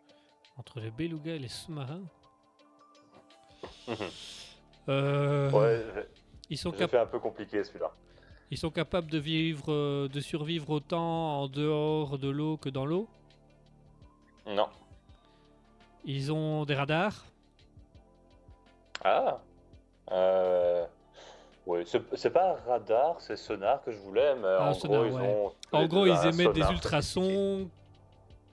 Entre 0.59 0.81
les 0.81 0.91
belugas 0.91 1.35
et 1.35 1.39
les 1.39 1.49
sous-marins? 1.49 2.03
Mhm. 3.89 3.97
Euh, 4.89 5.51
Ouais, 5.53 6.07
ils, 6.51 6.59
sont 6.59 6.71
cap- 6.73 6.91
fait 6.91 6.99
un 6.99 7.07
peu 7.07 7.19
compliqué 7.19 7.65
celui-là. 7.65 7.93
ils 8.51 8.59
sont 8.59 8.71
capables 8.71 9.11
de 9.11 9.19
vivre, 9.19 9.73
euh, 9.73 10.09
de 10.09 10.21
survivre 10.21 10.69
autant 10.71 11.41
en 11.43 11.49
dehors 11.49 12.19
de 12.19 12.29
l'eau 12.29 12.57
que 12.59 12.69
dans 12.69 12.85
l'eau? 12.85 13.09
Non. 14.47 14.69
Ils 16.05 16.33
ont 16.33 16.65
des 16.65 16.75
radars? 16.75 17.25
Ah 19.05 19.39
euh... 20.11 20.85
Oui, 21.65 21.85
c'est 22.17 22.31
pas 22.31 22.57
radar, 22.67 23.17
c'est 23.21 23.37
sonar 23.37 23.83
que 23.85 23.93
je 23.93 23.99
voulais, 23.99 24.35
mais 24.35 24.49
Ah, 24.59 24.71
en 24.71 24.75
sonar, 24.75 25.05
gros, 25.05 25.19
ils 25.19 25.23
ont. 25.23 25.53
En 25.71 25.81
les 25.83 25.89
gros, 25.89 26.07
ils 26.07 26.27
émettent 26.27 26.55
des 26.55 26.71
ultrasons 26.73 27.71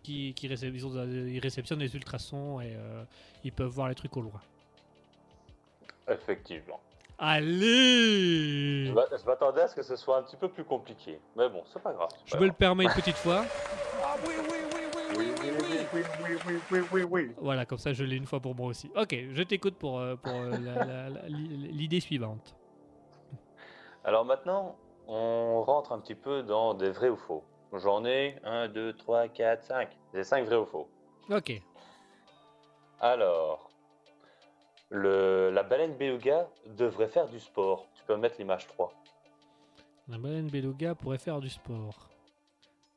qui, 0.03 0.33
qui 0.35 0.47
récep- 0.47 0.71
ils, 0.73 0.85
ont- 0.85 1.07
ils 1.07 1.39
réceptionnent 1.39 1.79
des 1.79 1.93
ultrasons 1.95 2.61
et 2.61 2.75
euh, 2.75 3.03
ils 3.43 3.51
peuvent 3.51 3.71
voir 3.71 3.89
les 3.89 3.95
trucs 3.95 4.15
au 4.15 4.21
loin. 4.21 4.39
Effectivement. 6.07 6.79
Allez 7.17 8.85
Je 8.87 8.91
m'a- 8.93 9.05
je 9.19 9.25
m'attendais 9.25 9.61
à 9.61 9.67
ce 9.67 9.75
que 9.75 9.83
ce 9.83 9.95
soit 9.95 10.17
un 10.19 10.23
petit 10.23 10.37
peu 10.37 10.47
plus 10.47 10.63
compliqué. 10.63 11.19
Mais 11.35 11.49
bon, 11.49 11.63
c'est 11.73 11.81
pas 11.81 11.91
grave. 11.93 12.09
Je 12.25 12.37
me 12.37 12.45
le 12.45 12.53
permets 12.53 12.85
une 12.85 12.91
petite 12.91 13.17
fois. 13.17 13.43
Ah 14.03 14.15
oui, 14.25 14.33
oui, 14.39 14.45
oui, 14.51 14.57
oui, 15.19 16.01
oui, 16.47 16.59
Oui, 16.71 16.79
oui, 16.91 17.03
oui. 17.03 17.31
Voilà, 17.37 17.65
comme 17.65 17.77
ça 17.77 17.93
je 17.93 18.03
l'ai 18.03 18.15
une 18.15 18.25
fois 18.25 18.39
pour 18.39 18.55
moi 18.55 18.67
aussi. 18.67 18.91
Ok, 18.95 19.15
je 19.31 19.43
t'écoute 19.43 19.75
pour, 19.75 19.99
euh, 19.99 20.15
pour 20.15 20.33
euh, 20.33 21.09
l'idée 21.27 21.99
suivante. 21.99 22.55
Alors 24.03 24.25
maintenant, 24.25 24.75
on 25.07 25.61
rentre 25.63 25.91
un 25.91 25.99
petit 25.99 26.15
peu 26.15 26.43
dans 26.43 26.73
des 26.73 26.91
vrais 26.91 27.09
ou 27.09 27.17
faux. 27.17 27.43
J'en 27.73 28.05
ai 28.05 28.37
1, 28.43 28.69
2, 28.69 28.93
3, 28.93 29.27
4, 29.27 29.63
5. 29.63 29.89
J'ai 30.13 30.23
5 30.23 30.45
vrais 30.45 30.57
ou 30.57 30.65
faux. 30.65 30.89
Ok. 31.29 31.61
Alors, 32.99 33.69
le, 34.89 35.51
la 35.51 35.63
baleine 35.63 35.95
beluga 35.95 36.47
devrait 36.65 37.07
faire 37.07 37.27
du 37.27 37.39
sport. 37.39 37.87
Tu 37.93 38.03
peux 38.03 38.17
mettre 38.17 38.35
l'image 38.39 38.67
3. 38.67 38.91
La 40.07 40.17
baleine 40.17 40.47
beluga 40.47 40.95
pourrait 40.95 41.19
faire 41.19 41.39
du 41.39 41.49
sport. 41.49 42.09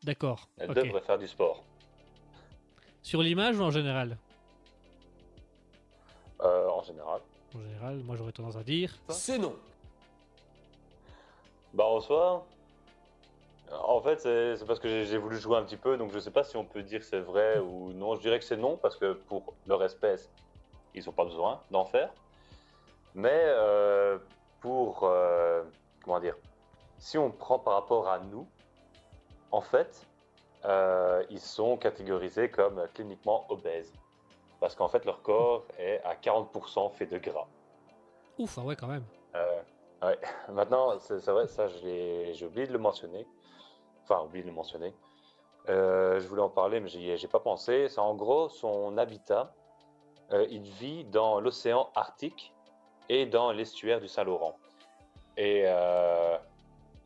D'accord. 0.03 0.49
Elle 0.57 0.71
ok. 0.71 0.77
devrait 0.77 1.03
faire 1.03 1.19
du 1.19 1.29
sport. 1.29 1.63
Sur 3.03 3.23
l'image 3.23 3.59
ou 3.59 3.63
en 3.63 3.71
général 3.71 4.17
Euh, 6.41 6.69
en 6.69 6.83
général. 6.83 7.21
En 7.55 7.61
général, 7.61 7.97
moi 8.05 8.17
j'aurais 8.17 8.33
tendance 8.33 8.57
à 8.57 8.63
dire. 8.65 8.95
C'est 9.11 9.39
non. 9.39 9.55
Bah 11.75 11.85
en 11.85 12.01
soi, 12.01 12.45
en 13.73 14.01
fait 14.03 14.19
c'est 14.21 14.67
parce 14.67 14.81
que 14.81 15.05
j'ai- 15.05 15.17
voulu 15.19 15.39
jouer 15.39 15.57
un 15.57 15.63
petit 15.63 15.77
peu, 15.77 15.97
donc 15.97 16.11
je 16.13 16.19
sais 16.19 16.31
pas 16.31 16.45
si 16.45 16.57
on 16.57 16.65
peut 16.65 16.83
dire 16.83 17.03
c'est 17.05 17.21
vrai 17.21 17.59
ou 17.59 17.93
non. 17.93 18.15
Je 18.17 18.21
dirais 18.21 18.39
que 18.39 18.45
c'est 18.45 18.57
non, 18.57 18.77
parce 18.77 18.97
que 18.97 19.13
pour 19.15 19.55
leur 19.67 19.83
espèce, 19.85 20.31
ils 20.95 21.05
n'ont 21.07 21.13
pas 21.13 21.25
besoin 21.25 21.61
d'en 21.71 21.85
faire. 21.85 22.11
Mais 23.15 23.31
euh, 23.45 24.19
pour, 24.61 25.01
euh, 25.05 25.63
comment 26.05 26.19
dire, 26.21 26.37
si 26.99 27.19
on 27.19 27.31
prend 27.31 27.59
par 27.59 27.75
rapport 27.75 28.09
à 28.09 28.19
nous, 28.21 28.47
en 29.51 29.61
fait, 29.61 30.07
euh, 30.65 31.25
ils 31.31 31.41
sont 31.41 31.77
catégorisés 31.77 32.51
comme 32.51 32.87
cliniquement 32.95 33.47
obèses. 33.49 33.93
Parce 34.61 34.77
qu'en 34.77 34.89
fait, 34.89 35.05
leur 35.05 35.23
corps 35.23 35.65
est 35.79 36.01
à 36.05 36.15
40% 36.15 36.93
fait 36.93 37.07
de 37.07 37.19
gras. 37.19 37.49
Ouf, 38.39 38.59
ah 38.59 38.63
ouais, 38.63 38.77
quand 38.77 38.87
même. 38.87 39.05
Euh, 39.35 39.61
ouais. 40.03 40.19
Maintenant, 40.53 40.99
c'est 41.01 41.27
vrai, 41.27 41.49
ça, 41.49 41.67
j'ai 41.69 42.45
oublié 42.45 42.67
de 42.67 42.73
le 42.73 42.79
mentionner. 42.79 43.27
Enfin, 44.05 44.23
oublié 44.25 44.43
de 44.43 44.49
le 44.49 44.55
mentionner. 44.55 44.95
Euh, 45.69 46.21
je 46.21 46.27
voulais 46.27 46.43
en 46.43 46.49
parler, 46.49 46.81
mais 46.81 46.89
j'ai 46.89 47.29
pas 47.29 47.41
pensé. 47.41 47.89
C'est 47.89 48.01
en 48.01 48.15
gros 48.15 48.49
son 48.49 48.97
habitat. 48.99 49.53
il 50.51 50.63
vit 50.63 51.05
dans 51.05 51.41
l'océan 51.41 51.91
Arctique 51.95 52.53
et 53.09 53.27
dans 53.27 53.53
l'estuaire 53.53 54.01
du 54.01 54.09
Saint-Laurent. 54.09 54.57
Et 55.37 55.65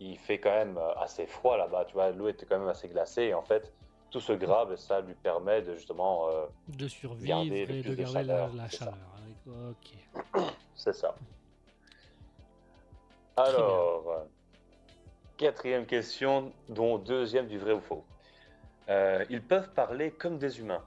il 0.00 0.18
fait 0.18 0.38
quand 0.38 0.50
même 0.50 0.78
assez 0.98 1.26
froid 1.26 1.56
là-bas. 1.56 1.84
Tu 1.86 1.94
vois, 1.94 2.10
l'eau 2.10 2.28
était 2.28 2.46
quand 2.46 2.58
même 2.58 2.68
assez 2.68 2.88
glacée. 2.88 3.22
Et 3.24 3.34
en 3.34 3.42
fait, 3.42 3.72
tout 4.10 4.20
ce 4.20 4.32
gras, 4.32 4.64
ben, 4.66 4.76
ça 4.76 5.00
lui 5.00 5.14
permet 5.14 5.62
de 5.62 5.74
justement. 5.74 6.28
euh, 6.28 6.46
De 6.68 6.86
survivre 6.88 7.26
Garder 7.26 7.60
et 7.62 7.66
de 7.66 7.72
de 7.90 7.94
garder 7.94 8.02
la, 8.02 8.06
chaleur, 8.12 8.54
la 8.54 8.68
c'est 8.68 8.76
ça. 8.76 8.84
chaleur. 9.46 9.70
Ok. 9.70 10.42
C'est 10.74 10.92
ça. 10.94 11.14
Alors, 13.36 14.10
euh, 14.10 14.24
quatrième 15.36 15.86
question, 15.86 16.52
dont 16.68 16.98
deuxième 16.98 17.46
du 17.46 17.58
vrai 17.58 17.72
ou 17.72 17.80
faux. 17.80 18.04
Euh, 18.88 19.24
ils 19.30 19.42
peuvent 19.42 19.70
parler 19.72 20.10
comme 20.10 20.38
des 20.38 20.60
humains. 20.60 20.84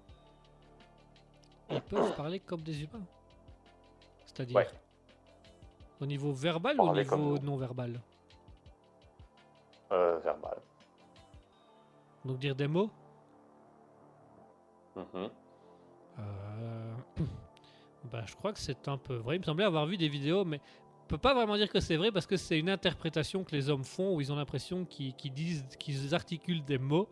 Ils 1.70 1.82
peuvent 1.82 2.16
parler 2.16 2.40
comme 2.40 2.62
des 2.62 2.82
humains? 2.84 3.06
C'est-à-dire 4.26 4.56
Ouais. 4.56 4.68
au 6.02 6.06
niveau 6.06 6.32
verbal 6.32 6.80
ou 6.80 6.84
au 6.90 6.96
niveau 6.96 7.38
non 7.40 7.58
verbal? 7.58 8.00
Euh, 9.92 10.20
verbal. 10.20 10.58
Donc 12.26 12.40
dire 12.40 12.56
des 12.56 12.68
mots 12.68 12.90
Mhm. 14.96 15.30
Euh, 16.20 16.96
bah, 18.12 18.24
je 18.26 18.36
crois 18.36 18.54
que 18.54 18.60
c'est 18.60 18.88
un 18.88 18.98
peu 18.98 19.16
vrai. 19.16 19.38
Il 19.38 19.40
me 19.40 19.46
semblait 19.46 19.64
avoir 19.64 19.86
vu 19.86 19.98
des 19.98 20.10
vidéos, 20.10 20.44
mais 20.46 20.60
on 21.04 21.08
peut 21.08 21.18
pas 21.18 21.34
vraiment 21.34 21.56
dire 21.56 21.70
que 21.70 21.80
c'est 21.80 21.96
vrai 21.96 22.12
parce 22.12 22.26
que 22.26 22.38
c'est 22.38 22.60
une 22.60 22.70
interprétation 22.70 23.44
que 23.44 23.56
les 23.56 23.70
hommes 23.70 23.84
font 23.84 24.16
où 24.16 24.22
ils 24.22 24.32
ont 24.32 24.36
l'impression 24.36 24.86
qu'ils 24.86 25.14
disent, 25.34 25.66
qu'ils 25.80 26.14
articulent 26.14 26.64
des 26.66 26.78
mots. 26.78 27.10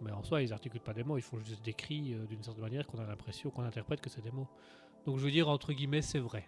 Mais 0.00 0.12
en 0.12 0.22
soi, 0.22 0.40
ils 0.40 0.52
articulent 0.52 0.80
pas 0.80 0.94
des 0.94 1.04
mots, 1.04 1.18
ils 1.18 1.22
font 1.22 1.38
juste 1.40 1.62
des 1.62 1.74
cris 1.74 2.14
euh, 2.14 2.24
d'une 2.26 2.42
certaine 2.42 2.62
manière 2.62 2.86
qu'on 2.86 2.98
a 2.98 3.06
l'impression, 3.06 3.50
qu'on 3.50 3.64
interprète 3.64 4.00
que 4.00 4.08
c'est 4.08 4.22
des 4.22 4.30
mots. 4.30 4.48
Donc 5.04 5.18
je 5.18 5.24
veux 5.24 5.30
dire, 5.30 5.48
entre 5.48 5.72
guillemets, 5.72 6.00
c'est 6.02 6.18
vrai. 6.18 6.46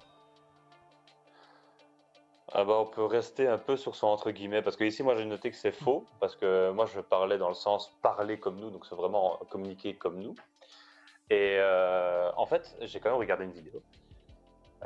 Ah 2.54 2.64
bah, 2.64 2.74
on 2.78 2.86
peut 2.86 3.04
rester 3.04 3.48
un 3.48 3.56
peu 3.58 3.76
sur 3.76 3.96
son 3.96 4.08
entre 4.08 4.30
guillemets, 4.30 4.60
parce 4.62 4.76
que 4.76 4.84
ici, 4.84 5.02
moi, 5.02 5.14
j'ai 5.16 5.24
noté 5.24 5.50
que 5.50 5.56
c'est 5.56 5.72
faux, 5.72 6.04
parce 6.20 6.36
que 6.36 6.70
moi, 6.72 6.84
je 6.86 7.00
parlais 7.00 7.38
dans 7.38 7.48
le 7.48 7.54
sens 7.54 7.90
parler 8.02 8.38
comme 8.38 8.56
nous, 8.60 8.70
donc 8.70 8.84
c'est 8.86 8.94
vraiment 8.94 9.38
communiquer 9.50 9.96
comme 9.96 10.18
nous. 10.20 10.34
Et 11.30 11.56
euh, 11.58 12.30
en 12.36 12.44
fait, 12.44 12.76
j'ai 12.80 13.00
quand 13.00 13.10
même 13.10 13.18
regardé 13.18 13.44
une 13.44 13.52
vidéo. 13.52 13.82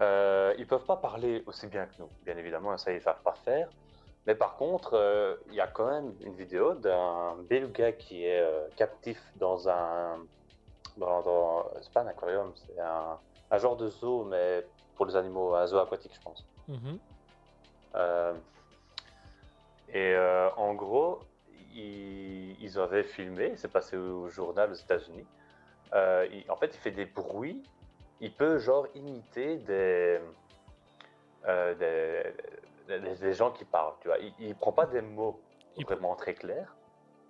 Euh, 0.00 0.54
ils 0.58 0.66
peuvent 0.66 0.84
pas 0.84 0.96
parler 0.96 1.42
aussi 1.46 1.66
bien 1.66 1.86
que 1.86 1.94
nous, 1.98 2.08
bien 2.22 2.36
évidemment, 2.36 2.76
ça 2.76 2.92
ils 2.92 3.00
savent 3.00 3.22
pas 3.24 3.32
faire. 3.34 3.68
Mais 4.26 4.34
par 4.34 4.56
contre, 4.56 4.94
euh, 4.94 5.36
il 5.48 5.54
y 5.54 5.60
a 5.60 5.66
quand 5.66 5.86
même 5.86 6.14
une 6.20 6.36
vidéo 6.36 6.74
d'un 6.74 7.36
beluga 7.48 7.92
qui 7.92 8.24
est 8.24 8.40
euh, 8.40 8.68
captif 8.76 9.20
dans 9.36 9.68
un, 9.68 10.18
dans, 10.96 11.22
dans- 11.22 11.64
c'est 11.80 11.92
pas 11.92 12.02
un 12.02 12.06
aquarium, 12.08 12.52
c'est 12.54 12.78
un, 12.78 13.18
un 13.50 13.58
genre 13.58 13.76
de 13.76 13.88
zoo, 13.88 14.24
mais 14.24 14.64
pour 14.94 15.06
les 15.06 15.16
animaux, 15.16 15.54
un 15.54 15.66
zoo 15.66 15.78
aquatique, 15.78 16.14
je 16.14 16.20
pense. 16.22 16.44
Mhm. 16.68 16.98
Euh, 16.98 17.15
et 19.88 20.14
euh, 20.14 20.50
en 20.56 20.74
gros, 20.74 21.20
ils, 21.74 22.60
ils 22.62 22.78
avaient 22.78 23.04
filmé, 23.04 23.56
c'est 23.56 23.70
passé 23.72 23.96
au 23.96 24.28
journal 24.28 24.70
aux 24.70 24.74
États-Unis. 24.74 25.26
Euh, 25.94 26.26
en 26.48 26.56
fait, 26.56 26.74
il 26.74 26.78
fait 26.78 26.90
des 26.90 27.06
bruits. 27.06 27.62
Il 28.20 28.34
peut 28.34 28.58
genre 28.58 28.86
imiter 28.94 29.56
des, 29.58 30.20
euh, 31.46 31.74
des, 32.88 32.98
des- 33.00 33.14
des 33.16 33.32
gens 33.34 33.50
qui 33.52 33.64
parlent. 33.64 33.94
Tu 34.00 34.08
vois, 34.08 34.18
il, 34.18 34.32
il 34.38 34.54
prend 34.56 34.72
pas 34.72 34.86
des 34.86 35.02
mots 35.02 35.40
vraiment 35.84 36.16
très 36.16 36.34
clairs, 36.34 36.74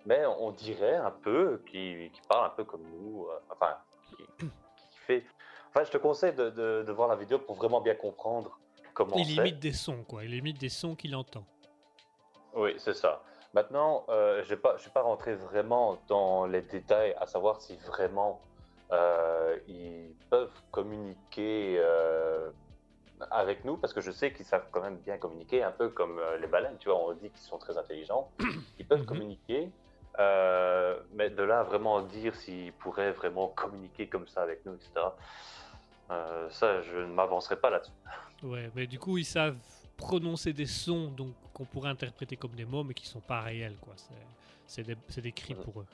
mais 0.06 0.24
on 0.26 0.52
dirait 0.52 0.94
un 0.94 1.10
peu 1.10 1.62
qu'il 1.68 2.10
qu'il 2.12 2.22
parle 2.28 2.46
un 2.46 2.50
peu 2.50 2.64
comme 2.64 2.82
nous. 2.84 3.26
euh, 3.28 3.38
enfin, 3.50 3.76
qui, 4.16 4.16
qui 4.16 4.98
fait. 5.06 5.24
Enfin, 5.68 5.84
je 5.84 5.90
te 5.90 5.98
conseille 5.98 6.32
de, 6.32 6.50
de- 6.50 6.84
de 6.86 6.92
voir 6.92 7.08
la 7.08 7.16
vidéo 7.16 7.38
pour 7.40 7.56
vraiment 7.56 7.80
bien 7.80 7.94
comprendre 7.96 8.58
comment 8.96 9.16
Il 9.16 9.30
imite 9.30 9.58
des 9.60 9.72
sons, 9.74 10.02
quoi. 10.08 10.24
Il 10.24 10.34
imite 10.34 10.58
des 10.58 10.70
sons 10.70 10.96
qu'il 10.96 11.14
entend. 11.14 11.44
Oui, 12.54 12.74
c'est 12.78 12.94
ça. 12.94 13.22
Maintenant, 13.52 14.04
euh, 14.08 14.42
je 14.42 14.50
n'ai 14.54 14.56
pas, 14.60 14.76
je 14.76 14.82
suis 14.82 14.90
pas 14.90 15.02
rentré 15.02 15.34
vraiment 15.34 15.98
dans 16.08 16.46
les 16.46 16.62
détails, 16.62 17.14
à 17.20 17.26
savoir 17.26 17.60
si 17.60 17.76
vraiment 17.76 18.40
euh, 18.90 19.58
ils 19.68 20.14
peuvent 20.30 20.58
communiquer 20.70 21.76
euh, 21.78 22.50
avec 23.30 23.64
nous 23.64 23.76
parce 23.76 23.92
que 23.92 24.00
je 24.00 24.10
sais 24.10 24.32
qu'ils 24.32 24.46
savent 24.46 24.66
quand 24.72 24.80
même 24.80 24.96
bien 24.96 25.18
communiquer, 25.18 25.62
un 25.62 25.70
peu 25.72 25.90
comme 25.90 26.20
les 26.40 26.46
baleines, 26.46 26.76
tu 26.78 26.88
vois, 26.88 26.98
on 26.98 27.12
dit 27.12 27.30
qu'ils 27.30 27.38
sont 27.46 27.58
très 27.58 27.76
intelligents, 27.76 28.30
ils 28.78 28.86
peuvent 28.86 29.00
Mhm. 29.00 29.06
communiquer, 29.06 29.70
mais 31.12 31.30
de 31.30 31.42
là 31.42 31.60
à 31.60 31.62
vraiment 31.62 32.00
dire 32.02 32.34
s'ils 32.34 32.72
pourraient 32.72 33.12
vraiment 33.12 33.48
communiquer 33.48 34.08
comme 34.08 34.26
ça 34.28 34.42
avec 34.42 34.64
nous, 34.66 34.74
etc. 34.74 34.90
ça, 36.50 36.80
je 36.82 36.98
ne 36.98 37.06
m'avancerai 37.06 37.56
pas 37.56 37.70
là-dessus. 37.70 37.92
Ouais, 38.42 38.70
mais 38.74 38.86
du 38.86 38.98
coup, 38.98 39.18
ils 39.18 39.24
savent 39.24 39.56
prononcer 39.96 40.52
des 40.52 40.66
sons 40.66 41.08
donc 41.10 41.32
qu'on 41.54 41.64
pourrait 41.64 41.88
interpréter 41.90 42.36
comme 42.36 42.54
des 42.54 42.64
mots, 42.66 42.84
mais 42.84 42.92
qui 42.94 43.06
sont 43.06 43.20
pas 43.20 43.40
réels, 43.40 43.76
quoi. 43.80 43.94
C'est- 44.66 44.82
des, 44.82 44.96
des 45.22 45.32
cris 45.32 45.54
pour 45.54 45.80
eux. 45.80 45.86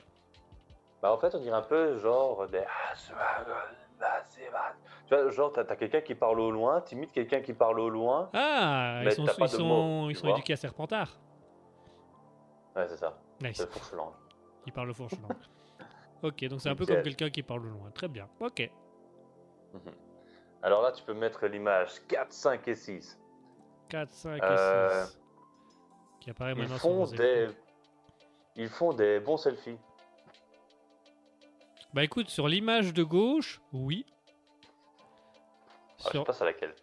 Bah, 1.01 1.13
en 1.13 1.17
fait, 1.17 1.33
on 1.35 1.39
dirait 1.39 1.55
un 1.57 1.61
peu 1.61 1.97
genre 1.99 2.47
des. 2.47 2.63
Tu 5.05 5.15
vois, 5.15 5.29
genre, 5.29 5.51
t'as 5.53 5.75
quelqu'un 5.75 6.01
qui 6.01 6.15
parle 6.15 6.39
au 6.39 6.51
loin, 6.51 6.81
t'imites 6.81 7.11
quelqu'un 7.11 7.41
qui 7.41 7.53
parle 7.53 7.79
au 7.79 7.89
loin. 7.89 8.29
Ah, 8.33 9.01
ils 9.03 9.11
sont, 9.11 9.25
ils 9.25 9.49
sont, 9.49 9.65
mots, 9.65 10.09
ils 10.09 10.15
sont 10.15 10.27
éduqués 10.33 10.53
à 10.53 10.57
Serpentard. 10.57 11.17
Ouais, 12.75 12.87
c'est 12.87 12.97
ça. 12.97 13.17
Nice. 13.41 13.59
Le. 13.59 13.67
Ils 14.65 14.73
parlent 14.73 14.87
le 14.87 14.93
fourche 14.93 15.13
langue. 15.21 15.37
ok, 16.23 16.45
donc 16.45 16.61
c'est 16.61 16.69
un 16.69 16.75
peu 16.75 16.85
comme 16.85 17.03
quelqu'un 17.03 17.29
qui 17.29 17.43
parle 17.43 17.65
au 17.67 17.69
loin. 17.69 17.91
Très 17.91 18.07
bien. 18.07 18.27
Ok. 18.39 18.69
Mhm. 19.73 19.81
Alors 20.63 20.81
là, 20.81 20.91
tu 20.91 21.03
peux 21.03 21.13
mettre 21.13 21.45
l'image 21.45 21.89
4, 22.07 22.31
5 22.31 22.67
et 22.69 22.75
6. 22.75 23.19
4, 23.89 24.09
5 24.11 24.41
Euh, 24.43 25.03
et 25.03 25.05
6. 25.05 25.19
Qui 26.21 26.29
apparaît 26.29 26.53
Ils 26.57 26.67
font 26.67 27.05
des. 27.05 27.47
Ils 28.55 28.69
font 28.69 28.93
des 28.93 29.19
bons 29.19 29.37
selfies. 29.37 29.77
Bah 31.93 32.03
écoute, 32.03 32.29
sur 32.29 32.47
l'image 32.47 32.93
de 32.93 33.03
gauche, 33.03 33.61
oui. 33.71 34.05
Ah, 34.99 36.03
je 36.05 36.09
Sur- 36.11 36.23
passe 36.23 36.41
à 36.41 36.45
laquelle? 36.45 36.73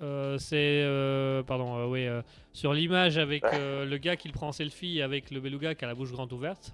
Euh, 0.00 0.38
c'est 0.38 0.82
euh, 0.84 1.42
pardon 1.42 1.76
euh, 1.76 1.86
oui 1.86 2.06
euh, 2.06 2.22
sur 2.52 2.72
l'image 2.72 3.18
avec 3.18 3.42
euh, 3.42 3.84
le 3.84 3.98
gars 3.98 4.14
qui 4.16 4.28
le 4.28 4.32
prend 4.32 4.46
en 4.48 4.52
selfie 4.52 5.02
avec 5.02 5.32
le 5.32 5.40
beluga 5.40 5.74
qui 5.74 5.84
a 5.84 5.88
la 5.88 5.96
bouche 5.96 6.12
grande 6.12 6.32
ouverte 6.32 6.72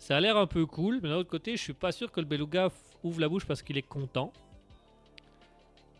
ça 0.00 0.16
a 0.16 0.20
l'air 0.20 0.36
un 0.36 0.48
peu 0.48 0.66
cool 0.66 0.98
mais 1.00 1.08
d'un 1.08 1.14
autre 1.14 1.30
côté 1.30 1.56
je 1.56 1.62
suis 1.62 1.74
pas 1.74 1.92
sûr 1.92 2.10
que 2.10 2.18
le 2.18 2.26
beluga 2.26 2.70
ouvre 3.04 3.20
la 3.20 3.28
bouche 3.28 3.46
parce 3.46 3.62
qu'il 3.62 3.78
est 3.78 3.86
content 3.86 4.32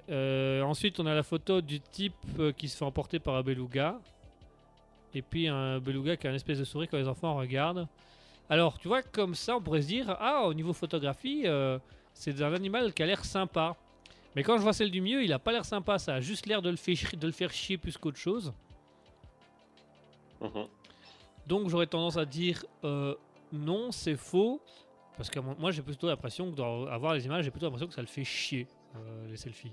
Euh, 0.08 0.62
ensuite 0.62 1.00
on 1.00 1.06
a 1.06 1.14
la 1.14 1.22
photo 1.24 1.60
du 1.60 1.80
type 1.80 2.14
euh, 2.38 2.52
qui 2.52 2.68
se 2.68 2.76
fait 2.76 2.84
emporter 2.84 3.18
par 3.18 3.34
un 3.34 3.42
beluga 3.42 3.98
et 5.14 5.20
puis 5.20 5.48
un 5.48 5.80
beluga 5.80 6.16
qui 6.16 6.28
a 6.28 6.30
une 6.30 6.36
espèce 6.36 6.60
de 6.60 6.64
sourire 6.64 6.88
quand 6.88 6.96
les 6.96 7.08
enfants 7.08 7.34
regardent 7.34 7.88
alors 8.48 8.78
tu 8.78 8.86
vois 8.86 9.02
comme 9.02 9.34
ça 9.34 9.56
on 9.56 9.60
pourrait 9.60 9.82
se 9.82 9.88
dire 9.88 10.16
ah 10.20 10.44
au 10.46 10.54
niveau 10.54 10.72
photographie 10.72 11.42
euh, 11.46 11.80
c'est 12.14 12.40
un 12.40 12.54
animal 12.54 12.92
qui 12.94 13.02
a 13.02 13.06
l'air 13.06 13.24
sympa 13.24 13.74
mais 14.36 14.42
quand 14.44 14.58
je 14.58 14.62
vois 14.62 14.74
celle 14.74 14.90
du 14.90 15.00
milieu, 15.00 15.24
il 15.24 15.32
a 15.32 15.38
pas 15.38 15.50
l'air 15.50 15.64
sympa, 15.64 15.98
ça 15.98 16.16
a 16.16 16.20
juste 16.20 16.44
l'air 16.44 16.60
de, 16.60 16.68
le 16.68 16.76
faire- 16.76 17.16
de 17.18 17.26
le 17.26 17.32
faire 17.32 17.50
chier 17.50 17.78
plus 17.78 17.96
qu'autre 17.96 18.18
chose. 18.18 18.52
Mhm. 20.42 20.66
Donc 21.46 21.68
j'aurais 21.70 21.86
tendance 21.86 22.18
à 22.18 22.26
dire 22.26 22.62
euh, 22.84 23.14
non, 23.50 23.90
c'est 23.92 24.16
faux. 24.16 24.60
Parce 25.16 25.30
que 25.30 25.40
moi 25.40 25.70
j'ai 25.70 25.80
plutôt 25.80 26.06
l'impression 26.06 26.50
que 26.50 26.56
dans 26.56 26.86
avoir 26.86 27.14
les 27.14 27.24
images, 27.24 27.44
j'ai 27.46 27.50
plutôt 27.50 27.64
l'impression 27.64 27.88
que 27.88 27.94
ça 27.94 28.02
le 28.02 28.06
fait 28.06 28.24
chier, 28.24 28.66
euh, 28.94 29.26
les 29.30 29.38
selfies. 29.38 29.72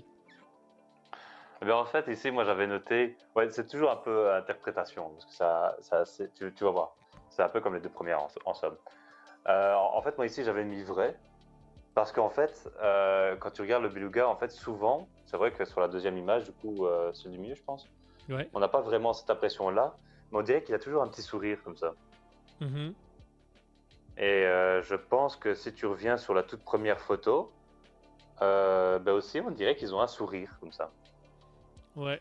Eh 1.64 1.66
bien, 1.66 1.76
en 1.76 1.86
fait, 1.86 2.06
ici, 2.08 2.30
moi, 2.30 2.44
j'avais 2.44 2.66
noté. 2.66 3.16
Ouais, 3.34 3.48
c'est 3.48 3.66
toujours 3.66 3.90
un 3.90 3.96
peu 3.96 4.30
interprétation. 4.34 5.08
Parce 5.08 5.24
que 5.24 5.32
ça, 5.32 5.74
ça 5.80 6.04
c'est- 6.04 6.30
tu, 6.34 6.52
tu 6.52 6.62
vas 6.62 6.70
voir. 6.72 6.94
C'est 7.30 7.42
un 7.42 7.48
peu 7.48 7.62
comme 7.62 7.72
les 7.72 7.80
deux 7.80 7.88
premières, 7.88 8.22
en, 8.22 8.28
en 8.44 8.52
somme. 8.52 8.76
Euh, 9.48 9.72
en 9.72 10.02
fait, 10.02 10.14
moi, 10.18 10.26
ici, 10.26 10.44
j'avais 10.44 10.64
mis 10.64 10.82
vrai. 10.82 11.18
Parce 11.94 12.12
qu'en 12.12 12.28
fait, 12.28 12.68
euh, 12.82 13.36
quand 13.36 13.50
tu 13.50 13.62
regardes 13.62 13.82
le 13.82 13.88
beluga, 13.88 14.28
en 14.28 14.36
fait, 14.36 14.50
souvent, 14.50 15.08
c'est 15.24 15.38
vrai 15.38 15.52
que 15.52 15.64
sur 15.64 15.80
la 15.80 15.88
deuxième 15.88 16.18
image, 16.18 16.44
du 16.44 16.52
coup, 16.52 16.84
euh, 16.84 17.14
celle 17.14 17.32
du 17.32 17.38
milieu, 17.38 17.54
je 17.54 17.62
pense, 17.62 17.88
Ouais. 18.28 18.46
on 18.52 18.60
n'a 18.60 18.68
pas 18.68 18.82
vraiment 18.82 19.14
cette 19.14 19.30
impression-là. 19.30 19.96
Mais 20.32 20.38
on 20.40 20.42
dirait 20.42 20.62
qu'il 20.64 20.74
a 20.74 20.78
toujours 20.78 21.02
un 21.02 21.08
petit 21.08 21.22
sourire 21.22 21.62
comme 21.64 21.78
ça. 21.78 21.94
Mhm. 22.60 22.94
Et 24.18 24.44
euh, 24.44 24.82
je 24.82 24.96
pense 24.96 25.36
que 25.36 25.54
si 25.54 25.72
tu 25.72 25.86
reviens 25.86 26.18
sur 26.18 26.34
la 26.34 26.42
toute 26.42 26.62
première 26.62 27.00
photo, 27.00 27.54
ben 28.42 29.12
aussi, 29.12 29.40
on 29.40 29.50
dirait 29.50 29.76
qu'ils 29.76 29.94
ont 29.94 30.02
un 30.02 30.06
sourire 30.08 30.58
comme 30.60 30.72
ça. 30.72 30.92
Ouais. 31.96 32.20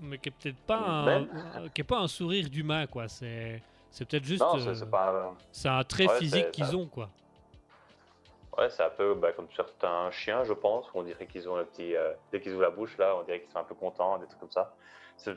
Mais 0.00 0.18
qui 0.18 0.28
est 0.28 0.32
peut-être 0.32 0.60
pas 0.66 0.76
un, 0.78 1.04
Même. 1.04 1.28
euh, 1.56 1.68
qui 1.68 1.80
est 1.80 1.84
pas 1.84 1.98
un 1.98 2.08
sourire 2.08 2.48
d'humain, 2.50 2.86
quoi. 2.86 3.06
C'est, 3.08 3.62
c'est 3.90 4.04
peut-être 4.08 4.24
juste. 4.24 4.42
non, 4.42 4.56
euh, 4.56 4.58
c'est 4.58 4.74
c'est 4.74 4.90
pas. 4.90 5.34
c'est 5.52 5.68
un 5.68 5.84
trait 5.84 6.08
Ouais, 6.08 6.18
physique 6.18 6.50
qu'ils 6.50 6.74
ont, 6.76 6.86
quoi. 6.86 7.08
Ouais, 8.58 8.68
c'est 8.70 8.82
un 8.84 8.90
peu 8.90 9.14
bah, 9.14 9.32
comme 9.32 9.48
certains 9.54 10.10
chiens, 10.10 10.44
je 10.44 10.52
pense. 10.52 10.86
On 10.94 11.02
dirait 11.02 11.26
qu'ils 11.26 11.48
ont 11.48 11.56
le 11.56 11.64
petit. 11.64 11.94
euh, 11.96 12.12
dès 12.32 12.40
qu'ils 12.40 12.52
ouvrent 12.52 12.62
la 12.62 12.70
bouche, 12.70 12.96
là, 12.98 13.16
on 13.16 13.22
dirait 13.22 13.40
qu'ils 13.40 13.50
sont 13.50 13.58
un 13.58 13.64
peu 13.64 13.74
contents, 13.74 14.18
des 14.18 14.26
trucs 14.26 14.40
comme 14.40 14.50
ça. 14.50 14.74
C'est 15.16 15.36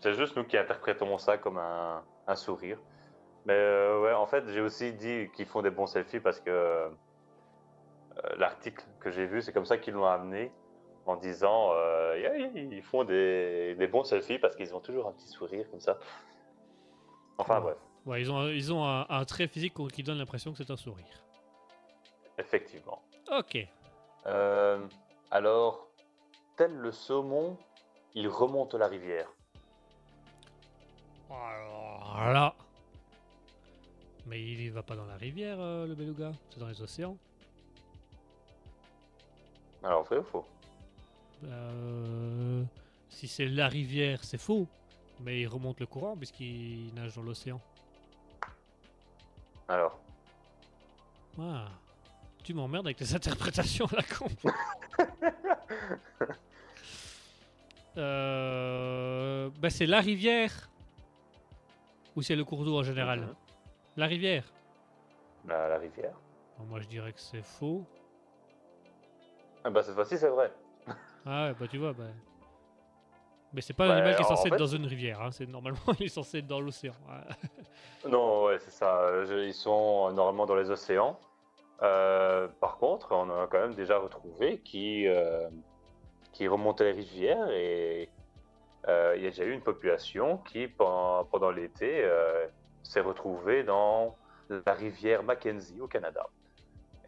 c'est 0.00 0.14
juste 0.14 0.36
nous 0.36 0.44
qui 0.44 0.58
interprétons 0.58 1.16
ça 1.18 1.38
comme 1.38 1.58
un, 1.58 2.02
un 2.26 2.36
sourire. 2.36 2.78
Mais 3.46 3.54
euh, 3.54 4.00
ouais, 4.02 4.12
en 4.12 4.26
fait, 4.26 4.44
j'ai 4.48 4.60
aussi 4.60 4.92
dit 4.92 5.30
qu'ils 5.34 5.46
font 5.46 5.62
des 5.62 5.70
bons 5.70 5.86
selfies 5.86 6.20
parce 6.20 6.40
que 6.40 6.50
euh, 6.50 6.88
l'article 8.36 8.84
que 9.00 9.10
j'ai 9.10 9.26
vu, 9.26 9.42
c'est 9.42 9.52
comme 9.52 9.64
ça 9.64 9.78
qu'ils 9.78 9.94
l'ont 9.94 10.06
amené 10.06 10.52
en 11.06 11.16
disant 11.16 11.70
euh, 11.74 12.50
ils 12.54 12.82
font 12.82 13.04
des, 13.04 13.74
des 13.74 13.86
bons 13.86 14.04
selfies 14.04 14.38
parce 14.38 14.56
qu'ils 14.56 14.74
ont 14.74 14.80
toujours 14.80 15.06
un 15.08 15.12
petit 15.12 15.28
sourire 15.28 15.68
comme 15.70 15.80
ça. 15.80 15.98
Enfin 17.38 17.56
Ouais. 17.56 17.62
bref, 17.62 17.76
Ouais, 18.06 18.20
ils 18.20 18.30
ont, 18.30 18.48
ils 18.48 18.72
ont 18.72 18.84
un, 18.84 19.06
un 19.08 19.24
trait 19.24 19.48
physique 19.48 19.74
qui 19.92 20.02
donne 20.02 20.18
l'impression 20.18 20.52
que 20.52 20.58
c'est 20.58 20.70
un 20.70 20.76
sourire. 20.76 21.06
effectivement. 22.38 23.02
Ok. 23.30 23.56
Euh, 24.26 24.86
alors, 25.30 25.88
tel 26.56 26.72
le 26.74 26.92
saumon, 26.92 27.56
il 28.14 28.28
remonte 28.28 28.74
la 28.74 28.88
rivière. 28.88 29.28
Alors 31.30 32.32
là. 32.32 32.54
Mais 34.26 34.40
il 34.42 34.70
va 34.72 34.82
pas 34.82 34.96
dans 34.96 35.04
la 35.06 35.16
rivière, 35.16 35.56
euh, 35.60 35.86
le 35.86 35.94
beluga. 35.94 36.32
C'est 36.50 36.60
dans 36.60 36.68
les 36.68 36.80
océans. 36.80 37.16
Alors, 39.82 40.02
vrai 40.04 40.18
ou 40.18 40.22
faux? 40.24 40.44
Euh, 41.44 42.64
si 43.08 43.28
c'est 43.28 43.46
la 43.46 43.68
rivière, 43.68 44.22
c'est 44.24 44.38
faux. 44.38 44.66
Mais 45.20 45.40
il 45.42 45.46
remonte 45.46 45.78
le 45.80 45.86
courant 45.86 46.16
puisqu'il 46.16 46.92
nage 46.94 47.14
dans 47.14 47.22
l'océan. 47.22 47.60
Alors, 49.68 49.98
Ah. 51.38 51.68
Tu 52.42 52.52
m'emmerdes 52.52 52.86
avec 52.86 52.98
tes 52.98 53.14
interprétations 53.14 53.86
à 53.86 53.96
la 53.96 54.02
con. 54.02 54.26
euh, 57.96 59.50
bah 59.58 59.70
c'est 59.70 59.86
la 59.86 60.00
rivière. 60.00 60.68
Ou 62.16 62.22
c'est 62.22 62.36
le 62.36 62.44
cours 62.44 62.64
d'eau 62.64 62.78
en 62.78 62.82
général? 62.82 63.20
Mhm. 63.20 63.34
La 63.96 64.06
rivière. 64.06 64.44
la, 65.46 65.68
la 65.68 65.78
rivière. 65.78 66.14
Moi 66.68 66.80
je 66.80 66.86
dirais 66.88 67.12
que 67.12 67.20
c'est 67.20 67.42
faux. 67.42 67.84
Ah 69.64 69.70
bah, 69.70 69.82
cette 69.82 69.94
fois-ci, 69.94 70.18
c'est 70.18 70.28
vrai. 70.28 70.52
Ah 71.26 71.46
ouais, 71.48 71.54
bah 71.58 71.66
tu 71.70 71.78
vois, 71.78 71.92
bah. 71.92 72.04
Mais 73.52 73.60
c'est 73.60 73.72
pas 73.72 73.86
un 73.86 73.90
animal 73.90 74.16
qui 74.16 74.22
est 74.22 74.24
en 74.24 74.28
censé 74.28 74.48
être 74.48 74.54
fait- 74.54 74.58
dans 74.58 74.66
une 74.66 74.86
rivière, 74.86 75.20
hein. 75.22 75.30
c'est 75.30 75.46
normalement 75.46 75.78
il 76.00 76.06
est 76.06 76.08
censé 76.08 76.38
être 76.38 76.46
dans 76.46 76.60
l'océan. 76.60 76.94
Non, 78.08 78.44
ouais, 78.44 78.58
c'est 78.58 78.70
ça. 78.72 79.24
Je- 79.24 79.46
ils 79.46 79.54
sont 79.54 80.12
normalement 80.12 80.44
dans 80.44 80.56
les 80.56 80.70
océans. 80.70 81.18
Euh, 81.82 82.48
par 82.60 82.76
contre, 82.76 83.12
on 83.12 83.30
en 83.30 83.42
a 83.42 83.46
quand 83.46 83.60
même 83.60 83.74
déjà 83.74 83.96
retrouvé 83.98 84.58
qui, 84.58 85.06
euh, 85.08 85.48
qui 86.32 86.46
remontaient 86.46 86.84
les 86.84 86.92
rivières 87.00 87.48
et 87.50 88.10
euh, 88.88 89.14
il 89.16 89.22
y 89.22 89.26
a 89.26 89.30
déjà 89.30 89.44
eu 89.44 89.52
une 89.52 89.62
population 89.62 90.36
qui, 90.38 90.68
pendant, 90.68 91.24
pendant 91.24 91.50
l'été, 91.50 92.04
euh, 92.04 92.46
s'est 92.82 93.00
retrouvée 93.00 93.64
dans 93.64 94.14
la 94.50 94.74
rivière 94.74 95.22
Mackenzie 95.22 95.80
au 95.80 95.88
Canada. 95.88 96.26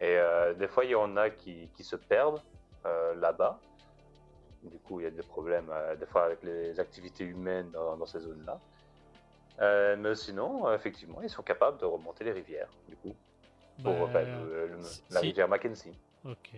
Et 0.01 0.17
euh, 0.17 0.55
des 0.55 0.67
fois, 0.67 0.83
il 0.85 0.91
y 0.91 0.95
en 0.95 1.15
a 1.15 1.29
qui, 1.29 1.69
qui 1.75 1.83
se 1.83 1.95
perdent 1.95 2.41
euh, 2.87 3.13
là-bas. 3.15 3.59
Du 4.63 4.77
coup, 4.79 4.99
il 4.99 5.03
y 5.03 5.07
a 5.07 5.11
des 5.11 5.21
problèmes 5.23 5.69
euh, 5.71 5.95
des 5.95 6.05
fois 6.05 6.25
avec 6.25 6.43
les 6.43 6.79
activités 6.79 7.23
humaines 7.23 7.69
dans, 7.71 7.95
dans 7.97 8.05
ces 8.05 8.19
zones-là. 8.19 8.59
Euh, 9.59 9.95
mais 9.97 10.15
sinon, 10.15 10.71
effectivement, 10.73 11.21
ils 11.21 11.29
sont 11.29 11.43
capables 11.43 11.79
de 11.79 11.85
remonter 11.85 12.23
les 12.23 12.31
rivières, 12.31 12.69
du 12.87 12.95
coup, 12.95 13.15
pour 13.83 13.93
Bah, 13.93 13.99
enfin, 14.03 14.21
le- 14.23 14.67
le- 14.67 14.81
si- 14.83 15.01
la 15.11 15.19
rivière 15.19 15.47
Mackenzie. 15.47 15.93
Ok. 16.25 16.51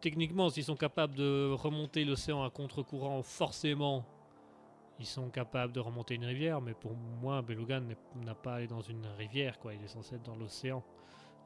Techniquement, 0.00 0.48
s'ils 0.48 0.64
sont 0.64 0.76
capables 0.76 1.14
de 1.14 1.52
remonter 1.52 2.04
l'océan 2.04 2.42
à 2.44 2.50
contre-courant, 2.50 3.22
forcément, 3.22 4.04
ils 4.98 5.06
sont 5.06 5.28
capables 5.28 5.72
de 5.72 5.80
remonter 5.80 6.14
une 6.14 6.24
rivière. 6.24 6.60
Mais 6.60 6.74
pour 6.74 6.94
moi, 6.94 7.36
un 7.36 7.42
beluga 7.42 7.80
n'est- 7.80 7.96
n'a 8.24 8.34
pas 8.34 8.54
allé 8.54 8.66
dans 8.66 8.80
une 8.80 9.06
rivière, 9.18 9.58
quoi. 9.58 9.74
Il 9.74 9.84
est 9.84 9.88
censé 9.88 10.14
être 10.14 10.22
dans 10.22 10.36
l'océan. 10.36 10.82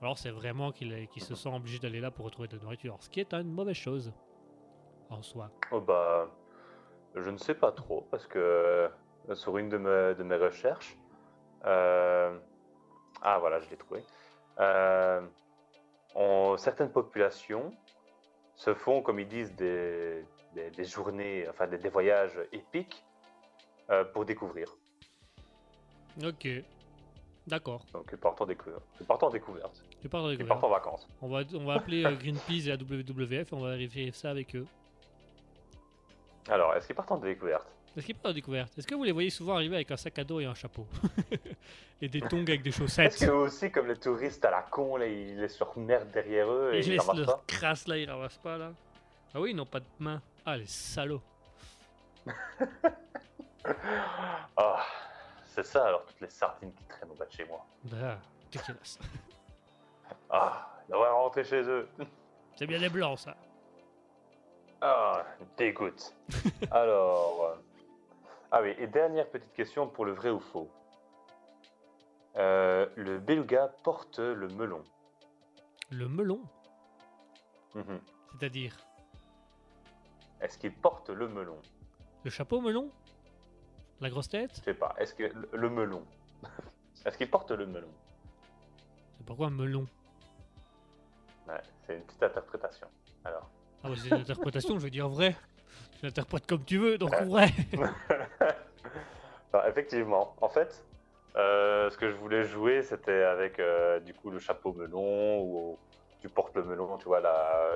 Alors 0.01 0.17
c'est 0.17 0.31
vraiment 0.31 0.73
qu'il 0.73 1.09
se 1.19 1.35
sent 1.35 1.51
obligé 1.55 1.79
d'aller 1.79 2.01
là 2.01 2.11
pour 2.11 2.25
retrouver 2.25 2.49
de 2.49 2.57
la 2.57 2.63
nourriture. 2.63 2.97
Ce 3.01 3.11
qui 3.11 3.21
est 3.21 3.35
une 3.35 3.53
mauvaise 3.53 3.77
chose 3.77 4.13
en 5.11 5.23
soi. 5.23 5.51
Oh, 5.73 5.81
bah, 5.81 6.29
je 7.15 7.29
ne 7.31 7.37
sais 7.39 7.55
pas 7.55 7.73
trop, 7.73 8.07
parce 8.11 8.27
que 8.27 8.39
euh, 8.39 8.89
sur 9.35 9.59
une 9.59 9.69
de 9.69 9.79
mes, 9.79 10.15
de 10.15 10.23
mes 10.23 10.37
recherches, 10.37 10.97
euh, 11.67 12.39
ah 13.23 13.39
voilà, 13.39 13.61
je 13.61 13.69
l'ai 13.71 13.77
trouvé, 13.77 14.03
Euh, 14.59 15.23
on- 16.15 16.57
certaines 16.59 16.91
populations 16.93 17.73
se 18.57 18.75
font, 18.75 19.01
comme 19.01 19.19
ils 19.21 19.29
disent, 19.29 19.55
des, 19.57 20.23
des, 20.55 20.71
des 20.71 20.85
journées, 20.85 21.49
enfin 21.49 21.67
des, 21.67 21.79
des 21.79 21.89
voyages 21.89 22.39
épiques 22.53 23.03
euh, 23.91 24.05
pour 24.05 24.25
découvrir. 24.27 24.69
Ok. 26.23 26.47
D'accord. 27.47 27.85
Donc, 27.95 28.15
partons 28.17 28.45
en 28.45 28.47
découverte. 28.47 28.83
En 29.09 29.31
découverte. 29.31 29.83
Tu 30.03 30.09
pars 30.09 30.23
dans 30.23 30.29
les 30.29 30.35
Et 30.41 30.45
partons 30.45 30.67
en 30.67 30.71
vacances. 30.71 31.09
On 31.23 31.29
va, 31.29 31.41
on 31.55 31.65
va 31.65 31.75
appeler 31.75 32.03
Greenpeace 32.17 32.67
et 32.67 32.69
la 32.69 32.77
WWF 32.77 33.53
et 33.53 33.55
on 33.55 33.61
va 33.61 33.71
vérifier 33.71 34.13
ça 34.13 34.31
avec 34.31 34.55
eux. 34.57 34.67
Alors, 36.49 36.75
est-ce 36.75 36.87
qu'ils 36.87 36.97
partent 36.97 37.13
en 37.13 37.19
découverte 37.19 37.67
Est-ce 37.97 38.07
qu'ils 38.07 38.15
partent 38.15 38.33
en 38.33 38.35
découverte? 38.35 38.77
Est-ce 38.79 38.87
que 38.87 38.95
vous 38.95 39.05
les 39.05 39.13
voyez 39.13 39.31
souvent 39.31 39.55
arriver 39.55 39.77
avec 39.77 39.91
un 39.91 39.97
sac 39.97 40.19
à 40.19 40.25
dos 40.25 40.41
et 40.41 40.47
un 40.47 40.55
chapeau? 40.55 40.87
Et 42.03 42.09
des 42.09 42.23
tongs 42.23 42.43
avec 42.43 42.63
des 42.63 42.73
chaussettes? 42.73 43.13
Est-ce 43.13 43.27
que 43.27 43.31
aussi, 43.31 43.71
comme 43.71 43.87
les 43.87 43.97
touristes 43.97 44.43
à 44.47 44.51
la 44.51 44.63
con, 44.63 44.97
là, 44.97 45.07
ils 45.07 45.39
laissent 45.39 45.59
leur 45.59 45.77
merde 45.77 46.11
derrière 46.11 46.51
eux 46.51 46.71
et 46.73 46.79
Ils 46.79 46.87
ils 46.87 46.93
laissent 46.93 47.07
leur 47.15 47.27
pas 47.27 47.45
crasse 47.47 47.87
là, 47.87 47.99
ils 47.99 48.11
ramassent 48.11 48.39
pas 48.39 48.57
là. 48.57 48.73
Ah 49.35 49.41
oui, 49.41 49.51
ils 49.51 49.57
n'ont 49.57 49.67
pas 49.67 49.81
de 49.81 49.87
main. 49.99 50.23
Ah, 50.47 50.57
les 50.57 50.67
salauds. 50.67 51.23
Ah, 54.57 54.85
c'est 55.45 55.65
ça 55.65 55.87
alors, 55.87 56.05
toutes 56.07 56.21
les 56.23 56.31
sardines 56.31 56.73
qui 56.73 56.85
traînent 56.85 57.11
au 57.11 57.15
bas 57.15 57.27
de 57.27 57.31
chez 57.31 57.45
moi. 57.45 57.65
Bah, 57.85 58.19
dégueulasse. 58.51 58.99
Ah, 60.31 60.71
ils 60.89 60.93
devraient 60.93 61.11
rentrer 61.11 61.45
chez 61.45 61.63
eux. 61.63 61.87
C'est 62.57 62.67
bien 62.67 62.79
les 62.79 62.89
blancs 62.89 63.19
ça. 63.19 63.37
Ah, 64.81 65.25
dégoûte. 65.57 66.15
Alors. 66.71 67.45
euh, 67.45 67.55
Ah 68.53 68.63
oui, 68.63 68.75
et 68.79 68.87
dernière 68.87 69.29
petite 69.29 69.53
question 69.53 69.87
pour 69.89 70.05
le 70.05 70.13
vrai 70.13 70.31
ou 70.31 70.41
faux. 70.41 70.71
Euh, 72.37 72.87
le 72.97 73.19
beluga 73.19 73.69
porte 73.83 74.19
le 74.19 74.49
melon. 74.49 74.83
Le 75.91 76.09
melon, 76.09 76.41
Mhm. 77.75 78.01
c'est-à-dire 78.33 78.77
Est-ce 80.41 80.57
qu'il 80.59 80.73
porte 80.75 81.11
le 81.11 81.29
melon? 81.29 81.59
Le 82.25 82.31
chapeau 82.31 82.61
melon? 82.61 82.91
La 84.01 84.09
grosse 84.09 84.29
tête? 84.29 84.51
Je 84.57 84.63
sais 84.63 84.75
pas. 84.75 84.95
Est-ce 84.99 85.15
que 85.15 85.25
le- 85.25 85.49
le 85.53 85.69
melon? 85.69 86.05
Est-ce 87.05 87.19
qu'il 87.19 87.29
porte 87.31 87.51
le 87.51 87.67
melon? 87.67 87.91
C'est 89.19 89.27
pourquoi 89.27 89.49
un 89.49 89.51
melon? 89.51 89.87
Ouais, 91.47 91.61
c'est 91.87 91.97
une 91.97 92.03
petite 92.05 92.23
interprétation. 92.23 92.89
Alors. 93.25 93.51
Ah 93.83 93.89
bah, 93.89 93.95
c'est 93.97 94.09
une 94.09 94.17
interprétation, 94.21 94.79
je 94.79 94.85
vais 94.85 94.91
dire 94.91 95.09
vrai. 95.09 95.35
Tu 95.99 96.07
l'interprètes 96.07 96.47
comme 96.47 96.65
tu 96.65 96.79
veux, 96.79 96.99
donc 96.99 97.15
vrai. 97.23 97.49
Alors, 99.53 99.67
effectivement. 99.67 100.35
En 100.41 100.49
fait, 100.49 100.85
euh, 101.37 101.91
ce 101.91 101.97
que 101.99 102.09
je 102.11 102.17
voulais 102.17 102.45
jouer, 102.45 102.83
c'était 102.83 103.23
avec 103.25 103.59
euh, 103.59 104.01
du 104.01 104.15
coup 104.15 104.31
le 104.31 104.39
chapeau 104.39 104.73
melon 104.73 105.41
ou 105.43 105.79
tu 106.21 106.29
portes 106.29 106.55
le 106.55 106.63
melon, 106.65 106.97
tu 106.99 107.07
vois 107.07 107.21
la, 107.21 107.73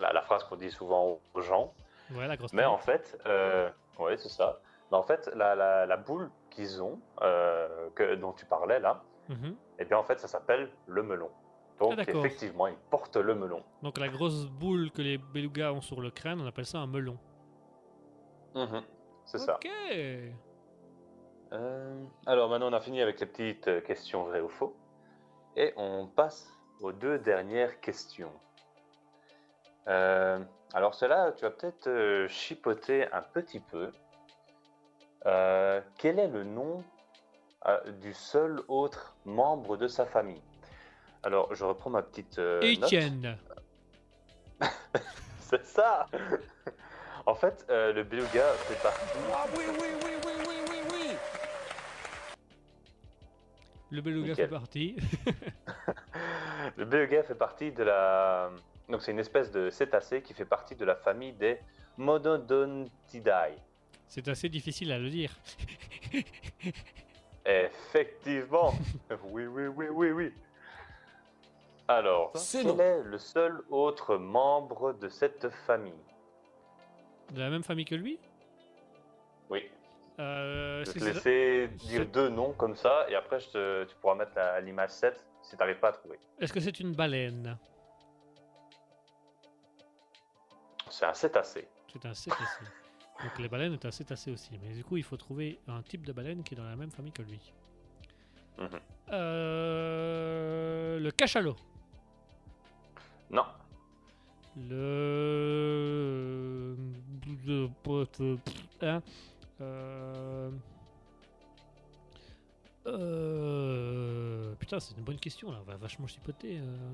la, 0.00 0.12
la 0.12 0.22
phrase 0.22 0.44
qu'on 0.44 0.56
dit 0.56 0.70
souvent 0.70 1.18
aux 1.34 1.40
gens. 1.40 1.72
Ouais, 2.10 2.26
la 2.28 2.36
grosse 2.36 2.52
Mais 2.52 2.64
en 2.64 2.78
fait, 2.78 3.18
euh, 3.26 3.68
ouais, 3.98 4.16
c'est 4.16 4.28
ça. 4.28 4.58
Mais 4.90 4.96
en 4.98 5.02
fait, 5.02 5.30
la, 5.34 5.54
la, 5.54 5.86
la 5.86 5.96
boule 5.96 6.30
qu'ils 6.50 6.82
ont, 6.82 6.98
que, 7.20 8.14
dont 8.14 8.32
tu 8.32 8.46
parlais 8.46 8.78
là, 8.80 9.02
Mhm. 9.28 9.54
et 9.78 9.84
bien 9.84 9.96
en 9.98 10.02
fait, 10.02 10.18
ça 10.18 10.26
s'appelle 10.26 10.68
le 10.88 11.02
melon. 11.04 11.30
Donc 11.80 11.94
Ah, 11.98 12.02
effectivement, 12.06 12.66
ils 12.68 12.76
portent 12.90 13.16
le 13.16 13.34
melon. 13.34 13.62
Donc 13.82 13.98
la 13.98 14.08
grosse 14.08 14.46
boule 14.46 14.90
que 14.90 15.02
les 15.02 15.18
belugas 15.18 15.72
ont 15.72 15.80
sur 15.80 16.00
le 16.00 16.10
crâne, 16.10 16.40
on 16.40 16.46
appelle 16.46 16.66
ça 16.66 16.78
un 16.78 16.86
melon. 16.86 17.18
C'est 19.24 19.38
ça. 19.38 19.56
Ok. 19.56 19.68
Euh, 21.52 22.04
alors 22.26 22.48
maintenant, 22.48 22.70
on 22.70 22.72
a 22.72 22.80
fini 22.80 23.02
avec 23.02 23.20
les 23.20 23.26
petites 23.26 23.68
euh, 23.68 23.80
questions 23.80 24.24
vraies 24.24 24.40
ou 24.40 24.48
faux. 24.48 24.74
Et 25.56 25.74
on 25.76 26.06
passe 26.06 26.50
aux 26.80 26.92
deux 26.92 27.18
dernières 27.18 27.80
questions. 27.80 28.32
Euh, 29.88 30.38
alors 30.72 30.94
cela, 30.94 31.32
tu 31.32 31.44
vas 31.44 31.50
peut-être 31.50 31.88
euh, 31.88 32.28
chipoter 32.28 33.10
un 33.12 33.22
petit 33.22 33.60
peu. 33.60 33.90
Euh, 35.26 35.80
quel 35.98 36.18
est 36.18 36.28
le 36.28 36.44
nom 36.44 36.82
du 38.00 38.12
seul 38.12 38.60
autre 38.66 39.14
membre 39.24 39.76
de 39.76 39.86
sa 39.86 40.04
famille? 40.04 40.42
Alors, 41.24 41.54
je 41.54 41.64
reprends 41.64 41.90
ma 41.90 42.02
petite 42.02 42.38
euh, 42.38 42.60
note. 42.60 42.92
Étienne. 42.92 43.38
C'est 45.40 45.64
ça 45.64 46.08
En 47.26 47.34
fait, 47.34 47.64
euh, 47.70 47.92
le 47.92 48.02
beluga 48.02 48.52
fait 48.54 48.82
partie... 48.82 49.18
Ah 49.32 49.44
oui, 49.56 49.64
oui, 49.68 49.88
oui, 50.04 50.10
oui, 50.24 50.32
oui, 50.48 50.54
oui, 50.68 50.76
oui. 50.92 51.16
Le 53.90 54.00
beluga 54.00 54.30
Nickel. 54.30 54.46
fait 54.46 54.50
partie. 54.50 54.96
Le 56.76 56.84
beluga 56.84 57.22
fait 57.22 57.34
partie 57.34 57.70
de 57.70 57.82
la. 57.84 58.50
Donc, 58.88 59.02
c'est 59.02 59.12
une 59.12 59.18
espèce 59.18 59.50
de 59.50 59.68
cétacé 59.70 60.22
qui 60.22 60.32
fait 60.32 60.44
partie 60.44 60.74
de 60.74 60.84
la 60.84 60.96
famille 60.96 61.32
des 61.34 61.58
Monodontidae. 61.98 63.56
C'est 64.08 64.28
assez 64.28 64.48
difficile 64.48 64.90
à 64.92 64.98
le 64.98 65.10
dire. 65.10 65.36
Effectivement 67.44 68.72
Oui, 69.30 69.46
oui, 69.46 69.66
oui, 69.66 69.86
oui, 69.90 70.10
oui 70.10 70.32
Alors, 71.88 72.30
C'est 72.36 72.62
quel 72.62 72.68
non. 72.76 72.78
est 72.78 73.02
le 73.02 73.18
seul 73.18 73.60
autre 73.70 74.16
membre 74.16 74.92
de 74.94 75.08
cette 75.08 75.48
famille 75.66 75.92
De 77.32 77.40
la 77.40 77.50
même 77.50 77.62
famille 77.62 77.84
que 77.84 77.94
lui? 77.94 78.18
Oui. 79.50 79.68
euh, 80.18 80.84
Je 80.84 80.90
vais 80.92 80.98
te 81.00 81.04
c'est- 81.04 81.12
laisser 81.12 81.68
dire 81.68 82.06
deux 82.06 82.28
noms 82.28 82.52
comme 82.52 82.76
ça, 82.76 83.06
et 83.08 83.14
après, 83.14 83.40
je 83.40 83.48
te- 83.50 83.84
tu 83.84 83.96
pourras 83.96 84.14
mettre 84.14 84.32
la- 84.36 84.60
l'image 84.60 84.90
7 84.90 85.22
si 85.42 85.50
tu 85.50 85.56
n'arrives 85.56 85.80
pas 85.80 85.88
à 85.88 85.92
trouver. 85.92 86.18
Est-ce 86.38 86.52
que 86.52 86.60
c'est 86.60 86.78
une 86.80 86.94
baleine? 86.94 87.58
C'est 90.90 91.06
un 91.06 91.14
cétacé. 91.14 91.66
C'est 91.92 92.04
un 92.06 92.14
cétacé. 92.14 92.64
Donc 93.22 93.38
les 93.38 93.48
baleines 93.48 93.72
est 93.74 93.84
un 93.84 93.90
cétacé 93.90 94.30
aussi. 94.32 94.58
Mais 94.62 94.74
du 94.74 94.84
coup, 94.84 94.96
il 94.96 95.02
faut 95.04 95.16
trouver 95.16 95.58
un 95.68 95.82
type 95.82 96.04
de 96.06 96.12
baleine 96.12 96.42
qui 96.42 96.54
est 96.54 96.56
dans 96.56 96.64
la 96.64 96.76
même 96.76 96.90
famille 96.90 97.12
que 97.12 97.22
lui. 97.22 97.40
Mhm. 98.58 98.68
Euh, 99.12 100.98
le 100.98 101.10
cachalot. 101.10 101.56
Non. 103.32 103.44
Le. 104.56 106.76
le 107.46 107.68
pote- 107.82 108.20
hein, 108.82 109.02
euh, 109.60 110.50
euh, 112.86 114.54
Putain, 114.58 114.80
c'est 114.80 114.96
une 114.96 115.04
bonne 115.04 115.18
question 115.18 115.50
là. 115.50 115.58
On 115.60 115.64
va 115.64 115.76
vachement 115.76 116.06
chipoter. 116.06 116.58
euh. 116.58 116.92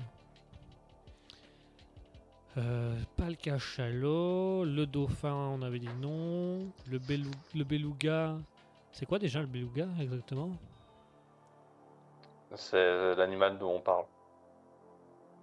Euh, 2.57 2.99
pas 3.15 3.29
le 3.29 3.35
cachalot. 3.35 4.65
Le 4.65 4.85
dauphin, 4.85 5.33
on 5.33 5.61
avait 5.61 5.79
dit 5.79 5.89
non. 6.01 6.71
Le, 6.87 6.99
belou- 6.99 7.31
le 7.55 7.63
beluga. 7.63 8.37
C'est 8.91 9.05
quoi 9.05 9.19
déjà 9.19 9.39
le 9.41 9.47
beluga 9.47 9.87
exactement? 9.99 10.51
C'est 12.55 13.15
l'animal 13.15 13.57
dont 13.59 13.75
on 13.75 13.81
parle. 13.81 14.05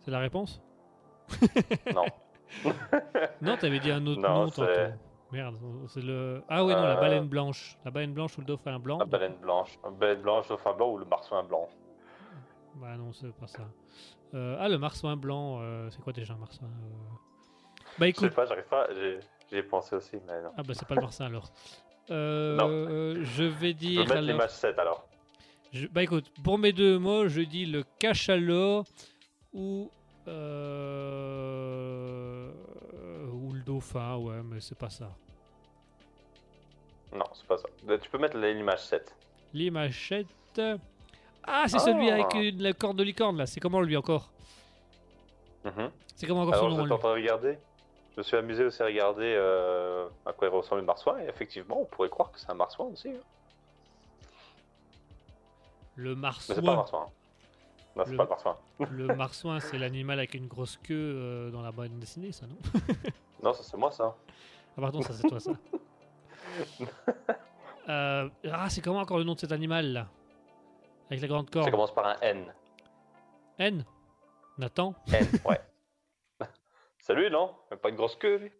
C'est 0.04 0.10
la 0.10 0.18
réponse? 0.18 0.60
Non. 1.94 2.04
Non, 3.42 3.56
t'avais 3.56 3.80
dit 3.80 3.90
un 3.90 4.06
autre 4.06 4.20
Non, 4.20 4.44
nom 4.44 4.50
tantôt. 4.50 4.70
Merde, 5.32 5.56
c'est 5.88 6.00
le. 6.02 6.42
Ah 6.48 6.64
oui, 6.64 6.72
non, 6.72 6.82
la 6.82 6.96
Euh, 6.96 7.00
baleine 7.00 7.26
blanche. 7.26 7.76
La 7.84 7.90
baleine 7.90 8.12
blanche 8.14 8.38
ou 8.38 8.40
le 8.40 8.46
dauphin 8.46 8.78
blanc? 8.78 8.98
La 8.98 9.04
baleine 9.04 9.34
blanche. 9.42 9.78
La 9.84 9.90
baleine 9.90 10.22
blanche, 10.22 10.48
dauphin 10.48 10.72
blanc 10.72 10.90
ou 10.92 10.98
le 10.98 11.04
marsouin 11.04 11.42
blanc? 11.42 11.68
Bah 12.76 12.96
non, 12.96 13.12
c'est 13.12 13.32
pas 13.34 13.46
ça. 13.48 13.62
Euh, 14.34 14.56
ah, 14.60 14.68
le 14.68 14.78
marsouin 14.78 15.16
blanc, 15.16 15.58
euh, 15.60 15.88
c'est 15.90 16.00
quoi 16.00 16.12
déjà 16.12 16.34
un 16.34 16.38
marsouin 16.38 16.68
Bah 16.68 16.72
Je 17.98 18.04
sais 18.04 18.08
écoute. 18.10 18.34
pas, 18.34 18.46
j'arrive 18.46 18.64
pas. 18.64 18.86
j'ai- 19.50 19.62
pensé 19.64 19.96
aussi, 19.96 20.16
mais 20.26 20.40
non. 20.42 20.50
Ah 20.56 20.62
bah 20.62 20.74
c'est 20.74 20.86
pas 20.88 20.94
le 20.94 21.00
marsouin 21.02 21.26
alors. 21.26 21.50
Euh, 22.10 23.16
je 23.22 23.42
vais 23.44 23.70
Je 23.70 23.74
dire. 23.74 23.94
peux 24.02 24.08
mettre 24.08 24.12
alors- 24.18 24.30
l'image 24.30 24.50
7 24.50 24.78
alors. 24.78 25.06
je- 25.72 25.86
Bah 25.88 26.02
écoute, 26.02 26.32
pour 26.42 26.58
mes 26.58 26.72
deux 26.72 26.98
mots, 26.98 27.26
je 27.28 27.40
dis 27.42 27.66
le 27.66 27.82
cachalot 27.98 28.84
ou. 29.52 29.90
Euh, 31.16 32.50
Ou 33.32 33.52
le 33.52 33.60
dauphin, 33.60 34.16
ouais, 34.16 34.42
mais 34.44 34.60
c'est 34.60 34.76
pas 34.78 34.90
ça. 34.90 35.10
Non, 37.12 37.24
c'est 37.34 37.46
pas 37.46 37.58
ça. 37.58 37.68
Euh, 37.88 37.98
Tu 37.98 38.10
peux 38.10 38.18
mettre 38.18 38.36
l'image 38.36 38.84
7. 38.86 39.14
L'imachette. 39.54 40.26
Ah, 41.44 41.64
c'est 41.68 41.78
celui 41.78 42.10
Ah. 42.10 42.14
avec 42.14 42.34
une, 42.34 42.62
la 42.62 42.72
corde 42.72 42.96
de 42.98 43.02
licorne 43.04 43.36
là. 43.36 43.46
C'est 43.46 43.60
comment 43.60 43.80
lui 43.80 43.96
encore? 43.96 44.28
Mhm. 45.64 45.90
C'est 46.16 46.26
comment 46.26 46.42
encore 46.42 46.54
Alors, 46.54 46.64
son 46.66 46.70
je 46.74 46.76
nom 46.80 46.84
lui? 46.86 46.92
en 46.92 46.98
train 46.98 47.10
de 47.10 47.14
regarder? 47.14 47.58
Je 48.14 48.20
me 48.20 48.22
suis 48.24 48.36
amusé 48.36 48.64
aussi 48.64 48.82
à 48.82 48.86
regarder 48.86 49.34
euh, 49.36 50.08
à 50.24 50.32
quoi 50.32 50.48
il 50.48 50.50
ressemble 50.54 50.80
le 50.80 50.86
marsouin. 50.86 51.18
Et 51.20 51.26
effectivement, 51.28 51.80
on 51.82 51.84
pourrait 51.84 52.08
croire 52.08 52.32
que 52.32 52.40
c'est 52.40 52.50
un 52.50 52.54
marsouin 52.54 52.86
aussi. 52.86 53.10
hein. 53.10 53.20
Le 55.96 56.14
Mais 56.14 56.28
c'est 56.40 56.54
pas 56.62 56.72
un 56.72 56.76
marsouin. 56.76 57.00
marsouin. 57.00 57.12
Non, 57.96 58.04
c'est 58.04 58.10
Le- 58.12 58.16
pas 58.18 58.26
marsouin. 58.26 58.56
Le 58.90 59.06
marsouin, 59.16 59.60
c'est 59.60 59.78
l'animal 59.78 60.18
avec 60.18 60.34
une 60.34 60.46
grosse 60.48 60.76
queue 60.82 60.94
euh, 60.94 61.50
dans 61.50 61.62
la 61.62 61.72
bande 61.72 61.98
dessinée, 61.98 62.30
ça, 62.32 62.46
non? 62.46 62.56
Non, 63.42 63.52
ça 63.52 63.62
c'est 63.62 63.76
moi 63.76 63.90
ça. 63.90 64.14
Ah, 64.76 64.80
pardon, 64.80 65.00
ça, 65.02 65.12
c'est 65.14 65.28
toi, 65.28 65.40
ça. 65.40 65.52
Euh, 67.88 68.28
ah, 68.50 68.68
c'est 68.68 68.80
comment 68.80 68.98
encore 68.98 69.18
le 69.18 69.22
nom 69.22 69.34
de 69.34 69.38
cet 69.38 69.52
animal, 69.52 69.92
là? 69.92 70.08
Avec 71.08 71.20
la 71.22 71.28
grande 71.28 71.46
Ça 71.46 71.52
corde. 71.60 71.70
commence 71.70 71.94
par 71.94 72.04
un 72.06 72.16
N. 72.20 72.52
N? 73.58 73.84
Nathan? 74.58 74.92
N, 75.12 75.24
ouais. 75.44 75.60
Lui, 77.10 77.30
non? 77.30 77.54
Pas 77.80 77.90
une 77.90 77.94
grosse 77.94 78.16
queue, 78.16 78.38
lui 78.38 78.52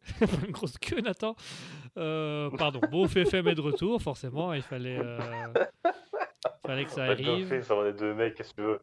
une 0.47 0.53
grosse 0.53 0.79
queue, 0.79 1.01
Nathan? 1.01 1.35
Euh, 1.97 2.49
pardon, 2.57 2.79
Beauf 2.89 3.17
FM 3.17 3.49
est 3.49 3.57
de 3.57 3.61
retour, 3.61 4.01
forcément. 4.01 4.53
Il 4.53 4.63
fallait, 4.63 5.01
euh, 5.01 5.19
fallait 6.65 6.85
que 6.85 6.91
ça 6.93 7.07
Pas 7.07 7.11
arrive. 7.13 7.61
Ça 7.65 7.75
on 7.75 7.85
est 7.85 7.95
deux 7.95 8.15
mecs, 8.15 8.37
qu'est-ce 8.37 8.51
que 8.55 8.61
tu 8.61 8.63
veux? 8.63 8.81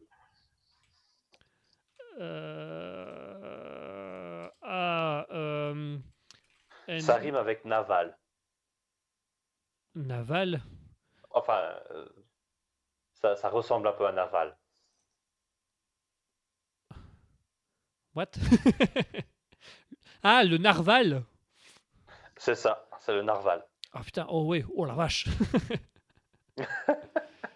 Euh, 2.20 3.24
Ah, 4.62 5.26
euh, 5.30 5.98
N- 6.88 7.00
Ça 7.00 7.16
rime 7.16 7.34
avec 7.36 7.64
naval. 7.64 8.16
Naval? 9.94 10.62
Enfin, 11.30 11.60
euh, 11.92 12.08
ça, 13.14 13.36
ça 13.36 13.48
ressemble 13.48 13.88
un 13.88 13.92
peu 13.92 14.06
à 14.06 14.12
naval. 14.12 14.56
What? 18.14 18.32
Ah, 20.26 20.42
le 20.42 20.56
narval? 20.56 21.22
C'est 22.38 22.54
ça, 22.54 22.88
c'est 23.00 23.12
le 23.12 23.20
narval. 23.22 23.62
Ah 23.92 24.00
putain, 24.02 24.26
oh 24.30 24.44
ouais, 24.46 24.64
oh 24.74 24.86
la 24.86 24.94
vache. 24.94 25.26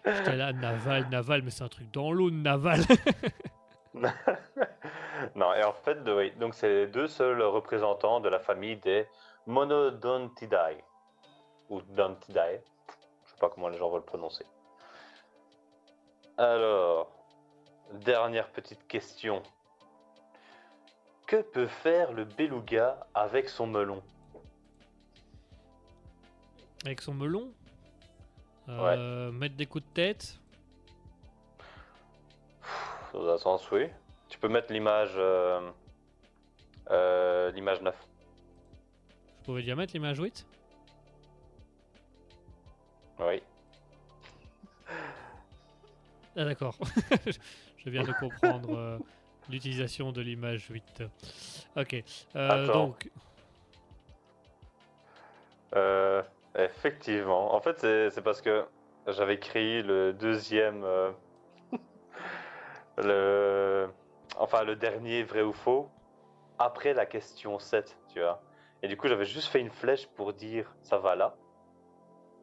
J'étais 0.05 0.35
là, 0.35 0.53
naval, 0.53 1.05
naval, 1.09 1.41
mais 1.41 1.49
c'est 1.49 1.63
un 1.63 1.67
truc 1.69 1.89
dans 1.91 2.11
l'eau, 2.11 2.29
naval. 2.29 2.81
non, 5.35 5.53
et 5.53 5.63
en 5.63 5.73
fait, 5.73 5.97
oui, 6.07 6.31
donc 6.31 6.53
c'est 6.53 6.69
les 6.69 6.87
deux 6.87 7.07
seuls 7.07 7.41
représentants 7.41 8.19
de 8.19 8.29
la 8.29 8.39
famille 8.39 8.77
des 8.77 9.07
Monodontidae. 9.45 10.77
Ou 11.69 11.81
Dontidae. 11.81 12.61
Je 13.25 13.31
sais 13.31 13.37
pas 13.39 13.49
comment 13.49 13.69
les 13.69 13.77
gens 13.77 13.89
veulent 13.89 13.99
le 13.99 14.05
prononcer. 14.05 14.45
Alors, 16.37 17.11
dernière 17.93 18.49
petite 18.49 18.87
question. 18.87 19.43
Que 21.27 21.41
peut 21.41 21.67
faire 21.67 22.11
le 22.11 22.25
beluga 22.25 23.05
avec 23.13 23.49
son 23.49 23.67
melon? 23.67 24.01
Avec 26.85 27.01
son 27.01 27.13
melon? 27.13 27.51
Euh, 28.69 29.31
Mettre 29.31 29.55
des 29.55 29.65
coups 29.65 29.83
de 29.83 29.93
tête? 29.93 30.39
Dans 33.13 33.27
un 33.29 33.37
sens, 33.37 33.69
oui. 33.71 33.87
Tu 34.29 34.37
peux 34.37 34.47
mettre 34.47 34.71
l'image 34.71 35.13
euh, 35.15 35.71
euh, 36.91 37.51
l'image 37.51 37.81
9. 37.81 37.95
Je 39.39 39.45
pouvais 39.45 39.61
déjà 39.61 39.75
mettre 39.75 39.93
l'image 39.93 40.19
8 40.19 40.45
Oui. 43.19 43.41
Ah 46.35 46.45
d'accord. 46.45 46.77
Je 47.77 47.89
viens 47.89 48.03
de 48.03 48.11
comprendre 48.13 48.77
euh, 48.77 48.99
l'utilisation 49.49 50.11
de 50.11 50.21
l'image 50.21 50.67
8. 50.69 51.03
Ok. 51.77 52.03
donc, 52.35 53.09
effectivement. 56.55 57.55
En 57.55 57.61
fait, 57.61 57.79
c'est 57.79 58.09
c'est 58.11 58.21
parce 58.21 58.41
que 58.41 58.65
j'avais 59.07 59.39
créé 59.39 59.81
le 59.81 60.13
deuxième. 60.13 60.85
Le, 63.03 63.89
enfin, 64.37 64.63
le 64.63 64.75
dernier 64.75 65.23
vrai 65.23 65.41
ou 65.41 65.53
faux 65.53 65.89
après 66.57 66.93
la 66.93 67.05
question 67.05 67.57
7, 67.59 67.97
tu 68.13 68.19
vois. 68.19 68.41
Et 68.83 68.87
du 68.87 68.97
coup, 68.97 69.07
j'avais 69.07 69.25
juste 69.25 69.47
fait 69.49 69.59
une 69.59 69.69
flèche 69.71 70.07
pour 70.07 70.33
dire 70.33 70.73
ça 70.81 70.97
va 70.97 71.15
là. 71.15 71.35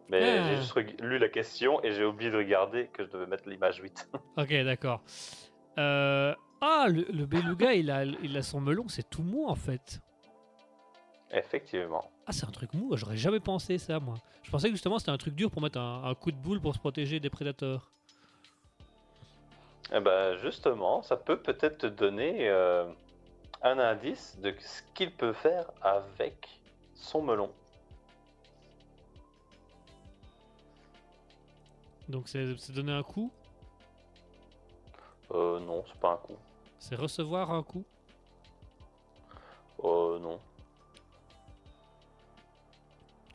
Mais 0.08 0.38
Ah. 0.38 0.48
j'ai 0.48 0.56
juste 0.56 1.00
lu 1.00 1.18
la 1.18 1.28
question 1.28 1.82
et 1.82 1.90
j'ai 1.92 2.04
oublié 2.04 2.30
de 2.30 2.36
regarder 2.36 2.88
que 2.88 3.04
je 3.04 3.10
devais 3.10 3.26
mettre 3.26 3.48
l'image 3.48 3.78
8. 3.78 4.08
ok, 4.36 4.48
d'accord. 4.64 5.02
Euh, 5.78 6.34
ah, 6.60 6.86
le, 6.88 7.02
le 7.10 7.26
beluga, 7.26 7.74
il 7.74 7.90
a, 7.90 8.04
il 8.04 8.36
a 8.36 8.42
son 8.42 8.60
melon, 8.60 8.88
c'est 8.88 9.08
tout 9.10 9.22
mou 9.22 9.46
en 9.46 9.54
fait. 9.56 10.00
Effectivement. 11.32 12.10
Ah, 12.26 12.32
c'est 12.32 12.46
un 12.46 12.50
truc 12.52 12.72
mou, 12.72 12.96
j'aurais 12.96 13.16
jamais 13.16 13.40
pensé 13.40 13.78
ça, 13.78 13.98
moi. 13.98 14.14
Je 14.42 14.50
pensais 14.50 14.68
que 14.68 14.74
justement 14.74 14.98
c'était 14.98 15.10
un 15.10 15.18
truc 15.18 15.34
dur 15.34 15.50
pour 15.50 15.60
mettre 15.60 15.78
un, 15.78 16.04
un 16.04 16.14
coup 16.14 16.30
de 16.30 16.36
boule 16.36 16.60
pour 16.60 16.72
se 16.74 16.78
protéger 16.78 17.18
des 17.20 17.30
prédateurs. 17.30 17.90
Eh 19.92 20.00
ben, 20.00 20.36
justement, 20.38 21.02
ça 21.02 21.16
peut 21.16 21.38
peut-être 21.40 21.78
te 21.78 21.86
donner 21.86 22.48
euh, 22.48 22.86
un 23.62 23.78
indice 23.78 24.36
de 24.40 24.54
ce 24.58 24.82
qu'il 24.94 25.14
peut 25.14 25.32
faire 25.32 25.70
avec 25.80 26.48
son 26.94 27.22
melon. 27.22 27.50
Donc 32.08 32.28
c'est 32.28 32.56
c'est 32.58 32.72
donner 32.72 32.92
un 32.92 33.02
coup, 33.02 33.30
Euh, 35.32 35.58
non, 35.60 35.84
c'est 35.88 35.98
pas 36.00 36.12
un 36.12 36.16
coup. 36.18 36.36
c'est 36.78 36.94
recevoir 36.94 37.50
un 37.50 37.62
coup? 37.64 37.84
Euh, 39.82 40.18
non. 40.20 40.38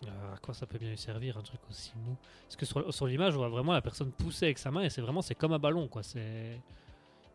Euh, 0.07 0.33
à 0.33 0.37
quoi 0.37 0.53
ça 0.53 0.65
peut 0.65 0.79
bien 0.79 0.89
lui 0.89 0.97
servir 0.97 1.37
un 1.37 1.41
truc 1.43 1.59
aussi 1.69 1.91
mou? 1.95 2.15
Parce 2.45 2.55
que 2.55 2.65
sur, 2.65 2.91
sur 2.93 3.05
l'image, 3.05 3.35
on 3.35 3.39
voit 3.39 3.49
vraiment 3.49 3.73
la 3.73 3.81
personne 3.81 4.11
pousser 4.11 4.45
avec 4.45 4.57
sa 4.57 4.71
main 4.71 4.81
et 4.81 4.89
c'est 4.89 5.01
vraiment 5.01 5.21
c'est 5.21 5.35
comme 5.35 5.53
un 5.53 5.59
ballon 5.59 5.87
quoi. 5.87 6.01
C'est 6.03 6.59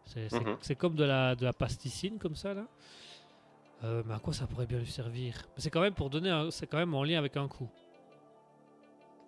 c'est 0.04 0.32
Mhm. 0.32 0.56
comme 0.76 0.94
de 0.96 1.04
la 1.04 1.34
de 1.36 1.44
la 1.44 1.52
pasticine 1.52 2.18
comme 2.18 2.34
ça 2.36 2.54
là. 2.54 2.64
Euh, 3.84 4.02
mais 4.06 4.14
à 4.14 4.18
quoi 4.18 4.32
ça 4.32 4.46
pourrait 4.46 4.66
bien 4.66 4.78
lui 4.78 4.86
servir? 4.90 5.34
C'est 5.58 5.70
quand 5.70 5.80
même 5.80 5.94
pour 5.94 6.10
donner, 6.10 6.48
c'est 6.50 6.66
quand 6.66 6.78
même 6.78 6.94
en 6.94 7.04
lien 7.04 7.18
avec 7.18 7.36
un 7.36 7.46
coup. 7.46 7.68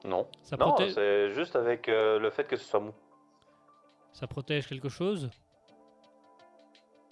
Non. 0.05 0.27
Ça 0.43 0.56
Non, 0.56 0.74
c'est 0.77 1.31
juste 1.35 1.55
avec 1.55 1.89
euh, 1.89 2.19
le 2.19 2.31
fait 2.31 2.44
que 2.44 2.56
ce 2.56 2.65
soit 2.65 2.81
mou. 2.81 2.93
ça 4.12 4.27
protège 4.27 4.66
quelque 4.66 4.89
chose? 4.89 5.31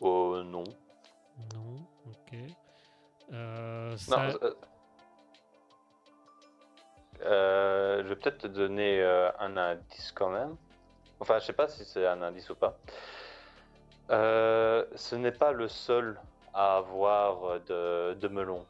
Euh, 0.03 0.43
non. 0.44 0.65
Non, 1.55 1.86
ok. 2.09 2.39
Euh, 3.32 3.90
Non, 3.90 3.97
ça- 3.97 4.28
euh, 4.43 4.55
euh, 7.23 8.03
je 8.03 8.09
vais 8.09 8.17
peut-être 8.17 8.39
te 8.39 8.47
donner 8.47 9.01
euh, 9.03 9.31
un 9.39 9.57
indice 9.57 10.13
quand 10.13 10.31
même. 10.31 10.57
Enfin, 11.21 11.39
je 11.39 11.47
sais 11.47 11.53
pas 11.53 11.69
si 11.69 11.85
c'est 11.85 12.07
un 12.07 12.23
indice 12.23 12.51
ou 12.51 12.55
pas. 12.55 12.77
Euh, 14.11 14.85
ce 14.95 15.17
n'est 15.17 15.33
pas 15.33 15.53
le 15.53 15.69
seul 15.69 16.21
à 16.55 16.77
avoir 16.77 17.61
de, 17.61 18.15
de 18.15 18.29
melon. 18.29 18.65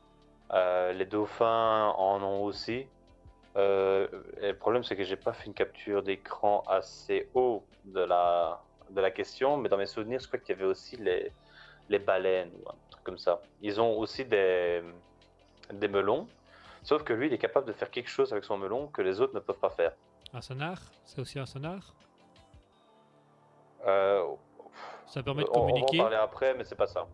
Les 0.53 1.05
dauphins 1.05 1.93
en 1.97 2.23
ont 2.23 2.45
aussi. 2.45 2.87
Le 3.57 4.53
problème, 4.53 4.85
c'est 4.85 4.97
que 4.97 5.05
j'ai 5.05 5.17
pas 5.17 5.33
fait 5.33 5.47
une 5.47 5.55
capture 5.55 6.03
d'écran 6.03 6.63
assez 6.69 7.29
haut 7.35 7.65
de 7.85 8.01
la, 8.01 8.61
question, 9.11 9.57
mais 9.57 9.69
dans 9.69 9.77
mes 9.77 9.87
souvenirs, 9.87 10.21
je 10.21 10.27
crois 10.29 10.39
qu'il 10.39 10.55
y 10.55 10.59
avait 10.59 10.69
aussi 10.69 10.97
les, 10.97 11.99
baleines 11.99 12.51
ou 12.63 12.69
un 12.69 12.75
truc 12.91 13.05
comme 13.05 13.19
ça. 13.19 13.41
Ils 13.63 13.81
ont 13.81 13.99
aussi 13.99 14.25
des 14.25 14.83
melons, 15.73 16.29
sauf 16.87 17.03
que 17.03 17.13
lui, 17.13 17.27
il 17.27 17.33
est 17.33 17.39
capable 17.39 17.67
de 17.67 17.73
faire 17.73 17.91
quelque 17.91 18.09
chose 18.09 18.33
avec 18.33 18.45
son 18.45 18.57
melon 18.57 18.87
que 18.87 19.03
les 19.03 19.21
autres 19.21 19.35
ne 19.35 19.41
peuvent 19.41 19.59
pas 19.59 19.71
faire. 19.71 19.93
un 20.33 20.41
sonar 20.41 20.79
C'est 21.05 21.21
aussi 21.21 21.39
un 21.39 21.47
sonar 21.47 21.95
Euh, 23.87 24.25
Ça 25.07 25.23
permet 25.23 25.43
de 25.45 25.49
on, 25.51 25.53
on 25.53 25.61
va 25.61 25.65
en 25.65 25.67
communiquer 25.69 25.99
parler 25.99 26.17
après, 26.17 26.55
mais 26.55 26.65
c'est 26.65 26.75
pas 26.77 26.87
ça. 26.87 27.07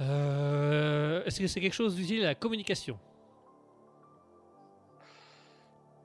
Euh, 0.00 1.22
Est-ce 1.24 1.38
que 1.40 1.46
c'est 1.46 1.60
quelque 1.60 1.74
chose 1.74 1.94
d'utile 1.96 2.24
à 2.24 2.28
la 2.28 2.34
communication? 2.34 2.98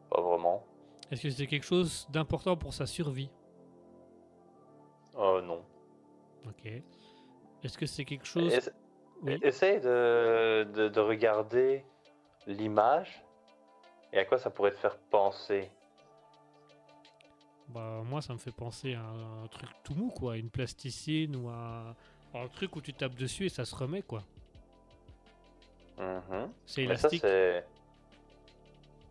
Pas 0.10 0.22
vraiment. 0.22 0.64
Est-ce 1.11 1.22
que 1.23 1.30
c'est 1.30 1.48
quelque 1.48 1.65
chose 1.65 2.06
d'important 2.10 2.57
pour 2.57 2.73
sa 2.73 2.86
survie? 2.86 3.30
Euh, 5.18 5.41
non. 5.41 5.64
Ok. 6.48 6.65
Est-ce 7.64 7.77
que 7.77 7.86
c'est 7.86 8.03
quelque 8.06 8.26
chose... 8.26 8.52
Oui. 9.22 9.40
Essaye 9.42 9.80
de, 9.80 10.68
de, 10.74 10.88
de 10.90 11.00
regarder 11.00 11.84
l'image 12.48 13.24
et 14.14 14.20
à 14.20 14.26
quoi 14.26 14.38
ça 14.38 14.50
pourrait 14.50 14.72
te 14.72 14.78
faire 14.78 14.98
penser. 15.10 15.70
Bah, 17.70 18.02
moi, 18.06 18.22
ça 18.22 18.34
me 18.34 18.38
fait 18.38 18.52
penser 18.56 18.94
à 18.94 19.02
un, 19.02 19.44
un 19.44 19.48
truc 19.48 19.70
tout 19.84 19.96
mou, 19.96 20.12
quoi. 20.12 20.38
Une 20.38 20.50
plasticine 20.50 21.36
ou 21.36 21.50
un, 21.50 21.96
un 22.34 22.48
truc 22.50 22.76
où 22.76 22.82
tu 22.82 22.94
tapes 22.94 23.16
dessus 23.16 23.46
et 23.46 23.50
ça 23.50 23.66
se 23.66 23.76
remet, 23.76 24.02
quoi. 24.04 24.24
Mhm. 25.98 26.52
C'est 26.66 26.76
ça, 26.76 26.82
élastique. 26.82 27.22
c'est. 27.22 27.66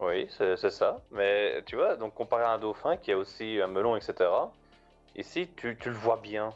Oui, 0.01 0.27
c'est 0.31 0.57
c'est 0.57 0.71
ça. 0.71 1.01
Mais 1.11 1.63
tu 1.67 1.77
vois, 1.77 1.97
donc 1.97 2.15
comparé 2.15 2.45
à 2.45 2.51
un 2.51 2.59
dauphin 2.59 2.97
qui 2.97 3.11
a 3.13 3.19
aussi 3.19 3.61
un 3.61 3.69
melon, 3.69 3.97
etc., 3.97 4.31
ici, 5.17 5.49
tu, 5.57 5.77
tu 5.79 5.89
le 5.89 5.97
vois 5.97 6.19
bien. 6.19 6.53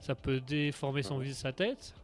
Ça 0.00 0.14
peut 0.14 0.40
déformer 0.40 1.02
son 1.02 1.16
Mhm. 1.16 1.22
visage, 1.22 1.42
sa 1.42 1.52
tête. 1.52 1.94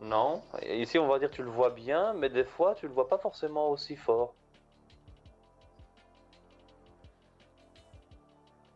Non, 0.00 0.42
ici, 0.66 0.98
on 0.98 1.06
va 1.06 1.18
dire 1.18 1.30
tu 1.30 1.42
le 1.42 1.50
vois 1.50 1.70
bien, 1.70 2.14
mais 2.14 2.28
des 2.30 2.44
fois, 2.44 2.74
tu 2.74 2.86
le 2.88 2.92
vois 2.92 3.06
pas 3.08 3.18
forcément 3.18 3.68
aussi 3.70 3.96
fort. 3.96 4.34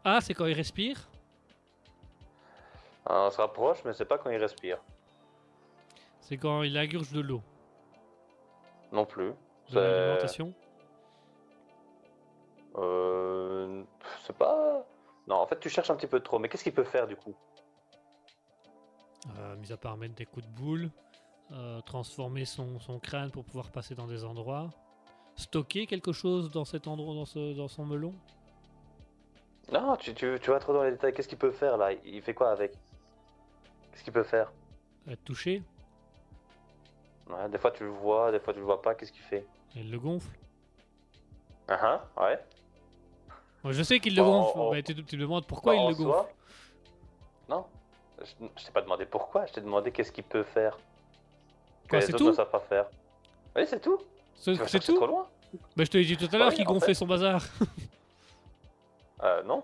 Ah, 0.05 0.21
c'est 0.21 0.35
quand 0.35 0.47
il 0.47 0.53
respire 0.55 1.09
Ah, 3.07 3.27
On 3.27 3.31
se 3.31 3.37
rapproche, 3.39 3.79
mais 3.85 3.93
c'est 3.95 4.05
pas 4.05 4.19
quand 4.19 4.31
il 4.31 4.37
respire. 4.39 4.79
C'est 6.21 6.37
quand 6.39 6.63
il 6.63 6.77
ingurge 6.77 7.11
de 7.13 7.21
l'eau. 7.21 7.43
Non 8.93 9.05
plus. 9.05 9.29
De 9.31 9.35
C'est- 9.69 9.75
l'alimentation 9.81 10.53
Euh, 12.77 13.83
c'est 14.27 14.37
pas. 14.37 14.85
Non, 15.29 15.37
en 15.37 15.47
fait, 15.47 15.59
tu 15.61 15.69
cherches 15.69 15.91
un 15.91 15.97
petit 15.97 16.07
peu 16.09 16.21
trop. 16.21 16.39
Mais 16.39 16.49
qu'est-ce 16.49 16.65
qu'il 16.65 16.75
peut 16.75 16.83
faire 16.85 17.07
du 17.07 17.15
coup? 17.17 17.35
Mis 19.59 19.73
à 19.73 19.77
part 19.77 19.97
mettre 19.97 20.15
des 20.15 20.27
coups 20.27 20.47
de 20.47 20.51
boule, 20.53 20.91
euh, 21.53 21.81
transformer 21.83 22.45
son, 22.45 22.79
son 22.81 22.99
crâne 22.99 23.31
pour 23.31 23.45
pouvoir 23.45 23.71
passer 23.71 23.95
dans 23.95 24.07
des 24.07 24.25
endroits, 24.25 24.71
stocker 25.37 25.87
quelque 25.87 26.13
chose 26.13 26.51
dans 26.51 26.65
cet 26.65 26.87
endroit, 26.87 27.15
dans, 27.15 27.25
ce, 27.27 27.55
dans 27.55 27.69
son 27.69 27.85
melon? 27.85 28.15
Non, 29.73 29.97
tu, 29.97 30.15
tu, 30.15 30.39
tu 30.43 30.51
vas 30.51 30.59
trop 30.59 30.73
dans 30.75 30.83
les 30.83 30.91
détails. 30.93 31.13
Qu'est-ce 31.15 31.29
qu'il 31.29 31.39
peut 31.39 31.51
faire 31.51 31.77
là? 31.77 31.93
Il 32.05 32.21
fait 32.23 32.35
quoi 32.35 32.51
avec? 32.51 32.73
Qu'est-ce 33.91 34.05
qu'il 34.05 34.13
peut 34.13 34.23
faire? 34.25 34.53
Être 35.09 35.23
touché, 35.25 35.63
Ouais, 37.29 37.49
Des 37.49 37.57
fois 37.59 37.71
tu 37.71 37.85
le 37.85 37.91
vois, 37.91 38.31
des 38.31 38.39
fois 38.41 38.53
tu 38.53 38.59
le 38.59 38.67
vois 38.67 38.83
pas. 38.83 38.95
Qu'est-ce 38.95 39.13
qu'il 39.13 39.23
fait? 39.23 39.47
Il 39.75 39.91
le 39.91 39.99
gonfle. 39.99 40.39
Ah 41.69 42.05
ah, 42.17 42.25
ouais. 42.25 42.39
Moi, 43.63 43.73
je 43.73 43.83
sais 43.83 43.99
qu'il 43.99 44.15
le 44.15 44.23
gonfle, 44.23 44.59
on- 44.59 44.73
mais 44.73 44.83
tu, 44.83 44.95
tu 45.05 45.17
me 45.17 45.23
demandes 45.23 45.47
pourquoi 45.47 45.75
Bah, 45.75 45.81
il 45.83 45.89
le 45.89 45.95
gonfle. 45.95 46.29
Non. 47.49 47.65
Je, 48.25 48.65
t'ai 48.65 48.73
pas 48.73 48.83
demandé 48.83 49.05
pourquoi, 49.07 49.47
je 49.47 49.53
t'ai 49.53 49.61
demandé 49.61 49.91
qu'est-ce 49.93 50.13
qu'il 50.13 50.25
peut 50.25 50.43
faire. 50.43 50.77
Que 51.85 51.91
Quoi, 51.91 51.99
les 52.01 52.07
c'est 52.07 52.15
autres 52.15 52.25
tout 52.25 52.31
ne 52.31 52.35
savent 52.37 52.51
pas 52.51 52.61
faire. 52.61 52.87
Oui, 53.57 53.63
c'est 53.67 53.81
tout. 53.81 53.99
C'est 54.35 54.53
Tu 54.53 54.59
vas 54.59 54.65
c'est 54.67 54.73
chercher 54.73 54.93
tout 54.93 54.97
trop 54.99 55.07
loin 55.07 55.27
Bah, 55.77 55.85
je 55.85 55.91
te 55.91 55.97
l'ai 55.99 56.05
dit 56.05 56.17
tout 56.17 56.29
à 56.33 56.39
l'heure 56.39 56.49
Ouais, 56.49 56.55
qu'il 56.55 56.67
en 56.67 56.73
gonflait 56.73 56.89
fait. 56.89 56.95
son 56.95 57.07
bazar. 57.07 57.43
Euh, 59.23 59.43
non. 59.45 59.63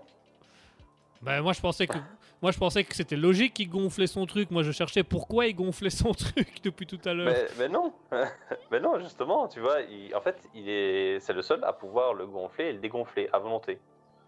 bah, 1.21 1.41
moi, 1.41 1.53
je 1.53 1.61
pensais 1.61 1.85
que. 1.85 1.97
Moi, 2.41 2.51
je 2.51 2.57
pensais 2.57 2.83
que 2.83 2.95
c'était 2.95 3.15
logique 3.17 3.53
qu'il 3.53 3.69
gonflait 3.69 4.07
son 4.07 4.25
truc. 4.25 4.49
Moi, 4.49 4.63
je 4.63 4.71
cherchais 4.71 5.03
pourquoi 5.03 5.45
il 5.45 5.53
gonflait 5.53 5.91
son 5.91 6.11
truc 6.13 6.63
depuis 6.63 6.87
tout 6.87 6.99
à 7.05 7.13
l'heure. 7.13 7.27
Mais, 7.31 7.45
mais 7.59 7.69
non. 7.69 7.93
mais 8.71 8.79
non, 8.79 8.97
justement, 8.99 9.47
tu 9.47 9.59
vois, 9.59 9.81
il- 9.81 10.15
en 10.15 10.21
fait, 10.21 10.41
il 10.55 10.67
est, 10.67 11.19
c'est 11.19 11.33
le 11.33 11.43
seul 11.43 11.63
à 11.63 11.73
pouvoir 11.73 12.15
le 12.15 12.25
gonfler 12.25 12.65
et 12.69 12.73
le 12.73 12.79
dégonfler 12.79 13.29
à 13.31 13.37
volonté. 13.37 13.79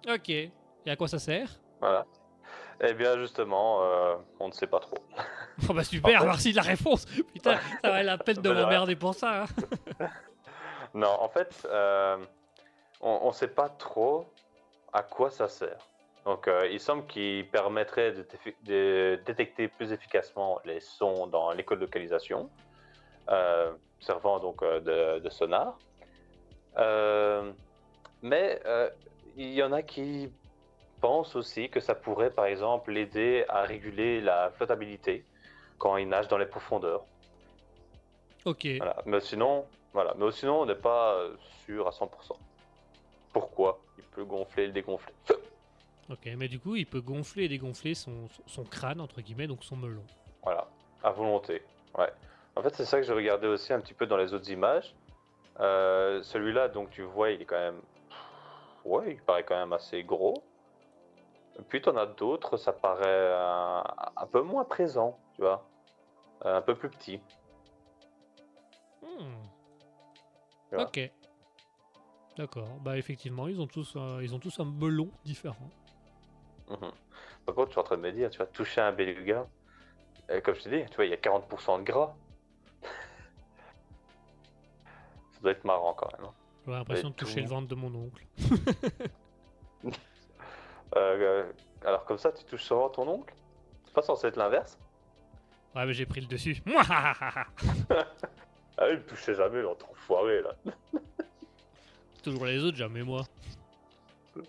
Ok. 0.08 0.30
Et 0.30 0.52
à 0.86 0.96
quoi 0.96 1.08
ça 1.08 1.18
sert? 1.18 1.50
Voilà. 1.80 2.06
Eh 2.82 2.94
bien, 2.94 3.18
justement, 3.18 3.84
euh, 3.84 4.16
on 4.40 4.48
ne 4.48 4.54
sait 4.54 4.68
pas 4.68 4.80
trop. 4.80 4.98
Oh 5.70 5.74
bah 5.74 5.84
super, 5.84 6.18
En 6.18 6.22
fait- 6.22 6.26
merci 6.26 6.52
de 6.52 6.56
la 6.56 6.64
réponse. 6.64 7.06
Putain, 7.06 7.60
ça 7.84 7.92
valait 7.92 8.04
la 8.04 8.18
peine 8.18 8.38
de 8.42 8.50
m'emmerder 8.50 8.96
pour 8.96 9.14
ça. 9.14 9.44
hein. 9.44 10.08
Non, 10.96 11.16
en 11.20 11.30
fait, 11.30 11.68
euh, 11.70 12.18
on 13.02 13.28
ne 13.28 13.34
sait 13.34 13.48
pas 13.48 13.70
trop 13.70 14.26
à 14.92 15.04
quoi 15.04 15.30
ça 15.30 15.48
sert. 15.48 15.78
Donc, 16.26 16.48
euh, 16.48 16.68
il 16.72 16.80
semble 16.80 17.06
qu'il 17.06 17.48
permettrait 17.50 18.14
de, 18.64 19.20
détecter 19.26 19.68
plus 19.68 19.92
efficacement 19.92 20.60
les 20.66 20.80
sons 20.80 21.28
dans 21.28 21.52
l'écolocalisation, 21.52 22.50
servant 24.00 24.40
donc 24.40 24.64
de, 24.64 25.20
de 25.20 25.30
sonar. 25.30 25.78
Mais 28.24 28.60
il 29.38 29.54
y 29.54 29.62
en 29.62 29.72
a 29.72 29.82
qui 29.84 30.32
pensent 31.04 31.36
aussi 31.36 31.70
que 31.70 31.82
ça 31.82 31.96
pourrait, 31.96 32.32
par 32.32 32.46
exemple, 32.46 32.94
l'aider 32.94 33.44
à 33.50 33.64
réguler 33.64 34.22
la 34.22 34.52
flottabilité 34.52 35.26
quand 35.78 35.98
il 35.98 36.08
nage 36.08 36.30
dans 36.30 36.38
les 36.38 36.46
profondeurs. 36.46 37.04
Ok. 38.46 38.66
Voilà. 38.78 38.96
Mais 39.06 39.20
sinon, 39.20 39.66
voilà. 39.92 40.14
Mais 40.18 40.32
sinon, 40.32 40.62
on 40.62 40.66
n'est 40.66 40.84
pas 40.92 41.16
euh, 41.16 41.36
sûr 41.66 41.86
à 41.88 41.90
100%. 41.90 42.08
Pourquoi 43.34 43.82
il 43.98 44.06
peut 44.06 44.24
gonfler 44.24 44.64
et 44.64 44.68
le 44.68 44.74
dégonfler? 44.74 45.14
Ok, 46.10 46.28
mais 46.38 46.50
du 46.50 46.60
coup, 46.60 46.76
il 46.76 46.86
peut 46.86 47.00
gonfler 47.00 47.46
et 47.46 47.48
dégonfler 47.48 47.94
son, 47.94 48.28
son 48.46 48.66
crâne, 48.66 49.00
entre 49.00 49.22
guillemets, 49.22 49.48
donc 49.48 49.64
son 49.64 49.78
melon. 49.78 50.04
Voilà, 50.44 50.68
à 51.02 51.12
volonté. 51.12 51.62
Ouais. 51.98 52.12
En 52.58 52.62
fait, 52.62 52.76
c'est 52.76 52.84
ça 52.84 52.98
que 52.98 53.04
j'ai 53.04 53.14
regardé 53.14 53.48
aussi 53.48 53.72
un 53.72 53.80
petit 53.80 53.94
peu 53.94 54.06
dans 54.06 54.18
les 54.18 54.34
autres 54.34 54.50
images. 54.52 54.94
Euh, 55.62 56.22
Celui-là, 56.22 56.68
donc 56.68 56.90
tu 56.90 57.04
vois, 57.04 57.32
il 57.32 57.42
est 57.42 57.46
quand 57.46 57.58
même. 57.58 57.82
Ouais, 58.84 59.14
il 59.14 59.22
paraît 59.22 59.46
quand 59.46 59.58
même 59.58 59.72
assez 59.72 60.04
gros. 60.04 60.44
Puis, 61.70 61.82
t'en 61.82 61.96
as 61.98 62.06
d'autres, 62.08 62.58
ça 62.58 62.74
paraît 62.74 63.34
un, 63.34 63.84
un 64.18 64.26
peu 64.28 64.42
moins 64.42 64.64
présent, 64.66 65.20
tu 65.36 65.42
vois. 65.42 65.68
Euh, 66.46 66.58
un 66.58 66.62
peu 66.62 66.76
plus 66.76 66.90
petit. 66.90 67.22
Hmm. 69.02 69.36
Tu. 70.70 70.78
Ok. 70.78 71.12
D'accord. 72.38 72.68
Bah 72.82 72.98
effectivement, 72.98 73.48
ils 73.48 73.62
ont 73.62 73.68
tous, 73.68 73.96
un- 73.96 74.20
ils 74.22 74.34
ont 74.34 74.40
tous 74.40 74.60
un 74.60 74.66
melon 74.66 75.10
différent. 75.24 75.70
Mhm. 76.70 76.92
Par 77.46 77.54
contre, 77.56 77.68
je 77.68 77.72
suis 77.74 77.80
en 77.80 77.84
train 77.84 77.98
de 77.98 78.02
me 78.02 78.12
dire, 78.12 78.30
tu 78.32 78.40
vas 78.40 78.48
toucher 78.48 78.82
un 78.82 78.92
beluga. 78.92 79.46
Et 80.30 80.42
comme 80.42 80.56
je 80.56 80.64
t'ai 80.64 80.82
dit, 80.84 80.90
tu 80.90 80.96
vois, 80.96 81.06
il 81.06 81.12
y 81.12 81.14
a 81.14 81.18
40% 81.18 81.78
de 81.80 81.84
gras. 81.84 82.16
Ça 85.32 85.40
doit 85.42 85.52
être 85.52 85.64
marrant 85.66 85.94
quand 85.94 86.10
même. 86.18 86.26
hein. 86.28 86.34
J'ai 86.66 86.72
l'impression 86.72 87.10
de 87.10 87.14
tout. 87.14 87.26
toucher 87.26 87.42
le 87.42 87.48
ventre 87.48 87.68
de 87.68 87.76
mon 87.76 87.94
oncle. 87.94 88.26
Euh, 90.96 91.52
alors 91.86 92.06
comme 92.06 92.18
ça, 92.18 92.32
tu 92.32 92.44
touches 92.46 92.64
souvent 92.64 92.90
ton 92.90 93.08
oncle 93.08 93.34
C'est 93.86 93.94
pas 93.94 94.02
censé 94.02 94.28
être 94.28 94.38
l'inverse 94.38 94.78
Ouais, 95.76 95.86
mais 95.86 95.94
j'ai 95.94 96.06
pris 96.06 96.22
le 96.22 96.28
dessus. 96.28 96.62
Ah 98.76 98.90
il 98.90 98.98
me 98.98 99.04
touchait 99.04 99.36
jamais, 99.36 99.62
l'autre 99.62 99.88
enfoiré 99.92 100.42
là. 100.42 100.56
Toujours 102.24 102.46
les 102.46 102.64
autres, 102.64 102.76
jamais 102.76 103.04
moi. 103.04 103.22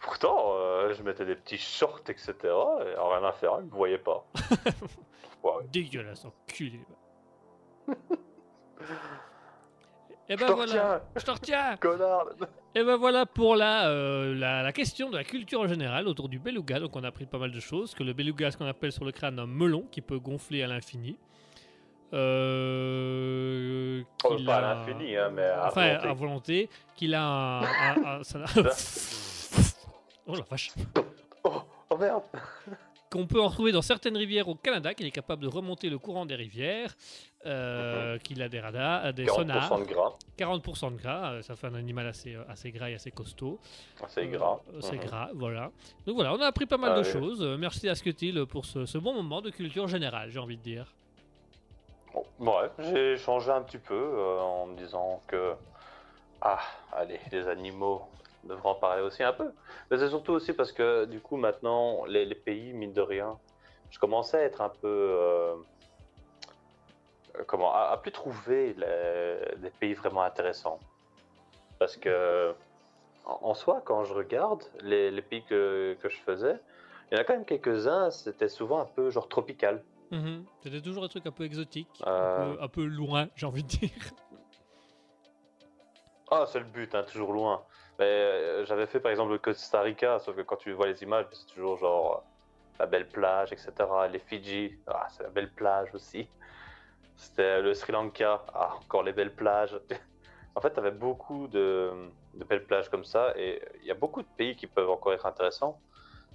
Pourtant, 0.00 0.54
euh, 0.54 0.94
je 0.94 1.02
mettais 1.02 1.26
des 1.26 1.34
petits 1.34 1.58
shorts, 1.58 2.00
etc. 2.08 2.34
Et 2.44 2.94
rien 2.96 3.22
à 3.22 3.32
faire, 3.32 3.58
il 3.60 3.66
me 3.66 3.70
voyait 3.70 3.98
pas. 3.98 4.24
Dégueulasse, 5.72 6.24
enculé. 6.24 6.80
Et 10.28 10.34
Je 10.34 10.38
ben 10.40 10.46
te 10.48 10.52
voilà. 10.52 11.02
Je 11.14 11.24
te 11.24 11.30
retiens. 11.30 11.76
connard 11.80 12.26
Et 12.74 12.82
ben 12.82 12.96
voilà 12.96 13.26
pour 13.26 13.54
la, 13.56 13.88
euh, 13.88 14.34
la, 14.34 14.62
la 14.62 14.72
question 14.72 15.08
de 15.10 15.16
la 15.16 15.24
culture 15.24 15.66
générale 15.68 16.08
autour 16.08 16.28
du 16.28 16.38
beluga. 16.38 16.80
Donc 16.80 16.96
on 16.96 17.04
a 17.04 17.08
appris 17.08 17.26
pas 17.26 17.38
mal 17.38 17.52
de 17.52 17.60
choses. 17.60 17.94
Que 17.94 18.02
le 18.02 18.12
beluga, 18.12 18.50
ce 18.50 18.56
qu'on 18.56 18.66
appelle 18.66 18.90
sur 18.92 19.04
le 19.04 19.12
crâne 19.12 19.38
un 19.38 19.46
melon 19.46 19.82
qui 19.92 20.00
peut 20.00 20.18
gonfler 20.18 20.62
à 20.62 20.66
l'infini. 20.66 21.16
Euh, 22.12 24.02
Oh, 24.24 24.36
pas 24.44 24.56
à 24.56 24.60
l'infini, 24.74 25.16
hein, 25.16 25.30
mais 25.32 25.44
à 25.44 25.68
enfin, 25.68 25.86
volonté. 25.88 26.08
à 26.08 26.12
volonté. 26.12 26.70
Qu'il 26.96 27.14
a 27.14 27.22
un. 27.24 27.62
un- 27.62 28.04
un- 28.18 28.22
ça- 28.24 28.44
oh 30.26 30.34
la 30.34 30.42
vache. 30.50 30.70
Oh, 31.44 31.62
oh 31.90 31.96
merde 31.96 32.22
Qu'on 33.10 33.26
peut 33.26 33.40
en 33.40 33.50
trouver 33.50 33.72
dans 33.72 33.82
certaines 33.82 34.16
rivières 34.16 34.48
au 34.48 34.54
Canada. 34.56 34.92
Qu'il 34.94 35.06
est 35.06 35.10
capable 35.12 35.42
de 35.42 35.48
remonter 35.48 35.88
le 35.88 35.98
courant 35.98 36.26
des 36.26 36.34
rivières. 36.34 36.94
Euh, 37.46 38.18
Qu'il 38.18 38.42
a 38.42 38.48
des 38.48 38.60
radars, 38.60 39.12
des 39.14 39.24
40% 39.26 39.34
sonars. 39.36 39.78
de 39.78 39.84
gras, 39.84 40.12
40% 40.38 40.90
de 40.92 40.96
gras. 41.00 41.32
euh, 41.34 41.42
Ça 41.42 41.54
fait 41.56 41.68
un 41.68 41.74
animal 41.74 42.06
assez, 42.06 42.34
euh, 42.34 42.42
assez 42.48 42.70
gras 42.72 42.90
et 42.90 42.94
assez 42.94 43.10
costaud. 43.10 43.58
c'est 44.08 44.22
Euh, 44.24 44.26
gras. 44.26 44.60
C'est 44.80 44.96
Mhm. 44.96 45.04
gras, 45.04 45.30
voilà. 45.34 45.70
Donc 46.06 46.16
voilà, 46.16 46.34
on 46.34 46.40
a 46.40 46.46
appris 46.46 46.66
pas 46.66 46.76
mal 46.76 46.92
Ah 46.94 46.98
de 46.98 47.04
oui. 47.04 47.10
choses. 47.12 47.42
Euh, 47.42 47.56
Merci 47.56 47.88
à 47.88 47.94
Scutil 47.94 48.44
pour 48.46 48.64
ce, 48.66 48.84
ce 48.86 48.98
bon 48.98 49.14
moment 49.14 49.40
de 49.40 49.50
culture 49.50 49.86
générale, 49.88 50.30
j'ai 50.30 50.38
envie 50.40 50.56
de 50.56 50.62
dire. 50.62 50.86
Bon, 52.38 52.52
ouais, 52.60 52.70
j'ai 52.78 53.16
changé 53.16 53.50
un 53.50 53.62
petit 53.62 53.78
peu 53.78 53.94
euh, 53.94 54.40
en 54.40 54.66
me 54.66 54.76
disant 54.76 55.22
que. 55.26 55.52
Ah, 56.40 56.58
allez, 56.92 57.20
les 57.32 57.46
animaux 57.48 58.02
devraient 58.44 58.68
en 58.68 58.74
parler 58.74 59.02
aussi 59.02 59.22
un 59.22 59.32
peu. 59.32 59.50
Mais 59.90 59.98
c'est 59.98 60.08
surtout 60.08 60.32
aussi 60.32 60.52
parce 60.52 60.70
que, 60.72 61.04
du 61.06 61.20
coup, 61.20 61.36
maintenant, 61.36 62.04
les, 62.06 62.24
les 62.24 62.34
pays, 62.34 62.72
mine 62.72 62.92
de 62.92 63.00
rien, 63.00 63.36
je 63.90 63.98
commençais 63.98 64.38
à 64.38 64.42
être 64.42 64.60
un 64.60 64.68
peu. 64.68 64.86
euh, 64.86 65.52
euh, 65.52 65.54
comment 67.46 67.74
à, 67.74 67.88
à 67.92 67.96
plus 67.96 68.12
trouver 68.12 68.74
les- 68.74 69.56
des 69.58 69.70
pays 69.70 69.94
vraiment 69.94 70.22
intéressants. 70.22 70.78
Parce 71.78 71.96
que, 71.96 72.54
en, 73.24 73.38
en 73.42 73.54
soi, 73.54 73.82
quand 73.84 74.04
je 74.04 74.14
regarde 74.14 74.62
les, 74.80 75.10
les 75.10 75.22
pays 75.22 75.44
que, 75.44 75.96
que 76.00 76.08
je 76.08 76.16
faisais, 76.18 76.56
il 77.10 77.14
y 77.14 77.18
en 77.18 77.20
a 77.20 77.24
quand 77.24 77.34
même 77.34 77.44
quelques-uns, 77.44 78.10
c'était 78.10 78.48
souvent 78.48 78.80
un 78.80 78.86
peu 78.86 79.10
genre 79.10 79.28
tropical. 79.28 79.84
Mhm. 80.10 80.44
C'était 80.62 80.80
toujours 80.80 81.02
des 81.02 81.08
trucs 81.08 81.26
un 81.26 81.32
peu 81.32 81.44
exotiques, 81.44 82.02
Euh. 82.06 82.52
un, 82.52 82.54
peu, 82.56 82.62
un 82.62 82.68
peu 82.68 82.84
loin, 82.84 83.28
j'ai 83.36 83.46
envie 83.46 83.62
de 83.62 83.68
dire. 83.68 83.90
Ah, 86.30 86.44
c'est 86.50 86.58
le 86.58 86.64
but, 86.64 86.92
hein, 86.94 87.04
toujours 87.04 87.32
loin. 87.32 87.62
Mais 87.98 88.04
euh, 88.04 88.64
j'avais 88.64 88.86
fait 88.86 89.00
par 89.00 89.10
exemple 89.10 89.32
le 89.32 89.38
Costa 89.38 89.80
Rica, 89.80 90.18
sauf 90.18 90.36
que 90.36 90.42
quand 90.42 90.56
tu 90.56 90.72
vois 90.72 90.86
les 90.86 91.02
images, 91.02 91.26
c'est 91.32 91.46
toujours 91.54 91.78
genre 91.78 92.16
euh, 92.16 92.20
la 92.80 92.86
belle 92.86 93.08
plage, 93.08 93.52
etc. 93.52 93.72
Les 94.10 94.18
Fidji, 94.18 94.76
ah, 94.88 95.06
c'est 95.10 95.22
la 95.22 95.30
belle 95.30 95.50
plage 95.52 95.88
aussi. 95.94 96.28
C'était 97.16 97.60
le 97.62 97.74
Sri 97.74 97.92
Lanka, 97.92 98.44
ah, 98.54 98.74
encore 98.76 99.02
les 99.02 99.12
belles 99.12 99.34
plages. 99.34 99.78
en 100.54 100.60
fait, 100.60 100.72
tu 100.72 100.78
avais 100.78 100.90
beaucoup 100.90 101.48
de, 101.48 101.90
de 102.34 102.44
belles 102.44 102.64
plages 102.66 102.88
comme 102.90 103.04
ça, 103.04 103.32
et 103.36 103.62
il 103.80 103.86
y 103.86 103.90
a 103.90 103.94
beaucoup 103.94 104.22
de 104.22 104.28
pays 104.36 104.54
qui 104.56 104.66
peuvent 104.66 104.90
encore 104.90 105.12
être 105.14 105.26
intéressants. 105.26 105.80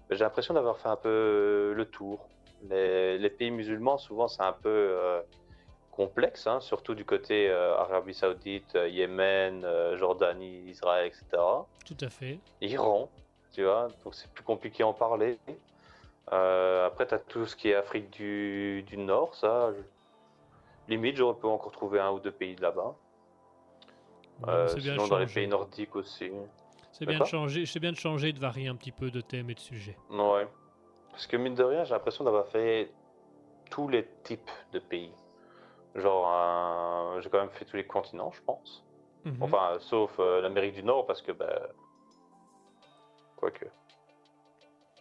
J'ai 0.09 0.23
l'impression 0.23 0.53
d'avoir 0.53 0.77
fait 0.79 0.89
un 0.89 0.95
peu 0.97 1.73
le 1.75 1.85
tour. 1.85 2.27
Les, 2.69 3.17
les 3.17 3.29
pays 3.29 3.51
musulmans, 3.51 3.97
souvent, 3.97 4.27
c'est 4.27 4.43
un 4.43 4.53
peu. 4.53 4.69
euh, 4.69 5.21
complexe, 5.91 6.47
hein, 6.47 6.61
surtout 6.61 6.95
du 6.95 7.03
côté 7.03 7.49
euh, 7.49 7.75
Arabie 7.75 8.13
Saoudite, 8.13 8.75
euh, 8.75 8.87
Yémen, 8.87 9.65
euh, 9.65 9.97
Jordanie, 9.97 10.61
Israël, 10.69 11.07
etc. 11.07 11.25
Tout 11.85 11.97
à 11.99 12.09
fait. 12.09 12.39
Iran, 12.61 13.09
tu 13.51 13.63
vois, 13.65 13.89
donc 14.05 14.15
c'est 14.15 14.31
plus 14.31 14.43
compliqué 14.45 14.83
à 14.83 14.87
en 14.87 14.93
parler. 14.93 15.37
Après, 16.27 17.05
tu 17.07 17.13
as 17.13 17.19
tout 17.19 17.45
ce 17.45 17.57
qui 17.57 17.69
est 17.69 17.75
Afrique 17.75 18.09
du, 18.09 18.83
du 18.83 18.95
Nord, 18.97 19.35
ça. 19.35 19.73
je- 19.73 19.81
Limite, 20.91 21.15
j'aurais 21.15 21.39
pu 21.39 21.45
encore 21.45 21.71
trouver 21.71 22.01
un 22.01 22.11
ou 22.11 22.19
deux 22.19 22.33
pays 22.33 22.53
de 22.55 22.61
là-bas. 22.61 22.95
Bon, 24.39 24.47
Euh, 24.49 24.67
sinon, 24.67 25.07
dans 25.07 25.19
les 25.19 25.25
pays 25.25 25.47
nordiques 25.47 25.95
aussi. 25.95 26.29
C'est 26.91 27.05
bien, 27.05 27.19
de 27.19 27.23
changer, 27.23 27.65
c'est 27.65 27.79
bien 27.79 27.91
de 27.93 27.97
changer, 27.97 28.33
de 28.33 28.39
varier 28.39 28.67
un 28.67 28.75
petit 28.75 28.91
peu 28.91 29.09
de 29.09 29.21
thème 29.21 29.49
et 29.49 29.53
de 29.53 29.59
sujet. 29.59 29.97
Ouais. 30.09 30.45
Parce 31.11 31.27
que 31.27 31.37
mine 31.37 31.55
de 31.55 31.63
rien, 31.63 31.85
j'ai 31.85 31.93
l'impression 31.93 32.25
d'avoir 32.25 32.45
fait 32.47 32.91
tous 33.69 33.87
les 33.87 34.05
types 34.23 34.51
de 34.73 34.79
pays. 34.79 35.13
Genre, 35.95 36.29
euh, 36.29 37.21
j'ai 37.21 37.29
quand 37.29 37.39
même 37.39 37.51
fait 37.51 37.63
tous 37.63 37.77
les 37.77 37.87
continents, 37.87 38.31
je 38.33 38.41
pense. 38.41 38.83
Mhm. 39.23 39.37
Enfin, 39.41 39.77
sauf 39.79 40.11
euh, 40.19 40.41
l'Amérique 40.41 40.73
du 40.73 40.83
Nord, 40.83 41.05
parce 41.05 41.21
que, 41.21 41.31
bah. 41.31 41.69
Quoique. 43.37 43.65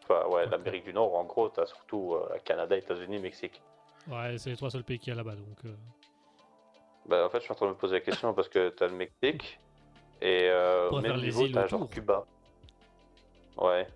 Enfin, 0.05 0.27
ouais, 0.29 0.47
l'Amérique 0.47 0.85
du 0.85 0.93
Nord, 0.93 1.17
en 1.17 1.25
gros, 1.25 1.49
t'as 1.49 1.67
surtout 1.67 2.15
euh, 2.15 2.39
Canada, 2.45 2.77
États-Unis, 2.77 3.19
Mexique. 3.19 3.61
Ouais, 4.09 4.39
c'est 4.39 4.51
les 4.51 4.57
trois 4.57 4.71
seuls 4.71 4.85
pays 4.85 4.99
qu'il 4.99 5.09
y 5.09 5.13
a 5.13 5.17
là-bas. 5.17 5.35
Donc, 5.35 5.65
euh, 5.65 5.75
Bah, 7.07 7.27
en 7.27 7.31
fait, 7.31 7.39
je 7.39 7.45
suis 7.45 7.53
en 7.53 7.57
train 7.57 7.67
de 7.67 7.73
me 7.73 7.77
poser 7.77 7.95
la 7.95 8.01
question 8.01 8.33
parce 8.35 8.49
que 8.49 8.71
t'as 8.71 8.87
le 8.89 8.95
Mexique 8.95 9.59
et 10.21 10.49
euh, 10.51 10.91
même 11.01 11.21
niveau, 11.21 11.49
t'as 11.49 11.67
genre. 11.67 11.89
Cuba. 11.89 12.25
Ouais. 13.57 13.87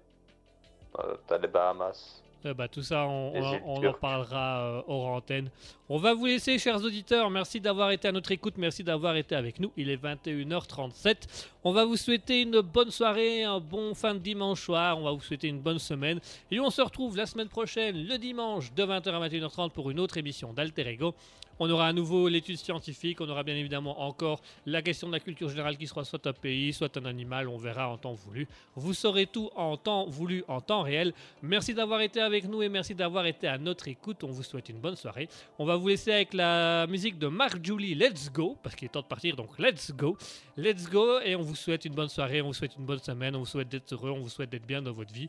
Euh, 0.99 1.17
t'as 1.27 1.39
les 1.39 1.49
Bahamas. 1.49 2.23
Eh 2.45 2.55
bah, 2.55 2.69
tout 2.69 2.83
ça, 2.83 3.07
on, 3.07 3.35
en 3.65 3.93
parlera 3.95 4.61
euh, 4.61 4.83
hors 4.87 5.07
antenne. 5.07 5.51
On 5.89 5.99
va 5.99 6.15
vous 6.15 6.27
laisser, 6.27 6.59
chers 6.59 6.83
auditeurs. 6.83 7.31
Merci 7.31 7.61
d'avoir 7.61 7.91
été 7.91 8.09
à 8.09 8.13
notre 8.13 8.33
écoute. 8.33 8.55
Merci 8.59 8.85
d'avoir 8.85 9.17
été 9.17 9.35
avec 9.35 9.61
nous. 9.61 9.73
Il 9.77 9.89
est 9.91 10.03
21h37. 10.03 11.17
On 11.65 11.73
va 11.73 11.85
vous 11.85 11.97
souhaiter 11.97 12.43
une 12.43 12.61
bonne 12.61 12.91
soirée, 12.91 13.45
un 13.45 13.61
bon 13.61 13.95
fin 13.95 14.15
de 14.15 14.19
dimanche 14.19 14.63
soir. 14.63 14.99
On 14.99 15.05
va 15.05 15.13
vous 15.13 15.21
souhaiter 15.21 15.49
une 15.49 15.61
bonne 15.61 15.79
semaine. 15.79 16.21
Et 16.51 16.61
on 16.61 16.71
se 16.71 16.83
retrouve 16.83 17.17
la 17.17 17.27
semaine 17.27 17.49
prochaine, 17.49 18.07
le 18.07 18.19
dimanche, 18.19 18.73
de 18.75 18.83
20h 18.83 19.09
à 19.11 19.29
21h30 19.29 19.71
pour 19.71 19.91
une 19.91 20.01
autre 20.01 20.19
émission 20.19 20.53
d'Alter 20.53 20.89
Ego. 20.89 21.15
On 21.59 21.71
aura 21.71 21.89
à 21.89 21.93
nouveau 21.93 22.29
l'étude 22.29 22.57
scientifique. 22.57 23.21
On 23.21 23.29
aura 23.29 23.43
bien 23.43 23.57
évidemment 23.57 24.01
encore 24.03 24.41
la 24.67 24.83
question 24.83 25.09
de 25.09 25.13
la 25.13 25.21
culture 25.21 25.49
générale 25.49 25.77
qui 25.77 25.87
sera 25.87 26.05
soit 26.05 26.27
un 26.27 26.33
pays, 26.33 26.73
soit 26.73 26.97
un 26.97 27.05
animal. 27.05 27.49
On 27.49 27.57
verra 27.57 27.89
en 27.89 27.97
temps 27.97 28.15
voulu. 28.15 28.49
Vous 28.75 28.95
saurez 28.95 29.27
tout 29.27 29.51
en 29.55 29.77
temps 29.77 30.07
voulu, 30.07 30.45
en 30.49 30.61
temps 30.61 30.83
réel. 30.83 31.13
Merci 31.43 31.75
d'avoir 31.75 32.01
été 32.01 32.21
avec 32.21 32.49
nous 32.49 32.63
et 32.63 32.69
merci 32.69 32.95
d'avoir 32.95 33.27
été 33.27 33.47
à 33.47 33.59
notre 33.59 33.89
écoute. 33.89 34.25
On 34.25 34.31
vous 34.31 34.43
souhaite 34.43 34.69
une 34.69 34.79
bonne 34.79 34.97
soirée. 34.97 35.29
On 35.59 35.65
va 35.65 35.77
vous 35.77 35.89
laisser 35.89 36.13
avec 36.13 36.35
la 36.35 36.87
musique 36.87 37.19
de 37.19 37.29
Mark 37.29 37.65
Julie, 37.65 37.95
Let's 37.95 38.31
Go, 38.33 38.57
parce 38.63 38.75
qu'il 38.75 38.87
est 38.87 38.91
temps 38.91 39.03
de 39.03 39.07
partir, 39.07 39.37
donc 39.37 39.59
Let's 39.59 39.93
Go. 39.93 40.17
Let's 40.57 40.89
Go, 40.89 41.21
et 41.21 41.37
on 41.37 41.43
vous 41.43 41.57
souhaite 41.57 41.85
une 41.85 41.95
bonne 41.95 42.09
soirée, 42.09 42.43
on 42.43 42.47
vous 42.47 42.55
souhaite 42.55 42.77
une 42.77 42.85
bonne 42.85 42.99
semaine, 42.99 43.37
on 43.37 43.41
vous 43.41 43.47
souhaite 43.47 43.69
d'être 43.69 43.93
heureux, 43.95 44.11
on 44.11 44.21
vous 44.21 44.29
souhaite 44.29 44.51
d'être 44.51 44.67
bien 44.67 44.83
dans 44.83 44.93
votre 44.93 45.13
vie. 45.13 45.29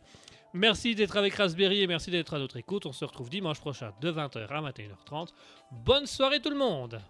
Merci 0.57 0.95
d'être 0.95 1.17
avec 1.17 1.35
Raspberry 1.35 1.81
et 1.81 1.87
merci 1.87 2.11
d'être 2.11 2.33
à 2.33 2.39
notre 2.39 2.55
écoute. 2.55 2.85
On 2.85 2.93
se 2.93 3.03
retrouve 3.03 3.29
dimanche 3.29 3.59
prochain 3.59 3.91
de 3.99 4.09
20h 4.09 4.47
à 4.47 4.61
21h30. 4.61 5.33
Bonne 5.83 6.05
soirée 6.05 6.39
tout 6.39 6.49
le 6.49 6.55
monde 6.55 7.01